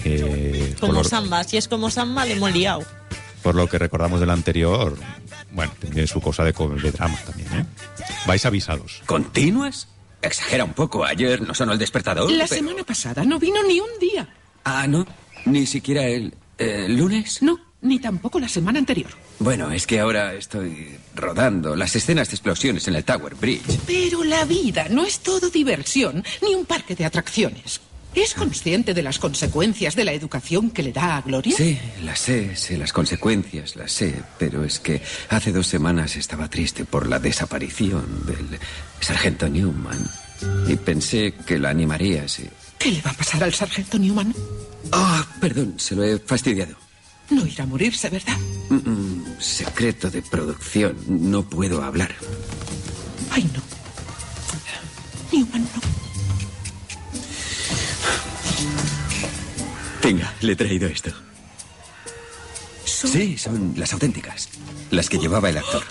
Que 0.01 0.75
Como 0.79 0.93
lo, 0.93 1.03
Samba. 1.03 1.43
Si 1.43 1.57
es 1.57 1.67
como 1.67 1.89
Samba, 1.89 2.25
le 2.25 2.33
hemos 2.33 2.51
liado. 2.53 2.83
por 3.43 3.55
lo 3.55 3.67
que 3.69 3.77
recordamos 3.77 4.19
del 4.19 4.31
anterior, 4.31 4.97
bueno, 5.51 5.71
tiene 5.79 6.07
su 6.07 6.19
cosa 6.19 6.43
de, 6.43 6.51
drama 6.51 7.17
también, 7.25 7.47
¿eh? 7.53 7.65
Vais 8.25 8.43
avisados. 8.45 9.03
¿Continuas? 9.05 9.87
Exagera 10.21 10.63
un 10.63 10.73
poco. 10.73 11.05
Ayer 11.05 11.41
no 11.41 11.53
sonó 11.53 11.73
el 11.73 11.79
despertador. 11.79 12.31
La 12.31 12.45
pero- 12.45 12.55
semana 12.61 12.83
pasada 12.83 13.23
no 13.23 13.37
vino 13.39 13.61
ni 13.63 13.79
un 13.79 13.99
día. 13.99 14.27
Ah, 14.63 14.87
¿no? 14.87 15.05
Ni 15.45 15.67
siquiera 15.67 16.03
el 16.05 16.33
eh, 16.57 16.87
lunes. 16.89 17.43
No, 17.43 17.59
ni 17.81 17.99
tampoco 17.99 18.39
la 18.39 18.49
semana 18.49 18.79
anterior. 18.79 19.11
Bueno, 19.39 19.71
es 19.71 19.85
que 19.85 19.99
ahora 19.99 20.33
estoy 20.33 20.97
rodando 21.13 21.75
las 21.75 21.95
escenas 21.95 22.29
de 22.29 22.35
explosiones 22.35 22.87
en 22.87 22.95
el 22.95 23.03
Tower 23.03 23.35
Bridge. 23.35 23.79
Pero 23.85 24.23
la 24.23 24.45
vida 24.45 24.87
no 24.89 25.05
es 25.05 25.19
todo 25.19 25.49
diversión 25.49 26.23
ni 26.41 26.55
un 26.55 26.65
parque 26.65 26.95
de 26.95 27.05
atracciones. 27.05 27.81
¿Es 28.15 28.33
consciente 28.33 28.93
de 28.93 29.03
las 29.03 29.19
consecuencias 29.19 29.93
de 29.93 30.05
la 30.05 30.13
educación 30.13 30.71
que 30.71 30.83
le 30.83 30.93
da 30.93 31.17
a 31.17 31.21
Gloria? 31.21 31.53
Sí, 31.55 31.77
las 32.05 32.19
sé, 32.19 32.55
sé 32.55 32.77
las 32.77 32.93
consecuencias, 32.93 33.75
las 33.75 33.91
sé, 33.91 34.23
pero 34.39 34.63
es 34.63 34.79
que 34.79 35.01
hace 35.29 35.51
dos 35.51 35.67
semanas 35.67 36.15
estaba 36.15 36.49
triste 36.49 36.85
por 36.85 37.09
la 37.09 37.19
desaparición 37.19 38.25
del 38.25 38.57
sargento 39.01 39.49
Newman 39.49 40.09
y 40.65 40.77
pensé 40.77 41.33
que 41.45 41.59
la 41.59 41.71
animaría 41.71 42.25
si... 42.29 42.47
¿Qué 42.79 42.91
le 42.91 43.01
va 43.01 43.11
a 43.11 43.15
pasar 43.15 43.43
al 43.43 43.53
sargento 43.53 43.99
Newman? 43.99 44.33
Ah, 44.93 45.27
perdón, 45.41 45.73
se 45.77 45.95
lo 45.95 46.03
he 46.03 46.17
fastidiado. 46.17 46.84
No 47.29 47.45
irá 47.45 47.63
a 47.63 47.67
morirse, 47.67 48.09
¿verdad? 48.09 48.37
Mm, 48.69 48.89
mm, 48.89 49.39
secreto 49.39 50.09
de 50.11 50.21
producción, 50.21 50.95
no 51.07 51.43
puedo 51.43 51.83
hablar. 51.83 52.13
Ay, 53.31 53.49
no. 53.53 53.61
Newman 55.31 55.63
no. 55.63 55.81
Venga, 60.03 60.33
le 60.41 60.53
he 60.53 60.55
traído 60.55 60.87
esto. 60.87 61.11
Sí, 62.85 63.37
son 63.37 63.73
las 63.75 63.91
auténticas, 63.93 64.49
las 64.91 65.09
que 65.09 65.17
llevaba 65.17 65.49
el 65.49 65.57
actor. 65.57 65.83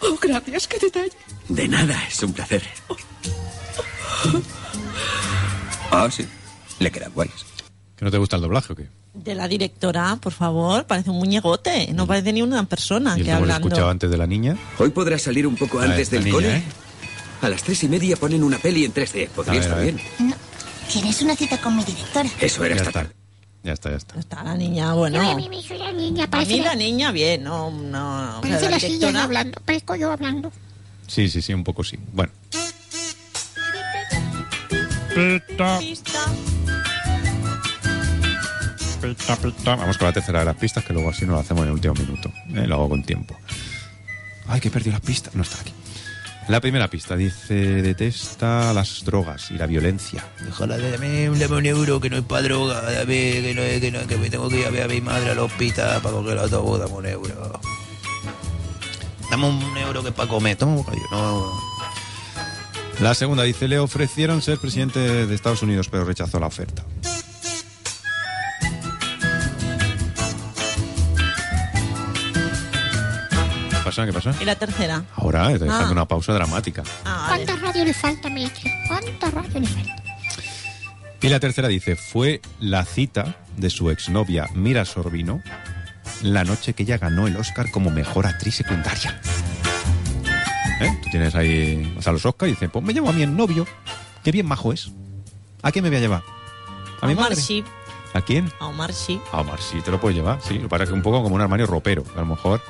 Oh, 0.00 0.18
gracias, 0.20 0.66
qué 0.66 0.78
detalle. 0.78 1.12
De 1.48 1.68
nada, 1.68 2.02
es 2.08 2.22
un 2.22 2.32
placer. 2.32 2.62
Ah, 5.90 6.08
sí, 6.10 6.26
le 6.80 6.90
quedan 6.90 7.12
guays. 7.12 7.46
¿Que 7.96 8.04
no 8.04 8.10
te 8.10 8.18
gusta 8.18 8.36
el 8.36 8.42
doblaje 8.42 8.72
o 8.72 8.76
qué? 8.76 8.97
De 9.14 9.34
la 9.34 9.48
directora, 9.48 10.16
por 10.20 10.32
favor, 10.32 10.84
parece 10.86 11.10
un 11.10 11.18
muñegote. 11.18 11.92
No 11.92 12.06
parece 12.06 12.32
ni 12.32 12.42
una 12.42 12.62
persona 12.64 13.14
¿Y 13.16 13.20
el 13.20 13.26
que 13.26 13.32
hablando. 13.32 13.66
escuchado 13.68 13.90
antes 13.90 14.10
de 14.10 14.16
la 14.16 14.26
niña? 14.26 14.56
Hoy 14.78 14.90
podrás 14.90 15.22
salir 15.22 15.46
un 15.46 15.56
poco 15.56 15.80
antes 15.80 16.10
del 16.10 16.30
cole. 16.30 16.56
¿eh? 16.58 16.62
A 17.42 17.48
las 17.48 17.62
tres 17.62 17.82
y 17.84 17.88
media 17.88 18.16
ponen 18.16 18.42
una 18.44 18.58
peli 18.58 18.84
en 18.84 18.92
3D. 18.94 19.28
Podría 19.30 19.60
estar 19.60 19.80
bien. 19.82 20.00
¿Tienes 20.92 21.20
una 21.22 21.34
cita 21.36 21.60
con 21.60 21.76
mi 21.76 21.84
directora? 21.84 22.28
Eso 22.40 22.64
era 22.64 22.76
Ya 22.76 22.82
esta 22.82 22.90
está. 22.90 23.02
tarde. 23.02 23.14
Ya 23.64 23.72
está, 23.72 23.90
ya 23.90 23.96
está. 23.96 24.18
Está 24.20 24.44
la 24.44 24.54
niña, 24.54 24.92
bueno. 24.94 25.20
A 25.20 25.34
mí 25.34 25.48
me 25.48 25.58
hizo 25.58 25.74
la 25.74 25.92
niña, 25.92 26.24
A 26.24 26.30
parece 26.30 26.52
mí 26.52 26.58
la, 26.60 26.66
la 26.68 26.74
niña 26.76 27.10
bien, 27.10 27.42
no, 27.42 27.70
no. 27.70 28.34
no. 28.34 28.40
parece 28.40 28.58
Pero 28.60 28.70
la 28.70 28.78
silla 28.80 28.88
directora- 29.08 29.22
hablando, 29.24 29.60
parezco 29.64 29.96
yo 29.96 30.12
hablando. 30.12 30.52
Sí, 31.08 31.28
sí, 31.28 31.42
sí, 31.42 31.52
un 31.52 31.64
poco 31.64 31.82
sí. 31.82 31.98
Bueno. 32.12 32.30
Pista. 35.14 35.78
Pita, 35.78 35.78
pita. 35.80 36.20
Vamos 39.64 39.98
con 39.98 40.06
la 40.06 40.12
tercera 40.12 40.40
de 40.40 40.44
las 40.44 40.56
pistas, 40.56 40.84
que 40.84 40.92
luego 40.92 41.10
así 41.10 41.24
no 41.26 41.32
lo 41.32 41.38
hacemos 41.40 41.62
en 41.62 41.68
el 41.68 41.74
último 41.74 41.94
minuto. 41.94 42.32
¿eh? 42.54 42.66
Lo 42.66 42.76
hago 42.76 42.88
con 42.88 43.02
tiempo. 43.02 43.38
Ay, 44.46 44.60
que 44.60 44.68
he 44.68 44.70
perdido 44.70 44.92
las 44.92 45.02
pistas. 45.02 45.34
No 45.34 45.42
está 45.42 45.60
aquí. 45.60 45.72
La 46.48 46.60
primera 46.62 46.88
pista 46.88 47.14
dice, 47.14 47.54
detesta 47.54 48.72
las 48.72 49.04
drogas 49.04 49.50
y 49.50 49.58
la 49.58 49.66
violencia. 49.66 50.24
Déjala, 50.42 50.78
dame, 50.78 51.28
dame 51.28 51.56
un 51.56 51.66
euro 51.66 52.00
que 52.00 52.08
no 52.08 52.16
es 52.16 52.22
para 52.22 52.40
droga, 52.40 52.80
dame 52.80 53.42
que 53.42 53.52
no 53.54 53.60
es 53.60 53.80
que 53.82 53.90
no 53.90 54.00
es 54.00 54.06
que 54.06 54.16
me 54.16 54.30
tengo 54.30 54.48
que 54.48 54.60
ir 54.60 54.66
a 54.66 54.70
ver 54.70 54.84
a 54.84 54.88
mi 54.88 55.02
madre 55.02 55.30
al 55.32 55.38
hospital 55.40 56.00
para 56.00 56.14
coger 56.14 56.32
el 56.32 56.38
autobús, 56.38 56.78
dame 56.80 56.94
un 56.94 57.04
euro. 57.06 57.60
Dame 59.30 59.46
un 59.46 59.76
euro 59.76 60.02
que 60.02 60.08
es 60.08 60.14
para 60.14 60.26
comer, 60.26 60.56
toma 60.56 60.72
un 60.72 60.78
bocadillo. 60.78 61.04
No, 61.10 61.52
La 63.00 63.12
segunda 63.14 63.42
dice, 63.42 63.68
le 63.68 63.78
ofrecieron 63.78 64.40
ser 64.40 64.56
presidente 64.56 65.26
de 65.26 65.34
Estados 65.34 65.62
Unidos, 65.62 65.90
pero 65.90 66.06
rechazó 66.06 66.40
la 66.40 66.46
oferta. 66.46 66.82
Pasa? 73.88 74.06
¿Qué 74.06 74.12
pasa? 74.12 74.34
¿Y 74.40 74.44
la 74.44 74.54
tercera? 74.56 75.04
Ahora, 75.16 75.52
está 75.52 75.64
dejando 75.64 75.88
Ah. 75.88 75.92
una 75.92 76.08
pausa 76.08 76.32
dramática. 76.32 76.82
Ah, 77.04 77.26
vale. 77.30 77.44
¿Cuánta 77.44 77.66
radio 77.66 77.84
le 77.84 77.94
falta, 77.94 78.28
Mitre? 78.30 78.70
¿Cuánta 78.88 79.30
radio 79.30 79.60
le 79.60 79.66
falta? 79.66 80.02
Y 81.20 81.28
la 81.28 81.40
tercera 81.40 81.66
dice, 81.68 81.96
fue 81.96 82.40
la 82.60 82.84
cita 82.84 83.36
de 83.56 83.70
su 83.70 83.90
exnovia 83.90 84.46
Mira 84.54 84.84
Sorbino 84.84 85.42
la 86.22 86.44
noche 86.44 86.72
que 86.74 86.82
ella 86.84 86.98
ganó 86.98 87.26
el 87.26 87.36
Oscar 87.36 87.70
como 87.70 87.90
mejor 87.90 88.26
actriz 88.26 88.54
secundaria. 88.56 89.20
¿Eh? 90.80 90.98
Tú 91.02 91.10
tienes 91.10 91.34
ahí, 91.34 91.92
vas 91.96 92.06
a 92.06 92.12
los 92.12 92.24
Oscar 92.24 92.48
y 92.48 92.52
dices, 92.52 92.70
pues 92.72 92.84
me 92.84 92.92
llevo 92.94 93.08
a 93.10 93.12
mi 93.12 93.26
novio, 93.26 93.66
qué 94.22 94.30
bien 94.32 94.46
majo 94.46 94.72
es. 94.72 94.90
¿A 95.62 95.72
quién 95.72 95.82
me 95.82 95.90
voy 95.90 95.98
a 95.98 96.00
llevar? 96.00 96.22
¿A 97.00 97.06
mi 97.06 97.12
Omar 97.14 97.30
madre? 97.30 97.36
sí. 97.42 97.64
¿A 98.14 98.20
quién? 98.22 98.50
A 98.60 98.66
Omar 98.66 98.92
sí. 98.92 99.20
A 99.32 99.40
Omar, 99.40 99.60
sí, 99.60 99.80
te 99.80 99.90
lo 99.90 100.00
puedes 100.00 100.16
llevar, 100.16 100.38
sí. 100.42 100.58
Me 100.58 100.68
parece 100.68 100.92
un 100.92 101.02
poco 101.02 101.22
como 101.22 101.34
un 101.34 101.40
armario 101.40 101.66
ropero, 101.66 102.04
que 102.04 102.12
a 102.12 102.20
lo 102.20 102.26
mejor 102.26 102.62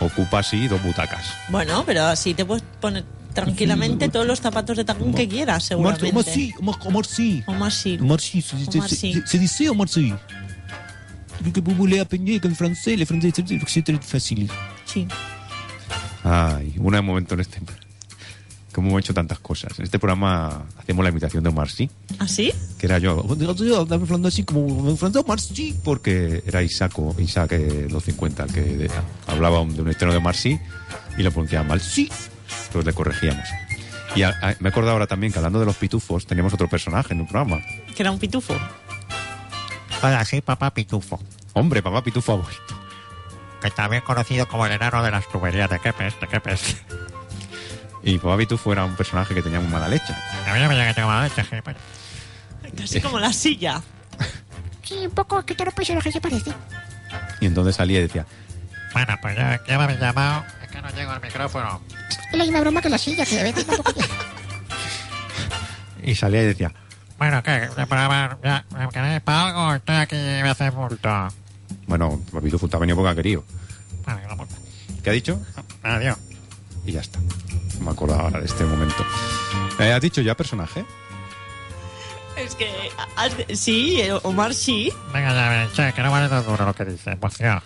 ocupa 0.00 0.40
así 0.40 0.68
dos 0.68 0.82
butacas. 0.82 1.34
Bueno, 1.48 1.84
pero 1.86 2.04
así 2.04 2.34
te 2.34 2.44
puedes 2.44 2.64
poner 2.80 3.04
tranquilamente 3.32 4.08
todos 4.08 4.26
los 4.26 4.40
zapatos 4.40 4.76
de 4.76 4.84
tacón 4.84 5.14
que 5.14 5.28
quieras, 5.28 5.64
seguramente. 5.64 6.10
Omar 6.10 6.24
sí, 6.24 6.52
Omar, 6.58 7.06
sí. 7.06 7.42
Omar 7.46 7.72
sí. 7.72 7.98
Omar 8.00 8.20
sí, 8.20 8.42
se, 8.42 9.38
dice 9.38 9.68
Omar 9.68 9.88
sí. 9.88 10.12
Que 11.52 11.60
vous 11.60 12.00
appeler 12.00 12.40
que 12.40 12.46
en 12.46 12.54
francés, 12.54 12.96
le 12.96 13.06
francés 13.06 13.32
très 13.84 13.98
facile. 13.98 14.48
Sí. 14.84 15.08
Ay, 16.22 16.74
un 16.78 17.04
momento 17.04 17.34
en 17.34 17.40
este... 17.40 17.60
Como 18.72 18.88
hemos 18.88 19.00
hecho 19.00 19.12
tantas 19.14 19.38
cosas. 19.38 19.78
En 19.78 19.84
este 19.84 19.98
programa 19.98 20.62
hacemos 20.78 21.04
la 21.04 21.10
imitación 21.10 21.42
de 21.42 21.50
Omar, 21.50 21.68
sí. 21.70 21.90
¿Ah, 22.18 22.26
sí? 22.26 22.52
que 22.78 22.86
era 22.86 22.98
yo. 22.98 23.22
Estaba 23.30 24.02
hablando 24.02 24.28
así 24.28 24.44
como 24.44 24.88
en 24.88 24.96
francés, 24.96 25.22
Marcy, 25.26 25.74
porque 25.84 26.42
era 26.46 26.62
Isaac, 26.62 26.98
o- 26.98 27.14
Isaac 27.18 27.52
eh, 27.52 27.86
los 27.90 28.02
50, 28.04 28.44
el 28.44 28.52
que 28.52 28.60
de- 28.62 28.90
hablaba 29.26 29.58
de 29.64 29.82
un 29.82 29.88
estreno 29.88 30.12
de 30.14 30.20
Marcy 30.20 30.58
y 31.18 31.22
lo 31.22 31.30
pronunciaba 31.30 31.64
mal, 31.68 31.80
sí. 31.80 32.10
Entonces 32.66 32.86
le 32.86 32.92
corregíamos. 32.94 33.46
Y 34.16 34.22
a- 34.22 34.30
a- 34.40 34.54
me 34.60 34.68
he 34.68 34.72
acordado 34.72 34.92
ahora 34.92 35.06
también 35.06 35.32
que 35.32 35.38
hablando 35.38 35.60
de 35.60 35.66
los 35.66 35.76
pitufos, 35.76 36.26
teníamos 36.26 36.52
otro 36.54 36.68
personaje 36.68 37.12
en 37.14 37.20
un 37.20 37.26
programa. 37.28 37.58
Que 37.94 38.02
era 38.02 38.10
un 38.10 38.18
pitufo. 38.18 38.54
Hola, 40.02 40.24
soy 40.24 40.40
papá 40.40 40.72
pitufo. 40.74 41.20
Hombre, 41.52 41.82
papá 41.82 42.02
pitufo 42.02 42.32
ha 42.32 42.36
vuelto. 42.36 42.78
que 43.60 43.70
también 43.70 44.02
conocido 44.02 44.48
como 44.48 44.66
el 44.66 44.72
enano 44.72 45.02
de 45.04 45.10
las 45.12 45.28
tuberías 45.28 45.70
de 45.70 45.78
Kepes, 45.78 46.18
de 46.20 46.26
Kepes. 46.26 46.76
Y 48.02 48.18
Bobby 48.18 48.46
tú 48.46 48.58
fuera 48.58 48.84
un 48.84 48.96
personaje 48.96 49.34
que 49.34 49.42
tenía 49.42 49.60
muy 49.60 49.70
mala 49.70 49.88
leche. 49.88 50.12
Me 50.46 51.62
que. 51.62 52.76
Casi 52.76 53.00
como 53.00 53.18
la 53.18 53.32
silla. 53.32 53.80
Sí, 54.84 55.06
un 55.06 55.12
poco 55.12 55.42
que 55.46 55.54
todos 55.54 55.66
los 55.66 55.74
personajes 55.74 56.12
se 56.12 56.20
parecen. 56.20 56.54
Y 57.40 57.46
entonces 57.46 57.76
salía 57.76 58.00
y 58.00 58.02
decía, 58.02 58.26
Bueno, 58.92 59.16
pues 59.22 59.36
ya, 59.36 59.60
ya 59.66 59.78
me 59.78 59.84
habéis 59.84 60.00
llamado. 60.00 60.44
Es 60.62 60.68
que 60.70 60.82
no 60.82 60.90
llego 60.90 61.12
al 61.12 61.20
micrófono. 61.22 61.80
Es 62.30 62.36
la 62.36 62.44
misma 62.44 62.60
broma 62.60 62.82
que 62.82 62.88
la 62.90 62.98
silla, 62.98 63.24
que 63.24 63.40
a 63.40 63.42
veces 63.44 63.64
tampoco 63.64 63.92
llega. 63.92 64.08
y 66.02 66.14
salía 66.14 66.42
y 66.42 66.46
decía, 66.46 66.74
Bueno, 67.16 67.42
¿qué? 67.42 67.70
Ya, 68.42 68.64
¿Me 68.76 68.88
queréis 68.88 69.20
para 69.22 69.46
algo? 69.46 69.74
Estoy 69.74 69.96
aquí 69.96 70.16
y 70.16 70.40
voy 70.40 70.48
a 70.48 70.52
hacer 70.52 70.72
multa. 70.72 71.28
bueno, 71.86 72.20
tú 72.30 72.68
te 72.68 72.76
ha 72.76 72.80
venido 72.80 72.96
porque 72.96 73.10
ha 73.12 73.14
querido. 73.14 73.44
Vale, 74.04 74.26
la 74.26 74.34
multa. 74.34 74.56
¿Qué 75.02 75.10
ha 75.10 75.12
dicho? 75.12 75.40
Adiós. 75.84 76.18
Y 76.84 76.92
ya 76.92 77.00
está. 77.00 77.18
No 77.78 77.86
me 77.86 77.90
acuerdo 77.90 78.14
ahora 78.14 78.40
de 78.40 78.46
este 78.46 78.64
momento. 78.64 79.04
Eh, 79.78 79.92
¿Has 79.92 80.00
dicho 80.00 80.20
ya 80.20 80.36
personaje? 80.36 80.84
Es 82.36 82.54
que. 82.54 82.70
Sí, 83.54 84.00
eh, 84.00 84.12
Omar 84.22 84.54
sí. 84.54 84.90
Venga, 85.12 85.32
ya, 85.32 85.70
che, 85.72 85.92
que 85.94 86.02
no 86.02 86.10
vale 86.10 86.28
tan 86.28 86.44
duro 86.44 86.64
lo 86.64 86.74
que 86.74 86.84
dice. 86.84 87.16
Pues 87.16 87.38
ya. 87.38 87.62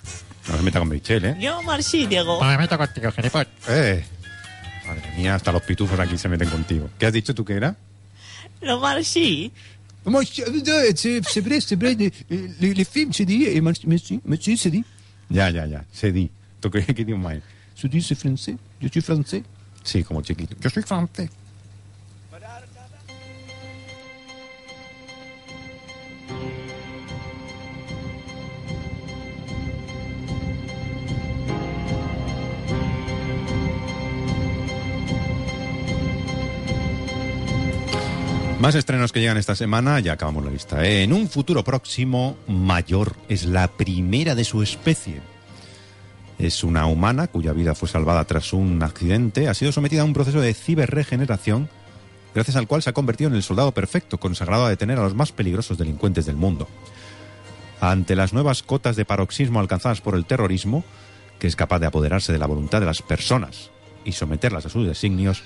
No 0.48 0.56
se 0.56 0.62
meta 0.62 0.78
con 0.78 0.88
Michelle, 0.88 1.30
¿eh? 1.30 1.36
Yo, 1.40 1.58
Omar 1.58 1.82
sí, 1.82 2.06
Diego. 2.06 2.38
Pues 2.38 2.50
me 2.50 2.58
meto 2.58 2.78
contigo, 2.78 3.10
gilipollas. 3.12 3.48
Eh. 3.68 4.04
Madre 4.86 5.16
mía, 5.16 5.34
hasta 5.34 5.50
los 5.52 5.62
pitufos 5.62 5.98
aquí 5.98 6.16
se 6.16 6.28
meten 6.28 6.48
contigo. 6.48 6.88
¿Qué 6.98 7.06
has 7.06 7.12
dicho 7.12 7.34
tú 7.34 7.44
que 7.44 7.54
era? 7.54 7.76
Omar 8.62 9.04
sí. 9.04 9.52
Ya, 15.28 15.50
ya, 15.50 15.66
ya. 15.66 15.84
Se 15.92 16.12
di. 16.12 16.30
¿Tú 16.60 16.70
qué, 16.70 16.84
qué 16.84 17.02
idioma 17.02 17.34
es? 17.34 17.42
Se 17.74 17.88
dit, 17.88 18.00
c'est 18.02 18.16
français. 18.16 18.56
Yo 18.80 18.88
soy 18.88 19.02
francés. 19.02 19.42
Sí, 19.86 20.02
como 20.02 20.20
chiquito. 20.20 20.56
Yo 20.60 20.68
soy 20.68 20.82
francés. 20.82 21.30
Más 38.58 38.74
estrenos 38.74 39.12
que 39.12 39.20
llegan 39.20 39.36
esta 39.36 39.54
semana, 39.54 40.00
ya 40.00 40.14
acabamos 40.14 40.44
la 40.44 40.50
lista. 40.50 40.84
¿eh? 40.84 41.04
En 41.04 41.12
un 41.12 41.28
futuro 41.28 41.62
próximo, 41.62 42.36
Mayor 42.48 43.14
es 43.28 43.44
la 43.44 43.68
primera 43.68 44.34
de 44.34 44.42
su 44.42 44.62
especie. 44.62 45.35
Es 46.38 46.64
una 46.64 46.86
humana 46.86 47.28
cuya 47.28 47.52
vida 47.52 47.74
fue 47.74 47.88
salvada 47.88 48.24
tras 48.24 48.52
un 48.52 48.82
accidente. 48.82 49.48
Ha 49.48 49.54
sido 49.54 49.72
sometida 49.72 50.02
a 50.02 50.04
un 50.04 50.12
proceso 50.12 50.40
de 50.40 50.52
ciberregeneración, 50.52 51.70
gracias 52.34 52.56
al 52.56 52.66
cual 52.66 52.82
se 52.82 52.90
ha 52.90 52.94
convertido 52.94 53.30
en 53.30 53.36
el 53.36 53.42
soldado 53.42 53.72
perfecto, 53.72 54.18
consagrado 54.18 54.66
a 54.66 54.68
detener 54.68 54.98
a 54.98 55.02
los 55.02 55.14
más 55.14 55.32
peligrosos 55.32 55.78
delincuentes 55.78 56.26
del 56.26 56.36
mundo. 56.36 56.68
Ante 57.80 58.16
las 58.16 58.32
nuevas 58.32 58.62
cotas 58.62 58.96
de 58.96 59.04
paroxismo 59.04 59.60
alcanzadas 59.60 60.00
por 60.00 60.14
el 60.14 60.26
terrorismo, 60.26 60.84
que 61.38 61.46
es 61.46 61.56
capaz 61.56 61.78
de 61.78 61.86
apoderarse 61.86 62.32
de 62.32 62.38
la 62.38 62.46
voluntad 62.46 62.80
de 62.80 62.86
las 62.86 63.02
personas 63.02 63.70
y 64.04 64.12
someterlas 64.12 64.66
a 64.66 64.70
sus 64.70 64.86
designios, 64.86 65.42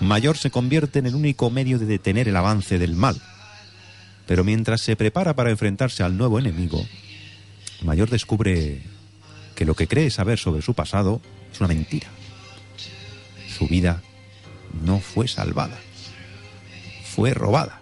Mayor 0.00 0.36
se 0.36 0.50
convierte 0.50 0.98
en 0.98 1.06
el 1.06 1.14
único 1.14 1.50
medio 1.50 1.78
de 1.78 1.86
detener 1.86 2.28
el 2.28 2.36
avance 2.36 2.78
del 2.78 2.94
mal. 2.94 3.20
Pero 4.26 4.42
mientras 4.42 4.80
se 4.80 4.96
prepara 4.96 5.34
para 5.34 5.50
enfrentarse 5.50 6.02
al 6.02 6.16
nuevo 6.16 6.38
enemigo, 6.38 6.84
Mayor 7.82 8.10
descubre 8.10 8.82
que 9.54 9.64
lo 9.64 9.74
que 9.74 9.88
cree 9.88 10.10
saber 10.10 10.38
sobre 10.38 10.62
su 10.62 10.74
pasado 10.74 11.20
es 11.52 11.60
una 11.60 11.68
mentira. 11.68 12.08
Su 13.56 13.68
vida 13.68 14.02
no 14.82 15.00
fue 15.00 15.28
salvada, 15.28 15.78
fue 17.14 17.34
robada. 17.34 17.80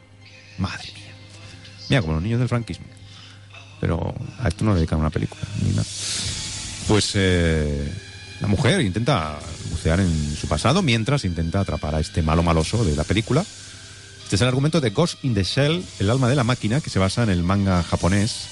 Madre 0.58 0.92
mía. 0.94 1.14
Mira, 1.88 2.02
como 2.02 2.14
los 2.14 2.22
niños 2.22 2.40
del 2.40 2.48
franquismo. 2.48 2.86
Pero 3.80 4.14
a 4.38 4.48
esto 4.48 4.64
no 4.64 4.72
le 4.72 4.76
dedican 4.76 5.00
una 5.00 5.10
película, 5.10 5.42
ni 5.62 5.70
nada. 5.70 5.86
Pues 6.86 7.12
eh, 7.14 7.92
la 8.40 8.48
mujer 8.48 8.80
intenta 8.80 9.38
bucear 9.70 10.00
en 10.00 10.36
su 10.36 10.46
pasado 10.46 10.82
mientras 10.82 11.24
intenta 11.24 11.60
atrapar 11.60 11.94
a 11.94 12.00
este 12.00 12.22
malo 12.22 12.42
maloso 12.42 12.84
de 12.84 12.94
la 12.94 13.04
película. 13.04 13.44
Este 14.22 14.36
es 14.36 14.42
el 14.42 14.48
argumento 14.48 14.80
de 14.80 14.90
Ghost 14.90 15.24
in 15.24 15.34
the 15.34 15.44
Shell, 15.44 15.84
el 15.98 16.10
alma 16.10 16.28
de 16.28 16.36
la 16.36 16.44
máquina, 16.44 16.80
que 16.80 16.90
se 16.90 16.98
basa 16.98 17.22
en 17.22 17.30
el 17.30 17.42
manga 17.42 17.82
japonés 17.82 18.48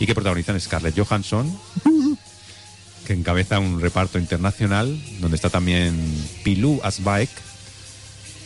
y 0.00 0.06
que 0.06 0.14
protagonizan 0.14 0.60
Scarlett 0.60 0.98
Johansson, 0.98 1.58
que 3.08 3.14
encabeza 3.14 3.58
un 3.58 3.80
reparto 3.80 4.18
internacional 4.18 4.94
donde 5.20 5.36
está 5.36 5.48
también 5.48 5.96
Pilu 6.44 6.78
Asbaek, 6.84 7.30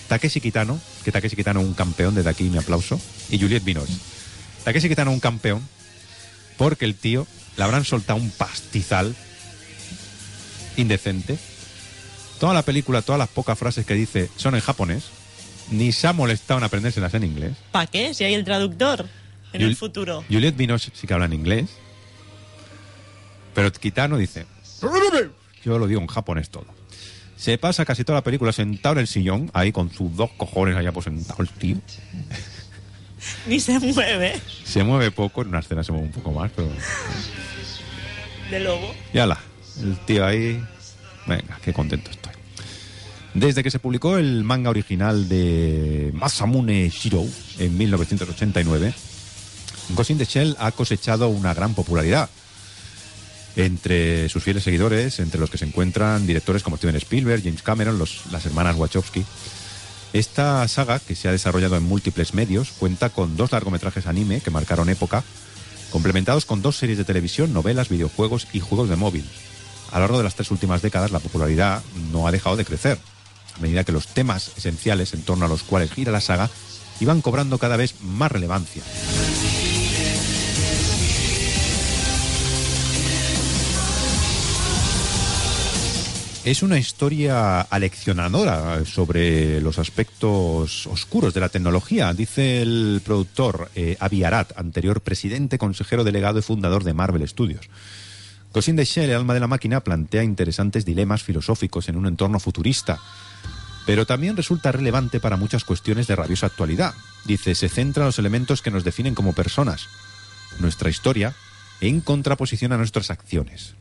Takeshi 0.07 0.41
Kitano, 0.41 0.79
que 1.05 1.11
Takeshi 1.11 1.35
Kitano 1.35 1.61
es 1.61 1.67
un 1.67 1.75
campeón, 1.75 2.15
desde 2.15 2.31
aquí 2.31 2.45
mi 2.45 2.59
aplauso, 2.59 3.01
y 3.29 3.41
Juliette 3.41 3.65
Binoche. 3.65 3.93
Takeshi 4.63 4.89
Kitano 4.89 5.11
es 5.11 5.17
un 5.17 5.21
campeón 5.21 5.61
porque 6.59 6.85
el 6.85 6.95
tío 6.95 7.27
le 7.57 7.65
habrán 7.65 7.85
soltado 7.85 8.21
un 8.21 8.31
pastizal 8.31 9.17
indecente. 10.77 11.37
Toda 12.39 12.55
la 12.55 12.63
película, 12.63 13.03
todas 13.03 13.19
las 13.19 13.31
pocas 13.31 13.59
frases 13.59 13.85
que 13.85 13.95
dice 13.95 14.31
son 14.37 14.55
en 14.55 14.61
japonés. 14.61 15.07
Ni 15.73 15.91
se 15.91 16.07
ha 16.07 16.13
molestado 16.13 16.59
en 16.59 16.65
aprendérselas 16.65 17.15
en 17.15 17.25
inglés. 17.25 17.57
¿Para 17.73 17.89
qué? 17.89 18.15
Si 18.15 18.23
hay 18.23 18.35
el 18.35 18.45
traductor 18.45 19.09
en 19.53 19.63
el 19.63 19.75
futuro. 19.75 20.25
Juliette 20.31 20.57
Binoche 20.57 20.93
sí 20.95 21.09
que 21.09 21.15
habla 21.15 21.27
en 21.27 21.33
inglés. 21.33 21.71
Pero 23.55 23.71
Kitano 23.73 24.17
dice, 24.17 24.47
yo 25.65 25.79
lo 25.79 25.87
digo 25.87 26.01
en 26.01 26.07
japonés 26.07 26.51
todo. 26.51 26.67
Se 27.37 27.59
pasa 27.59 27.85
casi 27.85 28.05
toda 28.05 28.19
la 28.19 28.25
película 28.25 28.53
sentado 28.53 28.95
en 28.95 29.01
el 29.01 29.07
sillón, 29.07 29.51
ahí 29.53 29.73
con 29.73 29.93
sus 29.93 30.15
dos 30.17 30.31
cojones 30.37 30.77
allá 30.77 30.93
pues 30.93 31.05
sentado 31.05 31.43
el 31.43 31.49
tío. 31.49 31.77
Ni 33.47 33.61
se 33.61 33.79
mueve. 33.79 34.41
Se 34.65 34.83
mueve 34.85 35.11
poco, 35.11 35.43
en 35.43 35.49
una 35.49 35.61
escena 35.61 35.83
se 35.83 35.93
mueve 35.93 36.07
un 36.09 36.13
poco 36.13 36.33
más, 36.33 36.51
pero... 36.55 36.69
De 38.51 38.61
lobo. 38.61 38.95
Y 39.13 39.19
ala, 39.19 39.39
el 39.81 39.99
tío 40.05 40.27
ahí... 40.27 40.63
Venga, 41.27 41.59
qué 41.65 41.73
contento 41.73 42.11
estoy. 42.11 42.33
Desde 43.35 43.63
que 43.63 43.71
se 43.71 43.79
publicó 43.79 44.19
el 44.19 44.45
manga 44.45 44.71
original 44.71 45.29
de 45.29 46.11
Masamune 46.13 46.91
Shiro 46.91 47.25
en 47.59 47.79
1989, 47.79 48.93
Ghost 49.91 50.11
in 50.11 50.19
the 50.19 50.25
Shell 50.25 50.57
ha 50.59 50.71
cosechado 50.73 51.29
una 51.29 51.55
gran 51.55 51.75
popularidad 51.75 52.29
entre 53.57 54.29
sus 54.29 54.43
fieles 54.43 54.65
seguidores, 54.65 55.19
entre 55.21 55.41
los 55.41 55.51
que 55.51 55.59
se 55.59 55.65
encuentran 55.65 56.27
directores 56.27 56.63
como 56.63 56.77
Steven 56.77 56.97
Spielberg, 56.97 57.43
James 57.43 57.63
Cameron, 57.63 57.99
las 57.99 58.47
hermanas 58.47 58.77
Wachowski. 58.77 59.25
Esta 60.13 60.67
saga, 60.69 60.99
que 60.99 61.15
se 61.15 61.29
ha 61.29 61.33
desarrollado 61.33 61.77
en 61.77 61.85
múltiples 61.85 62.35
medios, 62.35 62.73
cuenta 62.73 63.09
con 63.09 63.37
dos 63.37 63.53
largometrajes 63.53 64.07
anime 64.07 64.41
que 64.41 64.51
marcaron 64.51 64.89
época, 64.89 65.25
complementados 65.91 66.45
con 66.45 66.63
dos 66.63 66.77
series 66.77 66.99
de 66.99 67.05
televisión, 67.05 67.53
novelas, 67.53 67.89
videojuegos 67.89 68.47
y 68.53 68.61
juegos 68.61 68.89
de 68.89 68.97
móvil. 68.97 69.25
A 69.91 69.97
lo 69.97 70.01
largo 70.01 70.19
de 70.19 70.25
las 70.25 70.35
tres 70.35 70.51
últimas 70.51 70.83
décadas, 70.83 71.11
la 71.11 71.19
popularidad 71.19 71.83
no 72.13 72.27
ha 72.27 72.33
dejado 72.33 72.57
de 72.57 72.65
crecer, 72.65 72.99
a 73.57 73.61
medida 73.61 73.85
que 73.85 73.93
los 73.93 74.07
temas 74.07 74.53
esenciales 74.57 75.13
en 75.15 75.23
torno 75.23 75.45
a 75.45 75.49
los 75.49 75.63
cuales 75.63 75.93
gira 75.93 76.13
la 76.13 76.21
saga 76.21 76.51
iban 77.01 77.21
cobrando 77.21 77.59
cada 77.59 77.77
vez 77.77 77.95
más 78.03 78.33
relevancia. 78.33 78.83
Es 86.45 86.65
una 86.65 86.77
historia 86.77 87.61
aleccionadora 87.61 88.85
sobre 88.85 89.61
los 89.61 89.79
aspectos 89.79 90.89
oscuros 90.89 91.33
de 91.35 91.39
la 91.39 91.51
tecnología, 91.51 92.13
dice 92.15 92.63
el 92.63 93.01
productor 93.05 93.71
eh, 93.77 93.97
Avi 94.01 94.25
Arad, 94.25 94.49
anterior 94.57 95.03
presidente, 95.03 95.57
consejero 95.57 96.03
delegado 96.03 96.41
y 96.41 96.43
fundador 96.43 96.83
de 96.83 96.95
Marvel 96.95 97.29
Studios. 97.29 97.71
Ghost 98.53 98.71
the 98.75 98.85
Shell, 98.85 99.11
el 99.11 99.17
alma 99.19 99.35
de 99.35 99.41
la 99.41 99.47
máquina, 99.47 99.85
plantea 99.85 100.25
interesantes 100.25 100.85
dilemas 100.85 101.23
filosóficos 101.23 101.89
en 101.89 101.95
un 101.95 102.09
entorno 102.09 102.41
futurista, 102.41 102.99
pero 103.87 104.05
también 104.05 104.37
resulta 104.37 104.73
relevante 104.73 105.21
para 105.21 105.37
muchas 105.37 105.63
cuestiones 105.63 106.09
de 106.09 106.17
rabiosa 106.17 106.47
actualidad. 106.47 106.93
Dice, 107.25 107.55
se 107.55 107.69
centra 107.69 108.03
en 108.03 108.07
los 108.07 108.19
elementos 108.19 108.63
que 108.63 108.73
nos 108.73 108.83
definen 108.83 109.15
como 109.15 109.33
personas, 109.33 109.87
nuestra 110.59 110.91
historia, 110.91 111.37
en 111.81 112.01
contraposición 112.01 112.73
a 112.73 112.79
nuestras 112.79 113.13
acciones 113.13 113.77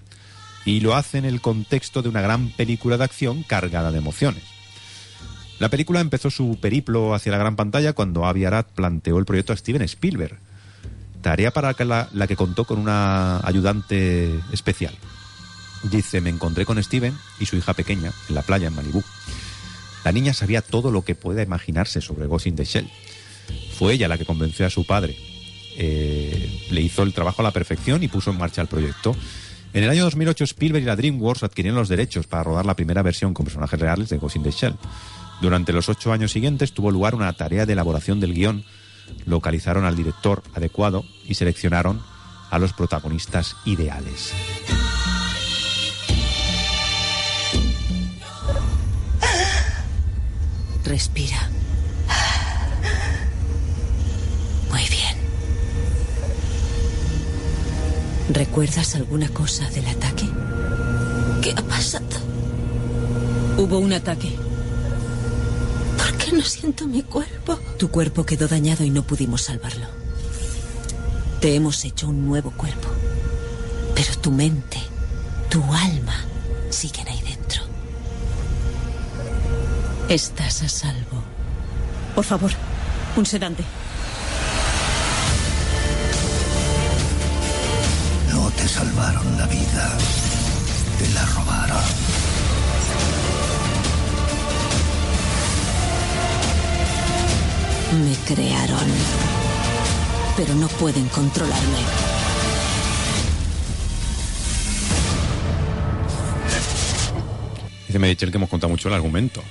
y 0.66 0.80
lo 0.80 0.96
hace 0.96 1.18
en 1.18 1.26
el 1.26 1.42
contexto 1.42 2.02
de 2.02 2.10
una 2.10 2.22
gran 2.22 2.50
película 2.50 2.98
de 2.98 3.04
acción 3.04 3.44
cargada 3.44 3.92
de 3.92 3.98
emociones. 3.98 4.44
La 5.60 5.70
película 5.70 6.00
empezó 6.00 6.32
su 6.32 6.58
periplo 6.60 7.14
hacia 7.14 7.32
la 7.32 7.38
gran 7.38 7.56
pantalla 7.56 7.94
cuando 7.94 8.26
Avi 8.26 8.46
Arad 8.46 8.66
planteó 8.74 9.20
el 9.20 9.26
proyecto 9.26 9.54
a 9.54 9.58
Steven 9.58 9.84
Spielberg, 9.84 10.38
tarea 11.22 11.52
para 11.52 11.76
la, 11.86 12.10
la 12.12 12.28
que 12.28 12.36
contó 12.36 12.66
con 12.66 12.80
una 12.80 13.38
ayudante 13.46 14.40
especial. 14.52 14.96
Dice, 15.84 16.22
me 16.22 16.30
encontré 16.30 16.66
con 16.66 16.82
Steven 16.82 17.16
y 17.40 17.46
su 17.46 17.58
hija 17.58 17.74
pequeña 17.74 18.12
en 18.30 18.36
la 18.36 18.42
playa 18.42 18.68
en 18.68 18.76
Malibú. 18.76 19.04
La 20.04 20.12
niña 20.12 20.34
sabía 20.34 20.62
todo 20.62 20.92
lo 20.92 21.04
que 21.04 21.16
pueda 21.16 21.44
imaginarse 21.44 22.02
sobre 22.02 22.26
Ghost 22.26 22.48
in 22.48 22.56
the 22.56 22.66
Shell. 22.66 22.90
Fue 23.78 23.94
ella 23.94 24.08
la 24.08 24.18
que 24.18 24.26
convenció 24.26 24.66
a 24.66 24.70
su 24.70 24.86
padre. 24.86 25.16
Eh, 25.78 26.68
le 26.70 26.82
hizo 26.82 27.04
el 27.04 27.14
trabajo 27.14 27.42
a 27.42 27.44
la 27.44 27.52
perfección 27.52 28.04
y 28.04 28.08
puso 28.08 28.32
en 28.32 28.38
marcha 28.38 28.62
el 28.62 28.68
proyecto. 28.68 29.16
En 29.74 29.84
el 29.86 29.90
año 29.90 30.04
2008 30.04 30.44
Spielberg 30.44 30.84
y 30.84 30.86
la 30.86 30.96
DreamWorks 30.98 31.44
adquirieron 31.44 31.80
los 31.80 31.88
derechos 31.88 32.28
para 32.28 32.44
rodar 32.44 32.66
la 32.66 32.76
primera 32.76 33.02
versión 33.02 33.34
con 33.34 33.46
personajes 33.46 33.80
reales 33.80 34.10
de 34.10 34.18
Ghost 34.18 34.36
in 34.36 34.44
the 34.44 34.52
Shell. 34.52 34.76
Durante 35.42 35.72
los 35.72 35.88
ocho 35.88 36.12
años 36.12 36.32
siguientes 36.32 36.74
tuvo 36.74 36.92
lugar 36.92 37.16
una 37.16 37.32
tarea 37.34 37.66
de 37.66 37.74
elaboración 37.74 38.20
del 38.20 38.34
guion, 38.34 38.66
localizaron 39.26 39.86
al 39.86 39.96
director 39.96 40.44
adecuado 40.54 41.06
y 41.26 41.36
seleccionaron 41.36 42.02
a 42.50 42.60
los 42.60 42.74
protagonistas 42.74 43.56
ideales. 43.66 44.34
Respira. 50.84 51.50
Muy 54.70 54.84
bien. 54.90 55.21
¿Recuerdas 58.34 58.96
alguna 58.96 59.28
cosa 59.28 59.70
del 59.72 59.86
ataque? 59.88 60.26
¿Qué 61.42 61.52
ha 61.52 61.62
pasado? 61.64 62.06
Hubo 63.58 63.78
un 63.78 63.92
ataque. 63.92 64.34
¿Por 65.98 66.14
qué 66.14 66.32
no 66.32 66.42
siento 66.42 66.88
mi 66.88 67.04
cuerpo? 67.04 67.60
Tu 67.78 67.92
cuerpo 67.92 68.26
quedó 68.26 68.48
dañado 68.48 68.86
y 68.86 68.90
no 68.90 69.04
pudimos 69.04 69.42
salvarlo. 69.42 69.86
Te 71.42 71.56
hemos 71.56 71.84
hecho 71.84 72.08
un 72.08 72.26
nuevo 72.26 72.52
cuerpo. 72.52 72.88
Pero 73.96 74.18
tu 74.22 74.32
mente, 74.32 74.78
tu 75.50 75.62
alma, 75.64 76.16
siguen 76.70 77.10
ahí 77.10 77.22
dentro. 77.24 77.64
Estás 80.08 80.62
a 80.64 80.70
salvo. 80.70 81.22
Por 82.16 82.24
favor, 82.24 82.52
un 83.18 83.26
sedante. 83.26 83.66
Salvaron 88.92 89.38
la 89.38 89.46
vida. 89.48 89.98
Te 90.98 91.08
la 91.14 91.26
robaron. 91.26 91.84
Me 98.04 98.16
crearon. 98.26 98.88
Pero 100.38 100.56
no 100.56 100.68
pueden 100.68 101.08
controlarme. 101.10 101.78
Dice 107.88 108.00
Medichel 108.00 108.32
que 108.32 108.38
hemos 108.38 108.50
contado 108.50 108.70
mucho 108.70 108.88
el 108.88 108.94
argumento. 108.94 109.44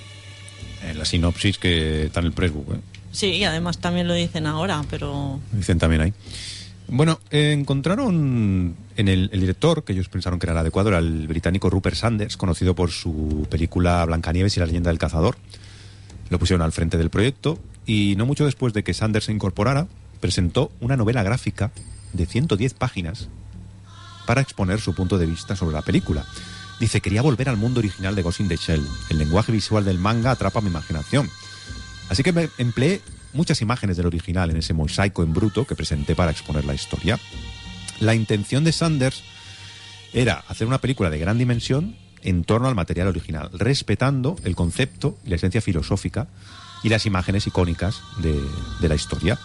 En 0.87 0.99
la 0.99 1.05
sinopsis 1.05 1.59
que 1.59 2.07
está 2.07 2.21
en 2.21 2.27
el 2.27 2.33
pressbook. 2.33 2.75
¿eh? 2.75 2.81
Sí, 3.13 3.27
y 3.27 3.45
además 3.45 3.79
también 3.79 4.09
lo 4.09 4.15
dicen 4.15 4.47
ahora, 4.47 4.83
pero 4.89 5.41
Dicen 5.53 5.79
también 5.79 6.01
ahí. 6.03 6.15
Bueno, 6.93 7.21
encontraron 7.31 8.75
en 8.97 9.09
el, 9.09 9.31
el 9.33 9.41
director, 9.41 9.85
que 9.85 9.93
ellos 9.93 10.09
pensaron 10.09 10.41
que 10.41 10.47
era 10.47 10.55
el 10.55 10.59
adecuado, 10.59 10.89
era 10.89 10.99
el 10.99 11.29
británico 11.29 11.71
Rupert 11.71 11.95
Sanders, 11.95 12.37
conocido 12.37 12.75
por 12.75 12.91
su 12.91 13.47
película 13.49 14.05
Blancanieves 14.05 14.57
y 14.57 14.61
la 14.61 14.67
leyenda 14.67 14.91
del 14.91 14.99
cazador. 14.99 15.37
Lo 16.31 16.41
pusieron 16.41 16.63
al 16.63 16.73
frente 16.73 16.99
del 16.99 17.09
proyecto 17.09 17.61
y 17.87 18.17
no 18.17 18.27
mucho 18.27 18.45
después 18.45 18.73
de 18.73 18.83
que 18.83 18.93
Sanders 18.93 19.27
se 19.27 19.33
incorporara, 19.33 19.87
presentó 20.21 20.73
una 20.81 20.97
novela 20.97 21.23
gráfica 21.23 21.71
de 22.13 22.27
110 22.27 22.75
páginas 22.75 23.29
para 24.27 24.41
exponer 24.41 24.81
su 24.81 24.93
punto 24.93 25.17
de 25.17 25.27
vista 25.27 25.55
sobre 25.55 25.75
la 25.75 25.83
película. 25.83 26.27
Dice, 26.81 27.01
quería 27.01 27.23
volver 27.23 27.49
al 27.49 27.57
mundo 27.57 27.79
original 27.79 28.17
de 28.17 28.23
Ghost 28.23 28.41
in 28.41 28.49
the 28.49 28.57
Shell. 28.57 28.85
El 29.11 29.19
lenguaje 29.19 29.53
visual 29.53 29.85
del 29.85 29.99
manga 29.99 30.33
atrapa 30.33 30.61
mi 30.61 30.71
imaginación. 30.71 31.31
Así 32.09 32.25
que 32.25 32.33
me 32.33 32.49
empleé 32.59 33.01
muchas 33.33 33.63
imágenes 33.63 33.97
del 33.97 34.07
original 34.07 34.51
en 34.51 34.57
ese 34.57 34.75
mosaico 34.75 35.23
en 35.23 35.33
bruto 35.33 35.67
que 35.67 35.77
presenté 35.77 36.15
para 36.15 36.31
exponer 36.31 36.65
la 36.65 36.75
historia. 36.75 37.19
La 38.01 38.15
intención 38.15 38.65
de 38.65 38.73
Sanders 38.73 39.23
era 40.13 40.45
hacer 40.49 40.67
una 40.67 40.81
película 40.81 41.11
de 41.11 41.19
gran 41.19 41.39
dimensión 41.39 41.97
en 42.23 42.45
torno 42.45 42.69
al 42.69 42.75
material 42.75 43.09
original, 43.09 43.51
respetando 43.53 44.37
el 44.45 44.55
concepto 44.55 45.19
y 45.25 45.31
la 45.31 45.37
esencia 45.37 45.61
filosófica 45.61 46.27
y 46.83 46.89
las 46.89 47.07
imágenes 47.07 47.47
icónicas 47.47 48.01
de, 48.19 48.89
la 48.89 48.95
historia. 48.95 49.39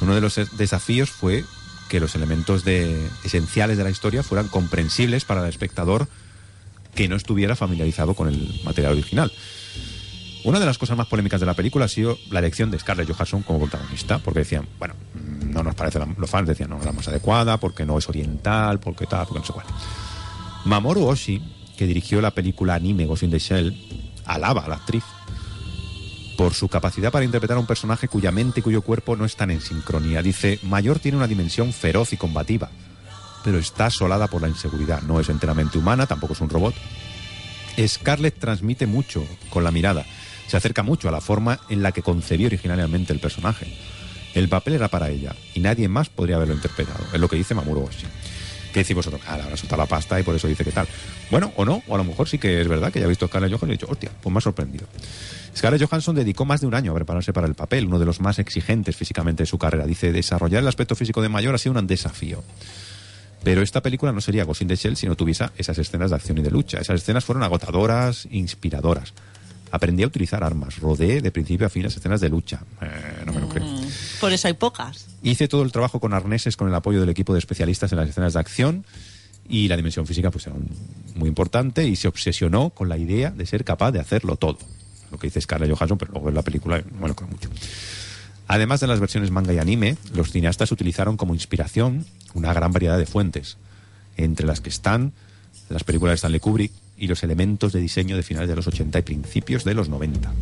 Uno 0.00 0.14
de 0.14 0.20
los 0.20 0.38
desafíos 0.56 1.10
fue 1.10 1.44
que 1.88 2.00
los 2.00 2.14
elementos 2.14 2.64
esenciales 3.24 3.78
de 3.78 3.84
la 3.84 3.90
historia 3.90 4.22
fueran 4.22 4.48
comprensibles 4.48 5.24
para 5.24 5.42
el 5.42 5.48
espectador 5.48 6.08
que 6.94 7.08
no 7.08 7.16
estuviera 7.16 7.54
familiarizado 7.54 8.14
con 8.14 8.28
el 8.28 8.60
material 8.64 8.92
original. 8.92 9.32
Una 10.46 10.60
de 10.60 10.66
las 10.66 10.78
cosas 10.78 10.96
más 10.96 11.08
polémicas 11.08 11.40
de 11.40 11.46
la 11.46 11.54
película 11.54 11.86
ha 11.86 11.88
sido 11.88 12.16
la 12.30 12.38
elección 12.38 12.70
de 12.70 12.78
Scarlett 12.78 13.10
Johansson 13.10 13.42
como 13.42 13.58
protagonista, 13.58 14.18
porque 14.18 14.40
decían, 14.40 14.64
bueno, 14.78 14.94
mm, 15.14 15.50
no 15.50 15.64
nos 15.64 15.74
parece, 15.74 15.98
la- 15.98 16.06
los 16.16 16.30
fans 16.30 16.46
decían, 16.46 16.70
no 16.70 16.78
es 16.78 16.84
la 16.84 16.92
más 16.92 17.08
adecuada, 17.08 17.58
porque 17.58 17.84
no 17.84 17.98
es 17.98 18.08
oriental, 18.08 18.78
porque 18.78 19.06
tal, 19.06 19.26
porque 19.26 19.40
no 19.40 19.44
sé 19.46 19.52
cuál. 19.52 19.66
Mamoru 20.64 21.04
Oshii, 21.06 21.42
que 21.76 21.86
dirigió 21.86 22.20
la 22.20 22.30
película 22.30 22.74
anime 22.76 23.06
Ghost 23.06 23.24
in 23.24 23.30
the 23.32 23.40
Shell, 23.40 23.76
alaba 24.24 24.64
a 24.64 24.68
la 24.68 24.76
actriz 24.76 25.02
por 26.38 26.54
su 26.54 26.68
capacidad 26.68 27.10
para 27.10 27.24
interpretar 27.24 27.56
a 27.56 27.60
un 27.60 27.66
personaje 27.66 28.06
cuya 28.06 28.30
mente 28.30 28.60
y 28.60 28.62
cuyo 28.62 28.82
cuerpo 28.82 29.16
no 29.16 29.24
están 29.24 29.50
en 29.50 29.60
sincronía. 29.60 30.22
Dice, 30.22 30.60
Mayor 30.62 31.00
tiene 31.00 31.16
una 31.18 31.26
dimensión 31.26 31.72
feroz 31.72 32.12
y 32.12 32.16
combativa, 32.16 32.70
pero 33.42 33.58
está 33.58 33.86
asolada 33.86 34.28
por 34.28 34.42
la 34.42 34.48
inseguridad. 34.48 35.02
No 35.02 35.18
es 35.18 35.28
enteramente 35.28 35.76
humana, 35.78 36.06
tampoco 36.06 36.34
es 36.34 36.40
un 36.40 36.50
robot. 36.50 36.74
Scarlett 37.84 38.38
transmite 38.38 38.86
mucho 38.86 39.24
con 39.50 39.64
la 39.64 39.70
mirada. 39.72 40.04
Se 40.46 40.56
acerca 40.56 40.82
mucho 40.82 41.08
a 41.08 41.12
la 41.12 41.20
forma 41.20 41.60
en 41.68 41.82
la 41.82 41.92
que 41.92 42.02
concebió 42.02 42.46
originalmente 42.46 43.12
el 43.12 43.20
personaje. 43.20 43.66
El 44.34 44.48
papel 44.48 44.74
era 44.74 44.88
para 44.88 45.08
ella 45.08 45.34
y 45.54 45.60
nadie 45.60 45.88
más 45.88 46.08
podría 46.08 46.36
haberlo 46.36 46.54
interpretado. 46.54 47.04
Es 47.12 47.20
lo 47.20 47.28
que 47.28 47.36
dice 47.36 47.54
Mamoru 47.54 47.84
Oshii. 47.84 48.06
¿Qué 48.76 48.80
decís 48.80 48.94
vosotros? 48.94 49.22
Ah, 49.26 49.38
le 49.38 49.44
habrá 49.44 49.76
la 49.78 49.86
pasta 49.86 50.20
y 50.20 50.22
por 50.22 50.34
eso 50.34 50.46
dice 50.46 50.62
que 50.62 50.70
tal. 50.70 50.86
Bueno, 51.30 51.50
o 51.56 51.64
no, 51.64 51.82
o 51.86 51.94
a 51.94 51.96
lo 51.98 52.04
mejor 52.04 52.28
sí 52.28 52.36
que 52.36 52.60
es 52.60 52.68
verdad 52.68 52.92
que 52.92 53.00
ya 53.00 53.06
he 53.06 53.08
visto 53.08 53.26
Scarlett 53.26 53.50
Johansson 53.50 53.70
y 53.70 53.72
he 53.72 53.76
dicho, 53.76 53.86
hostia, 53.88 54.10
pues 54.22 54.30
me 54.30 54.36
ha 54.36 54.40
sorprendido. 54.42 54.86
Scarlett 55.56 55.82
Johansson 55.82 56.14
dedicó 56.14 56.44
más 56.44 56.60
de 56.60 56.66
un 56.66 56.74
año 56.74 56.92
a 56.92 56.94
prepararse 56.94 57.32
para 57.32 57.46
el 57.46 57.54
papel, 57.54 57.86
uno 57.86 57.98
de 57.98 58.04
los 58.04 58.20
más 58.20 58.38
exigentes 58.38 58.94
físicamente 58.94 59.44
de 59.44 59.46
su 59.46 59.56
carrera. 59.56 59.86
Dice, 59.86 60.12
desarrollar 60.12 60.60
el 60.60 60.68
aspecto 60.68 60.94
físico 60.94 61.22
de 61.22 61.30
mayor 61.30 61.54
ha 61.54 61.58
sido 61.58 61.78
un 61.78 61.86
desafío. 61.86 62.44
Pero 63.42 63.62
esta 63.62 63.82
película 63.82 64.12
no 64.12 64.20
sería 64.20 64.44
Ghost 64.44 64.60
in 64.60 64.68
the 64.68 64.76
Shell 64.76 64.96
si 64.96 65.06
no 65.06 65.16
tuviese 65.16 65.46
esas 65.56 65.78
escenas 65.78 66.10
de 66.10 66.16
acción 66.16 66.36
y 66.36 66.42
de 66.42 66.50
lucha. 66.50 66.78
Esas 66.78 67.00
escenas 67.00 67.24
fueron 67.24 67.44
agotadoras, 67.44 68.28
inspiradoras. 68.30 69.14
Aprendí 69.72 70.02
a 70.04 70.06
utilizar 70.06 70.44
armas, 70.44 70.78
rodeé 70.78 71.20
de 71.20 71.30
principio 71.32 71.66
a 71.66 71.70
fin 71.70 71.82
las 71.82 71.96
escenas 71.96 72.20
de 72.20 72.28
lucha. 72.28 72.60
Eh, 72.80 73.22
no 73.26 73.32
me 73.32 73.40
lo 73.40 73.48
creo. 73.48 73.64
por 74.20 74.32
eso 74.32 74.46
hay 74.48 74.54
pocas. 74.54 75.06
Hice 75.22 75.48
todo 75.48 75.62
el 75.62 75.72
trabajo 75.72 75.98
con 76.00 76.14
arneses 76.14 76.56
con 76.56 76.68
el 76.68 76.74
apoyo 76.74 77.00
del 77.00 77.08
equipo 77.08 77.32
de 77.32 77.40
especialistas 77.40 77.90
en 77.92 77.98
las 77.98 78.08
escenas 78.08 78.32
de 78.34 78.40
acción 78.40 78.84
y 79.48 79.68
la 79.68 79.76
dimensión 79.76 80.06
física 80.06 80.30
pues 80.30 80.46
era 80.46 80.54
un- 80.56 80.70
muy 81.16 81.28
importante 81.28 81.86
y 81.86 81.96
se 81.96 82.08
obsesionó 82.08 82.70
con 82.70 82.88
la 82.88 82.96
idea 82.96 83.30
de 83.30 83.44
ser 83.46 83.64
capaz 83.64 83.90
de 83.92 84.00
hacerlo 84.00 84.36
todo. 84.36 84.58
Lo 85.10 85.18
que 85.18 85.26
dice 85.28 85.40
Scarlett 85.40 85.70
Johansson, 85.70 85.98
pero 85.98 86.12
luego 86.12 86.28
en 86.28 86.34
la 86.34 86.42
película 86.42 86.82
no 87.00 87.08
lo 87.08 87.14
creo 87.16 87.28
mucho. 87.30 87.48
Además 88.48 88.78
de 88.80 88.86
las 88.86 89.00
versiones 89.00 89.30
manga 89.32 89.52
y 89.52 89.58
anime, 89.58 89.96
los 90.14 90.30
cineastas 90.30 90.70
utilizaron 90.70 91.16
como 91.16 91.34
inspiración 91.34 92.06
una 92.34 92.52
gran 92.52 92.70
variedad 92.72 92.98
de 92.98 93.06
fuentes, 93.06 93.56
entre 94.16 94.46
las 94.46 94.60
que 94.60 94.68
están 94.68 95.12
las 95.68 95.82
películas 95.84 96.12
de 96.12 96.14
Stanley 96.16 96.38
Kubrick 96.40 96.72
y 96.98 97.06
los 97.08 97.22
elementos 97.22 97.72
de 97.72 97.80
diseño 97.80 98.16
de 98.16 98.22
finales 98.22 98.48
de 98.48 98.56
los 98.56 98.66
80 98.66 98.98
y 98.98 99.02
principios 99.02 99.64
de 99.64 99.74
los 99.74 99.88
90. 99.88 100.32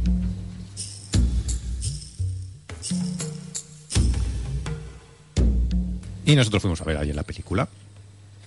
Y 6.26 6.36
nosotros 6.36 6.62
fuimos 6.62 6.80
a 6.80 6.84
ver 6.84 6.96
ahí 6.96 7.10
en 7.10 7.16
la 7.16 7.22
película. 7.22 7.68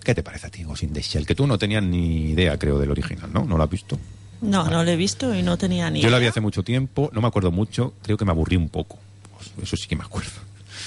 ¿Qué 0.03 0.15
te 0.15 0.23
parece 0.23 0.47
a 0.47 0.49
ti, 0.49 0.63
Ghost 0.63 0.83
in 0.83 0.93
the 0.93 1.01
Shell? 1.01 1.25
Que 1.25 1.35
tú 1.35 1.45
no 1.47 1.57
tenías 1.57 1.83
ni 1.83 2.31
idea, 2.31 2.57
creo, 2.57 2.79
del 2.79 2.89
original, 2.91 3.31
¿no? 3.31 3.43
¿No 3.45 3.57
lo 3.57 3.63
has 3.63 3.69
visto? 3.69 3.99
No, 4.41 4.69
no 4.69 4.83
lo 4.83 4.89
he 4.91 4.95
visto 4.95 5.33
y 5.35 5.41
no 5.43 5.57
tenía 5.57 5.89
ni 5.89 6.01
Yo 6.01 6.09
la 6.09 6.17
vi 6.17 6.23
idea. 6.23 6.29
hace 6.31 6.41
mucho 6.41 6.63
tiempo, 6.63 7.09
no 7.13 7.21
me 7.21 7.27
acuerdo 7.27 7.51
mucho, 7.51 7.93
creo 8.03 8.17
que 8.17 8.25
me 8.25 8.31
aburrí 8.31 8.55
un 8.55 8.69
poco. 8.69 8.97
Eso 9.61 9.75
sí 9.75 9.87
que 9.87 9.95
me 9.95 10.03
acuerdo. 10.03 10.31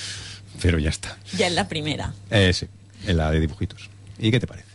Pero 0.62 0.78
ya 0.78 0.90
está. 0.90 1.18
Ya 1.36 1.46
en 1.48 1.54
la 1.54 1.68
primera. 1.68 2.14
Eh, 2.30 2.52
sí, 2.52 2.66
en 3.06 3.16
la 3.16 3.30
de 3.30 3.40
dibujitos. 3.40 3.88
¿Y 4.18 4.30
qué 4.30 4.40
te 4.40 4.46
parece? 4.46 4.69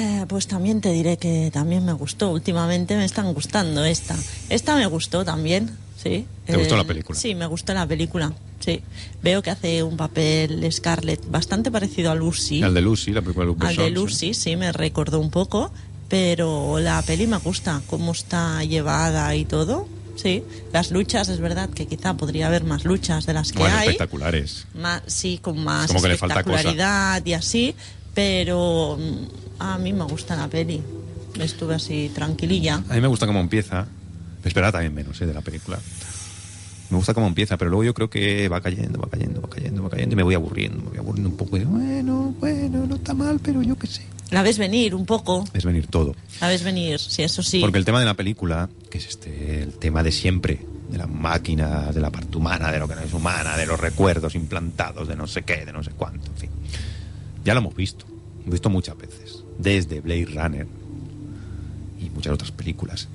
Eh, 0.00 0.24
pues 0.28 0.46
también 0.46 0.80
te 0.80 0.92
diré 0.92 1.16
que 1.16 1.50
también 1.52 1.84
me 1.84 1.92
gustó. 1.92 2.30
Últimamente 2.30 2.96
me 2.96 3.04
están 3.04 3.32
gustando 3.34 3.84
esta. 3.84 4.16
Esta 4.48 4.76
me 4.76 4.86
gustó 4.86 5.24
también, 5.24 5.70
sí. 6.02 6.24
¿Te 6.46 6.56
gustó 6.56 6.74
Eh, 6.74 6.78
la 6.78 6.84
película? 6.84 7.18
Sí, 7.18 7.34
me 7.34 7.46
gustó 7.46 7.74
la 7.74 7.86
película, 7.86 8.32
sí. 8.60 8.80
Veo 9.22 9.42
que 9.42 9.50
hace 9.50 9.82
un 9.82 9.96
papel 9.96 10.66
Scarlett 10.70 11.28
bastante 11.28 11.70
parecido 11.70 12.10
a 12.12 12.14
Lucy. 12.14 12.62
El 12.62 12.74
de 12.74 12.80
Lucy, 12.80 13.12
la 13.12 13.22
película 13.22 13.44
de 13.46 13.52
Luke 13.52 13.66
Al 13.66 13.74
de 13.76 13.82
Besson. 13.82 13.94
Lucy, 13.94 14.34
sí, 14.34 14.54
me 14.56 14.70
recordó 14.72 15.18
un 15.20 15.30
poco. 15.30 15.72
Pero 16.08 16.78
la 16.78 17.02
peli 17.02 17.26
me 17.26 17.36
gusta, 17.36 17.82
cómo 17.86 18.12
está 18.12 18.64
llevada 18.64 19.34
y 19.34 19.44
todo. 19.44 19.86
Sí, 20.16 20.42
las 20.72 20.90
luchas, 20.90 21.28
es 21.28 21.38
verdad 21.38 21.68
que 21.68 21.86
quizá 21.86 22.14
podría 22.16 22.46
haber 22.48 22.64
más 22.64 22.84
luchas 22.84 23.26
de 23.26 23.34
las 23.34 23.52
que 23.52 23.62
hay. 23.62 23.80
espectaculares. 23.88 24.66
Más, 24.74 25.02
sí, 25.06 25.38
con 25.40 25.62
más 25.62 25.86
como 25.88 26.00
que 26.02 26.08
le 26.08 26.16
falta 26.16 26.42
cosa. 26.42 26.56
espectacularidad 26.56 27.24
y 27.26 27.34
así, 27.34 27.74
pero 28.14 28.96
mm, 28.98 29.62
a 29.62 29.78
mí 29.78 29.92
me 29.92 30.04
gusta 30.04 30.36
la 30.36 30.48
peli. 30.48 30.82
Estuve 31.38 31.74
así 31.74 32.10
tranquililla. 32.14 32.82
A 32.88 32.94
mí 32.94 33.00
me 33.00 33.08
gusta 33.08 33.26
cómo 33.26 33.40
empieza. 33.40 33.86
Me 34.42 34.48
esperaba 34.48 34.72
también 34.72 34.94
menos, 34.94 35.20
¿eh? 35.20 35.26
De 35.26 35.34
la 35.34 35.40
película. 35.40 35.78
Me 36.90 36.96
gusta 36.96 37.12
cómo 37.12 37.26
empieza, 37.26 37.58
pero 37.58 37.70
luego 37.70 37.84
yo 37.84 37.94
creo 37.94 38.08
que 38.08 38.48
va 38.48 38.60
cayendo, 38.60 38.98
va 38.98 39.08
cayendo, 39.10 39.42
va 39.42 39.50
cayendo, 39.50 39.82
va 39.82 39.90
cayendo 39.90 40.14
y 40.14 40.16
me 40.16 40.22
voy 40.22 40.34
aburriendo, 40.34 40.82
me 40.82 40.90
voy 40.90 40.98
aburriendo 40.98 41.28
un 41.28 41.36
poco. 41.36 41.56
Y 41.56 41.60
digo, 41.60 41.72
bueno, 41.72 42.34
bueno, 42.40 42.86
no 42.86 42.96
está 42.96 43.12
mal, 43.12 43.38
pero 43.40 43.62
yo 43.62 43.76
qué 43.76 43.86
sé. 43.86 44.02
La 44.30 44.42
ves 44.42 44.58
venir 44.58 44.94
un 44.94 45.04
poco. 45.04 45.44
Es 45.52 45.64
venir 45.64 45.86
todo. 45.86 46.14
La 46.40 46.48
ves 46.48 46.62
venir, 46.62 46.98
sí, 46.98 47.22
eso 47.22 47.42
sí. 47.42 47.60
Porque 47.60 47.78
el 47.78 47.84
tema 47.84 48.00
de 48.00 48.06
la 48.06 48.14
película, 48.14 48.68
que 48.90 48.98
es 48.98 49.06
este, 49.06 49.62
el 49.62 49.74
tema 49.74 50.02
de 50.02 50.12
siempre, 50.12 50.60
de 50.90 50.98
la 50.98 51.06
máquina, 51.06 51.92
de 51.92 52.00
la 52.00 52.10
parte 52.10 52.36
humana, 52.36 52.72
de 52.72 52.78
lo 52.78 52.88
que 52.88 52.94
no 52.94 53.02
es 53.02 53.12
humana, 53.12 53.56
de 53.56 53.66
los 53.66 53.78
recuerdos 53.78 54.34
implantados, 54.34 55.08
de 55.08 55.16
no 55.16 55.26
sé 55.26 55.42
qué, 55.42 55.64
de 55.64 55.72
no 55.72 55.82
sé 55.82 55.90
cuánto, 55.90 56.26
en 56.30 56.36
fin. 56.36 56.50
Ya 57.48 57.54
lo 57.54 57.60
hemos 57.60 57.74
visto. 57.74 58.04
Hemos 58.40 58.52
visto 58.52 58.68
muchas 58.68 58.94
veces. 58.98 59.42
Desde 59.58 60.02
Blade 60.02 60.26
Runner 60.26 60.66
y 61.98 62.10
muchas 62.10 62.34
otras 62.34 62.52
películas. 62.52 63.08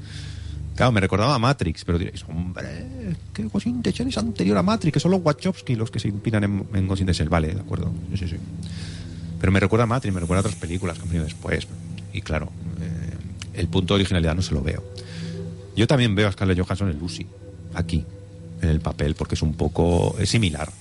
Claro, 0.75 0.91
me 0.91 1.01
recordaba 1.01 1.35
a 1.35 1.37
Matrix, 1.37 1.85
pero 1.85 1.99
diréis, 1.99 2.25
hombre, 2.27 3.15
que 3.31 3.43
Ghost 3.43 3.67
es 3.67 4.17
anterior 4.17 4.57
a 4.57 4.63
Matrix, 4.63 4.91
que 4.91 4.99
son 4.99 5.11
los 5.11 5.21
Wachowski 5.23 5.75
los 5.75 5.91
que 5.91 5.99
se 5.99 6.07
inspiran 6.07 6.43
en, 6.45 6.65
en 6.73 6.87
Ghost 6.87 7.03
in. 7.03 7.29
Vale, 7.29 7.53
de 7.53 7.61
acuerdo. 7.61 7.91
Sí, 8.09 8.17
sí, 8.17 8.29
sí. 8.29 8.37
Pero 9.39 9.51
me 9.51 9.59
recuerda 9.59 9.83
a 9.83 9.87
Matrix, 9.87 10.15
me 10.15 10.21
recuerda 10.21 10.39
a 10.39 10.45
otras 10.47 10.55
películas 10.55 10.97
que 10.97 11.03
han 11.03 11.09
venido 11.09 11.25
después. 11.25 11.67
Y 12.11 12.21
claro, 12.21 12.49
eh, 12.81 13.59
el 13.59 13.67
punto 13.67 13.93
de 13.93 13.99
originalidad 13.99 14.33
no 14.33 14.41
se 14.41 14.55
lo 14.55 14.63
veo. 14.63 14.83
Yo 15.75 15.85
también 15.85 16.15
veo 16.15 16.27
a 16.27 16.31
Scarlett 16.31 16.59
Johansson 16.59 16.89
en 16.89 16.97
Lucy, 16.97 17.27
aquí, 17.75 18.03
en 18.63 18.69
el 18.69 18.79
papel, 18.79 19.13
porque 19.13 19.35
es 19.35 19.43
un 19.43 19.53
poco. 19.53 20.15
es 20.17 20.31
similar. 20.31 20.71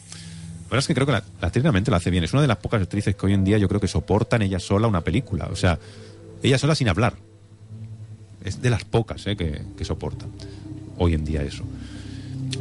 Verdad 0.72 0.84
es 0.84 0.86
que 0.86 0.94
creo 0.94 1.06
que 1.06 1.12
la, 1.12 1.22
la 1.38 1.48
actriz 1.48 1.62
realmente 1.62 1.90
la 1.90 1.98
hace 1.98 2.08
bien. 2.10 2.24
Es 2.24 2.32
una 2.32 2.40
de 2.40 2.48
las 2.48 2.56
pocas 2.56 2.80
actrices 2.80 3.14
que 3.14 3.26
hoy 3.26 3.34
en 3.34 3.44
día 3.44 3.58
yo 3.58 3.68
creo 3.68 3.78
que 3.78 3.88
soportan 3.88 4.40
ella 4.40 4.58
sola 4.58 4.88
una 4.88 5.02
película. 5.02 5.50
O 5.52 5.54
sea, 5.54 5.78
ella 6.42 6.56
sola 6.56 6.74
sin 6.74 6.88
hablar. 6.88 7.14
Es 8.42 8.62
de 8.62 8.70
las 8.70 8.82
pocas 8.84 9.26
eh, 9.26 9.36
que, 9.36 9.60
que 9.76 9.84
soportan 9.84 10.30
hoy 10.96 11.12
en 11.12 11.26
día 11.26 11.42
eso. 11.42 11.62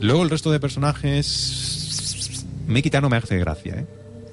Luego 0.01 0.23
el 0.23 0.29
resto 0.29 0.51
de 0.51 0.59
personajes. 0.59 2.45
Mikita 2.67 2.99
no 2.99 3.09
me 3.09 3.15
hace 3.15 3.39
gracia, 3.39 3.75
¿eh? 3.75 3.85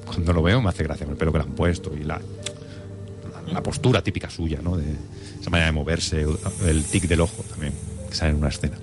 Cuando 0.06 0.32
lo 0.32 0.42
veo 0.42 0.60
me 0.60 0.70
hace 0.70 0.82
gracia 0.82 1.06
con 1.06 1.12
el 1.12 1.18
pelo 1.18 1.30
que 1.30 1.38
le 1.38 1.44
han 1.44 1.52
puesto 1.52 1.94
y 1.96 2.02
la, 2.02 2.18
la, 2.18 3.52
la 3.52 3.62
postura 3.62 4.02
típica 4.02 4.28
suya, 4.28 4.58
¿no? 4.60 4.76
De 4.76 4.92
esa 5.40 5.50
manera 5.50 5.66
de 5.66 5.72
moverse, 5.72 6.26
el 6.66 6.84
tic 6.84 7.04
del 7.04 7.20
ojo 7.20 7.44
también, 7.44 7.74
que 8.08 8.14
sale 8.16 8.32
en 8.32 8.38
una 8.38 8.48
escena. 8.48 8.76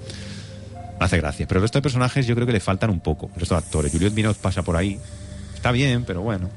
Hace 0.99 1.17
gracia. 1.17 1.47
Pero 1.47 1.59
el 1.59 1.63
resto 1.63 1.77
de 1.77 1.84
personajes 1.84 2.26
yo 2.26 2.35
creo 2.35 2.47
que 2.47 2.53
le 2.53 2.59
faltan 2.59 2.89
un 2.89 2.99
poco. 2.99 3.30
El 3.34 3.41
resto 3.41 3.55
de 3.55 3.59
actores. 3.59 3.91
Juliette 3.91 4.13
Binoche 4.13 4.39
pasa 4.41 4.63
por 4.63 4.76
ahí. 4.76 4.99
Está 5.53 5.72
bien, 5.72 6.05
pero 6.05 6.22
bueno. 6.22 6.49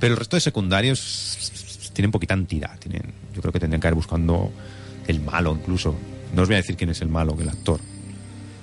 Pero 0.00 0.14
el 0.14 0.18
resto 0.18 0.36
de 0.36 0.40
secundarios 0.40 1.90
tienen 1.92 2.10
poquita 2.10 2.34
entidad. 2.34 2.78
Tienen, 2.78 3.02
yo 3.34 3.40
creo 3.40 3.52
que 3.52 3.60
tendrían 3.60 3.80
que 3.80 3.88
ir 3.88 3.94
buscando 3.94 4.50
el 5.06 5.20
malo 5.20 5.56
incluso. 5.58 5.94
No 6.34 6.42
os 6.42 6.48
voy 6.48 6.54
a 6.54 6.58
decir 6.58 6.76
quién 6.76 6.90
es 6.90 7.00
el 7.02 7.08
malo, 7.08 7.36
que 7.36 7.42
el 7.42 7.50
actor. 7.50 7.80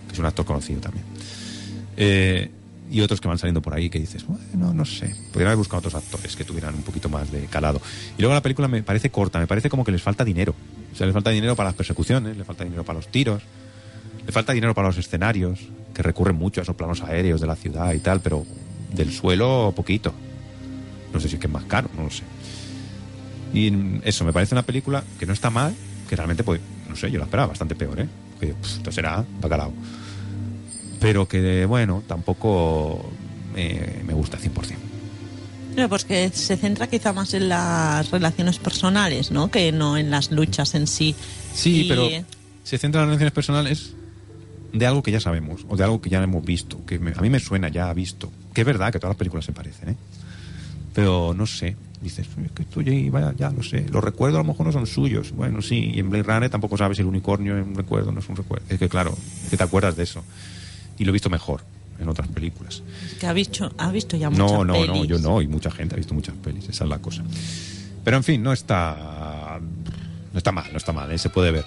Que 0.07 0.13
es 0.13 0.19
un 0.19 0.25
actor 0.25 0.45
conocido 0.45 0.81
también. 0.81 1.05
Eh, 1.95 2.49
y 2.91 3.01
otros 3.01 3.21
que 3.21 3.27
van 3.27 3.37
saliendo 3.37 3.61
por 3.61 3.73
ahí 3.73 3.89
que 3.89 3.99
dices, 3.99 4.25
bueno, 4.25 4.73
no 4.73 4.85
sé. 4.85 5.13
Podrían 5.31 5.47
haber 5.47 5.57
buscado 5.57 5.79
otros 5.79 5.95
actores 5.95 6.35
que 6.35 6.43
tuvieran 6.43 6.73
un 6.73 6.81
poquito 6.81 7.07
más 7.07 7.31
de 7.31 7.45
calado. 7.45 7.79
Y 8.17 8.21
luego 8.21 8.33
la 8.33 8.41
película 8.41 8.67
me 8.67 8.81
parece 8.81 9.11
corta, 9.11 9.39
me 9.39 9.47
parece 9.47 9.69
como 9.69 9.83
que 9.83 9.91
les 9.91 10.01
falta 10.01 10.25
dinero. 10.25 10.55
O 10.91 10.95
sea, 10.95 11.05
les 11.05 11.13
falta 11.13 11.29
dinero 11.29 11.55
para 11.55 11.69
las 11.69 11.75
persecuciones, 11.75 12.35
le 12.35 12.43
falta 12.43 12.63
dinero 12.63 12.83
para 12.83 12.97
los 12.97 13.09
tiros, 13.09 13.43
le 14.29 14.33
falta 14.33 14.53
dinero 14.53 14.75
para 14.75 14.89
los 14.89 14.97
escenarios, 14.99 15.57
que 15.91 16.03
recurren 16.03 16.35
mucho 16.35 16.61
a 16.61 16.63
esos 16.63 16.75
planos 16.75 17.01
aéreos 17.01 17.41
de 17.41 17.47
la 17.47 17.55
ciudad 17.55 17.91
y 17.93 17.97
tal, 17.97 18.21
pero 18.21 18.45
del 18.93 19.11
suelo 19.11 19.73
poquito. 19.75 20.13
No 21.11 21.19
sé 21.19 21.27
si 21.29 21.33
es 21.33 21.41
que 21.41 21.47
es 21.47 21.51
más 21.51 21.63
caro, 21.63 21.89
no 21.97 22.03
lo 22.03 22.11
sé. 22.11 22.21
Y 23.55 23.73
eso, 24.03 24.25
me 24.25 24.31
parece 24.31 24.53
una 24.53 24.61
película 24.61 25.03
que 25.19 25.25
no 25.25 25.33
está 25.33 25.49
mal, 25.49 25.73
que 26.07 26.15
realmente, 26.15 26.43
pues, 26.43 26.61
no 26.87 26.95
sé, 26.95 27.09
yo 27.09 27.17
la 27.17 27.25
esperaba 27.25 27.47
bastante 27.47 27.73
peor, 27.73 28.01
¿eh? 28.01 28.07
Que, 28.39 28.53
pff, 28.53 28.77
esto 28.77 28.91
será 28.91 29.25
bacalao. 29.41 29.73
Pero 30.99 31.27
que, 31.27 31.65
bueno, 31.65 32.03
tampoco 32.07 33.09
me, 33.55 34.03
me 34.05 34.13
gusta 34.13 34.37
100%. 34.37 34.75
No, 35.75 35.89
pues 35.89 36.05
que 36.05 36.29
se 36.29 36.55
centra 36.55 36.85
quizá 36.85 37.13
más 37.13 37.33
en 37.33 37.49
las 37.49 38.11
relaciones 38.11 38.59
personales, 38.59 39.31
¿no? 39.31 39.49
Que 39.49 39.71
no 39.71 39.97
en 39.97 40.11
las 40.11 40.29
luchas 40.29 40.75
en 40.75 40.85
sí. 40.85 41.15
Sí, 41.51 41.85
Y- 41.85 41.89
pero 41.89 42.07
se 42.63 42.77
centra 42.77 43.01
en 43.01 43.07
las 43.07 43.13
relaciones 43.15 43.33
personales 43.33 43.95
de 44.73 44.85
algo 44.85 45.01
que 45.03 45.11
ya 45.11 45.19
sabemos, 45.19 45.65
o 45.69 45.75
de 45.77 45.83
algo 45.83 46.01
que 46.01 46.09
ya 46.09 46.21
hemos 46.23 46.43
visto, 46.45 46.83
que 46.85 46.99
me- 46.99 47.11
a 47.11 47.21
mí 47.21 47.29
me 47.29 47.39
suena 47.39 47.69
ya 47.69 47.91
visto. 47.93 48.31
Que 48.53 48.61
es 48.61 48.67
verdad 48.67 48.91
que 48.91 48.99
todas 48.99 49.11
las 49.11 49.17
películas 49.17 49.45
se 49.45 49.51
parecen, 49.53 49.89
¿eh? 49.89 49.95
Pero 50.93 51.33
no 51.35 51.45
sé, 51.45 51.75
dices, 52.01 52.27
"Es 52.43 52.51
que 52.51 52.63
esto 52.63 52.81
ya, 52.81 52.91
vaya, 53.11 53.33
ya 53.37 53.51
lo 53.51 53.63
sé, 53.63 53.85
los 53.91 54.03
recuerdos 54.03 54.39
a 54.39 54.43
lo 54.43 54.47
mejor 54.49 54.65
no 54.65 54.71
son 54.71 54.85
suyos. 54.87 55.31
Bueno, 55.31 55.61
sí, 55.61 55.91
y 55.95 55.99
en 55.99 56.09
Blade 56.09 56.23
Runner 56.23 56.49
tampoco 56.49 56.77
sabes 56.77 56.97
si 56.97 57.01
el 57.01 57.07
unicornio 57.07 57.57
es 57.57 57.65
un 57.65 57.75
recuerdo 57.75 58.11
no 58.11 58.19
es 58.19 58.29
un 58.29 58.35
recuerdo. 58.35 58.65
Es 58.69 58.79
que 58.79 58.89
claro, 58.89 59.15
es 59.43 59.49
que 59.49 59.57
te 59.57 59.63
acuerdas 59.63 59.95
de 59.95 60.03
eso. 60.03 60.23
Y 60.97 61.05
lo 61.05 61.11
he 61.11 61.13
visto 61.13 61.29
mejor 61.29 61.61
en 61.99 62.09
otras 62.09 62.27
películas. 62.27 62.81
Que 63.19 63.27
ha 63.27 63.33
visto, 63.33 63.71
ha 63.77 63.91
visto 63.91 64.17
ya 64.17 64.29
muchas 64.29 64.45
No, 64.51 64.63
no, 64.65 64.85
no, 64.85 65.05
yo 65.05 65.19
no, 65.19 65.41
y 65.41 65.47
mucha 65.47 65.69
gente 65.71 65.95
ha 65.95 65.97
visto 65.97 66.13
muchas 66.13 66.35
pelis, 66.35 66.67
esa 66.69 66.83
es 66.85 66.89
la 66.89 66.99
cosa. 66.99 67.23
Pero 68.03 68.17
en 68.17 68.23
fin, 68.23 68.41
no 68.41 68.51
está 68.53 69.59
no 70.31 70.37
está 70.37 70.51
mal, 70.51 70.71
no 70.71 70.77
está 70.77 70.91
mal, 70.93 71.11
¿eh? 71.11 71.17
se 71.17 71.29
puede 71.29 71.51
ver. 71.51 71.65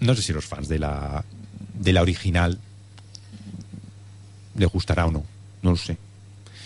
No 0.00 0.14
sé 0.14 0.22
si 0.22 0.32
los 0.32 0.44
fans 0.44 0.68
de 0.68 0.78
la 0.78 1.24
de 1.74 1.92
la 1.92 2.02
original 2.02 2.58
les 4.56 4.68
gustará 4.70 5.06
o 5.06 5.10
no, 5.10 5.24
no 5.62 5.70
lo 5.70 5.76
sé. 5.76 5.96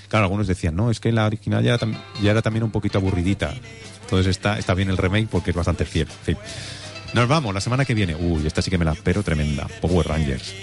Claro, 0.08 0.24
algunos 0.24 0.46
decían, 0.46 0.76
no, 0.76 0.90
es 0.90 1.00
que 1.00 1.10
la 1.12 1.26
original 1.26 1.64
ya 1.64 1.74
era, 1.74 1.88
ya 2.22 2.30
era 2.30 2.42
también 2.42 2.62
un 2.62 2.70
poquito 2.70 2.98
aburridita. 2.98 3.54
Entonces 4.02 4.28
está, 4.28 4.58
está 4.58 4.74
bien 4.74 4.88
el 4.88 4.96
remake 4.96 5.28
porque 5.28 5.50
es 5.50 5.56
bastante 5.56 5.84
fiel. 5.84 6.08
En 6.08 6.24
fin. 6.24 6.38
Nos 7.12 7.28
vamos, 7.28 7.52
la 7.54 7.60
semana 7.60 7.84
que 7.84 7.94
viene. 7.94 8.14
Uy, 8.14 8.46
esta 8.46 8.62
sí 8.62 8.70
que 8.70 8.78
me 8.78 8.84
la 8.84 8.92
espero 8.92 9.22
tremenda. 9.22 9.66
Power 9.80 10.06
Rangers. 10.06 10.54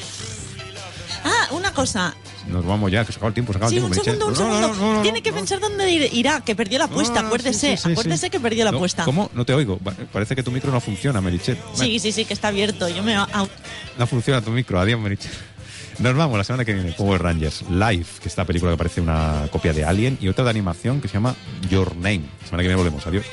Ah, 1.23 1.47
una 1.51 1.71
cosa. 1.73 2.13
Nos 2.47 2.65
vamos 2.65 2.91
ya, 2.91 3.05
que 3.05 3.11
se 3.13 3.17
acaba 3.17 3.29
el 3.29 3.33
tiempo, 3.33 3.53
se 3.53 3.57
acaba 3.57 3.69
Sí, 3.69 3.77
el 3.77 3.83
un 3.85 3.91
tiempo. 3.91 4.03
segundo, 4.03 4.25
un 4.27 4.31
Meritxell. 4.33 4.49
No, 4.49 4.67
no, 4.67 4.73
segundo. 4.73 4.85
no, 4.91 4.95
no, 4.97 5.01
Tiene 5.01 5.21
que 5.23 5.31
pensar 5.31 5.59
dónde 5.61 5.89
ir- 5.89 6.09
irá, 6.11 6.41
que 6.41 6.55
perdió 6.55 6.77
la 6.79 6.85
apuesta, 6.85 7.21
No, 7.21 7.27
acuérdese. 7.27 7.71
sí, 7.71 7.77
sí, 7.77 7.83
sí, 7.83 7.91
acuérdese 7.93 8.25
sí. 8.25 8.29
que 8.29 8.39
perdió 8.39 8.65
la 8.65 8.71
No, 8.71 8.77
apuesta. 8.77 9.05
¿Cómo? 9.05 9.29
No 9.33 9.45
te 9.45 9.53
oigo. 9.53 9.79
Parece 10.11 10.35
que 10.35 10.43
tu 10.43 10.51
micro 10.51 10.71
no 10.71 10.81
funciona, 10.81 11.21
Merichel. 11.21 11.57
Sí, 11.73 11.99
sí, 11.99 12.11
sí, 12.11 12.25
que 12.25 12.33
está 12.33 12.49
abierto. 12.49 12.89
Yo 12.89 13.01
me... 13.03 13.15
No 13.15 14.07
funciona 14.07 14.41
tu 14.41 14.51
micro. 14.51 14.79
Adiós, 14.79 14.99
Merichel. 14.99 15.31
Nos 15.99 16.15
vamos 16.15 16.37
la 16.37 16.43
semana 16.43 16.65
que 16.65 16.73
viene. 16.73 16.91
Power 16.93 17.21
Rangers 17.21 17.63
Live, 17.69 18.05
que 18.19 18.21
es 18.23 18.25
esta 18.27 18.45
película 18.45 18.71
que 18.71 18.77
parece 18.77 18.99
una 18.99 19.47
copia 19.51 19.73
de 19.73 19.85
Alien, 19.85 20.17
y 20.19 20.27
otra 20.27 20.43
de 20.43 20.49
animación 20.49 20.99
que 20.99 21.07
se 21.07 21.13
llama 21.13 21.35
Your 21.69 21.95
Name. 21.95 22.21
La 22.41 22.45
semana 22.47 22.63
que 22.63 22.67
viene 22.69 22.75
volvemos. 22.75 23.05
Adiós. 23.07 23.25